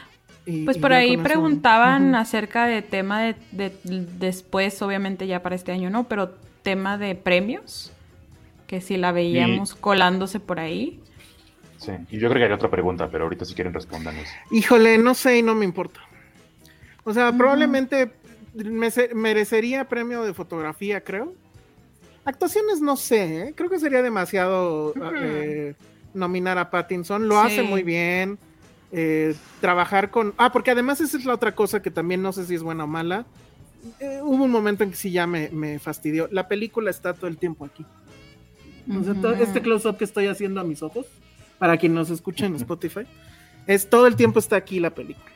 pues 0.65 0.79
por 0.79 0.95
ahí 0.95 1.19
preguntaban 1.19 2.15
acerca 2.15 2.67
de 2.67 2.81
tema 2.81 3.21
de, 3.21 3.37
de, 3.53 3.73
después, 4.19 4.81
obviamente 4.81 5.27
ya 5.27 5.43
para 5.43 5.55
este 5.55 5.73
año 5.73 5.91
no, 5.91 6.05
pero 6.05 6.35
tema 6.63 6.97
de 6.97 7.15
premios, 7.15 7.93
que 8.67 8.81
si 8.81 8.97
la 8.97 9.13
veíamos 9.13 9.75
colándose 9.75 10.41
por 10.41 10.61
ahí. 10.61 11.01
Sí, 11.81 11.93
y 12.11 12.19
yo 12.19 12.29
creo 12.29 12.41
que 12.41 12.45
hay 12.45 12.53
otra 12.53 12.71
pregunta, 12.71 13.09
pero 13.11 13.25
ahorita 13.25 13.47
si 13.47 13.55
quieren 13.55 13.73
respondan 13.73 14.15
Híjole, 14.51 14.99
no 14.99 15.15
sé 15.15 15.39
y 15.39 15.43
no 15.43 15.55
me 15.55 15.65
importa. 15.65 16.01
O 17.05 17.15
sea, 17.15 17.33
probablemente 17.33 18.13
merecería 19.15 19.89
premio 19.89 20.23
de 20.23 20.35
fotografía, 20.35 21.03
creo. 21.03 21.33
Actuaciones 22.27 22.83
no 22.83 22.97
sé, 22.97 23.49
¿eh? 23.49 23.55
creo 23.57 23.71
que 23.71 23.79
sería 23.79 24.03
demasiado 24.03 24.93
eh, 25.17 25.75
nominar 26.13 26.59
a 26.59 26.69
Pattinson. 26.69 27.27
Lo 27.27 27.41
hace 27.41 27.63
muy 27.63 27.83
bien. 27.83 28.39
Eh, 28.93 29.35
trabajar 29.63 30.11
con... 30.11 30.35
Ah, 30.37 30.53
porque 30.53 30.73
además 30.73 31.01
esa 31.01 31.17
es 31.17 31.25
la 31.25 31.33
otra 31.33 31.55
cosa 31.55 31.81
que 31.81 31.91
también 31.91 32.21
no 32.21 32.33
sé 32.35 32.45
si 32.45 32.55
es 32.57 32.63
buena 32.63 32.85
o 32.85 32.89
mala. 32.89 33.25
hubo 34.23 34.45
un 34.45 34.51
momento 34.51 34.85
en 34.85 34.91
que 34.91 34.97
sí 34.97 35.11
ya 35.11 35.27
me, 35.27 35.49
me, 35.49 35.79
fastidió. 35.79 36.29
La 36.31 36.47
película 36.47 36.91
está 36.91 37.15
todo 37.15 37.29
el 37.29 37.39
tiempo 37.39 37.65
aquí. 37.65 37.87
O 38.95 39.03
sea, 39.03 39.15
todo 39.15 39.33
este 39.33 39.63
close-up 39.63 39.97
que 39.97 40.05
estoy 40.05 40.27
haciendo 40.27 40.61
a 40.61 40.65
mis 40.65 40.83
ojos 40.83 41.07
para 41.61 41.77
quien 41.77 41.95
nos 41.95 42.11
escucha 42.11 42.47
en 42.47 42.57
Spotify, 42.57 43.03
es 43.69 43.89
todo 43.89 44.09
el 44.09 44.17
tiempo 44.17 44.39
está 44.39 44.57
aquí 44.57 44.81
la 44.81 44.91
película. 44.91 45.31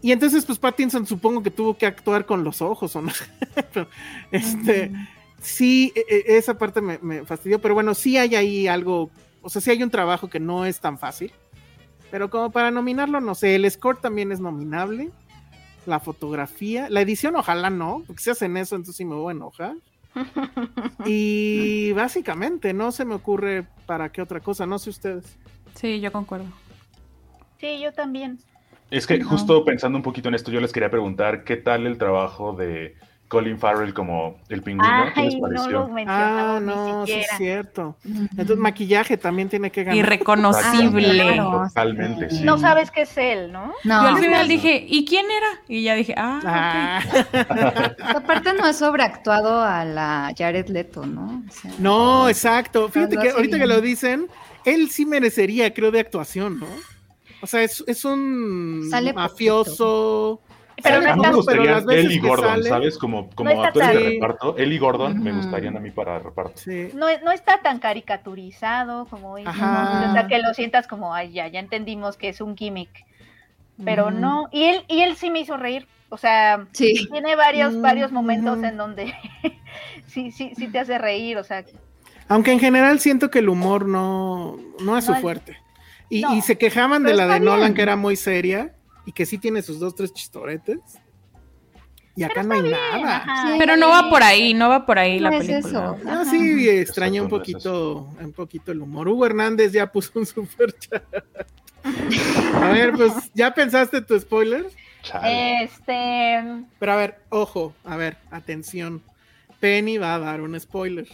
Y 0.00 0.12
entonces, 0.12 0.44
pues 0.46 0.58
Pattinson 0.58 1.06
supongo 1.06 1.42
que 1.42 1.50
tuvo 1.50 1.76
que 1.76 1.84
actuar 1.84 2.24
con 2.24 2.42
los 2.42 2.62
ojos, 2.62 2.96
¿o 2.96 3.02
no? 3.02 3.12
este, 4.32 4.90
sí, 5.40 5.92
e, 5.94 6.00
e, 6.08 6.38
esa 6.38 6.56
parte 6.56 6.80
me, 6.80 6.98
me, 7.02 7.24
fastidió, 7.26 7.60
pero 7.60 7.74
bueno, 7.74 7.94
sí 7.94 8.16
hay 8.16 8.34
ahí 8.34 8.66
algo, 8.66 9.10
o 9.42 9.50
sea, 9.50 9.60
sí 9.60 9.70
hay 9.70 9.82
un 9.82 9.90
trabajo 9.90 10.30
que 10.30 10.40
no 10.40 10.64
es 10.64 10.80
tan 10.80 10.98
fácil, 10.98 11.32
pero 12.10 12.30
como 12.30 12.50
para 12.50 12.70
nominarlo, 12.70 13.20
no 13.20 13.34
sé, 13.34 13.54
el 13.56 13.70
score 13.70 14.00
también 14.00 14.32
es 14.32 14.40
nominable, 14.40 15.10
la 15.84 16.00
fotografía, 16.00 16.88
la 16.88 17.02
edición 17.02 17.36
ojalá 17.36 17.68
no, 17.68 18.02
porque 18.06 18.22
si 18.22 18.30
hacen 18.30 18.56
eso 18.56 18.74
entonces 18.76 18.96
sí 18.96 19.04
me 19.04 19.16
voy 19.16 19.32
a 19.32 19.36
enojar. 19.36 19.76
Y 21.06 21.92
básicamente 21.92 22.72
no 22.72 22.92
se 22.92 23.04
me 23.04 23.14
ocurre 23.14 23.66
para 23.86 24.10
qué 24.10 24.22
otra 24.22 24.40
cosa, 24.40 24.66
no 24.66 24.78
sé 24.78 24.90
ustedes. 24.90 25.38
Sí, 25.74 26.00
yo 26.00 26.12
concuerdo. 26.12 26.46
Sí, 27.58 27.80
yo 27.80 27.92
también. 27.92 28.38
Es 28.90 29.06
que 29.06 29.22
justo 29.22 29.64
pensando 29.64 29.98
un 29.98 30.02
poquito 30.02 30.28
en 30.28 30.34
esto, 30.34 30.50
yo 30.50 30.60
les 30.60 30.72
quería 30.72 30.90
preguntar 30.90 31.44
qué 31.44 31.56
tal 31.56 31.86
el 31.86 31.98
trabajo 31.98 32.54
de 32.54 32.96
Colin 33.28 33.58
Farrell 33.58 33.92
como 33.92 34.38
el 34.48 34.62
pingüino. 34.62 35.12
¿Qué 35.14 35.22
les 35.22 35.36
pareció? 35.36 35.90
ah, 36.06 36.58
no, 36.62 37.06
sí 37.06 37.12
es 37.12 37.28
cierto. 37.36 37.96
Entonces, 38.04 38.56
maquillaje 38.56 39.18
también 39.18 39.50
tiene 39.50 39.70
que 39.70 39.84
ganar. 39.84 39.98
Irreconocible. 39.98 41.36
Totalmente, 41.36 42.30
sí. 42.30 42.44
No 42.44 42.56
sabes 42.56 42.90
qué 42.90 43.02
es 43.02 43.16
él, 43.18 43.52
¿no? 43.52 43.74
no 43.84 44.02
yo 44.02 44.08
al 44.08 44.18
final 44.18 44.48
dije, 44.48 44.84
¿y 44.88 45.04
quién 45.04 45.26
era? 45.26 45.60
Y 45.68 45.82
ya 45.82 45.94
dije, 45.94 46.14
ah. 46.16 46.40
ah. 46.46 47.00
Aparte 48.16 48.54
no 48.54 48.66
es 48.66 48.78
sobreactuado 48.78 49.60
a 49.60 49.84
la 49.84 50.32
Jared 50.36 50.68
Leto, 50.68 51.04
¿no? 51.04 51.42
no, 51.78 52.28
exacto. 52.30 52.88
Fíjate 52.88 53.18
que 53.18 53.30
ahorita 53.30 53.58
que 53.58 53.66
lo 53.66 53.82
dicen, 53.82 54.28
él 54.64 54.90
sí 54.90 55.06
merecería, 55.06 55.72
creo, 55.72 55.90
de 55.90 56.00
actuación, 56.00 56.60
¿no? 56.60 56.66
O 57.40 57.46
sea, 57.46 57.62
es, 57.62 57.84
es 57.86 58.04
un 58.04 58.88
mafioso. 59.14 60.40
Pero 60.82 61.00
no, 61.16 61.22
me 61.22 61.32
gustaría 61.32 61.78
Ellie 61.78 62.20
Gordon, 62.20 62.62
¿sabes? 62.62 62.98
Como, 62.98 63.30
como 63.30 63.62
actores 63.62 63.88
de 63.88 64.10
reparto. 64.10 64.56
Ellie 64.56 64.78
Gordon 64.78 65.20
me 65.20 65.32
gustarían 65.32 65.76
a 65.76 65.80
mí 65.80 65.90
para 65.90 66.18
reparto. 66.20 66.62
No, 66.94 67.06
no 67.24 67.32
está 67.32 67.60
tan 67.62 67.78
caricaturizado 67.78 69.06
como 69.06 69.32
O 69.32 69.42
sea, 69.42 70.26
que 70.28 70.38
lo 70.38 70.54
sientas 70.54 70.86
como, 70.86 71.14
ay, 71.14 71.32
ya, 71.32 71.48
ya 71.48 71.60
entendimos 71.60 72.16
que 72.16 72.28
es 72.28 72.40
un 72.40 72.56
gimmick. 72.56 73.06
Pero 73.84 74.10
no. 74.10 74.48
Y 74.52 74.64
él, 74.64 74.84
y 74.88 75.02
él 75.02 75.16
sí 75.16 75.30
me 75.30 75.40
hizo 75.40 75.56
reír. 75.56 75.86
O 76.10 76.16
sea, 76.16 76.66
tiene 76.72 77.36
varios, 77.36 77.80
varios 77.80 78.12
momentos 78.12 78.62
en 78.62 78.76
donde 78.76 79.14
sí, 80.06 80.30
sí, 80.32 80.52
sí 80.56 80.68
te 80.68 80.78
hace 80.78 80.98
reír. 80.98 81.38
O 81.38 81.44
sea. 81.44 81.64
Aunque 82.28 82.52
en 82.52 82.60
general 82.60 83.00
siento 83.00 83.30
que 83.30 83.38
el 83.38 83.48
humor 83.48 83.86
no, 83.86 84.58
no 84.80 84.98
es 84.98 85.04
su 85.06 85.14
fuerte. 85.14 85.56
Y, 86.10 86.26
y, 86.34 86.42
se 86.42 86.56
quejaban 86.56 87.02
de 87.02 87.14
la 87.14 87.26
de 87.26 87.40
Nolan, 87.40 87.74
que 87.74 87.82
era 87.82 87.96
muy 87.96 88.16
seria 88.16 88.74
y 89.04 89.12
que 89.12 89.26
sí 89.26 89.38
tiene 89.38 89.62
sus 89.62 89.78
dos, 89.78 89.94
tres 89.94 90.12
chistoretes. 90.12 90.80
Y 92.18 92.24
acá 92.24 92.42
no 92.42 92.54
hay 92.54 92.62
nada. 92.62 93.24
pero 93.58 93.76
no 93.76 93.90
va 93.90 94.10
por 94.10 94.24
ahí, 94.24 94.52
no 94.52 94.68
va 94.68 94.84
por 94.84 94.98
ahí 94.98 95.20
la 95.20 95.30
película. 95.30 95.96
Ah, 96.04 96.24
sí, 96.28 96.68
extraña 96.68 97.22
un 97.22 97.28
poquito, 97.28 98.08
un 98.20 98.32
poquito 98.32 98.72
el 98.72 98.80
humor. 98.80 99.08
Hugo 99.08 99.24
Hernández 99.24 99.70
ya 99.70 99.90
puso 99.90 100.18
un 100.18 100.26
super 100.26 100.72
chat. 100.76 101.04
A 102.54 102.70
ver, 102.70 102.92
pues, 102.92 103.12
¿ya 103.34 103.54
pensaste 103.54 104.02
tu 104.02 104.18
spoiler? 104.18 104.66
Este. 105.22 106.64
Pero 106.78 106.92
a 106.92 106.96
ver, 106.96 107.20
ojo, 107.28 107.72
a 107.84 107.96
ver, 107.96 108.16
atención. 108.32 109.00
Penny 109.60 109.96
va 109.96 110.16
a 110.16 110.18
dar 110.18 110.40
un 110.40 110.58
spoiler. 110.58 111.06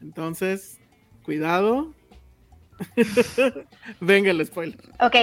Entonces, 0.00 0.80
cuidado, 1.22 1.94
Venga 4.00 4.30
el 4.30 4.44
spoiler. 4.46 4.78
Ok, 5.00 5.16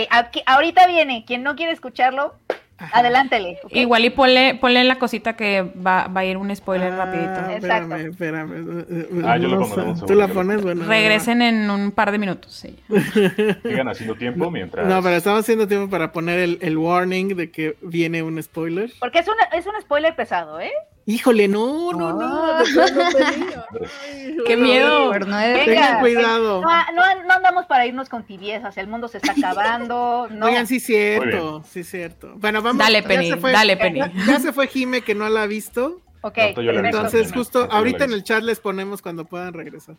ahorita 0.46 0.88
viene. 0.88 1.24
Quien 1.26 1.44
no 1.44 1.56
quiere 1.56 1.72
escucharlo, 1.72 2.36
adelántele. 2.78 3.60
Igual 3.70 4.06
y 4.06 4.10
ponle, 4.10 4.56
ponle 4.56 4.84
la 4.84 4.98
cosita 4.98 5.36
que 5.36 5.62
va, 5.62 6.08
va 6.08 6.22
a 6.22 6.26
ir 6.26 6.38
un 6.38 6.54
spoiler 6.56 6.92
ah, 6.94 7.06
rapidito. 7.06 7.50
Espérame, 7.50 8.10
espérame. 8.10 9.26
Ah, 9.26 9.38
yo 9.38 9.50
lo 9.50 9.60
pongo. 9.60 10.06
Tú 10.06 10.16
la 10.16 10.28
pones, 10.28 10.62
bueno. 10.62 10.86
Regresen 10.86 11.42
en 11.42 11.70
un 11.70 11.92
par 11.92 12.12
de 12.12 12.18
minutos, 12.18 12.54
sí. 12.54 12.78
Sigan 13.64 13.88
haciendo 13.88 14.16
tiempo 14.16 14.50
mientras... 14.50 14.88
No, 14.88 15.02
pero 15.02 15.16
estamos 15.16 15.42
haciendo 15.42 15.68
tiempo 15.68 15.90
para 15.90 16.12
poner 16.12 16.40
el, 16.40 16.60
el 16.62 16.78
warning 16.78 17.36
de 17.36 17.52
que 17.52 17.78
viene 17.82 18.24
un 18.24 18.42
spoiler. 18.42 18.92
Porque 19.00 19.20
es, 19.20 19.28
es 19.54 19.66
un 19.66 19.80
spoiler 19.82 20.16
pesado, 20.16 20.60
¿eh? 20.60 20.72
Híjole, 21.06 21.50
no, 21.50 21.92
no, 21.92 22.14
no. 22.14 22.64
Qué 24.48 24.56
miedo. 24.56 25.12
Tengan 25.12 26.00
cuidado. 26.00 26.62
No, 26.62 26.70
no, 26.94 27.34
andamos 27.34 27.66
para 27.66 27.86
irnos 27.86 28.08
con 28.08 28.24
tibiezas. 28.24 28.78
El 28.78 28.88
mundo 28.88 29.08
se 29.08 29.18
está 29.18 29.34
acabando. 29.34 30.28
No. 30.34 30.48
Oigan, 30.48 30.66
sí, 30.68 30.80
cierto. 30.80 31.64
Sí, 31.64 31.84
cierto. 31.84 32.34
Bueno, 32.36 32.62
vamos. 32.62 32.78
Dale, 32.78 33.04
Penny. 33.04 33.32
Dale, 33.32 33.78
Penny. 33.78 34.00
Ya, 34.28 34.40
se 34.40 34.54
fue 34.54 34.68
Jime, 34.68 35.02
que 35.02 35.14
no 35.14 35.28
la 35.30 35.44
ha 35.44 35.48
visto. 35.48 36.02
Ok. 36.22 36.38
Entonces, 36.38 37.32
justo 37.32 37.68
ahorita 37.70 38.06
en 38.06 38.14
el 38.14 38.24
chat 38.24 38.42
les 38.42 38.60
ponemos 38.60 39.02
cuando 39.02 39.26
puedan 39.26 39.54
regresar. 39.54 39.96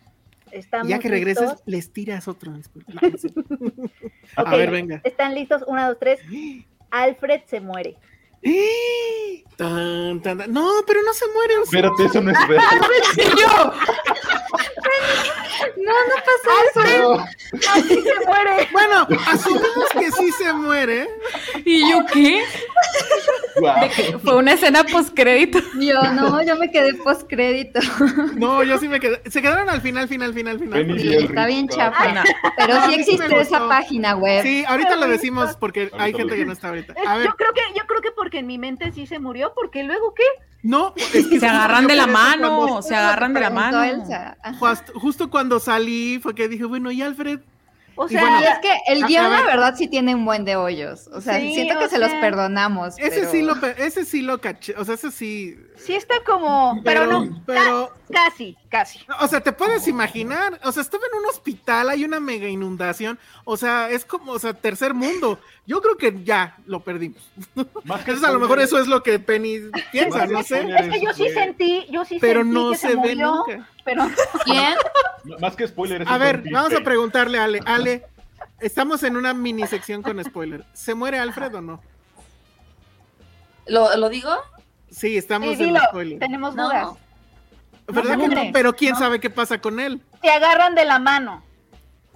ya 0.84 0.98
que 0.98 1.09
regreses, 1.09 1.62
les 1.66 1.92
tiras 1.92 2.26
otro. 2.28 2.52
A 4.36 4.57
ver, 4.57 4.70
venga. 4.70 5.00
¿Están 5.05 5.34
listos? 5.34 5.62
Una, 5.66 5.88
dos, 5.88 5.98
tres. 6.00 6.20
Alfred 6.90 7.42
se 7.46 7.61
muere. 7.61 7.96
Tan, 9.57 10.20
tan, 10.20 10.53
no, 10.53 10.68
pero 10.84 11.01
no 11.03 11.12
se 11.12 11.26
muere. 11.28 11.55
Espérate, 11.62 12.07
eso 12.07 12.20
no 12.20 12.32
es 12.32 12.49
real. 12.49 12.64
yo! 13.38 13.72
no, 15.76 15.92
no 15.92 16.14
pasa 16.26 16.51
eso. 16.70 17.24
Así 17.72 18.03
se 18.03 18.26
muere. 18.26 18.68
Bueno, 18.72 19.07
asumimos 19.28 19.88
que 19.92 20.11
sí 20.11 20.32
se 20.32 20.53
muere. 20.53 21.09
¿Y 21.64 21.88
yo 21.88 22.05
qué? 22.12 22.42
Fue 24.22 24.36
una 24.36 24.55
escena 24.55 24.82
postcrédito. 24.84 25.61
Yo 25.78 26.03
no, 26.12 26.42
yo 26.42 26.57
me 26.57 26.70
quedé 26.70 26.95
postcrédito. 26.95 27.80
No, 28.34 28.64
yo 28.64 28.78
sí 28.78 28.88
me 28.88 28.99
quedé. 28.99 29.20
Se 29.30 29.40
quedaron 29.40 29.68
al 29.68 29.80
final, 29.80 30.09
final, 30.09 30.34
final, 30.34 30.59
final. 30.59 30.99
está 30.99 31.47
bien 31.47 31.68
chapa. 31.68 32.24
Pero 32.57 32.86
sí 32.86 32.95
existe 32.95 33.40
esa 33.40 33.68
página 33.68 34.16
web. 34.16 34.42
Sí, 34.42 34.64
ahorita 34.66 34.97
lo 34.97 35.07
decimos 35.07 35.57
porque 35.59 35.90
hay 35.97 36.12
gente 36.12 36.34
que 36.34 36.45
no 36.45 36.53
está 36.53 36.70
ahorita. 36.70 36.95
A 37.07 37.18
ver. 37.18 37.26
Yo 37.26 37.34
creo 37.36 37.53
que, 37.53 37.62
yo 37.76 37.86
creo 37.86 38.01
que 38.01 38.11
porque 38.11 38.34
en 38.39 38.47
mi 38.47 38.59
mente 38.59 38.93
sí 38.93 39.07
se 39.07 39.18
murió, 39.18 39.53
porque 39.55 39.82
luego 39.82 40.14
qué? 40.14 40.24
No, 40.62 40.95
es 40.97 41.26
que 41.26 41.39
se 41.41 41.47
agarran 41.47 41.87
de 41.87 41.97
la 41.97 42.07
mano, 42.07 42.82
se 42.82 42.95
agarran 42.95 43.35
de 43.35 43.41
la 43.41 43.51
mano. 43.51 43.82
Justo 44.95 45.30
cuando 45.30 45.61
salí 45.61 46.18
fue 46.22 46.35
que 46.35 46.49
dije, 46.49 46.64
bueno, 46.64 46.91
¿y 46.91 47.03
Alfred? 47.03 47.41
O 47.97 48.09
sea, 48.09 48.40
es 48.40 48.59
que 48.59 48.72
el 48.88 49.05
guion, 49.07 49.30
la 49.30 49.42
verdad, 49.42 49.74
sí 49.76 49.88
tiene 49.88 50.14
un 50.14 50.24
buen 50.24 50.45
de 50.45 50.57
hoyos. 50.57 51.09
O 51.12 51.20
sea, 51.20 51.38
siento 51.38 51.78
que 51.78 51.88
se 51.88 51.99
los 51.99 52.11
perdonamos. 52.14 52.95
Ese 52.99 53.30
sí 53.30 53.42
lo, 53.42 53.55
ese 53.78 54.05
sí 54.05 54.22
lo 54.22 54.40
caché. 54.40 54.74
O 54.76 54.84
sea, 54.84 54.95
ese 54.95 55.11
sí. 55.11 55.57
Sí 55.76 55.95
está 55.95 56.14
como. 56.24 56.80
Pero, 56.84 57.07
no. 57.07 57.42
Pero. 57.47 57.92
Casi, 58.11 58.57
casi. 58.68 59.01
O 59.20 59.28
sea, 59.28 59.40
te 59.40 59.53
puedes 59.53 59.88
imaginar. 59.88 60.61
O 60.64 60.72
sea, 60.72 60.82
estaba 60.82 61.05
en 61.11 61.18
un 61.18 61.26
hospital, 61.26 61.88
hay 61.88 62.05
una 62.05 62.20
mega 62.20 62.49
inundación. 62.49 63.18
O 63.45 63.57
sea, 63.57 63.90
es 63.90 64.05
como, 64.05 64.32
o 64.32 64.38
sea, 64.38 64.55
tercer 64.55 64.95
mundo. 64.95 65.38
Yo 65.66 65.80
creo 65.80 65.97
que 65.97 66.22
ya 66.24 66.57
lo 66.66 66.80
perdimos. 66.80 67.22
Entonces, 67.57 68.24
a 68.24 68.32
lo 68.32 68.38
mejor 68.38 68.61
eso 68.61 68.78
es 68.78 68.86
lo 68.86 69.03
que 69.03 69.18
Penny 69.18 69.70
piensa, 69.90 70.26
no 70.26 70.42
sé. 70.42 70.68
Es 70.78 70.88
que 70.92 71.01
yo 71.01 71.12
sí 71.12 71.28
sentí, 71.30 71.86
yo 71.90 72.05
sí 72.05 72.18
pero 72.20 72.40
sentí 72.40 72.55
no 72.55 72.70
que 72.70 72.76
se, 72.76 72.88
se 72.88 72.95
ve 72.95 73.01
murió, 73.01 73.34
nunca. 73.34 73.68
Pero. 73.85 74.09
¿Quién? 74.45 74.74
Más 75.41 75.57
que 75.57 75.66
spoiler. 75.68 76.05
A 76.07 76.18
ver, 76.18 76.43
vamos 76.51 76.74
a 76.74 76.80
preguntarle 76.82 77.39
a 77.39 77.45
Ale. 77.45 77.61
Ale, 77.66 78.07
estamos 78.61 79.03
en 79.03 79.16
una 79.16 79.35
mini 79.35 79.66
sección 79.66 80.03
con 80.03 80.22
spoiler. 80.24 80.64
¿Se 80.72 80.95
muere 80.95 81.18
Alfred 81.18 81.55
o 81.55 81.61
no? 81.61 81.82
¿Lo, 83.66 83.97
¿lo 83.97 84.09
digo? 84.09 84.30
Sí, 84.91 85.16
estamos 85.16 85.57
Sí, 85.57 85.62
en 85.64 85.68
dilo, 85.74 85.80
spoiler. 85.89 86.18
tenemos 86.18 86.55
No. 86.55 86.64
dudas. 86.68 86.89
¿Verdad 87.87 88.16
No 88.16 88.22
que 88.24 88.28
se 88.28 88.28
no? 88.28 88.35
muere. 88.37 88.51
Pero 88.53 88.74
quién 88.76 88.93
No. 88.93 88.99
sabe 88.99 89.20
qué 89.20 89.30
pasa 89.30 89.61
con 89.61 89.80
él. 89.80 90.00
Te 90.22 90.30
agarran 90.30 90.75
de 90.75 90.84
la 90.84 90.99
mano. 90.99 91.42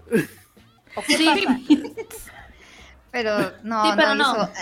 ¿O 0.97 1.02
qué 1.02 1.16
Sí. 1.16 1.26
pasa? 1.26 1.59
Pero 3.10 3.52
no, 3.62 3.84
Sí, 3.86 3.92
pero 3.97 4.14
no, 4.14 4.36
no. 4.36 4.42
hizo- 4.44 4.52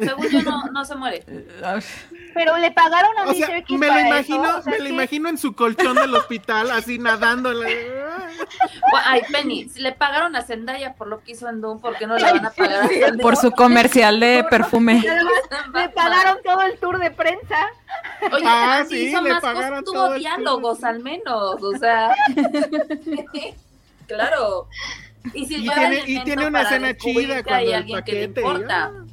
Según 0.00 0.28
yo, 0.30 0.42
no, 0.42 0.64
no 0.72 0.84
se 0.84 0.94
muere. 0.94 1.24
Pero 2.34 2.56
le 2.58 2.70
pagaron 2.70 3.10
a 3.18 3.24
O 3.24 3.34
sea, 3.34 3.48
Mr. 3.48 3.78
Me 3.78 3.86
lo 3.88 3.92
para 3.92 4.06
imagino, 4.08 4.44
eso, 4.44 4.58
o 4.58 4.62
sea, 4.62 4.72
me 4.72 4.78
lo 4.78 4.84
que- 4.84 4.90
imagino 4.90 5.28
en 5.28 5.38
su 5.38 5.52
colchón 5.54 5.96
del 5.96 6.14
hospital, 6.14 6.70
así 6.70 6.98
nadando. 6.98 7.52
Ay, 9.04 9.22
Penny, 9.32 9.68
si 9.68 9.80
le 9.80 9.92
pagaron 9.92 10.36
a 10.36 10.42
Zendaya 10.42 10.94
por 10.94 11.08
lo 11.08 11.20
que 11.22 11.32
hizo 11.32 11.48
en 11.48 11.60
Doom, 11.60 11.80
¿por 11.80 11.96
qué 11.98 12.06
no 12.06 12.16
le 12.16 12.22
van 12.24 12.46
a 12.46 12.50
pagar 12.50 12.84
a 12.84 12.88
Zendaya? 12.88 13.12
Por 13.22 13.36
su 13.36 13.50
comercial 13.50 14.20
de 14.20 14.44
perfume. 14.48 15.02
Le 15.74 15.88
pagaron 15.90 16.38
todo 16.44 16.62
el 16.62 16.78
tour 16.78 16.98
de 16.98 17.10
prensa. 17.10 17.56
Oye, 18.32 18.44
Ah, 18.46 18.84
sí, 18.88 19.08
hizo 19.08 19.20
le 19.20 19.32
más 19.32 19.40
pagaron 19.42 19.80
cosas, 19.80 19.84
tuvo 19.84 19.94
todo 19.94 20.14
el 20.14 20.20
diálogos 20.20 20.84
al 20.84 21.00
menos, 21.00 21.62
o 21.62 21.76
sea. 21.78 22.14
claro. 24.06 24.68
Y 25.34 25.46
si 25.46 25.56
Y 25.56 25.68
tiene- 25.68 26.02
y 26.06 26.20
tiene 26.24 26.46
una 26.46 26.64
descubrir 26.64 26.96
chida 27.26 27.42
cuando 27.42 27.54
hay 27.58 27.68
el 27.68 27.74
alguien 27.74 28.04
que 28.04 28.12
le 28.12 28.24
importa. 28.24 28.90
ya. 28.92 29.04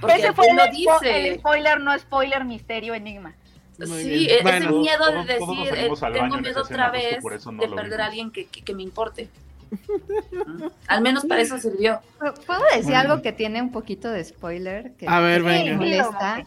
Porque 0.00 0.16
Ese 0.16 0.32
fue 0.32 0.46
el, 0.48 0.70
dice. 0.70 1.28
el 1.30 1.38
spoiler, 1.38 1.80
no 1.80 1.98
spoiler, 1.98 2.44
misterio, 2.44 2.94
enigma. 2.94 3.34
Muy 3.78 3.86
Sí, 4.02 4.08
bien. 4.08 4.20
e- 4.30 4.34
ese 4.34 4.42
Bueno. 4.42 4.78
miedo 4.80 5.06
de 5.12 5.24
decir, 5.24 5.38
eh, 5.74 5.90
tengo 6.12 6.36
en 6.36 6.42
miedo 6.42 6.62
otra 6.62 6.90
vez 6.90 7.18
no 7.22 7.52
de 7.52 7.68
perder 7.68 7.84
vimos. 7.84 7.98
a 8.00 8.04
alguien 8.06 8.30
que, 8.32 8.46
que- 8.46 8.62
que 8.62 8.74
me 8.74 8.82
importe. 8.82 9.28
¿Mm? 9.70 10.64
Al 10.88 11.00
menos 11.02 11.24
para 11.26 11.40
eso 11.42 11.58
sirvió. 11.58 12.00
¿Puedo 12.46 12.60
decir 12.74 12.94
algo 12.94 13.22
que 13.22 13.32
tiene 13.32 13.62
un 13.62 13.70
poquito 13.70 14.10
de 14.10 14.24
spoiler? 14.24 14.94
Que, 14.96 15.06
A 15.08 15.20
ver, 15.20 15.42
venga. 15.42 15.76
molesta? 15.76 16.44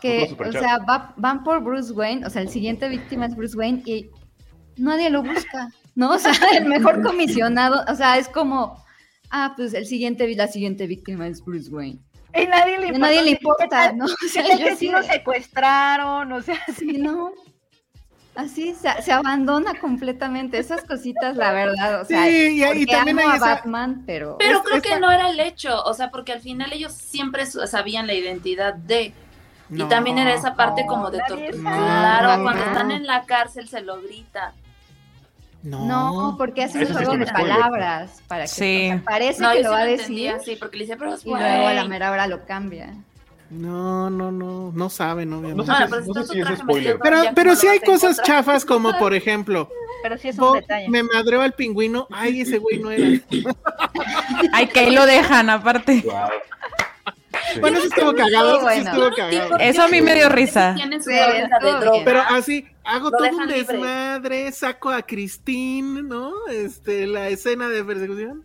que, 0.00 0.36
o 0.38 0.52
sea, 0.52 0.78
van 1.16 1.44
por 1.44 1.62
Bruce 1.62 1.90
Wayne, 1.92 2.26
o 2.26 2.30
sea, 2.30 2.42
el 2.42 2.50
siguiente 2.50 2.88
víctima 2.90 3.24
es 3.24 3.34
Bruce 3.34 3.56
Wayne 3.56 3.82
y 3.86 4.10
nadie 4.76 5.08
lo 5.08 5.22
busca, 5.22 5.68
¿no? 5.94 6.10
O 6.10 6.18
sea, 6.18 6.32
el 6.58 6.66
mejor 6.66 7.02
comisionado, 7.02 7.82
o 7.90 7.94
sea, 7.94 8.18
es 8.18 8.28
como, 8.28 8.84
ah, 9.30 9.54
pues 9.56 9.72
el 9.72 9.86
siguiente, 9.86 10.28
la 10.34 10.48
siguiente 10.48 10.86
víctima 10.86 11.26
es 11.26 11.42
Bruce 11.42 11.70
Wayne. 11.70 12.00
Y 12.34 12.46
nadie 12.46 12.78
le 12.78 12.86
importa. 12.86 12.98
Nadie 12.98 13.22
le 13.22 13.30
importa, 13.30 13.92
¿no? 13.92 14.04
O 14.24 14.28
sea, 14.28 14.56
que 14.56 14.76
sí 14.76 14.88
lo 14.88 15.02
secuestraron, 15.02 16.32
o 16.32 16.42
sea, 16.42 16.58
sí, 16.76 16.98
no. 16.98 17.32
Así 18.34 18.74
se, 18.74 18.90
se, 19.00 19.12
abandona 19.12 19.78
completamente 19.78 20.58
esas 20.58 20.82
cositas, 20.82 21.36
la 21.36 21.52
verdad. 21.52 22.00
O 22.00 22.04
sea, 22.04 22.24
sí, 22.24 22.60
y, 22.60 22.82
y 22.82 22.86
también 22.86 23.20
amo 23.20 23.30
a 23.30 23.38
Batman, 23.38 24.02
pero. 24.04 24.36
Pero 24.38 24.64
creo 24.64 24.82
que 24.82 24.98
no 24.98 25.12
era 25.12 25.30
el 25.30 25.38
hecho, 25.38 25.80
o 25.84 25.94
sea, 25.94 26.10
porque 26.10 26.32
al 26.32 26.40
final 26.40 26.72
ellos 26.72 26.92
siempre 26.92 27.46
sabían 27.46 28.08
la 28.08 28.14
identidad 28.14 28.74
de. 28.74 29.14
y 29.70 29.84
también 29.84 30.18
era 30.18 30.34
esa 30.34 30.56
parte 30.56 30.84
como 30.84 31.12
de 31.12 31.20
tortura. 31.28 31.52
Claro, 31.52 32.42
cuando 32.42 32.64
están 32.64 32.90
en 32.90 33.06
la 33.06 33.22
cárcel 33.22 33.68
se 33.68 33.82
lo 33.82 34.02
grita. 34.02 34.52
No, 35.64 35.86
no 35.86 36.36
porque 36.36 36.62
hace 36.62 36.84
un 36.84 36.92
juego 36.92 37.16
de 37.16 37.26
palabras 37.26 38.22
para 38.28 38.42
que 38.42 38.48
sí. 38.48 38.92
parece 39.02 39.42
que 39.42 39.62
lo 39.62 39.70
va 39.70 39.80
a 39.80 39.86
decir. 39.86 40.34
Sí, 40.44 40.56
porque 40.56 40.76
le 40.76 40.84
dice, 40.84 40.96
pero 40.96 41.16
y 41.24 41.28
luego 41.28 41.66
a 41.66 41.72
la 41.72 41.88
mera 41.88 42.10
hora 42.10 42.26
lo 42.26 42.44
cambia. 42.44 42.94
No, 43.48 44.10
no, 44.10 44.30
no, 44.30 44.72
no 44.74 44.90
saben, 44.90 45.32
obviamente. 45.32 45.70
No, 45.70 46.02
si, 46.02 46.08
no 46.08 46.14
sé 46.14 46.32
si 46.32 46.40
es 46.40 46.58
spoiler. 46.58 46.98
Pero, 47.02 47.22
pero 47.34 47.56
sí 47.56 47.66
hay 47.66 47.80
cosas 47.80 48.20
chafas 48.22 48.64
como, 48.64 48.98
por 48.98 49.14
ejemplo, 49.14 49.70
pero 50.02 50.18
sí 50.18 50.28
es 50.28 50.38
un 50.38 50.54
detalle. 50.54 50.88
me 50.90 51.02
madreó 51.02 51.40
al 51.40 51.52
pingüino, 51.54 52.06
ay, 52.10 52.42
ese 52.42 52.58
güey 52.58 52.78
no 52.78 52.90
era. 52.90 53.06
ay, 54.52 54.66
que 54.66 54.80
ahí 54.80 54.94
lo 54.94 55.06
dejan, 55.06 55.48
aparte. 55.48 56.02
Wow. 56.04 56.28
Bueno, 57.60 57.78
eso 57.78 57.86
estuvo 57.88 58.14
cagado, 58.14 58.60
sí, 58.70 58.80
estuvo 58.80 59.10
cagado. 59.14 59.58
Eso 59.58 59.82
a 59.82 59.88
mí 59.88 60.00
me 60.00 60.14
dio 60.14 60.28
risa. 60.28 60.74
pero 62.04 62.20
así, 62.20 62.66
hago 62.84 63.10
todo 63.10 63.28
un 63.28 63.46
desmadre, 63.46 64.52
saco 64.52 64.90
a 64.90 65.02
Christine, 65.02 66.02
¿no? 66.02 66.32
Este, 66.50 67.06
la 67.06 67.28
escena 67.28 67.68
de 67.68 67.84
persecución. 67.84 68.44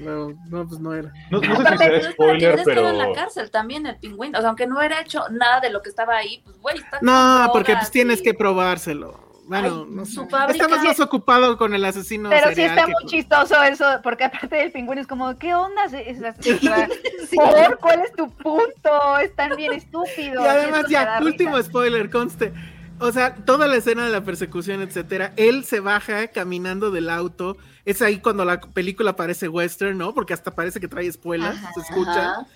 No, 0.00 0.28
no, 0.48 0.68
pues 0.68 0.80
no 0.80 0.94
era. 0.94 1.12
No, 1.30 1.40
no 1.40 1.56
sé 1.56 1.68
si 1.72 1.78
sea 1.78 2.12
spoiler, 2.12 2.60
pero... 2.64 2.88
en 2.88 2.98
la 2.98 3.12
cárcel 3.12 3.50
también 3.50 3.86
el 3.86 3.96
pingüino. 3.96 4.38
O 4.38 4.40
sea, 4.40 4.50
aunque 4.50 4.66
no 4.66 4.80
era 4.82 5.00
hecho 5.00 5.22
nada 5.30 5.60
de 5.60 5.70
lo 5.70 5.82
que 5.82 5.88
estaba 5.88 6.16
ahí, 6.16 6.42
pues 6.44 6.58
güey, 6.58 6.76
está 6.76 6.98
No, 7.00 7.48
porque 7.52 7.74
pues 7.74 7.90
tienes 7.90 8.20
que 8.20 8.34
probárselo. 8.34 9.25
Bueno, 9.46 9.86
no 9.88 10.04
sé. 10.04 10.20
Estamos 10.48 10.82
más 10.82 10.98
ocupado 10.98 11.56
con 11.56 11.72
el 11.72 11.84
asesino. 11.84 12.30
Pero 12.30 12.52
sí 12.52 12.62
está 12.62 12.86
muy 12.86 13.06
chistoso 13.06 13.62
eso, 13.62 13.84
porque 14.02 14.24
aparte 14.24 14.56
del 14.56 14.72
pingüino 14.72 15.00
es 15.00 15.06
como, 15.06 15.38
¿qué 15.38 15.54
onda? 15.54 15.82
¿Por? 17.34 17.78
¿Cuál 17.78 18.00
es 18.00 18.12
tu 18.12 18.28
punto? 18.30 19.18
Están 19.22 19.56
bien 19.56 19.72
estúpidos. 19.72 20.44
Y 20.44 20.48
además, 20.48 20.86
ya, 20.88 21.20
último 21.22 21.62
spoiler, 21.62 22.10
conste. 22.10 22.52
O 22.98 23.12
sea, 23.12 23.34
toda 23.34 23.68
la 23.68 23.76
escena 23.76 24.04
de 24.04 24.10
la 24.10 24.22
persecución, 24.22 24.80
etcétera, 24.80 25.32
él 25.36 25.64
se 25.64 25.80
baja 25.80 26.28
caminando 26.28 26.90
del 26.90 27.10
auto. 27.10 27.56
Es 27.84 28.02
ahí 28.02 28.18
cuando 28.18 28.44
la 28.44 28.60
película 28.60 29.14
parece 29.14 29.48
western, 29.48 29.96
¿no? 29.98 30.12
Porque 30.12 30.34
hasta 30.34 30.54
parece 30.54 30.80
que 30.80 30.88
trae 30.88 31.06
espuelas, 31.06 31.56
se 31.74 31.80
escucha. 31.80 32.46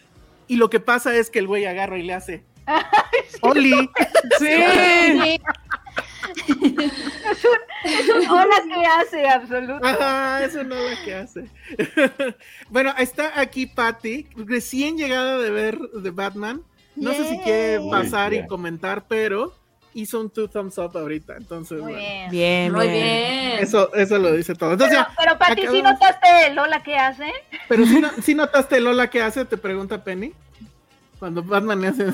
Y 0.48 0.56
lo 0.56 0.70
que 0.70 0.80
pasa 0.80 1.14
es 1.14 1.30
que 1.30 1.38
el 1.38 1.46
güey 1.46 1.66
agarra 1.66 1.98
y 1.98 2.02
le 2.02 2.14
hace. 2.14 2.42
¡Oli! 3.42 3.88
¡Sí! 4.38 5.40
Es, 7.84 8.08
un, 8.08 8.28
hola 8.30 8.56
que 8.74 8.86
hace, 8.86 9.28
absoluto. 9.28 9.86
Ajá, 9.86 10.44
es 10.44 10.54
un 10.54 10.72
hola 10.72 10.96
que 11.04 11.14
hace. 11.14 11.44
bueno, 12.70 12.94
está 12.98 13.38
aquí 13.40 13.66
Patty, 13.66 14.28
recién 14.36 14.96
llegada 14.96 15.38
de 15.38 15.50
ver 15.50 15.78
The 16.02 16.10
Batman. 16.10 16.62
No 16.96 17.12
sé 17.12 17.28
si 17.28 17.38
quiere 17.38 17.80
pasar 17.90 18.34
y 18.34 18.46
comentar, 18.46 19.04
pero 19.08 19.54
hizo 19.94 20.20
un 20.20 20.30
two 20.30 20.48
thumbs 20.48 20.78
up 20.78 20.96
ahorita. 20.96 21.36
Entonces, 21.36 21.80
Muy 21.80 21.94
bien. 21.94 22.30
bien. 22.30 22.72
Muy 22.72 22.88
bien. 22.88 23.58
Eso, 23.60 23.92
eso 23.94 24.18
lo 24.18 24.32
dice 24.32 24.54
todo. 24.54 24.72
Entonces, 24.72 24.98
pero, 25.16 25.38
pero 25.38 25.38
Pati, 25.38 25.66
¿sí 25.66 25.82
notaste 25.82 26.46
el 26.46 26.54
Lola 26.54 26.82
que 26.82 26.96
hace? 26.96 27.32
Pero 27.68 27.86
si 27.86 28.02
¿sí, 28.22 28.34
notaste 28.34 28.76
el 28.76 28.84
Lola 28.84 29.08
que 29.08 29.22
hace, 29.22 29.44
te 29.44 29.56
pregunta 29.56 30.02
Penny. 30.02 30.32
Cuando 31.18 31.42
Batman 31.42 31.80
le 31.80 31.88
hace 31.88 32.04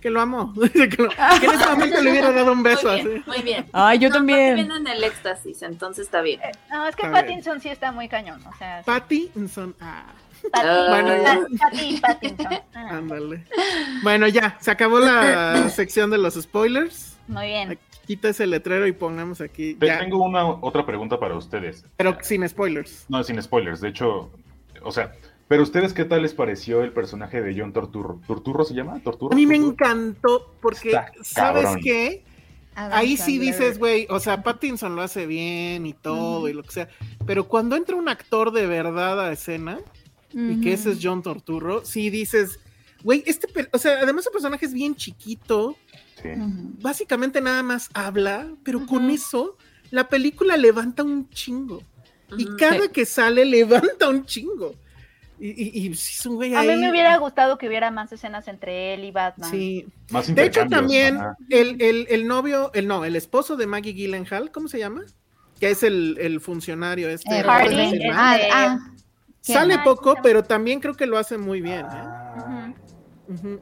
que 0.00 0.10
lo 0.10 0.20
amo. 0.20 0.52
que, 0.72 1.02
lo, 1.02 1.08
que 1.08 1.46
en 1.46 1.52
ese 1.52 1.66
momento 1.66 2.00
le 2.00 2.10
hubiera 2.10 2.32
dado 2.32 2.52
un 2.52 2.62
beso 2.62 2.88
muy 2.88 2.96
bien, 2.96 3.16
así. 3.16 3.30
Muy 3.30 3.42
bien. 3.42 3.66
Ay, 3.72 3.98
yo 3.98 4.10
también. 4.10 4.54
Viene 4.56 4.76
en 4.76 4.86
el 4.86 5.04
éxtasis, 5.04 5.62
entonces 5.62 6.06
está 6.06 6.20
bien. 6.20 6.40
Eh, 6.40 6.52
no, 6.70 6.86
es 6.86 6.96
que 6.96 7.06
está 7.06 7.20
Pattinson 7.20 7.54
bien. 7.54 7.62
sí 7.62 7.68
está 7.68 7.92
muy 7.92 8.08
cañón. 8.08 8.40
O 8.46 8.56
sea, 8.56 8.82
Pattinson, 8.84 9.74
ah. 9.80 10.06
Bueno, 10.52 11.16
ya. 11.22 11.40
Pattinson. 12.00 12.46
Ah. 12.74 12.88
Ándale. 12.90 13.44
Bueno, 14.02 14.28
ya, 14.28 14.56
se 14.60 14.70
acabó 14.70 15.00
la 15.00 15.68
sección 15.70 16.10
de 16.10 16.18
los 16.18 16.34
spoilers. 16.34 17.16
Muy 17.26 17.46
bien. 17.46 17.78
Quita 18.06 18.28
ese 18.28 18.46
letrero 18.46 18.86
y 18.86 18.92
pongamos 18.92 19.40
aquí. 19.40 19.76
Ya. 19.80 19.98
Tengo 19.98 20.24
una 20.24 20.46
otra 20.46 20.86
pregunta 20.86 21.18
para 21.18 21.36
ustedes. 21.36 21.84
Pero 21.96 22.16
sin 22.22 22.48
spoilers. 22.48 23.04
No, 23.08 23.22
sin 23.22 23.42
spoilers. 23.42 23.80
De 23.80 23.88
hecho, 23.88 24.30
o 24.82 24.90
sea, 24.90 25.12
pero 25.48 25.62
ustedes, 25.62 25.92
¿qué 25.92 26.04
tal 26.04 26.22
les 26.22 26.34
pareció 26.34 26.82
el 26.82 26.92
personaje 26.92 27.40
de 27.40 27.58
John 27.58 27.72
Torturro? 27.72 28.20
¿Torturro 28.26 28.64
se 28.64 28.74
llama? 28.74 29.00
¿Torturro? 29.02 29.32
A 29.32 29.36
mí 29.36 29.46
me 29.46 29.56
encantó 29.56 30.54
porque, 30.60 30.94
¿sabes 31.22 31.68
qué? 31.82 32.24
Ahí 32.74 33.16
sí 33.16 33.38
dices, 33.38 33.78
güey, 33.78 34.06
o 34.08 34.20
sea, 34.20 34.42
Pattinson 34.44 34.94
lo 34.94 35.02
hace 35.02 35.26
bien 35.26 35.84
y 35.84 35.94
todo 35.94 36.48
y 36.48 36.52
lo 36.52 36.62
que 36.62 36.70
sea, 36.70 36.88
pero 37.26 37.48
cuando 37.48 37.74
entra 37.74 37.96
un 37.96 38.08
actor 38.08 38.52
de 38.52 38.66
verdad 38.66 39.20
a 39.20 39.32
escena 39.32 39.80
y 40.32 40.60
que 40.60 40.74
ese 40.74 40.92
es 40.92 40.98
John 41.02 41.22
Torturro, 41.22 41.84
sí 41.84 42.08
dices, 42.10 42.60
güey, 43.02 43.24
este, 43.26 43.48
o 43.72 43.78
sea, 43.78 43.98
además 44.00 44.26
el 44.26 44.32
personaje 44.32 44.66
es 44.66 44.74
bien 44.74 44.94
chiquito, 44.94 45.76
sí. 46.22 46.28
básicamente 46.80 47.40
nada 47.40 47.64
más 47.64 47.90
habla, 47.94 48.48
pero 48.62 48.86
con 48.86 49.10
eso 49.10 49.56
la 49.90 50.08
película 50.08 50.56
levanta 50.56 51.02
un 51.02 51.28
chingo. 51.30 51.82
Y 52.36 52.44
cada 52.56 52.88
que 52.88 53.06
sale 53.06 53.44
levanta 53.44 54.08
un 54.08 54.24
chingo. 54.26 54.74
Y, 55.40 55.86
y, 55.86 55.92
es 55.92 56.26
un 56.26 56.36
güey 56.36 56.54
A 56.54 56.62
mí 56.62 56.76
me 56.76 56.90
hubiera 56.90 57.16
gustado 57.18 57.58
que 57.58 57.68
hubiera 57.68 57.90
más 57.90 58.12
escenas 58.12 58.48
entre 58.48 58.94
él 58.94 59.04
y 59.04 59.10
Batman. 59.10 59.50
Sí. 59.50 59.86
de 60.28 60.44
hecho, 60.44 60.66
también 60.66 61.18
el, 61.48 61.80
el, 61.80 62.06
el, 62.10 62.26
novio, 62.26 62.70
el 62.74 62.88
no, 62.88 63.04
el 63.04 63.14
esposo 63.14 63.56
de 63.56 63.66
Maggie 63.66 63.92
Gyllenhaal, 63.92 64.50
¿cómo 64.50 64.68
se 64.68 64.78
llama? 64.78 65.04
Que 65.60 65.70
es 65.70 65.82
el, 65.82 66.16
el 66.20 66.40
funcionario 66.40 67.08
este. 67.08 67.38
Eh, 67.38 67.42
Hardy, 67.42 68.08
ah, 68.12 68.38
ah, 68.52 68.78
Sale 69.40 69.78
poco, 69.78 70.16
pero 70.22 70.42
también 70.42 70.80
creo 70.80 70.94
que 70.94 71.06
lo 71.06 71.18
hace 71.18 71.38
muy 71.38 71.60
bien. 71.60 71.86
¿eh? 71.86 72.74
Uh 73.28 73.34
-huh. 73.34 73.60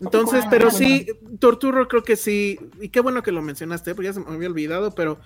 Entonces, 0.00 0.44
pero 0.50 0.70
sí, 0.70 1.06
Torturro 1.38 1.88
creo 1.88 2.02
que 2.02 2.16
sí, 2.16 2.58
y 2.80 2.90
qué 2.90 3.00
bueno 3.00 3.22
que 3.22 3.32
lo 3.32 3.40
mencionaste, 3.40 3.94
porque 3.94 4.08
ya 4.08 4.12
se 4.12 4.20
me 4.20 4.34
había 4.34 4.48
olvidado, 4.48 4.94
pero 4.94 5.18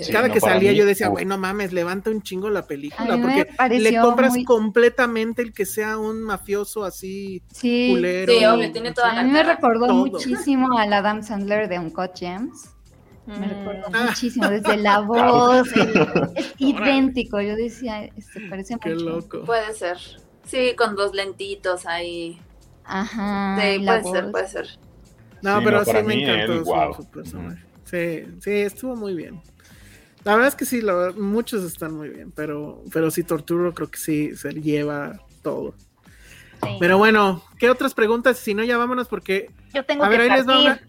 sí, 0.00 0.12
cada 0.12 0.26
no, 0.28 0.34
que 0.34 0.40
salía 0.40 0.72
mí, 0.72 0.76
yo 0.76 0.84
decía, 0.84 1.08
güey, 1.08 1.24
no 1.24 1.38
mames, 1.38 1.72
levanta 1.72 2.10
un 2.10 2.22
chingo 2.22 2.50
la 2.50 2.66
película, 2.66 3.18
porque 3.20 3.78
le 3.78 4.00
compras 4.00 4.32
muy... 4.32 4.44
completamente 4.44 5.42
el 5.42 5.52
que 5.52 5.64
sea 5.64 5.96
un 5.98 6.22
mafioso 6.22 6.84
así 6.84 7.40
sí, 7.52 7.90
culero. 7.92 8.32
Sí, 8.32 8.44
obvio, 8.44 8.72
tiene 8.72 8.92
toda 8.92 9.14
la 9.14 9.20
A 9.20 9.24
mí 9.24 9.30
me 9.30 9.44
recordó 9.44 9.86
todo. 9.86 9.94
muchísimo 9.94 10.76
al 10.76 10.92
Adam 10.92 11.22
Sandler 11.22 11.68
de 11.68 11.78
Uncut 11.78 12.10
Gems. 12.16 12.70
Me 13.26 13.48
recuerdo 13.48 13.90
mm. 13.90 14.06
muchísimo, 14.06 14.48
desde 14.48 14.76
la 14.76 15.00
voz, 15.02 15.68
es 16.36 16.54
idéntico. 16.58 17.40
Yo 17.40 17.56
decía, 17.56 18.04
este, 18.04 18.40
parece 18.48 18.76
Qué 18.80 18.94
mucho. 18.94 19.04
loco. 19.04 19.40
Puede 19.44 19.74
ser. 19.74 19.98
Sí, 20.44 20.74
con 20.76 20.94
dos 20.94 21.12
lentitos 21.12 21.86
ahí. 21.86 22.40
Ajá. 22.86 23.58
Sí, 23.60 23.78
puede 23.84 24.00
voz. 24.02 24.12
ser, 24.12 24.30
puede 24.30 24.48
ser. 24.48 24.66
No, 25.42 25.58
Sí, 25.58 25.64
pero 25.64 25.78
no, 25.78 25.84
sí 25.84 25.92
me 26.04 26.22
encantó 26.22 26.52
él, 26.52 26.58
su, 26.60 26.64
wow. 26.64 26.94
su 26.94 27.10
personaje. 27.10 27.64
Sí, 27.84 28.24
sí, 28.40 28.50
estuvo 28.50 28.96
muy 28.96 29.14
bien. 29.14 29.40
La 30.24 30.32
verdad 30.32 30.48
es 30.48 30.54
que 30.56 30.64
sí, 30.66 30.80
la 30.80 30.92
verdad, 30.94 31.14
muchos 31.20 31.62
están 31.62 31.94
muy 31.94 32.08
bien, 32.08 32.32
pero, 32.32 32.82
pero 32.92 33.10
sí, 33.10 33.22
Torturo 33.22 33.72
creo 33.74 33.88
que 33.88 33.98
sí 33.98 34.34
se 34.36 34.50
lleva 34.54 35.20
todo. 35.42 35.74
Sí. 36.62 36.76
Pero 36.80 36.98
bueno, 36.98 37.44
¿qué 37.58 37.70
otras 37.70 37.94
preguntas? 37.94 38.38
Si 38.38 38.54
no, 38.54 38.64
ya 38.64 38.76
vámonos 38.76 39.06
porque... 39.08 39.50
Yo 39.72 39.84
tengo 39.84 40.02
a 40.04 40.08
ver, 40.08 40.18
que 40.20 40.30
ahí 40.32 40.38
les 40.38 40.48
va 40.48 40.60
una... 40.60 40.80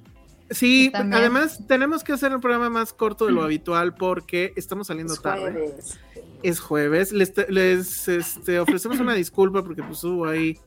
Sí, 0.49 0.91
además 0.93 1.59
tenemos 1.67 2.03
que 2.05 2.13
hacer 2.13 2.33
un 2.33 2.39
programa 2.39 2.69
más 2.69 2.93
corto 2.93 3.25
de 3.25 3.33
lo 3.33 3.43
habitual 3.43 3.93
porque 3.95 4.53
estamos 4.55 4.87
saliendo 4.87 5.13
Es 5.13 5.21
tarde. 5.21 5.51
jueves. 5.51 5.99
Es 6.41 6.59
jueves. 6.59 7.11
Les, 7.11 7.33
les 7.49 8.07
este, 8.07 8.57
ofrecemos 8.59 8.99
una 8.99 9.13
disculpa 9.13 9.61
porque 9.61 9.83
pues 9.83 10.01
hubo 10.05 10.25
ahí 10.25 10.57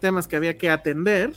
temas 0.00 0.26
que 0.26 0.36
había 0.36 0.58
que 0.58 0.70
atender. 0.70 1.34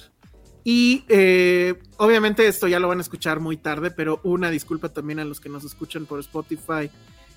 Y 0.63 1.03
eh, 1.09 1.75
obviamente 1.97 2.47
esto 2.47 2.67
ya 2.67 2.79
lo 2.79 2.87
van 2.87 2.99
a 2.99 3.01
escuchar 3.01 3.39
muy 3.39 3.57
tarde, 3.57 3.91
pero 3.91 4.21
una 4.23 4.49
disculpa 4.49 4.89
también 4.89 5.19
a 5.19 5.25
los 5.25 5.39
que 5.39 5.49
nos 5.49 5.65
escuchan 5.65 6.05
por 6.05 6.19
Spotify 6.21 6.89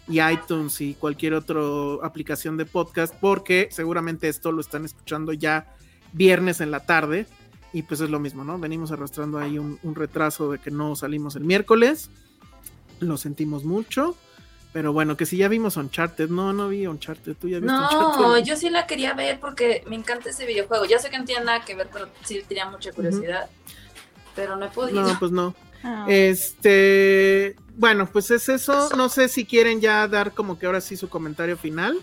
y 0.08 0.20
iTunes 0.20 0.80
y 0.80 0.94
cualquier 0.94 1.34
otra 1.34 1.60
aplicación 2.02 2.56
de 2.56 2.66
podcast, 2.66 3.14
porque 3.20 3.68
seguramente 3.72 4.28
esto 4.28 4.52
lo 4.52 4.60
están 4.60 4.84
escuchando 4.84 5.32
ya 5.32 5.74
viernes 6.12 6.60
en 6.60 6.70
la 6.70 6.86
tarde. 6.86 7.26
Y 7.72 7.82
pues 7.82 8.00
es 8.00 8.08
lo 8.08 8.20
mismo, 8.20 8.44
¿no? 8.44 8.58
Venimos 8.58 8.92
arrastrando 8.92 9.38
ahí 9.38 9.58
un, 9.58 9.78
un 9.82 9.94
retraso 9.94 10.52
de 10.52 10.58
que 10.58 10.70
no 10.70 10.94
salimos 10.94 11.36
el 11.36 11.44
miércoles. 11.44 12.10
Lo 13.00 13.16
sentimos 13.16 13.64
mucho. 13.64 14.16
Pero 14.76 14.92
bueno, 14.92 15.16
que 15.16 15.24
si 15.24 15.38
ya 15.38 15.48
vimos 15.48 15.78
Uncharted, 15.78 16.28
no, 16.28 16.52
no 16.52 16.68
vi 16.68 16.86
Uncharted, 16.86 17.34
tú 17.40 17.48
ya 17.48 17.60
viste 17.60 17.72
No, 17.72 18.10
Uncharted. 18.10 18.44
yo 18.44 18.56
sí 18.56 18.68
la 18.68 18.86
quería 18.86 19.14
ver 19.14 19.40
porque 19.40 19.82
me 19.86 19.96
encanta 19.96 20.28
ese 20.28 20.44
videojuego. 20.44 20.84
Ya 20.84 20.98
sé 20.98 21.08
que 21.08 21.18
no 21.18 21.24
tiene 21.24 21.46
nada 21.46 21.64
que 21.64 21.74
ver, 21.74 21.88
pero 21.90 22.10
sí 22.24 22.44
tenía 22.46 22.68
mucha 22.68 22.92
curiosidad. 22.92 23.48
pero 24.34 24.54
no 24.54 24.66
he 24.66 24.68
podido. 24.68 25.00
No, 25.00 25.18
pues 25.18 25.32
no. 25.32 25.54
Ah. 25.82 26.04
Este, 26.10 27.56
bueno, 27.74 28.04
pues 28.04 28.30
es 28.30 28.50
eso. 28.50 28.90
No 28.98 29.08
sé 29.08 29.28
si 29.28 29.46
quieren 29.46 29.80
ya 29.80 30.06
dar 30.08 30.32
como 30.32 30.58
que 30.58 30.66
ahora 30.66 30.82
sí 30.82 30.98
su 30.98 31.08
comentario 31.08 31.56
final, 31.56 31.96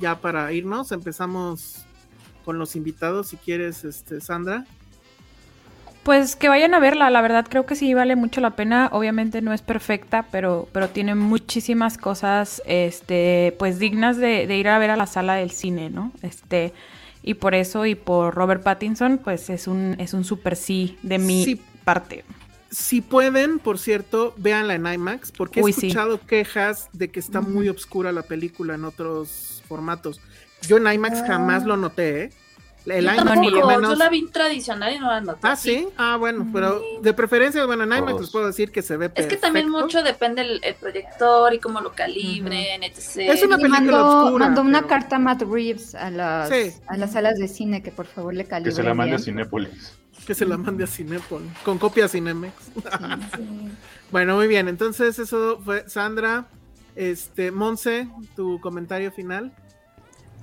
ya 0.00 0.20
para 0.20 0.52
irnos. 0.52 0.90
Empezamos 0.90 1.76
con 2.44 2.58
los 2.58 2.74
invitados, 2.74 3.28
si 3.28 3.36
quieres, 3.36 3.84
este, 3.84 4.20
Sandra. 4.20 4.66
Pues 6.02 6.34
que 6.34 6.48
vayan 6.48 6.72
a 6.72 6.78
verla, 6.78 7.10
la 7.10 7.20
verdad 7.20 7.46
creo 7.48 7.66
que 7.66 7.76
sí 7.76 7.92
vale 7.92 8.16
mucho 8.16 8.40
la 8.40 8.56
pena. 8.56 8.88
Obviamente 8.92 9.42
no 9.42 9.52
es 9.52 9.60
perfecta, 9.60 10.26
pero, 10.30 10.66
pero 10.72 10.88
tiene 10.88 11.14
muchísimas 11.14 11.98
cosas, 11.98 12.62
este, 12.64 13.54
pues 13.58 13.78
dignas 13.78 14.16
de, 14.16 14.44
ir 14.56 14.68
a 14.68 14.78
ver 14.78 14.90
a 14.90 14.96
la 14.96 15.06
sala 15.06 15.34
del 15.34 15.50
cine, 15.50 15.90
¿no? 15.90 16.12
Este, 16.22 16.72
y 17.22 17.34
por 17.34 17.54
eso 17.54 17.84
y 17.84 17.94
por 17.94 18.34
Robert 18.34 18.62
Pattinson, 18.62 19.18
pues 19.18 19.50
es 19.50 19.66
un, 19.66 19.96
es 19.98 20.14
un 20.14 20.24
super 20.24 20.56
sí 20.56 20.98
de 21.02 21.18
mi 21.18 21.60
parte. 21.84 22.24
Si 22.70 23.02
pueden, 23.02 23.58
por 23.58 23.78
cierto, 23.78 24.32
véanla 24.38 24.76
en 24.76 24.86
IMAX, 24.86 25.32
porque 25.32 25.60
he 25.60 25.68
escuchado 25.68 26.20
quejas 26.24 26.88
de 26.92 27.10
que 27.10 27.20
está 27.20 27.42
muy 27.42 27.68
oscura 27.68 28.10
la 28.12 28.22
película 28.22 28.74
en 28.74 28.84
otros 28.84 29.62
formatos. 29.68 30.20
Yo 30.62 30.78
en 30.78 30.90
IMAX 30.90 31.22
jamás 31.26 31.64
lo 31.64 31.76
noté, 31.76 32.22
¿eh? 32.22 32.30
El 32.86 33.04
yo, 33.04 33.24
menos... 33.66 33.90
yo 33.90 33.94
la 33.96 34.08
vi 34.08 34.26
tradicional 34.28 34.94
y 34.94 34.98
no 34.98 35.08
la 35.08 35.20
noté. 35.20 35.40
Ah, 35.42 35.56
sí. 35.56 35.86
Ah, 35.96 36.16
bueno, 36.16 36.48
pero 36.52 36.82
de 37.02 37.12
preferencia, 37.12 37.64
bueno, 37.66 37.84
en 37.84 37.92
IMAX 37.92 38.20
les 38.20 38.30
puedo 38.30 38.46
decir 38.46 38.72
que 38.72 38.82
se 38.82 38.96
ve 38.96 39.10
perfecto. 39.10 39.34
Es 39.34 39.40
que 39.40 39.40
también 39.40 39.68
mucho 39.68 40.02
depende 40.02 40.42
el, 40.42 40.74
proyector 40.80 41.52
y 41.52 41.58
cómo 41.58 41.80
lo 41.80 41.92
calibren, 41.92 42.82
etc. 42.82 43.18
Es 43.18 43.42
una 43.42 43.58
película 43.58 44.04
oscura. 44.04 44.46
Mandó 44.46 44.62
una 44.62 44.86
carta 44.86 45.16
a 45.16 45.18
Matt 45.18 45.42
Reeves 45.42 45.94
a 45.94 46.10
las, 46.10 46.50
a 46.86 46.96
las 46.96 47.12
salas 47.12 47.38
de 47.38 47.48
cine 47.48 47.82
que 47.82 47.90
por 47.90 48.06
favor 48.06 48.34
le 48.34 48.44
calibren. 48.44 48.74
Que 48.74 48.76
se 48.76 48.82
la 48.82 48.94
mande 48.94 49.16
a 49.16 49.18
Cinépolis. 49.18 49.94
Que 50.26 50.34
se 50.34 50.46
la 50.46 50.56
mande 50.56 50.84
a 50.84 50.86
Cinépolis. 50.86 51.50
Con 51.64 51.78
copia 51.78 52.08
Cinemex. 52.08 52.54
bueno, 54.10 54.36
muy 54.36 54.48
bien. 54.48 54.68
Entonces, 54.68 55.18
eso 55.18 55.60
fue 55.64 55.88
Sandra. 55.88 56.46
Este, 56.96 57.50
Monse, 57.50 58.08
tu 58.36 58.60
comentario 58.60 59.12
final. 59.12 59.52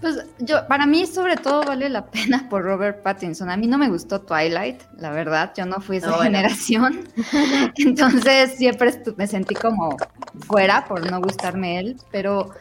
Pues 0.01 0.25
yo, 0.39 0.67
para 0.67 0.85
mí 0.85 1.07
sobre 1.07 1.37
todo 1.37 1.63
vale 1.63 1.89
la 1.89 2.05
pena 2.05 2.47
por 2.49 2.63
Robert 2.63 3.01
Pattinson. 3.01 3.49
A 3.49 3.57
mí 3.57 3.65
no 3.67 3.77
me 3.77 3.89
gustó 3.89 4.21
Twilight, 4.21 4.81
la 4.99 5.09
verdad, 5.11 5.53
yo 5.57 5.65
no 5.65 5.81
fui 5.81 5.97
esa 5.97 6.21
generación. 6.21 7.09
Entonces 7.77 8.55
siempre 8.57 8.91
me 9.15 9.25
sentí 9.25 9.55
como 9.55 9.97
fuera 10.45 10.85
por 10.85 11.09
no 11.09 11.19
gustarme 11.19 11.79
él, 11.79 11.97
pero 12.11 12.51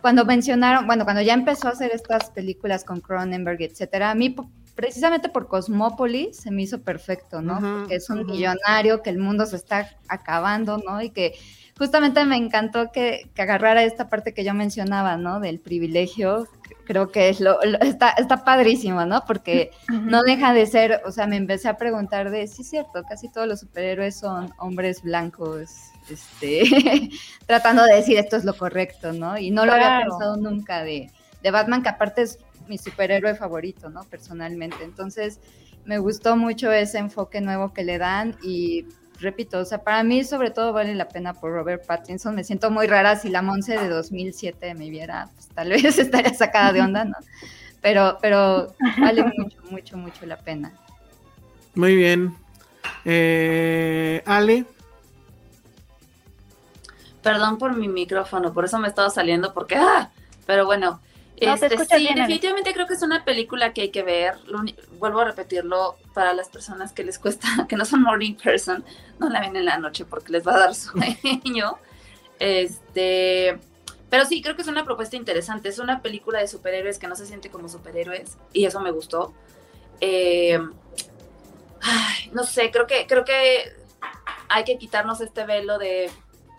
cuando 0.00 0.24
mencionaron, 0.24 0.86
bueno, 0.86 1.04
cuando 1.04 1.20
ya 1.20 1.34
empezó 1.34 1.68
a 1.68 1.72
hacer 1.72 1.90
estas 1.92 2.30
películas 2.30 2.84
con 2.84 3.00
Cronenberg, 3.00 3.60
etcétera, 3.60 4.10
a 4.10 4.14
mí 4.14 4.34
precisamente 4.74 5.28
por 5.28 5.48
Cosmópolis 5.48 6.38
se 6.38 6.50
me 6.50 6.62
hizo 6.62 6.80
perfecto, 6.80 7.42
¿no? 7.42 7.86
que 7.86 7.96
es 7.96 8.08
un 8.08 8.24
millonario, 8.24 9.02
que 9.02 9.10
el 9.10 9.18
mundo 9.18 9.44
se 9.44 9.56
está 9.56 9.90
acabando, 10.08 10.78
¿no? 10.78 11.02
Y 11.02 11.10
que 11.10 11.34
justamente 11.76 12.24
me 12.24 12.36
encantó 12.36 12.90
que, 12.90 13.30
que, 13.34 13.42
agarrara 13.42 13.82
esta 13.82 14.08
parte 14.08 14.32
que 14.32 14.42
yo 14.42 14.54
mencionaba, 14.54 15.18
¿no? 15.18 15.40
Del 15.40 15.60
privilegio 15.60 16.46
creo 16.90 17.12
que 17.12 17.28
es 17.28 17.38
lo, 17.38 17.62
está, 17.62 18.10
está 18.10 18.42
padrísimo, 18.42 19.04
¿no? 19.04 19.22
Porque 19.24 19.70
no 19.88 20.24
deja 20.24 20.52
de 20.52 20.66
ser, 20.66 21.00
o 21.04 21.12
sea, 21.12 21.28
me 21.28 21.36
empecé 21.36 21.68
a 21.68 21.76
preguntar 21.76 22.32
de, 22.32 22.48
sí 22.48 22.62
es 22.62 22.70
cierto, 22.70 23.04
casi 23.08 23.30
todos 23.30 23.46
los 23.46 23.60
superhéroes 23.60 24.18
son 24.18 24.52
hombres 24.58 25.00
blancos, 25.00 25.70
este, 26.10 26.64
tratando 27.46 27.84
de 27.84 27.94
decir 27.94 28.18
esto 28.18 28.36
es 28.36 28.44
lo 28.44 28.54
correcto, 28.54 29.12
¿no? 29.12 29.38
Y 29.38 29.52
no 29.52 29.66
lo 29.66 29.72
había 29.72 30.00
pensado 30.00 30.36
nunca 30.36 30.82
de, 30.82 31.12
de 31.40 31.50
Batman, 31.52 31.84
que 31.84 31.90
aparte 31.90 32.22
es 32.22 32.40
mi 32.66 32.76
superhéroe 32.76 33.36
favorito, 33.36 33.88
¿no? 33.88 34.02
Personalmente. 34.02 34.82
Entonces, 34.82 35.38
me 35.84 35.98
gustó 35.98 36.36
mucho 36.36 36.72
ese 36.72 36.98
enfoque 36.98 37.40
nuevo 37.40 37.72
que 37.72 37.84
le 37.84 37.98
dan 37.98 38.36
y 38.42 38.86
repito, 39.20 39.58
o 39.58 39.64
sea, 39.64 39.82
para 39.82 40.02
mí 40.02 40.24
sobre 40.24 40.50
todo 40.50 40.72
vale 40.72 40.94
la 40.94 41.08
pena 41.08 41.34
por 41.34 41.52
Robert 41.52 41.86
Pattinson. 41.86 42.34
Me 42.34 42.44
siento 42.44 42.70
muy 42.70 42.86
rara 42.86 43.16
si 43.16 43.28
la 43.28 43.42
Monse 43.42 43.78
de 43.78 43.88
2007 43.88 44.74
me 44.74 44.90
viera, 44.90 45.28
pues 45.34 45.48
tal 45.48 45.70
vez 45.70 45.84
estaría 45.98 46.34
sacada 46.34 46.72
de 46.72 46.80
onda, 46.80 47.04
¿no? 47.04 47.16
Pero, 47.80 48.18
pero 48.20 48.74
vale 48.98 49.24
mucho, 49.24 49.58
mucho, 49.70 49.96
mucho 49.96 50.26
la 50.26 50.36
pena. 50.36 50.72
Muy 51.74 51.96
bien. 51.96 52.34
Eh, 53.04 54.22
Ale. 54.26 54.66
Perdón 57.22 57.58
por 57.58 57.76
mi 57.76 57.88
micrófono, 57.88 58.52
por 58.52 58.64
eso 58.64 58.78
me 58.78 58.88
estaba 58.88 59.10
saliendo, 59.10 59.52
porque, 59.52 59.76
ah, 59.76 60.10
pero 60.46 60.64
bueno, 60.64 61.00
este, 61.40 61.70
sí, 61.86 62.08
definitivamente 62.14 62.72
creo 62.74 62.86
que 62.86 62.94
es 62.94 63.02
una 63.02 63.24
película 63.24 63.72
que 63.72 63.82
hay 63.82 63.90
que 63.90 64.02
ver. 64.02 64.34
vuelvo 64.98 65.20
a 65.20 65.24
repetirlo 65.24 65.96
para 66.14 66.34
las 66.34 66.48
personas 66.48 66.92
que 66.92 67.02
les 67.02 67.18
cuesta, 67.18 67.48
que 67.68 67.76
no 67.76 67.84
son 67.84 68.02
morning 68.02 68.34
person, 68.34 68.84
no 69.18 69.28
la 69.28 69.40
ven 69.40 69.56
en 69.56 69.64
la 69.64 69.78
noche 69.78 70.04
porque 70.04 70.32
les 70.32 70.46
va 70.46 70.54
a 70.54 70.58
dar 70.58 70.74
sueño. 70.74 71.78
Este, 72.38 73.58
pero 74.10 74.24
sí, 74.24 74.42
creo 74.42 74.56
que 74.56 74.62
es 74.62 74.68
una 74.68 74.84
propuesta 74.84 75.16
interesante. 75.16 75.68
Es 75.68 75.78
una 75.78 76.02
película 76.02 76.40
de 76.40 76.48
superhéroes 76.48 76.98
que 76.98 77.06
no 77.06 77.16
se 77.16 77.26
siente 77.26 77.50
como 77.50 77.68
superhéroes 77.68 78.36
y 78.52 78.66
eso 78.66 78.80
me 78.80 78.90
gustó. 78.90 79.32
Eh, 80.00 80.58
no 82.32 82.44
sé, 82.44 82.70
creo 82.70 82.86
que 82.86 83.06
creo 83.06 83.24
que 83.24 83.72
hay 84.48 84.64
que 84.64 84.78
quitarnos 84.78 85.20
este 85.20 85.44
velo 85.44 85.78
de 85.78 86.10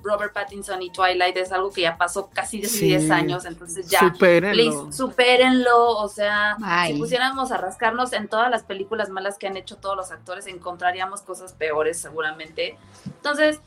Robert 0.04 0.34
Pattinson 0.34 0.82
y 0.82 0.92
Twilight 0.92 1.38
es 1.38 1.52
algo 1.52 1.72
que 1.72 1.82
ya 1.82 1.98
pasó 1.98 2.30
casi 2.34 2.62
10 2.62 3.12
años, 3.12 3.46
entonces 3.46 3.88
ya, 3.88 4.00
supérenlo. 4.00 4.92
supérenlo, 4.92 5.98
o 5.98 6.08
sea, 6.08 6.58
si 6.88 6.94
pusiéramos 6.94 7.52
a 7.52 7.58
rascarnos 7.58 8.14
en 8.14 8.28
todas 8.28 8.50
las 8.50 8.64
películas 8.64 9.10
malas 9.10 9.38
que 9.38 9.48
han 9.48 9.58
hecho 9.58 9.78
todos 9.78 9.96
los 9.96 10.12
actores, 10.12 10.48
encontraríamos 10.48 11.22
cosas 11.22 11.54
peores 11.54 12.00
seguramente. 12.00 12.78
Entonces, 13.06 13.60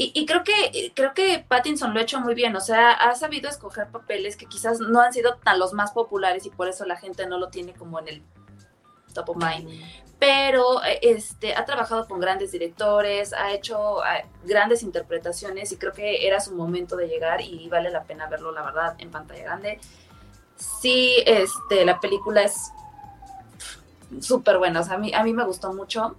y, 0.00 0.26
creo 0.26 0.44
que 0.44 0.92
creo 0.94 1.12
que 1.12 1.44
Pattinson 1.48 1.92
lo 1.92 1.98
ha 1.98 2.04
hecho 2.04 2.20
muy 2.20 2.34
bien, 2.34 2.54
o 2.54 2.60
sea, 2.60 2.92
ha 2.92 3.16
sabido 3.16 3.50
escoger 3.50 3.88
papeles 3.88 4.36
que 4.36 4.46
quizás 4.46 4.78
no 4.78 5.00
han 5.00 5.12
sido 5.12 5.34
tan 5.42 5.58
los 5.58 5.72
más 5.72 5.90
populares 5.90 6.46
y 6.46 6.50
por 6.50 6.68
eso 6.68 6.84
la 6.84 6.96
gente 6.96 7.26
no 7.26 7.36
lo 7.36 7.48
tiene 7.48 7.72
como 7.72 7.98
en 7.98 8.06
el 8.06 8.22
top 9.18 9.30
of 9.30 9.36
mind 9.36 9.68
pero 10.18 10.82
eh, 10.84 10.98
este, 11.02 11.54
ha 11.54 11.64
trabajado 11.64 12.06
con 12.06 12.20
grandes 12.20 12.50
directores, 12.50 13.32
ha 13.32 13.52
hecho 13.52 13.98
grandes 14.44 14.82
interpretaciones 14.82 15.70
y 15.72 15.76
creo 15.76 15.92
que 15.92 16.26
era 16.26 16.40
su 16.40 16.54
momento 16.54 16.96
de 16.96 17.08
llegar 17.08 17.40
y 17.40 17.68
vale 17.68 17.90
la 17.90 18.02
pena 18.02 18.28
verlo, 18.28 18.52
la 18.52 18.62
verdad, 18.62 18.94
en 18.98 19.10
pantalla 19.10 19.44
grande. 19.44 19.78
Sí, 20.56 21.22
este, 21.24 21.84
la 21.84 22.00
película 22.00 22.42
es 22.42 22.72
súper 24.20 24.58
buena, 24.58 24.80
o 24.80 24.82
sea, 24.82 24.94
a 24.94 24.98
mí, 24.98 25.12
a 25.14 25.22
mí 25.22 25.32
me 25.32 25.44
gustó 25.44 25.72
mucho. 25.72 26.16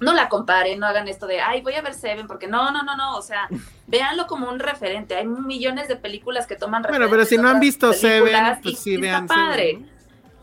No 0.00 0.14
la 0.14 0.28
comparen, 0.28 0.80
no 0.80 0.86
hagan 0.86 1.06
esto 1.06 1.28
de, 1.28 1.40
ay, 1.40 1.60
voy 1.60 1.74
a 1.74 1.82
ver 1.82 1.94
Seven, 1.94 2.26
porque 2.26 2.48
no, 2.48 2.72
no, 2.72 2.82
no, 2.82 2.96
no, 2.96 3.16
o 3.16 3.22
sea, 3.22 3.46
véanlo 3.86 4.26
como 4.26 4.48
un 4.48 4.58
referente. 4.58 5.14
Hay 5.14 5.26
millones 5.28 5.86
de 5.86 5.94
películas 5.94 6.48
que 6.48 6.56
toman 6.56 6.82
Bueno, 6.82 7.06
pero 7.08 7.24
si 7.24 7.36
no 7.36 7.48
han 7.48 7.60
visto 7.60 7.92
Seven, 7.92 8.58
pues 8.60 8.80
sí, 8.80 8.96
vean 8.96 9.28
padre. 9.28 9.91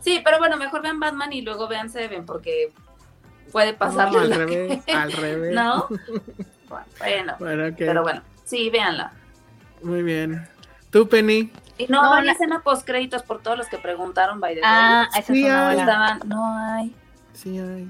Sí, 0.00 0.20
pero 0.24 0.38
bueno, 0.38 0.56
mejor 0.56 0.82
vean 0.82 1.00
Batman 1.00 1.32
y 1.32 1.42
luego 1.42 1.68
vean 1.68 1.90
Seven, 1.90 2.24
porque 2.26 2.72
puede 3.52 3.74
pasar. 3.74 4.08
al 4.08 4.30
revés, 4.30 4.82
al 4.94 5.12
revés. 5.12 5.54
¿No? 5.54 5.88
Bueno, 7.40 7.74
pero 7.76 8.04
bueno, 8.04 8.22
sí, 8.44 8.70
véanla. 8.70 9.12
Muy 9.82 10.04
bien. 10.04 10.46
¿Tú, 10.90 11.08
Penny? 11.08 11.50
Y 11.78 11.86
no, 11.88 12.00
no 12.00 12.12
hay 12.12 12.26
la... 12.26 12.32
escena 12.32 12.60
post 12.62 12.86
créditos 12.86 13.24
por 13.24 13.42
todos 13.42 13.58
los 13.58 13.66
que 13.66 13.78
preguntaron, 13.78 14.38
by 14.38 14.54
the 14.54 14.60
Ah, 14.62 15.08
esa 15.16 15.32
sí 15.32 15.44
estaban, 15.44 16.20
no 16.26 16.56
hay. 16.56 16.94
Sí 17.32 17.58
hay. 17.58 17.88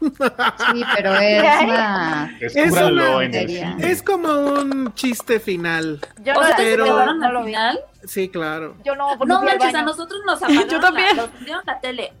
Sí, 0.00 0.84
pero 0.96 1.14
es 1.20 1.62
una... 1.62 2.38
Es, 2.40 2.72
una... 2.72 3.76
es 3.80 4.02
como 4.02 4.32
un 4.32 4.92
chiste 4.94 5.40
final. 5.40 6.00
Yo 6.22 6.34
o 6.34 6.44
sea, 6.44 6.56
pero... 6.56 7.14
no 7.14 7.32
lo 7.32 7.44
final? 7.44 7.80
Sí, 8.04 8.28
claro. 8.28 8.76
Yo 8.84 8.94
no, 8.94 9.16
no 9.16 9.42
manches, 9.42 9.74
a 9.74 9.82
nosotros 9.82 10.20
nos 10.26 10.42
apagaron 10.42 10.68
Yo 10.68 10.80
también. 10.80 11.16
La, 11.16 11.26
nos 11.26 11.66
la 11.66 11.80
tele, 11.80 12.12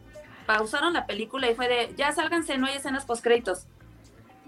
pausaron 0.46 0.92
la 0.92 1.06
película 1.06 1.50
y 1.50 1.54
fue 1.54 1.68
de, 1.68 1.94
ya 1.96 2.12
sálganse, 2.12 2.58
no 2.58 2.66
hay 2.66 2.76
escenas 2.76 3.04
post 3.04 3.22
créditos. 3.22 3.66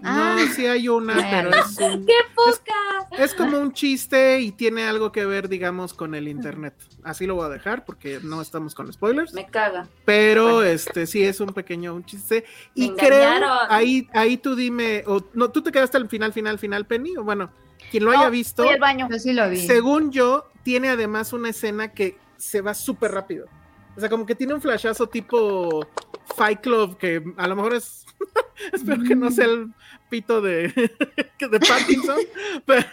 No, 0.03 0.09
ah. 0.11 0.37
sí 0.53 0.65
hay 0.65 0.89
una, 0.89 1.15
pero 1.15 1.49
es 1.49 1.77
un, 1.77 2.05
¡Qué 2.05 2.13
poca! 2.35 3.07
Es, 3.17 3.33
como 3.33 3.57
un 3.57 3.71
chiste 3.71 4.41
y 4.41 4.51
tiene 4.51 4.83
algo 4.83 5.13
que 5.13 5.25
ver, 5.25 5.47
digamos, 5.47 5.93
con 5.93 6.13
el 6.13 6.27
internet. 6.27 6.73
Así 7.03 7.25
lo 7.25 7.35
voy 7.35 7.45
a 7.45 7.49
dejar 7.49 7.85
porque 7.85 8.19
no 8.21 8.41
estamos 8.41 8.75
con 8.75 8.91
spoilers. 8.91 9.33
Me 9.33 9.45
caga. 9.45 9.87
Pero 10.03 10.61
este 10.61 11.07
sí 11.07 11.23
es 11.23 11.39
un 11.39 11.53
pequeño 11.53 11.95
un 11.95 12.03
chiste. 12.03 12.43
y 12.75 12.91
creo, 12.91 13.49
ahí, 13.69 14.09
ahí 14.11 14.35
tú 14.35 14.57
dime, 14.57 15.05
o 15.07 15.23
no, 15.33 15.51
tú 15.51 15.61
te 15.61 15.71
quedaste 15.71 15.95
al 15.95 16.09
final, 16.09 16.33
final, 16.33 16.59
final, 16.59 16.85
Penny, 16.85 17.15
o 17.15 17.23
bueno, 17.23 17.49
quien 17.89 18.03
lo 18.03 18.11
haya 18.11 18.29
visto. 18.29 18.69
el 18.69 18.81
baño. 18.81 19.07
Yo 19.09 19.19
sí 19.19 19.31
lo 19.31 19.49
vi. 19.49 19.65
Según 19.65 20.11
yo, 20.11 20.49
tiene 20.63 20.89
además 20.89 21.33
una 21.33 21.49
escena 21.49 21.91
que 21.93 22.17
se 22.37 22.61
va 22.61 22.73
súper 22.73 23.11
rápido. 23.11 23.47
O 23.95 23.99
sea, 23.99 24.09
como 24.09 24.25
que 24.25 24.35
tiene 24.35 24.53
un 24.53 24.61
flashazo 24.61 25.07
tipo 25.07 25.87
Fight 26.35 26.61
Club, 26.61 26.97
que 26.97 27.23
a 27.37 27.47
lo 27.47 27.55
mejor 27.55 27.75
es. 27.75 28.05
espero 28.73 29.03
que 29.03 29.15
no 29.15 29.29
sea 29.29 29.45
el 29.45 29.71
pito 30.09 30.41
de, 30.41 30.67
de 31.39 31.59
Pattinson, 31.59 32.17
pero 32.65 32.87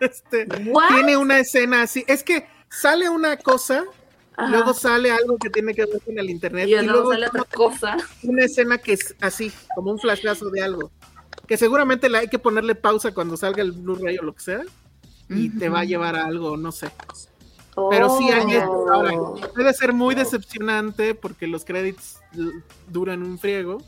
este. 0.00 0.46
Tiene 0.88 1.16
una 1.16 1.38
escena 1.38 1.82
así. 1.82 2.04
Es 2.06 2.22
que 2.24 2.46
sale 2.68 3.08
una 3.08 3.36
cosa. 3.36 3.84
Luego 4.48 4.72
sale 4.72 5.10
algo 5.10 5.36
que 5.36 5.50
tiene 5.50 5.74
que 5.74 5.84
ver 5.84 6.00
con 6.00 6.18
el 6.18 6.30
internet. 6.30 6.66
Y, 6.66 6.82
luego 6.86 7.12
sale 7.12 7.26
otra 7.26 7.44
cosa. 7.44 7.98
Una 8.22 8.46
escena 8.46 8.78
que 8.78 8.94
es 8.94 9.14
así, 9.20 9.52
como 9.74 9.90
un 9.90 9.98
flashazo 9.98 10.48
de 10.48 10.62
algo. 10.62 10.90
que 11.46 11.58
seguramente 11.58 12.08
le 12.08 12.18
hay 12.18 12.28
que 12.28 12.38
ponerle 12.38 12.74
pausa 12.74 13.12
cuando 13.12 13.36
salga 13.36 13.60
el 13.60 13.72
Blu-ray 13.72 14.16
o 14.16 14.22
lo 14.22 14.34
que 14.34 14.40
sea, 14.40 14.62
y 15.30 15.48
te 15.50 15.68
va 15.68 15.80
a 15.80 15.84
llevar 15.84 16.16
a 16.16 16.24
algo, 16.26 16.56
no 16.56 16.72
sé. 16.72 16.90
Pero 17.90 18.18
sí, 18.18 18.28
hay, 18.30 18.58
Oh. 18.66 19.36
puede 19.54 19.72
ser 19.72 19.92
muy 19.92 20.14
decepcionante 20.14 21.14
porque 21.14 21.46
los 21.46 21.64
créditos 21.64 22.18
duran 22.88 23.22
un 23.22 23.38
friego. 23.38 23.78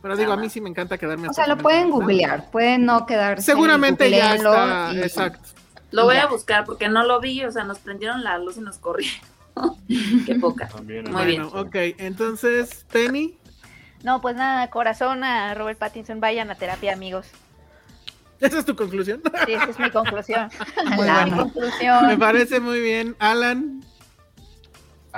Pero 0.00 0.16
digo, 0.16 0.32
a 0.32 0.36
mí 0.36 0.48
sí 0.48 0.60
me 0.60 0.68
encanta 0.70 0.96
quedarme 0.98 1.28
O 1.28 1.32
sea, 1.32 1.46
lo 1.48 1.58
pueden 1.58 1.90
googlear, 1.90 2.48
pueden 2.50 2.84
no 2.86 3.04
quedarse. 3.06 3.44
Seguramente 3.44 4.08
ya 4.10 4.36
está, 4.36 4.92
y- 4.94 4.98
exacto. 5.00 5.48
Lo 5.90 6.04
voy 6.04 6.14
Ya. 6.16 6.24
a 6.24 6.26
buscar 6.28 6.64
porque 6.64 6.88
no 6.88 7.04
lo 7.04 7.20
vi, 7.20 7.44
o 7.44 7.50
sea, 7.50 7.64
nos 7.64 7.78
prendieron 7.78 8.22
la 8.22 8.38
luz 8.38 8.56
y 8.56 8.60
nos 8.60 8.78
corrieron. 8.78 9.20
Qué 10.26 10.34
poca. 10.36 10.68
También, 10.68 11.10
Muy 11.10 11.24
bien. 11.26 11.48
Bueno, 11.48 11.60
ok, 11.68 11.74
entonces, 11.98 12.84
Penny, 12.92 13.36
No, 14.04 14.20
pues 14.20 14.36
nada, 14.36 14.68
corazón 14.70 15.24
a 15.24 15.54
Robert 15.54 15.78
Pattinson, 15.78 16.20
vayan 16.20 16.50
a 16.50 16.54
terapia, 16.54 16.92
amigos. 16.92 17.26
¿Esa 18.40 18.58
es 18.58 18.64
tu 18.64 18.76
conclusión? 18.76 19.22
Sí, 19.46 19.52
esa 19.52 19.70
es 19.70 19.78
mi 19.78 19.90
conclusión. 19.90 20.50
Muy 20.84 20.90
mi 20.90 20.96
bueno. 20.96 21.26
Me 21.36 21.42
conclusión. 21.42 22.18
parece 22.18 22.60
muy 22.60 22.80
bien. 22.80 23.16
Alan, 23.18 23.82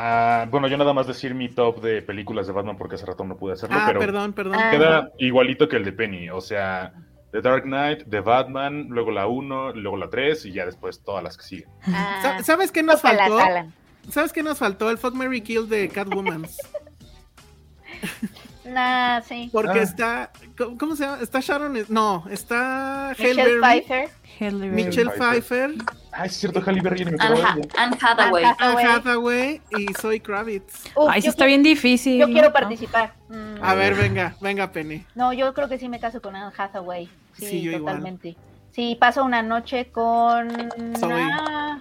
Ah, 0.00 0.46
bueno, 0.48 0.68
yo 0.68 0.76
nada 0.76 0.92
más 0.92 1.08
decir 1.08 1.34
mi 1.34 1.48
top 1.48 1.80
de 1.80 2.02
películas 2.02 2.46
de 2.46 2.52
Batman 2.52 2.76
porque 2.78 2.94
hace 2.94 3.04
rato 3.04 3.24
no 3.24 3.36
pude 3.36 3.54
hacerlo, 3.54 3.76
ah, 3.80 3.84
pero 3.88 3.98
perdón, 3.98 4.32
perdón. 4.32 4.56
Queda 4.70 5.10
igualito 5.18 5.68
que 5.68 5.74
el 5.74 5.84
de 5.84 5.90
Penny. 5.92 6.30
O 6.30 6.40
sea, 6.40 6.92
The 7.32 7.40
Dark 7.42 7.64
Knight, 7.64 8.04
The 8.08 8.20
Batman, 8.20 8.86
luego 8.90 9.10
la 9.10 9.26
1, 9.26 9.72
luego 9.72 9.96
la 9.96 10.08
3 10.08 10.44
y 10.46 10.52
ya 10.52 10.66
después 10.66 11.02
todas 11.02 11.24
las 11.24 11.36
que 11.36 11.42
siguen. 11.42 11.68
Ah, 11.88 12.20
Sa- 12.22 12.42
¿Sabes 12.44 12.70
qué 12.70 12.84
nos 12.84 13.00
faltó? 13.02 13.40
Alan. 13.40 13.74
¿Sabes 14.08 14.32
qué 14.32 14.44
nos 14.44 14.58
faltó? 14.58 14.88
El 14.88 14.98
Fuck 14.98 15.14
Mary 15.14 15.40
Kill 15.40 15.68
de 15.68 15.88
Catwoman. 15.88 16.46
Nah, 18.68 19.20
sí. 19.22 19.48
Porque 19.52 19.80
Ah. 19.80 19.82
está. 19.82 20.30
¿Cómo 20.56 20.76
cómo 20.78 20.96
se 20.96 21.04
llama? 21.04 21.18
Está 21.22 21.40
Sharon. 21.40 21.84
No, 21.88 22.24
está 22.30 23.14
Michelle 23.18 23.60
Pfeiffer. 23.60 24.08
Michelle 24.40 25.10
Pfeiffer. 25.10 25.74
Ah, 26.12 26.26
es 26.26 26.36
cierto, 26.36 26.60
Halle 26.64 26.80
Berry, 26.80 27.02
Anne, 27.02 27.16
Hathaway. 27.18 27.68
Anne 27.76 27.96
Hathaway. 28.00 28.44
Hathaway 28.84 29.62
y 29.70 29.92
Zoe 29.94 30.20
Kravitz. 30.20 30.86
Uf, 30.94 31.08
Ay, 31.10 31.20
sí 31.20 31.26
yo 31.26 31.30
está 31.30 31.46
bien 31.46 31.62
difícil. 31.62 32.18
Yo 32.20 32.26
quiero 32.26 32.48
¿no? 32.48 32.52
participar. 32.52 33.14
Mm, 33.28 33.62
A 33.62 33.74
ver, 33.74 33.94
venga, 33.94 34.34
venga, 34.40 34.70
Penny. 34.70 35.04
No, 35.14 35.32
yo 35.32 35.52
creo 35.54 35.68
que 35.68 35.78
sí 35.78 35.88
me 35.88 35.98
caso 36.00 36.20
con 36.20 36.36
Anne 36.36 36.52
Hathaway. 36.56 37.06
Sí, 37.36 37.46
Sí, 37.46 37.62
yo 37.62 37.72
igual. 37.72 37.94
totalmente. 37.96 38.36
Sí, 38.72 38.96
paso 39.00 39.24
una 39.24 39.42
noche 39.42 39.90
con. 39.90 40.50
Zoe. 40.98 41.22
Ah, 41.32 41.78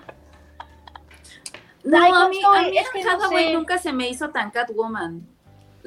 No, 1.84 2.03
Ay, 2.03 2.11
a 2.14 2.27
mí, 2.27 2.39
a 2.43 2.61
mí 2.64 2.77
es 2.77 2.89
que 2.89 2.99
Anne 3.01 3.05
no 3.11 3.11
Hathaway 3.26 3.47
sé. 3.47 3.53
nunca 3.53 3.77
se 3.77 3.93
me 3.93 4.09
hizo 4.09 4.30
tan 4.30 4.51
Catwoman. 4.51 5.26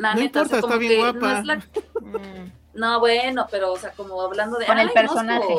La 0.00 0.14
No 0.14 0.20
neta, 0.20 0.40
o 0.42 0.44
sea, 0.46 0.58
importa, 0.58 0.60
como 0.60 0.74
está 0.74 0.78
bien 0.78 0.92
que 0.92 0.98
guapa. 1.20 1.32
No, 1.32 1.38
es 1.38 1.46
la- 1.46 2.50
no, 2.74 3.00
bueno, 3.00 3.46
pero, 3.50 3.72
o 3.72 3.78
sea, 3.78 3.90
como 3.92 4.22
hablando 4.22 4.58
de. 4.58 4.64
Con 4.64 4.78
el 4.78 4.90
personaje. 4.90 5.54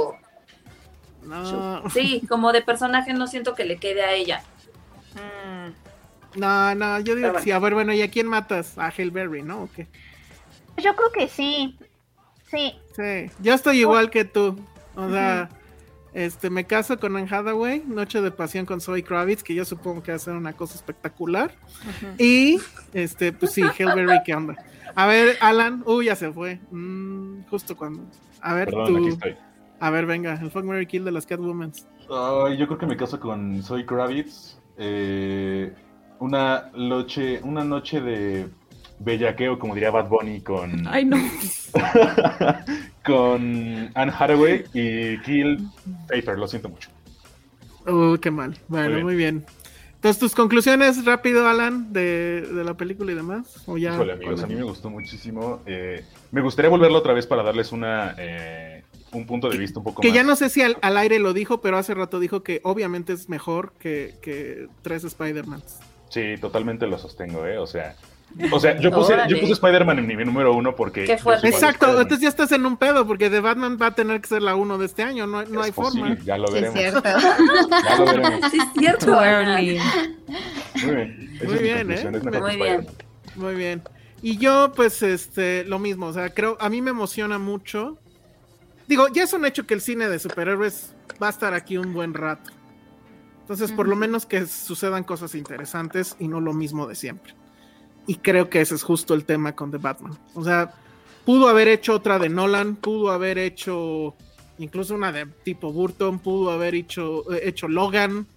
No, 1.23 1.87
Sí, 1.91 2.23
como 2.27 2.51
de 2.51 2.63
personaje 2.63 3.13
no 3.13 3.27
siento 3.27 3.53
que 3.53 3.65
le 3.65 3.77
quede 3.77 4.03
a 4.03 4.13
ella. 4.13 4.41
mm. 5.13 6.39
no, 6.39 6.73
no, 6.75 6.99
yo 7.01 7.13
digo 7.15 7.27
Pero 7.27 7.37
que 7.37 7.43
sí. 7.43 7.51
A 7.51 7.59
ver, 7.59 7.75
bueno, 7.75 7.93
¿y 7.93 8.01
a 8.01 8.09
quién 8.09 8.27
matas? 8.27 8.77
A 8.79 8.87
Halle 8.87 9.11
Berry, 9.11 9.43
¿no? 9.43 9.63
¿O 9.63 9.69
qué? 9.75 9.87
Yo 10.77 10.95
creo 10.95 11.11
que 11.11 11.27
sí. 11.27 11.77
Sí. 12.49 12.75
Sí, 12.95 13.29
yo 13.39 13.53
estoy 13.53 13.79
igual 13.81 14.09
que 14.09 14.25
tú. 14.25 14.59
O 14.95 15.09
sea, 15.09 15.49
este, 16.13 16.49
me 16.49 16.65
caso 16.65 16.99
con 16.99 17.15
Anne 17.15 17.27
Hathaway, 17.29 17.83
Noche 17.87 18.21
de 18.21 18.31
Pasión 18.31 18.65
con 18.65 18.81
Zoe 18.81 19.03
Kravitz, 19.03 19.43
que 19.43 19.55
yo 19.55 19.63
supongo 19.65 20.03
que 20.03 20.11
va 20.11 20.17
a 20.17 20.19
ser 20.19 20.35
una 20.35 20.53
cosa 20.53 20.75
espectacular. 20.75 21.51
Y, 22.17 22.59
este, 22.93 23.31
pues 23.31 23.51
sí, 23.53 23.61
Halle 23.61 23.95
Berry, 23.95 24.19
¿qué 24.25 24.35
onda? 24.35 24.55
A 24.95 25.07
ver, 25.07 25.37
Alan, 25.39 25.83
uy, 25.85 26.05
ya 26.05 26.15
se 26.15 26.31
fue. 26.31 26.59
Mm, 26.71 27.43
justo 27.49 27.77
cuando. 27.77 28.03
A 28.41 28.53
ver, 28.53 28.65
Perdón, 28.65 28.95
aquí 28.97 29.05
tú. 29.05 29.07
estoy. 29.13 29.35
A 29.79 29.89
ver, 29.89 30.05
venga, 30.05 30.39
el 30.41 30.51
Fuck 30.51 30.65
Mary 30.65 30.85
Kill 30.85 31.05
de 31.05 31.11
las 31.11 31.25
Catwoman. 31.25 31.71
Ay, 32.09 32.57
yo 32.57 32.67
creo 32.67 32.77
que 32.77 32.85
me 32.85 32.97
caso 32.97 33.19
con 33.19 33.63
Zoe 33.63 33.85
Kravitz. 33.85 34.57
Eh, 34.77 35.73
una 36.19 36.69
noche, 36.75 37.39
una 37.43 37.63
noche 37.63 38.01
de 38.01 38.49
bellaqueo, 38.99 39.57
como 39.57 39.73
diría 39.73 39.91
Bad 39.91 40.07
Bunny, 40.09 40.41
con, 40.41 40.87
Ay, 40.87 41.05
no. 41.05 41.17
con 43.05 43.91
Anne 43.95 44.11
Hathaway 44.17 44.65
y 44.73 45.17
Kill 45.21 45.67
Pfeiffer, 46.07 46.37
lo 46.37 46.47
siento 46.47 46.69
mucho. 46.69 46.89
Uy, 47.87 48.19
qué 48.19 48.31
mal. 48.31 48.57
Bueno, 48.67 48.95
Muy 48.95 49.03
muy 49.03 49.15
bien. 49.15 49.45
Entonces, 49.95 50.19
tus 50.19 50.33
conclusiones 50.33 51.05
rápido, 51.05 51.47
Alan, 51.47 51.93
de, 51.93 52.41
de 52.41 52.63
la 52.63 52.73
película 52.75 53.11
y 53.11 53.15
demás. 53.15 53.61
¿O 53.67 53.77
ya? 53.77 53.93
Híjole, 53.93 54.13
amigos, 54.13 54.41
a 54.43 54.47
mí 54.47 54.55
me 54.55 54.63
gustó 54.63 54.89
muchísimo. 54.89 55.61
Eh, 55.67 56.03
me 56.31 56.41
gustaría 56.41 56.69
volverlo 56.69 56.97
otra 56.97 57.13
vez 57.13 57.27
para 57.27 57.43
darles 57.43 57.71
una 57.71 58.15
eh, 58.17 58.83
un 59.11 59.27
punto 59.27 59.47
de 59.49 59.57
vista 59.59 59.77
un 59.79 59.85
poco 59.85 60.01
Que 60.01 60.07
más. 60.07 60.15
ya 60.15 60.23
no 60.23 60.35
sé 60.35 60.49
si 60.49 60.63
al, 60.63 60.77
al 60.81 60.97
aire 60.97 61.19
lo 61.19 61.33
dijo, 61.33 61.61
pero 61.61 61.77
hace 61.77 61.93
rato 61.93 62.19
dijo 62.19 62.41
que 62.41 62.61
obviamente 62.63 63.13
es 63.13 63.29
mejor 63.29 63.73
que, 63.77 64.15
que 64.23 64.67
tres 64.81 65.03
Spider-Mans. 65.03 65.79
Sí, 66.09 66.33
totalmente 66.41 66.87
lo 66.87 66.97
sostengo, 66.97 67.45
¿eh? 67.45 67.59
O 67.59 67.67
sea, 67.67 67.95
o 68.51 68.59
sea 68.59 68.79
yo 68.79 68.91
puse, 68.91 69.13
Órale. 69.13 69.33
yo 69.33 69.39
puse 69.39 69.53
Spider-Man 69.53 69.99
en 69.99 70.07
mi 70.07 70.15
número 70.25 70.53
uno 70.55 70.75
porque... 70.75 71.05
Qué 71.05 71.17
fuerte. 71.17 71.47
Exacto, 71.47 71.87
entonces 71.89 72.21
ya 72.21 72.29
estás 72.29 72.51
en 72.51 72.65
un 72.65 72.77
pedo, 72.77 73.05
porque 73.05 73.29
The 73.29 73.39
Batman 73.41 73.77
va 73.81 73.87
a 73.87 73.95
tener 73.95 74.21
que 74.21 74.27
ser 74.27 74.41
la 74.41 74.55
uno 74.55 74.77
de 74.77 74.85
este 74.85 75.03
año, 75.03 75.27
no, 75.27 75.43
no 75.45 75.59
Es 75.61 75.65
hay 75.67 75.71
posible, 75.71 76.15
forma. 76.15 76.25
Ya 76.25 76.37
lo 76.37 76.47
Sí, 76.47 76.57
es 76.57 76.73
veremos. 76.73 77.01
cierto. 77.01 77.09
Ya 77.83 77.97
lo 77.97 78.05
veremos. 78.05 78.51
Sí, 78.51 78.57
es 78.57 78.73
cierto. 78.79 79.11
Muy 79.15 79.63
bien. 79.63 79.81
Esa 81.39 81.45
Muy 81.45 81.57
bien, 81.59 81.91
¿eh? 81.91 82.21
Muy 82.39 82.55
bien. 82.55 82.87
Muy 83.35 83.55
bien. 83.55 83.81
Y 84.21 84.37
yo, 84.37 84.71
pues, 84.75 85.01
este, 85.01 85.63
lo 85.65 85.79
mismo, 85.79 86.07
o 86.07 86.13
sea, 86.13 86.29
creo, 86.29 86.57
a 86.59 86.69
mí 86.69 86.81
me 86.81 86.91
emociona 86.91 87.39
mucho. 87.39 87.97
Digo, 88.87 89.07
ya 89.07 89.23
es 89.23 89.33
un 89.33 89.45
hecho 89.45 89.65
que 89.65 89.73
el 89.73 89.81
cine 89.81 90.09
de 90.09 90.19
superhéroes 90.19 90.93
va 91.21 91.27
a 91.27 91.31
estar 91.31 91.53
aquí 91.53 91.77
un 91.77 91.93
buen 91.93 92.13
rato. 92.13 92.51
Entonces, 93.41 93.71
por 93.71 93.87
lo 93.87 93.95
menos 93.95 94.25
que 94.25 94.45
sucedan 94.45 95.03
cosas 95.03 95.33
interesantes 95.35 96.15
y 96.19 96.27
no 96.27 96.39
lo 96.39 96.53
mismo 96.53 96.87
de 96.87 96.95
siempre. 96.95 97.33
Y 98.07 98.15
creo 98.15 98.49
que 98.49 98.61
ese 98.61 98.75
es 98.75 98.83
justo 98.83 99.13
el 99.13 99.25
tema 99.25 99.53
con 99.55 99.71
The 99.71 99.77
Batman. 99.77 100.17
O 100.33 100.43
sea, 100.43 100.73
pudo 101.25 101.47
haber 101.47 101.67
hecho 101.67 101.93
otra 101.93 102.19
de 102.19 102.29
Nolan, 102.29 102.75
pudo 102.75 103.11
haber 103.11 103.37
hecho 103.37 104.15
incluso 104.57 104.95
una 104.95 105.11
de 105.11 105.25
tipo 105.25 105.71
Burton, 105.71 106.19
pudo 106.19 106.51
haber 106.51 106.75
hecho, 106.75 107.31
eh, 107.33 107.41
hecho 107.45 107.67
Logan, 107.67 108.27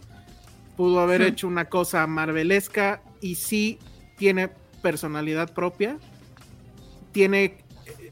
pudo 0.76 1.00
haber 1.00 1.20
Hmm. 1.22 1.26
hecho 1.26 1.48
una 1.48 1.66
cosa 1.66 2.06
marvelesca 2.06 3.02
y 3.20 3.34
sí 3.36 3.78
tiene 4.16 4.50
personalidad 4.82 5.52
propia. 5.54 5.98
Tiene 7.12 7.58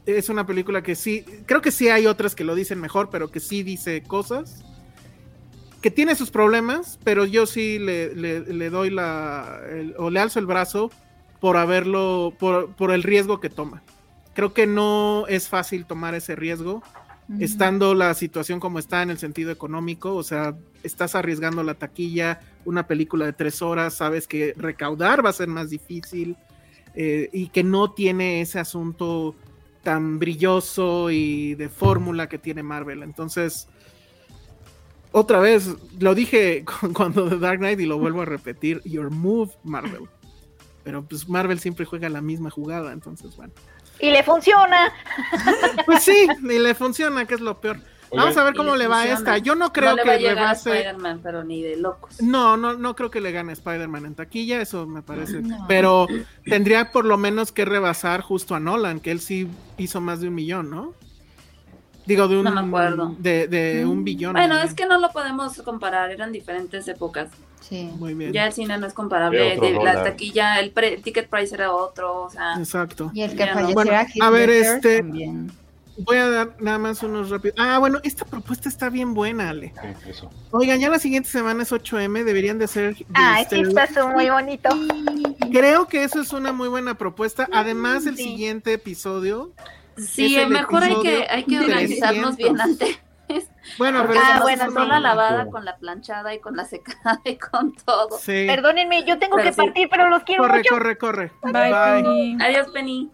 es 0.05 0.27
una 0.29 0.45
película 0.45 0.81
que 0.83 0.95
sí, 0.95 1.23
creo 1.45 1.61
que 1.61 1.71
sí 1.71 1.87
hay 1.87 2.07
otras 2.07 2.35
que 2.35 2.43
lo 2.43 2.55
dicen 2.55 2.79
mejor, 2.81 3.09
pero 3.09 3.31
que 3.31 3.39
sí 3.39 3.63
dice 3.63 4.03
cosas. 4.03 4.63
Que 5.81 5.91
tiene 5.91 6.15
sus 6.15 6.29
problemas, 6.29 6.99
pero 7.03 7.25
yo 7.25 7.45
sí 7.45 7.79
le, 7.79 8.13
le- 8.15 8.41
le 8.41 8.69
doy 8.69 8.89
la. 8.89 9.61
el- 9.69 9.95
o 9.97 10.09
le 10.09 10.19
alzo 10.19 10.39
el 10.39 10.45
brazo 10.45 10.91
por 11.43 11.57
haberlo. 11.57 12.33
Por, 12.39 12.73
por 12.73 12.91
el 12.91 13.03
riesgo 13.03 13.41
que 13.41 13.49
toma. 13.49 13.83
Creo 14.33 14.53
que 14.53 14.65
no 14.65 15.25
es 15.27 15.49
fácil 15.49 15.85
tomar 15.85 16.15
ese 16.15 16.37
riesgo. 16.37 16.81
Estando 17.39 17.95
la 17.95 18.13
situación 18.13 18.61
como 18.61 18.79
está 18.79 19.01
en 19.01 19.09
el 19.09 19.17
sentido 19.17 19.51
económico, 19.51 20.15
o 20.15 20.23
sea, 20.23 20.55
estás 20.83 21.15
arriesgando 21.15 21.63
la 21.63 21.73
taquilla, 21.73 22.39
una 22.63 22.85
película 22.87 23.25
de 23.25 23.33
tres 23.33 23.61
horas, 23.61 23.93
sabes 23.95 24.27
que 24.27 24.53
recaudar 24.57 25.25
va 25.25 25.29
a 25.31 25.33
ser 25.33 25.47
más 25.47 25.69
difícil 25.69 26.35
eh, 26.95 27.29
y 27.33 27.47
que 27.47 27.63
no 27.63 27.91
tiene 27.91 28.41
ese 28.41 28.59
asunto 28.59 29.35
tan 29.83 30.19
brilloso 30.19 31.11
y 31.11 31.55
de 31.55 31.69
fórmula 31.69 32.27
que 32.29 32.37
tiene 32.37 32.61
Marvel. 32.63 33.03
Entonces, 33.03 33.67
otra 35.11 35.39
vez, 35.39 35.69
lo 35.99 36.15
dije 36.15 36.63
cu- 36.81 36.93
cuando 36.93 37.27
The 37.29 37.37
Dark 37.39 37.59
Knight 37.59 37.79
y 37.79 37.85
lo 37.85 37.97
vuelvo 37.97 38.21
a 38.21 38.25
repetir, 38.25 38.81
your 38.83 39.09
move, 39.11 39.51
Marvel. 39.63 40.03
Pero 40.83 41.03
pues 41.03 41.27
Marvel 41.29 41.59
siempre 41.59 41.85
juega 41.85 42.09
la 42.09 42.21
misma 42.21 42.49
jugada, 42.49 42.91
entonces 42.91 43.35
bueno. 43.35 43.53
Y 43.99 44.11
le 44.11 44.23
funciona. 44.23 44.91
Pues 45.85 46.03
sí, 46.03 46.27
ni 46.41 46.59
le 46.59 46.75
funciona, 46.75 47.25
que 47.25 47.35
es 47.35 47.41
lo 47.41 47.59
peor. 47.59 47.77
Vamos 48.15 48.37
a 48.37 48.43
ver 48.43 48.53
Y 48.53 48.57
cómo 48.57 48.75
le 48.75 48.87
va 48.87 49.01
a 49.01 49.07
esta. 49.07 49.37
Yo 49.39 49.55
no 49.55 49.73
creo 49.73 49.91
no 49.91 49.95
le 49.97 50.03
que 50.03 50.09
va 50.09 50.13
a 50.13 50.35
rebase. 50.35 50.69
Spider-Man, 50.71 51.21
pero 51.23 51.43
ni 51.43 51.61
de 51.63 51.77
locos. 51.77 52.21
No, 52.21 52.57
no, 52.57 52.73
no 52.73 52.95
creo 52.95 53.09
que 53.09 53.21
le 53.21 53.31
gane 53.31 53.53
Spider-Man 53.53 54.05
en 54.05 54.15
taquilla, 54.15 54.61
eso 54.61 54.85
me 54.85 55.01
parece. 55.01 55.41
No. 55.41 55.65
Pero 55.67 56.07
tendría 56.45 56.91
por 56.91 57.05
lo 57.05 57.17
menos 57.17 57.51
que 57.51 57.65
rebasar 57.65 58.21
justo 58.21 58.55
a 58.55 58.59
Nolan, 58.59 58.99
que 58.99 59.11
él 59.11 59.19
sí 59.19 59.47
hizo 59.77 59.99
más 59.99 60.21
de 60.21 60.27
un 60.27 60.35
millón, 60.35 60.69
¿no? 60.69 60.93
Digo, 62.05 62.27
de 62.27 62.37
un, 62.37 62.43
No 62.43 62.51
me 62.51 62.61
acuerdo. 62.67 63.15
De, 63.17 63.47
de 63.47 63.85
un 63.85 64.03
billón. 64.03 64.33
Bueno, 64.33 64.57
es 64.59 64.73
que 64.73 64.85
no 64.85 64.99
lo 64.99 65.09
podemos 65.11 65.61
comparar, 65.61 66.11
eran 66.11 66.31
diferentes 66.31 66.87
épocas. 66.87 67.29
Sí. 67.61 67.89
Muy 67.97 68.13
bien. 68.13 68.33
Ya 68.33 68.45
el 68.47 68.53
cine 68.53 68.77
no 68.77 68.85
es 68.87 68.93
comparable, 68.93 69.57
De 69.57 69.71
la 69.71 70.03
taquilla, 70.03 70.59
el, 70.59 70.71
pre- 70.71 70.95
el 70.95 71.01
ticket 71.01 71.29
price 71.29 71.55
era 71.55 71.71
otro, 71.73 72.23
o 72.23 72.29
sea, 72.29 72.55
Exacto. 72.57 73.09
Y 73.13 73.21
el 73.21 73.31
que 73.37 73.47
falleciera 73.47 73.73
Bueno, 73.73 73.91
a 74.21 74.29
ver, 74.29 74.49
este- 74.49 74.97
también. 74.97 75.51
Voy 75.95 76.17
a 76.17 76.27
dar 76.27 76.55
nada 76.59 76.79
más 76.79 77.03
unos 77.03 77.29
rápidos. 77.29 77.55
Ah, 77.59 77.77
bueno, 77.77 77.99
esta 78.03 78.25
propuesta 78.25 78.67
está 78.67 78.89
bien 78.89 79.13
buena, 79.13 79.49
Ale. 79.49 79.71
Sí, 80.03 80.09
eso. 80.09 80.29
Oigan, 80.49 80.79
ya 80.79 80.89
la 80.89 80.97
siguiente 80.97 81.29
semana 81.29 81.61
es 81.61 81.71
8M, 81.71 82.23
deberían 82.23 82.57
de 82.57 82.67
ser. 82.67 82.95
de 82.97 83.05
Ay, 83.13 83.45
sí, 83.47 83.61
este, 83.61 83.79
está 83.83 84.07
muy 84.07 84.27
bonito. 84.27 84.69
Creo 85.51 85.87
que 85.87 86.03
eso 86.03 86.19
es 86.19 86.33
una 86.33 86.51
muy 86.51 86.67
buena 86.67 86.95
propuesta. 86.97 87.47
Además, 87.53 88.07
el 88.07 88.17
Sí. 88.17 88.23
siguiente 88.23 88.73
episodio 88.73 89.51
Sí, 89.97 90.37
mejor 90.49 90.83
hay 90.83 91.01
que, 91.01 91.27
hay 91.29 91.43
que 91.43 91.59
organizarnos 91.59 92.37
bien 92.37 92.59
antes. 92.59 92.99
Bueno, 93.77 94.05
pero 94.07 94.19
ah, 94.21 94.39
bueno, 94.41 94.71
con 94.73 94.89
la 94.89 94.99
lavada, 94.99 95.49
con 95.49 95.65
la 95.65 95.77
planchada 95.77 96.33
y 96.33 96.39
con 96.39 96.55
la 96.55 96.65
secada 96.65 97.21
y 97.23 97.37
con 97.37 97.73
todo. 97.73 98.19
Perdónenme, 98.25 99.05
yo 99.05 99.17
tengo 99.17 99.37
que 99.37 99.51
partir, 99.53 99.87
pero 99.89 100.09
los 100.09 100.23
quiero 100.23 100.43
corre, 100.43 100.57
mucho. 100.57 100.69
Corre, 100.69 100.97
corre, 100.97 101.29
corre. 101.41 101.51
Bye, 101.53 102.03
Penny. 102.03 102.37
Adiós, 102.41 102.67
Penny. 102.73 103.11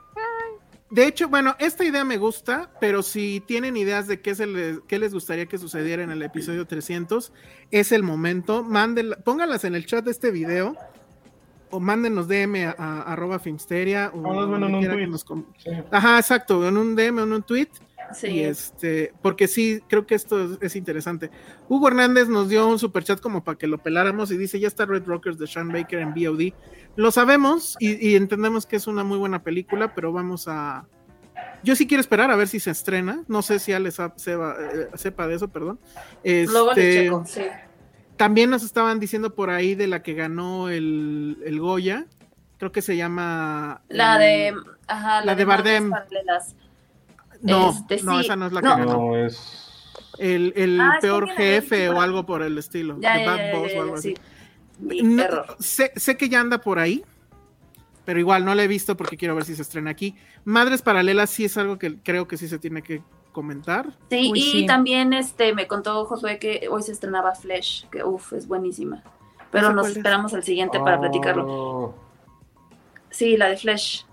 De 0.89 1.05
hecho, 1.05 1.29
bueno, 1.29 1.55
esta 1.59 1.85
idea 1.85 2.03
me 2.03 2.17
gusta, 2.17 2.71
pero 2.81 3.03
si 3.03 3.41
tienen 3.41 3.77
ideas 3.77 4.07
de 4.07 4.21
qué, 4.21 4.33
se 4.33 4.47
les, 4.47 4.79
qué 4.87 4.97
les 4.97 5.13
gustaría 5.13 5.45
que 5.45 5.59
sucediera 5.59 6.01
en 6.01 6.09
el 6.09 6.23
episodio 6.23 6.65
300, 6.65 7.31
es 7.69 7.91
el 7.91 8.01
momento. 8.01 8.63
Mándenla, 8.63 9.17
pónganlas 9.17 9.63
en 9.65 9.75
el 9.75 9.85
chat 9.85 10.03
de 10.03 10.11
este 10.11 10.31
video 10.31 10.75
o 11.71 11.79
mándenos 11.79 12.27
DM 12.27 12.67
a, 12.77 13.01
arroba 13.03 13.39
Filmsteria 13.39 14.11
o 14.13 14.19
ah, 14.25 14.45
bueno, 14.45 14.67
en 14.67 14.75
un 14.75 14.83
tweet. 14.83 15.83
Ajá, 15.91 16.19
exacto, 16.19 16.67
en 16.67 16.77
un 16.77 16.95
DM 16.95 17.19
o 17.19 17.23
en 17.23 17.33
un 17.33 17.43
tweet 17.43 17.69
Sí. 18.13 18.43
este, 18.43 19.13
porque 19.21 19.47
sí, 19.47 19.81
creo 19.87 20.05
que 20.05 20.15
esto 20.15 20.57
es, 20.61 20.75
interesante. 20.75 21.29
Hugo 21.67 21.89
Hernández 21.89 22.27
nos 22.27 22.49
dio 22.49 22.67
un 22.67 22.79
super 22.79 23.03
chat 23.03 23.19
como 23.19 23.43
para 23.43 23.57
que 23.57 23.67
lo 23.67 23.77
peláramos 23.77 24.31
y 24.31 24.37
dice: 24.37 24.59
Ya 24.59 24.67
está 24.67 24.85
Red 24.85 25.05
Rockers 25.05 25.37
de 25.37 25.47
Sean 25.47 25.69
Baker 25.69 25.99
en 25.99 26.13
VOD. 26.13 26.53
Lo 26.95 27.11
sabemos 27.11 27.75
y, 27.79 28.15
entendemos 28.15 28.65
que 28.65 28.75
es 28.75 28.87
una 28.87 29.03
muy 29.03 29.17
buena 29.17 29.43
película, 29.43 29.93
pero 29.93 30.11
vamos 30.11 30.47
a. 30.47 30.87
Yo 31.63 31.75
sí 31.75 31.87
quiero 31.87 32.01
esperar 32.01 32.31
a 32.31 32.35
ver 32.35 32.47
si 32.47 32.59
se 32.59 32.71
estrena. 32.71 33.23
No 33.27 33.41
sé 33.41 33.59
si 33.59 33.73
Alex 33.73 33.97
sepa, 34.15 34.55
eh, 34.59 34.87
sepa 34.95 35.27
de 35.27 35.35
eso, 35.35 35.47
perdón. 35.49 35.79
Este, 36.23 37.09
También 38.19 38.49
nos 38.49 38.63
estaban 38.63 38.99
diciendo 38.99 39.33
por 39.33 39.49
ahí 39.49 39.75
de 39.75 39.87
la 39.87 40.03
que 40.03 40.13
ganó 40.13 40.67
el, 40.67 41.37
el 41.45 41.57
Goya. 41.61 42.05
Creo 42.57 42.73
que 42.73 42.81
se 42.81 42.97
llama. 42.97 43.81
La 43.87 44.17
de. 44.17 44.53
Ajá, 44.87 45.23
la, 45.23 45.35
de, 45.35 45.45
Bardem. 45.45 45.89
No, 47.41 47.69
este, 47.69 48.03
no, 48.03 48.19
esa 48.19 48.35
no 48.35 48.47
es 48.47 48.51
la 48.51 48.59
que 48.59 48.67
no. 48.67 49.15
es... 49.15 49.95
El, 50.17 50.51
el 50.57 50.81
ah, 50.81 50.97
peor 50.99 51.29
jefe 51.29 51.87
o 51.87 52.01
algo 52.01 52.25
por 52.25 52.41
el 52.41 52.57
estilo. 52.57 52.97
Ya, 52.99 53.25
Bad 53.25 53.53
Boss 53.53 53.71
o 53.77 53.81
algo 53.83 53.95
así. 53.95 54.15
sé, 55.59 55.93
sé, 55.95 56.17
que 56.17 56.27
ya 56.27 56.41
anda 56.41 56.57
por 56.57 56.77
ahí, 56.77 57.05
pero 58.03 58.19
igual 58.19 58.43
no 58.43 58.53
la 58.53 58.65
he 58.65 58.67
visto 58.67 58.97
porque 58.97 59.15
quiero 59.15 59.33
ver 59.33 59.45
si 59.45 59.55
se 59.55 59.61
estrena 59.61 59.91
aquí. 59.91 60.17
Madres 60.43 60.81
Paralelas 60.81 61.29
sí 61.29 61.45
es 61.45 61.55
algo 61.55 61.79
que 61.79 61.99
creo 61.99 62.27
que 62.27 62.35
sí 62.35 62.49
se 62.49 62.59
tiene 62.59 62.81
que 62.81 63.01
comentar. 63.31 63.97
Sí, 64.09 64.31
y 64.33 64.65
también 64.65 65.13
este 65.13 65.53
me 65.53 65.67
contó 65.67 66.05
Josué 66.05 66.39
que 66.39 66.67
hoy 66.69 66.83
se 66.83 66.91
estrenaba 66.91 67.35
Flash, 67.35 67.85
que 67.91 68.03
uff, 68.03 68.33
es 68.33 68.47
buenísima. 68.47 69.03
Pero 69.51 69.73
nos 69.73 69.89
esperamos 69.89 70.33
al 70.33 70.43
siguiente 70.43 70.79
para 70.79 70.99
platicarlo. 70.99 71.45
Oh. 71.47 71.95
Sí, 73.09 73.37
la 73.37 73.47
de 73.47 73.57
Flash. 73.57 74.03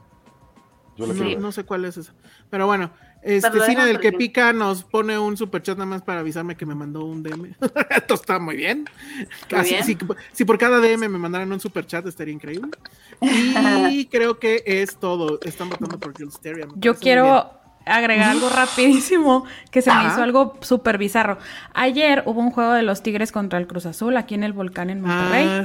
no, 0.97 1.07
no, 1.07 1.53
sé 1.53 1.65
cuál 1.65 1.85
es 1.85 1.97
esa. 1.99 2.15
Pero 2.49 2.67
bueno, 2.67 2.91
este 3.23 3.61
cine 3.61 3.85
del 3.85 4.01
que 4.01 4.13
pica 4.13 4.53
nos 4.53 4.85
pone 4.85 5.19
un 5.19 5.37
super 5.37 5.61
chat 5.61 5.77
nada 5.77 5.91
más 5.91 6.03
para 6.03 6.21
avisarme 6.21 6.57
que 6.57 6.65
me 6.65 6.75
mandó 6.75 7.05
un 7.05 7.23
DM. 7.23 7.55
Esto 7.91 8.15
está 8.15 8.39
muy 8.39 8.57
bien. 8.57 8.89
Casi, 9.49 9.77
Si, 10.33 10.45
por 10.45 10.59
cada 10.59 10.81
DM 10.81 11.09
me 11.09 11.19
mandaran 11.19 11.53
un 11.53 11.61
super 11.61 11.87
chat 11.87 12.07
estaría 12.07 12.33
increíble. 12.33 12.71
Y 13.91 14.07
creo 14.07 14.39
que 14.39 14.63
es 14.65 14.97
todo. 14.97 15.39
Están 15.43 15.71
votando 15.71 15.99
por 15.99 16.17
Jill 16.17 16.31
Yo 16.77 16.95
quiero 16.97 17.51
agregar 17.87 18.31
algo 18.31 18.49
rapidísimo 18.51 19.45
que 19.71 19.81
se 19.81 19.95
me 19.95 20.07
hizo 20.07 20.23
algo 20.23 20.59
súper 20.61 20.99
bizarro. 20.99 21.39
Ayer 21.73 22.23
hubo 22.27 22.41
un 22.41 22.51
juego 22.51 22.73
de 22.73 22.83
los 22.83 23.03
Tigres 23.03 23.33
contra 23.33 23.59
el 23.59 23.67
Cruz 23.67 23.87
Azul 23.87 24.17
aquí 24.17 24.35
en 24.35 24.45
el 24.45 24.53
volcán 24.53 24.91
en 24.91 25.01
Monterrey. 25.01 25.49
Ah, 25.49 25.65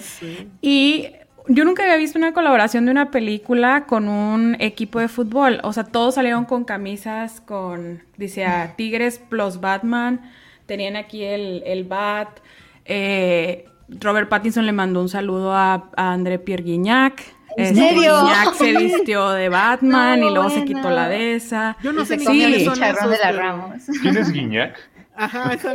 y 0.61 1.07
yo 1.47 1.65
nunca 1.65 1.83
había 1.83 1.97
visto 1.97 2.19
una 2.19 2.33
colaboración 2.33 2.85
de 2.85 2.91
una 2.91 3.11
película 3.11 3.85
con 3.85 4.07
un 4.07 4.55
equipo 4.59 4.99
de 4.99 5.07
fútbol. 5.07 5.59
O 5.63 5.73
sea, 5.73 5.83
todos 5.83 6.15
salieron 6.15 6.45
con 6.45 6.63
camisas 6.63 7.41
con, 7.41 8.03
dice, 8.17 8.45
a 8.45 8.75
Tigres 8.75 9.19
plus 9.19 9.59
Batman. 9.59 10.21
Tenían 10.65 10.95
aquí 10.95 11.23
el, 11.23 11.63
el 11.65 11.83
Bat. 11.83 12.39
Eh, 12.85 13.65
Robert 13.99 14.29
Pattinson 14.29 14.65
le 14.65 14.71
mandó 14.71 15.01
un 15.01 15.09
saludo 15.09 15.53
a, 15.53 15.89
André 15.97 16.39
Pierre 16.39 16.63
Guignac. 16.63 17.21
¿En 17.57 17.65
este, 17.65 17.89
serio? 17.89 18.23
Guignac 18.23 18.53
se 18.53 18.77
vistió 18.77 19.29
de 19.31 19.49
Batman 19.49 20.23
y 20.23 20.29
luego 20.29 20.49
se 20.49 20.65
quitó 20.65 20.89
la 20.89 21.07
de 21.09 21.35
esa. 21.35 21.77
Yo 21.83 21.93
no 21.93 22.05
sé 22.05 22.19
sí. 22.19 22.25
quiénes 22.25 22.65
son 22.65 22.83
esos, 22.83 23.09
de 23.09 23.17
la 23.17 23.31
Ramos. 23.31 23.81
¿Quién 24.01 24.17
es 24.17 24.31
Guignac? 24.31 24.77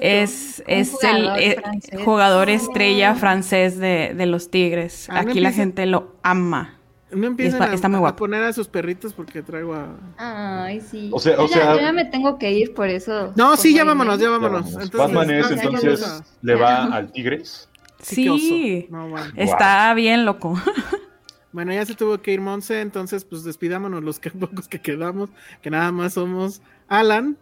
Es, 0.01 0.63
es 0.67 0.93
el 1.05 1.29
eh, 1.37 1.63
jugador 2.05 2.49
estrella 2.49 3.15
francés 3.15 3.79
de, 3.79 4.13
de 4.17 4.27
los 4.27 4.51
Tigres. 4.51 5.09
Ah, 5.11 5.21
Aquí 5.21 5.41
la 5.41 5.53
gente 5.53 5.87
lo 5.87 6.17
ama. 6.23 6.77
No 7.11 7.29
empiezan 7.29 7.63
a, 7.63 7.73
está 7.73 7.89
muy 7.89 8.07
a, 8.09 8.17
poner 8.17 8.43
a 8.43 8.53
sus 8.53 8.67
perritos 8.67 9.13
porque 9.13 9.41
traigo 9.41 9.75
a. 9.75 9.97
Ay, 10.19 10.81
sí. 10.81 11.11
O 11.13 11.21
sea, 11.21 11.41
o 11.41 11.47
sea, 11.47 11.75
yo 11.75 11.81
ya 11.81 11.93
me 11.93 12.05
tengo 12.05 12.37
que 12.39 12.51
ir 12.51 12.75
por 12.75 12.89
eso. 12.89 13.33
No, 13.37 13.57
sí, 13.57 13.73
ya 13.73 13.85
vámonos, 13.85 14.19
ya 14.19 14.29
vámonos. 14.29 14.67
Entonces, 14.73 14.99
Batman 14.99 15.31
es, 15.31 15.51
entonces, 15.51 16.23
le 16.43 16.55
va 16.57 16.85
al 16.87 17.13
Tigres. 17.13 17.69
Sí, 18.03 18.89
está 19.37 19.95
bien 19.95 20.25
loco. 20.25 20.61
Bueno, 21.57 21.73
ya 21.73 21.87
se 21.87 21.95
tuvo 21.95 22.21
que 22.21 22.35
ir 22.35 22.43
Monse, 22.43 22.83
entonces 22.83 23.25
pues 23.25 23.43
despidámonos 23.43 24.05
los 24.05 24.21
que, 24.21 24.31
pocos 24.43 24.69
que 24.69 24.79
quedamos, 24.79 25.31
que 25.63 25.71
nada 25.71 25.91
más 25.91 26.13
somos 26.13 26.61
Alan, 26.87 27.39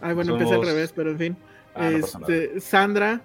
Ay, 0.00 0.14
bueno, 0.14 0.34
empecé 0.34 0.54
al 0.54 0.64
revés, 0.64 0.92
pero 0.94 1.10
en 1.10 1.18
fin. 1.18 1.36
Ah, 1.74 1.90
este, 1.90 2.60
Sandra. 2.60 3.22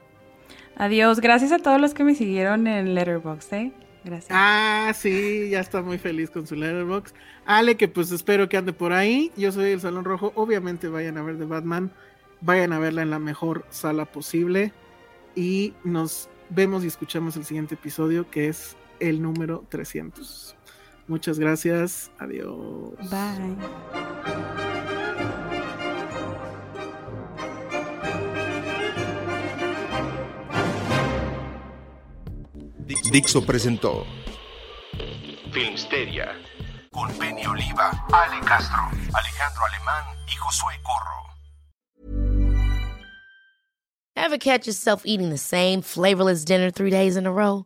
Adiós. 0.78 1.20
Gracias 1.20 1.52
a 1.52 1.60
todos 1.60 1.80
los 1.80 1.94
que 1.94 2.04
me 2.04 2.16
siguieron 2.16 2.66
en 2.66 2.96
Letterboxd, 2.96 3.54
¿eh? 3.54 3.72
Gracias. 4.04 4.32
Ah, 4.32 4.92
sí, 4.96 5.50
ya 5.52 5.60
está 5.60 5.84
muy 5.84 6.00
feliz 6.00 6.32
con 6.32 6.48
su 6.48 6.56
Letterboxd. 6.56 7.14
Ale, 7.46 7.78
que 7.78 7.88
pues 7.88 8.12
espero 8.12 8.50
que 8.50 8.58
ande 8.58 8.74
por 8.74 8.94
ahí. 8.94 9.32
Yo 9.38 9.52
soy 9.52 9.74
el 9.74 9.80
Salón 9.80 10.06
Rojo. 10.06 10.32
Obviamente 10.34 10.88
vayan 10.88 11.20
a 11.20 11.22
ver 11.22 11.38
The 11.38 11.46
Batman. 11.46 11.92
Vayan 12.42 12.74
a 12.74 12.80
verla 12.80 13.04
en 13.04 13.12
la 13.12 13.20
mejor 13.20 13.64
sala 13.70 14.06
posible. 14.06 14.74
Y 15.36 15.76
nos 15.84 16.30
vemos 16.50 16.84
y 16.84 16.88
escuchamos 16.88 17.36
el 17.38 17.46
siguiente 17.46 17.76
episodio, 17.76 18.32
que 18.32 18.48
es 18.48 18.76
el 19.00 19.22
número 19.22 19.66
300. 19.70 20.56
Muchas 21.08 21.40
gracias. 21.40 22.12
Adiós. 22.20 22.94
Bye. 23.10 23.58
Dixo 33.12 33.44
presentó 33.44 34.06
Filmsteria 35.52 36.36
con 36.92 37.12
Penny 37.18 37.44
Oliva, 37.46 37.90
Ale 38.12 38.40
Castro, 38.46 38.84
Alejandro 39.14 39.62
Alemán 39.74 40.04
y 40.28 40.36
Josué 40.36 40.74
Corro. 40.84 41.20
Ever 44.16 44.38
catch 44.38 44.68
yourself 44.68 45.06
eating 45.06 45.30
the 45.30 45.38
same 45.38 45.82
flavorless 45.82 46.46
dinner 46.46 46.70
three 46.70 46.92
days 46.92 47.18
in 47.18 47.26
a 47.26 47.32
row? 47.32 47.66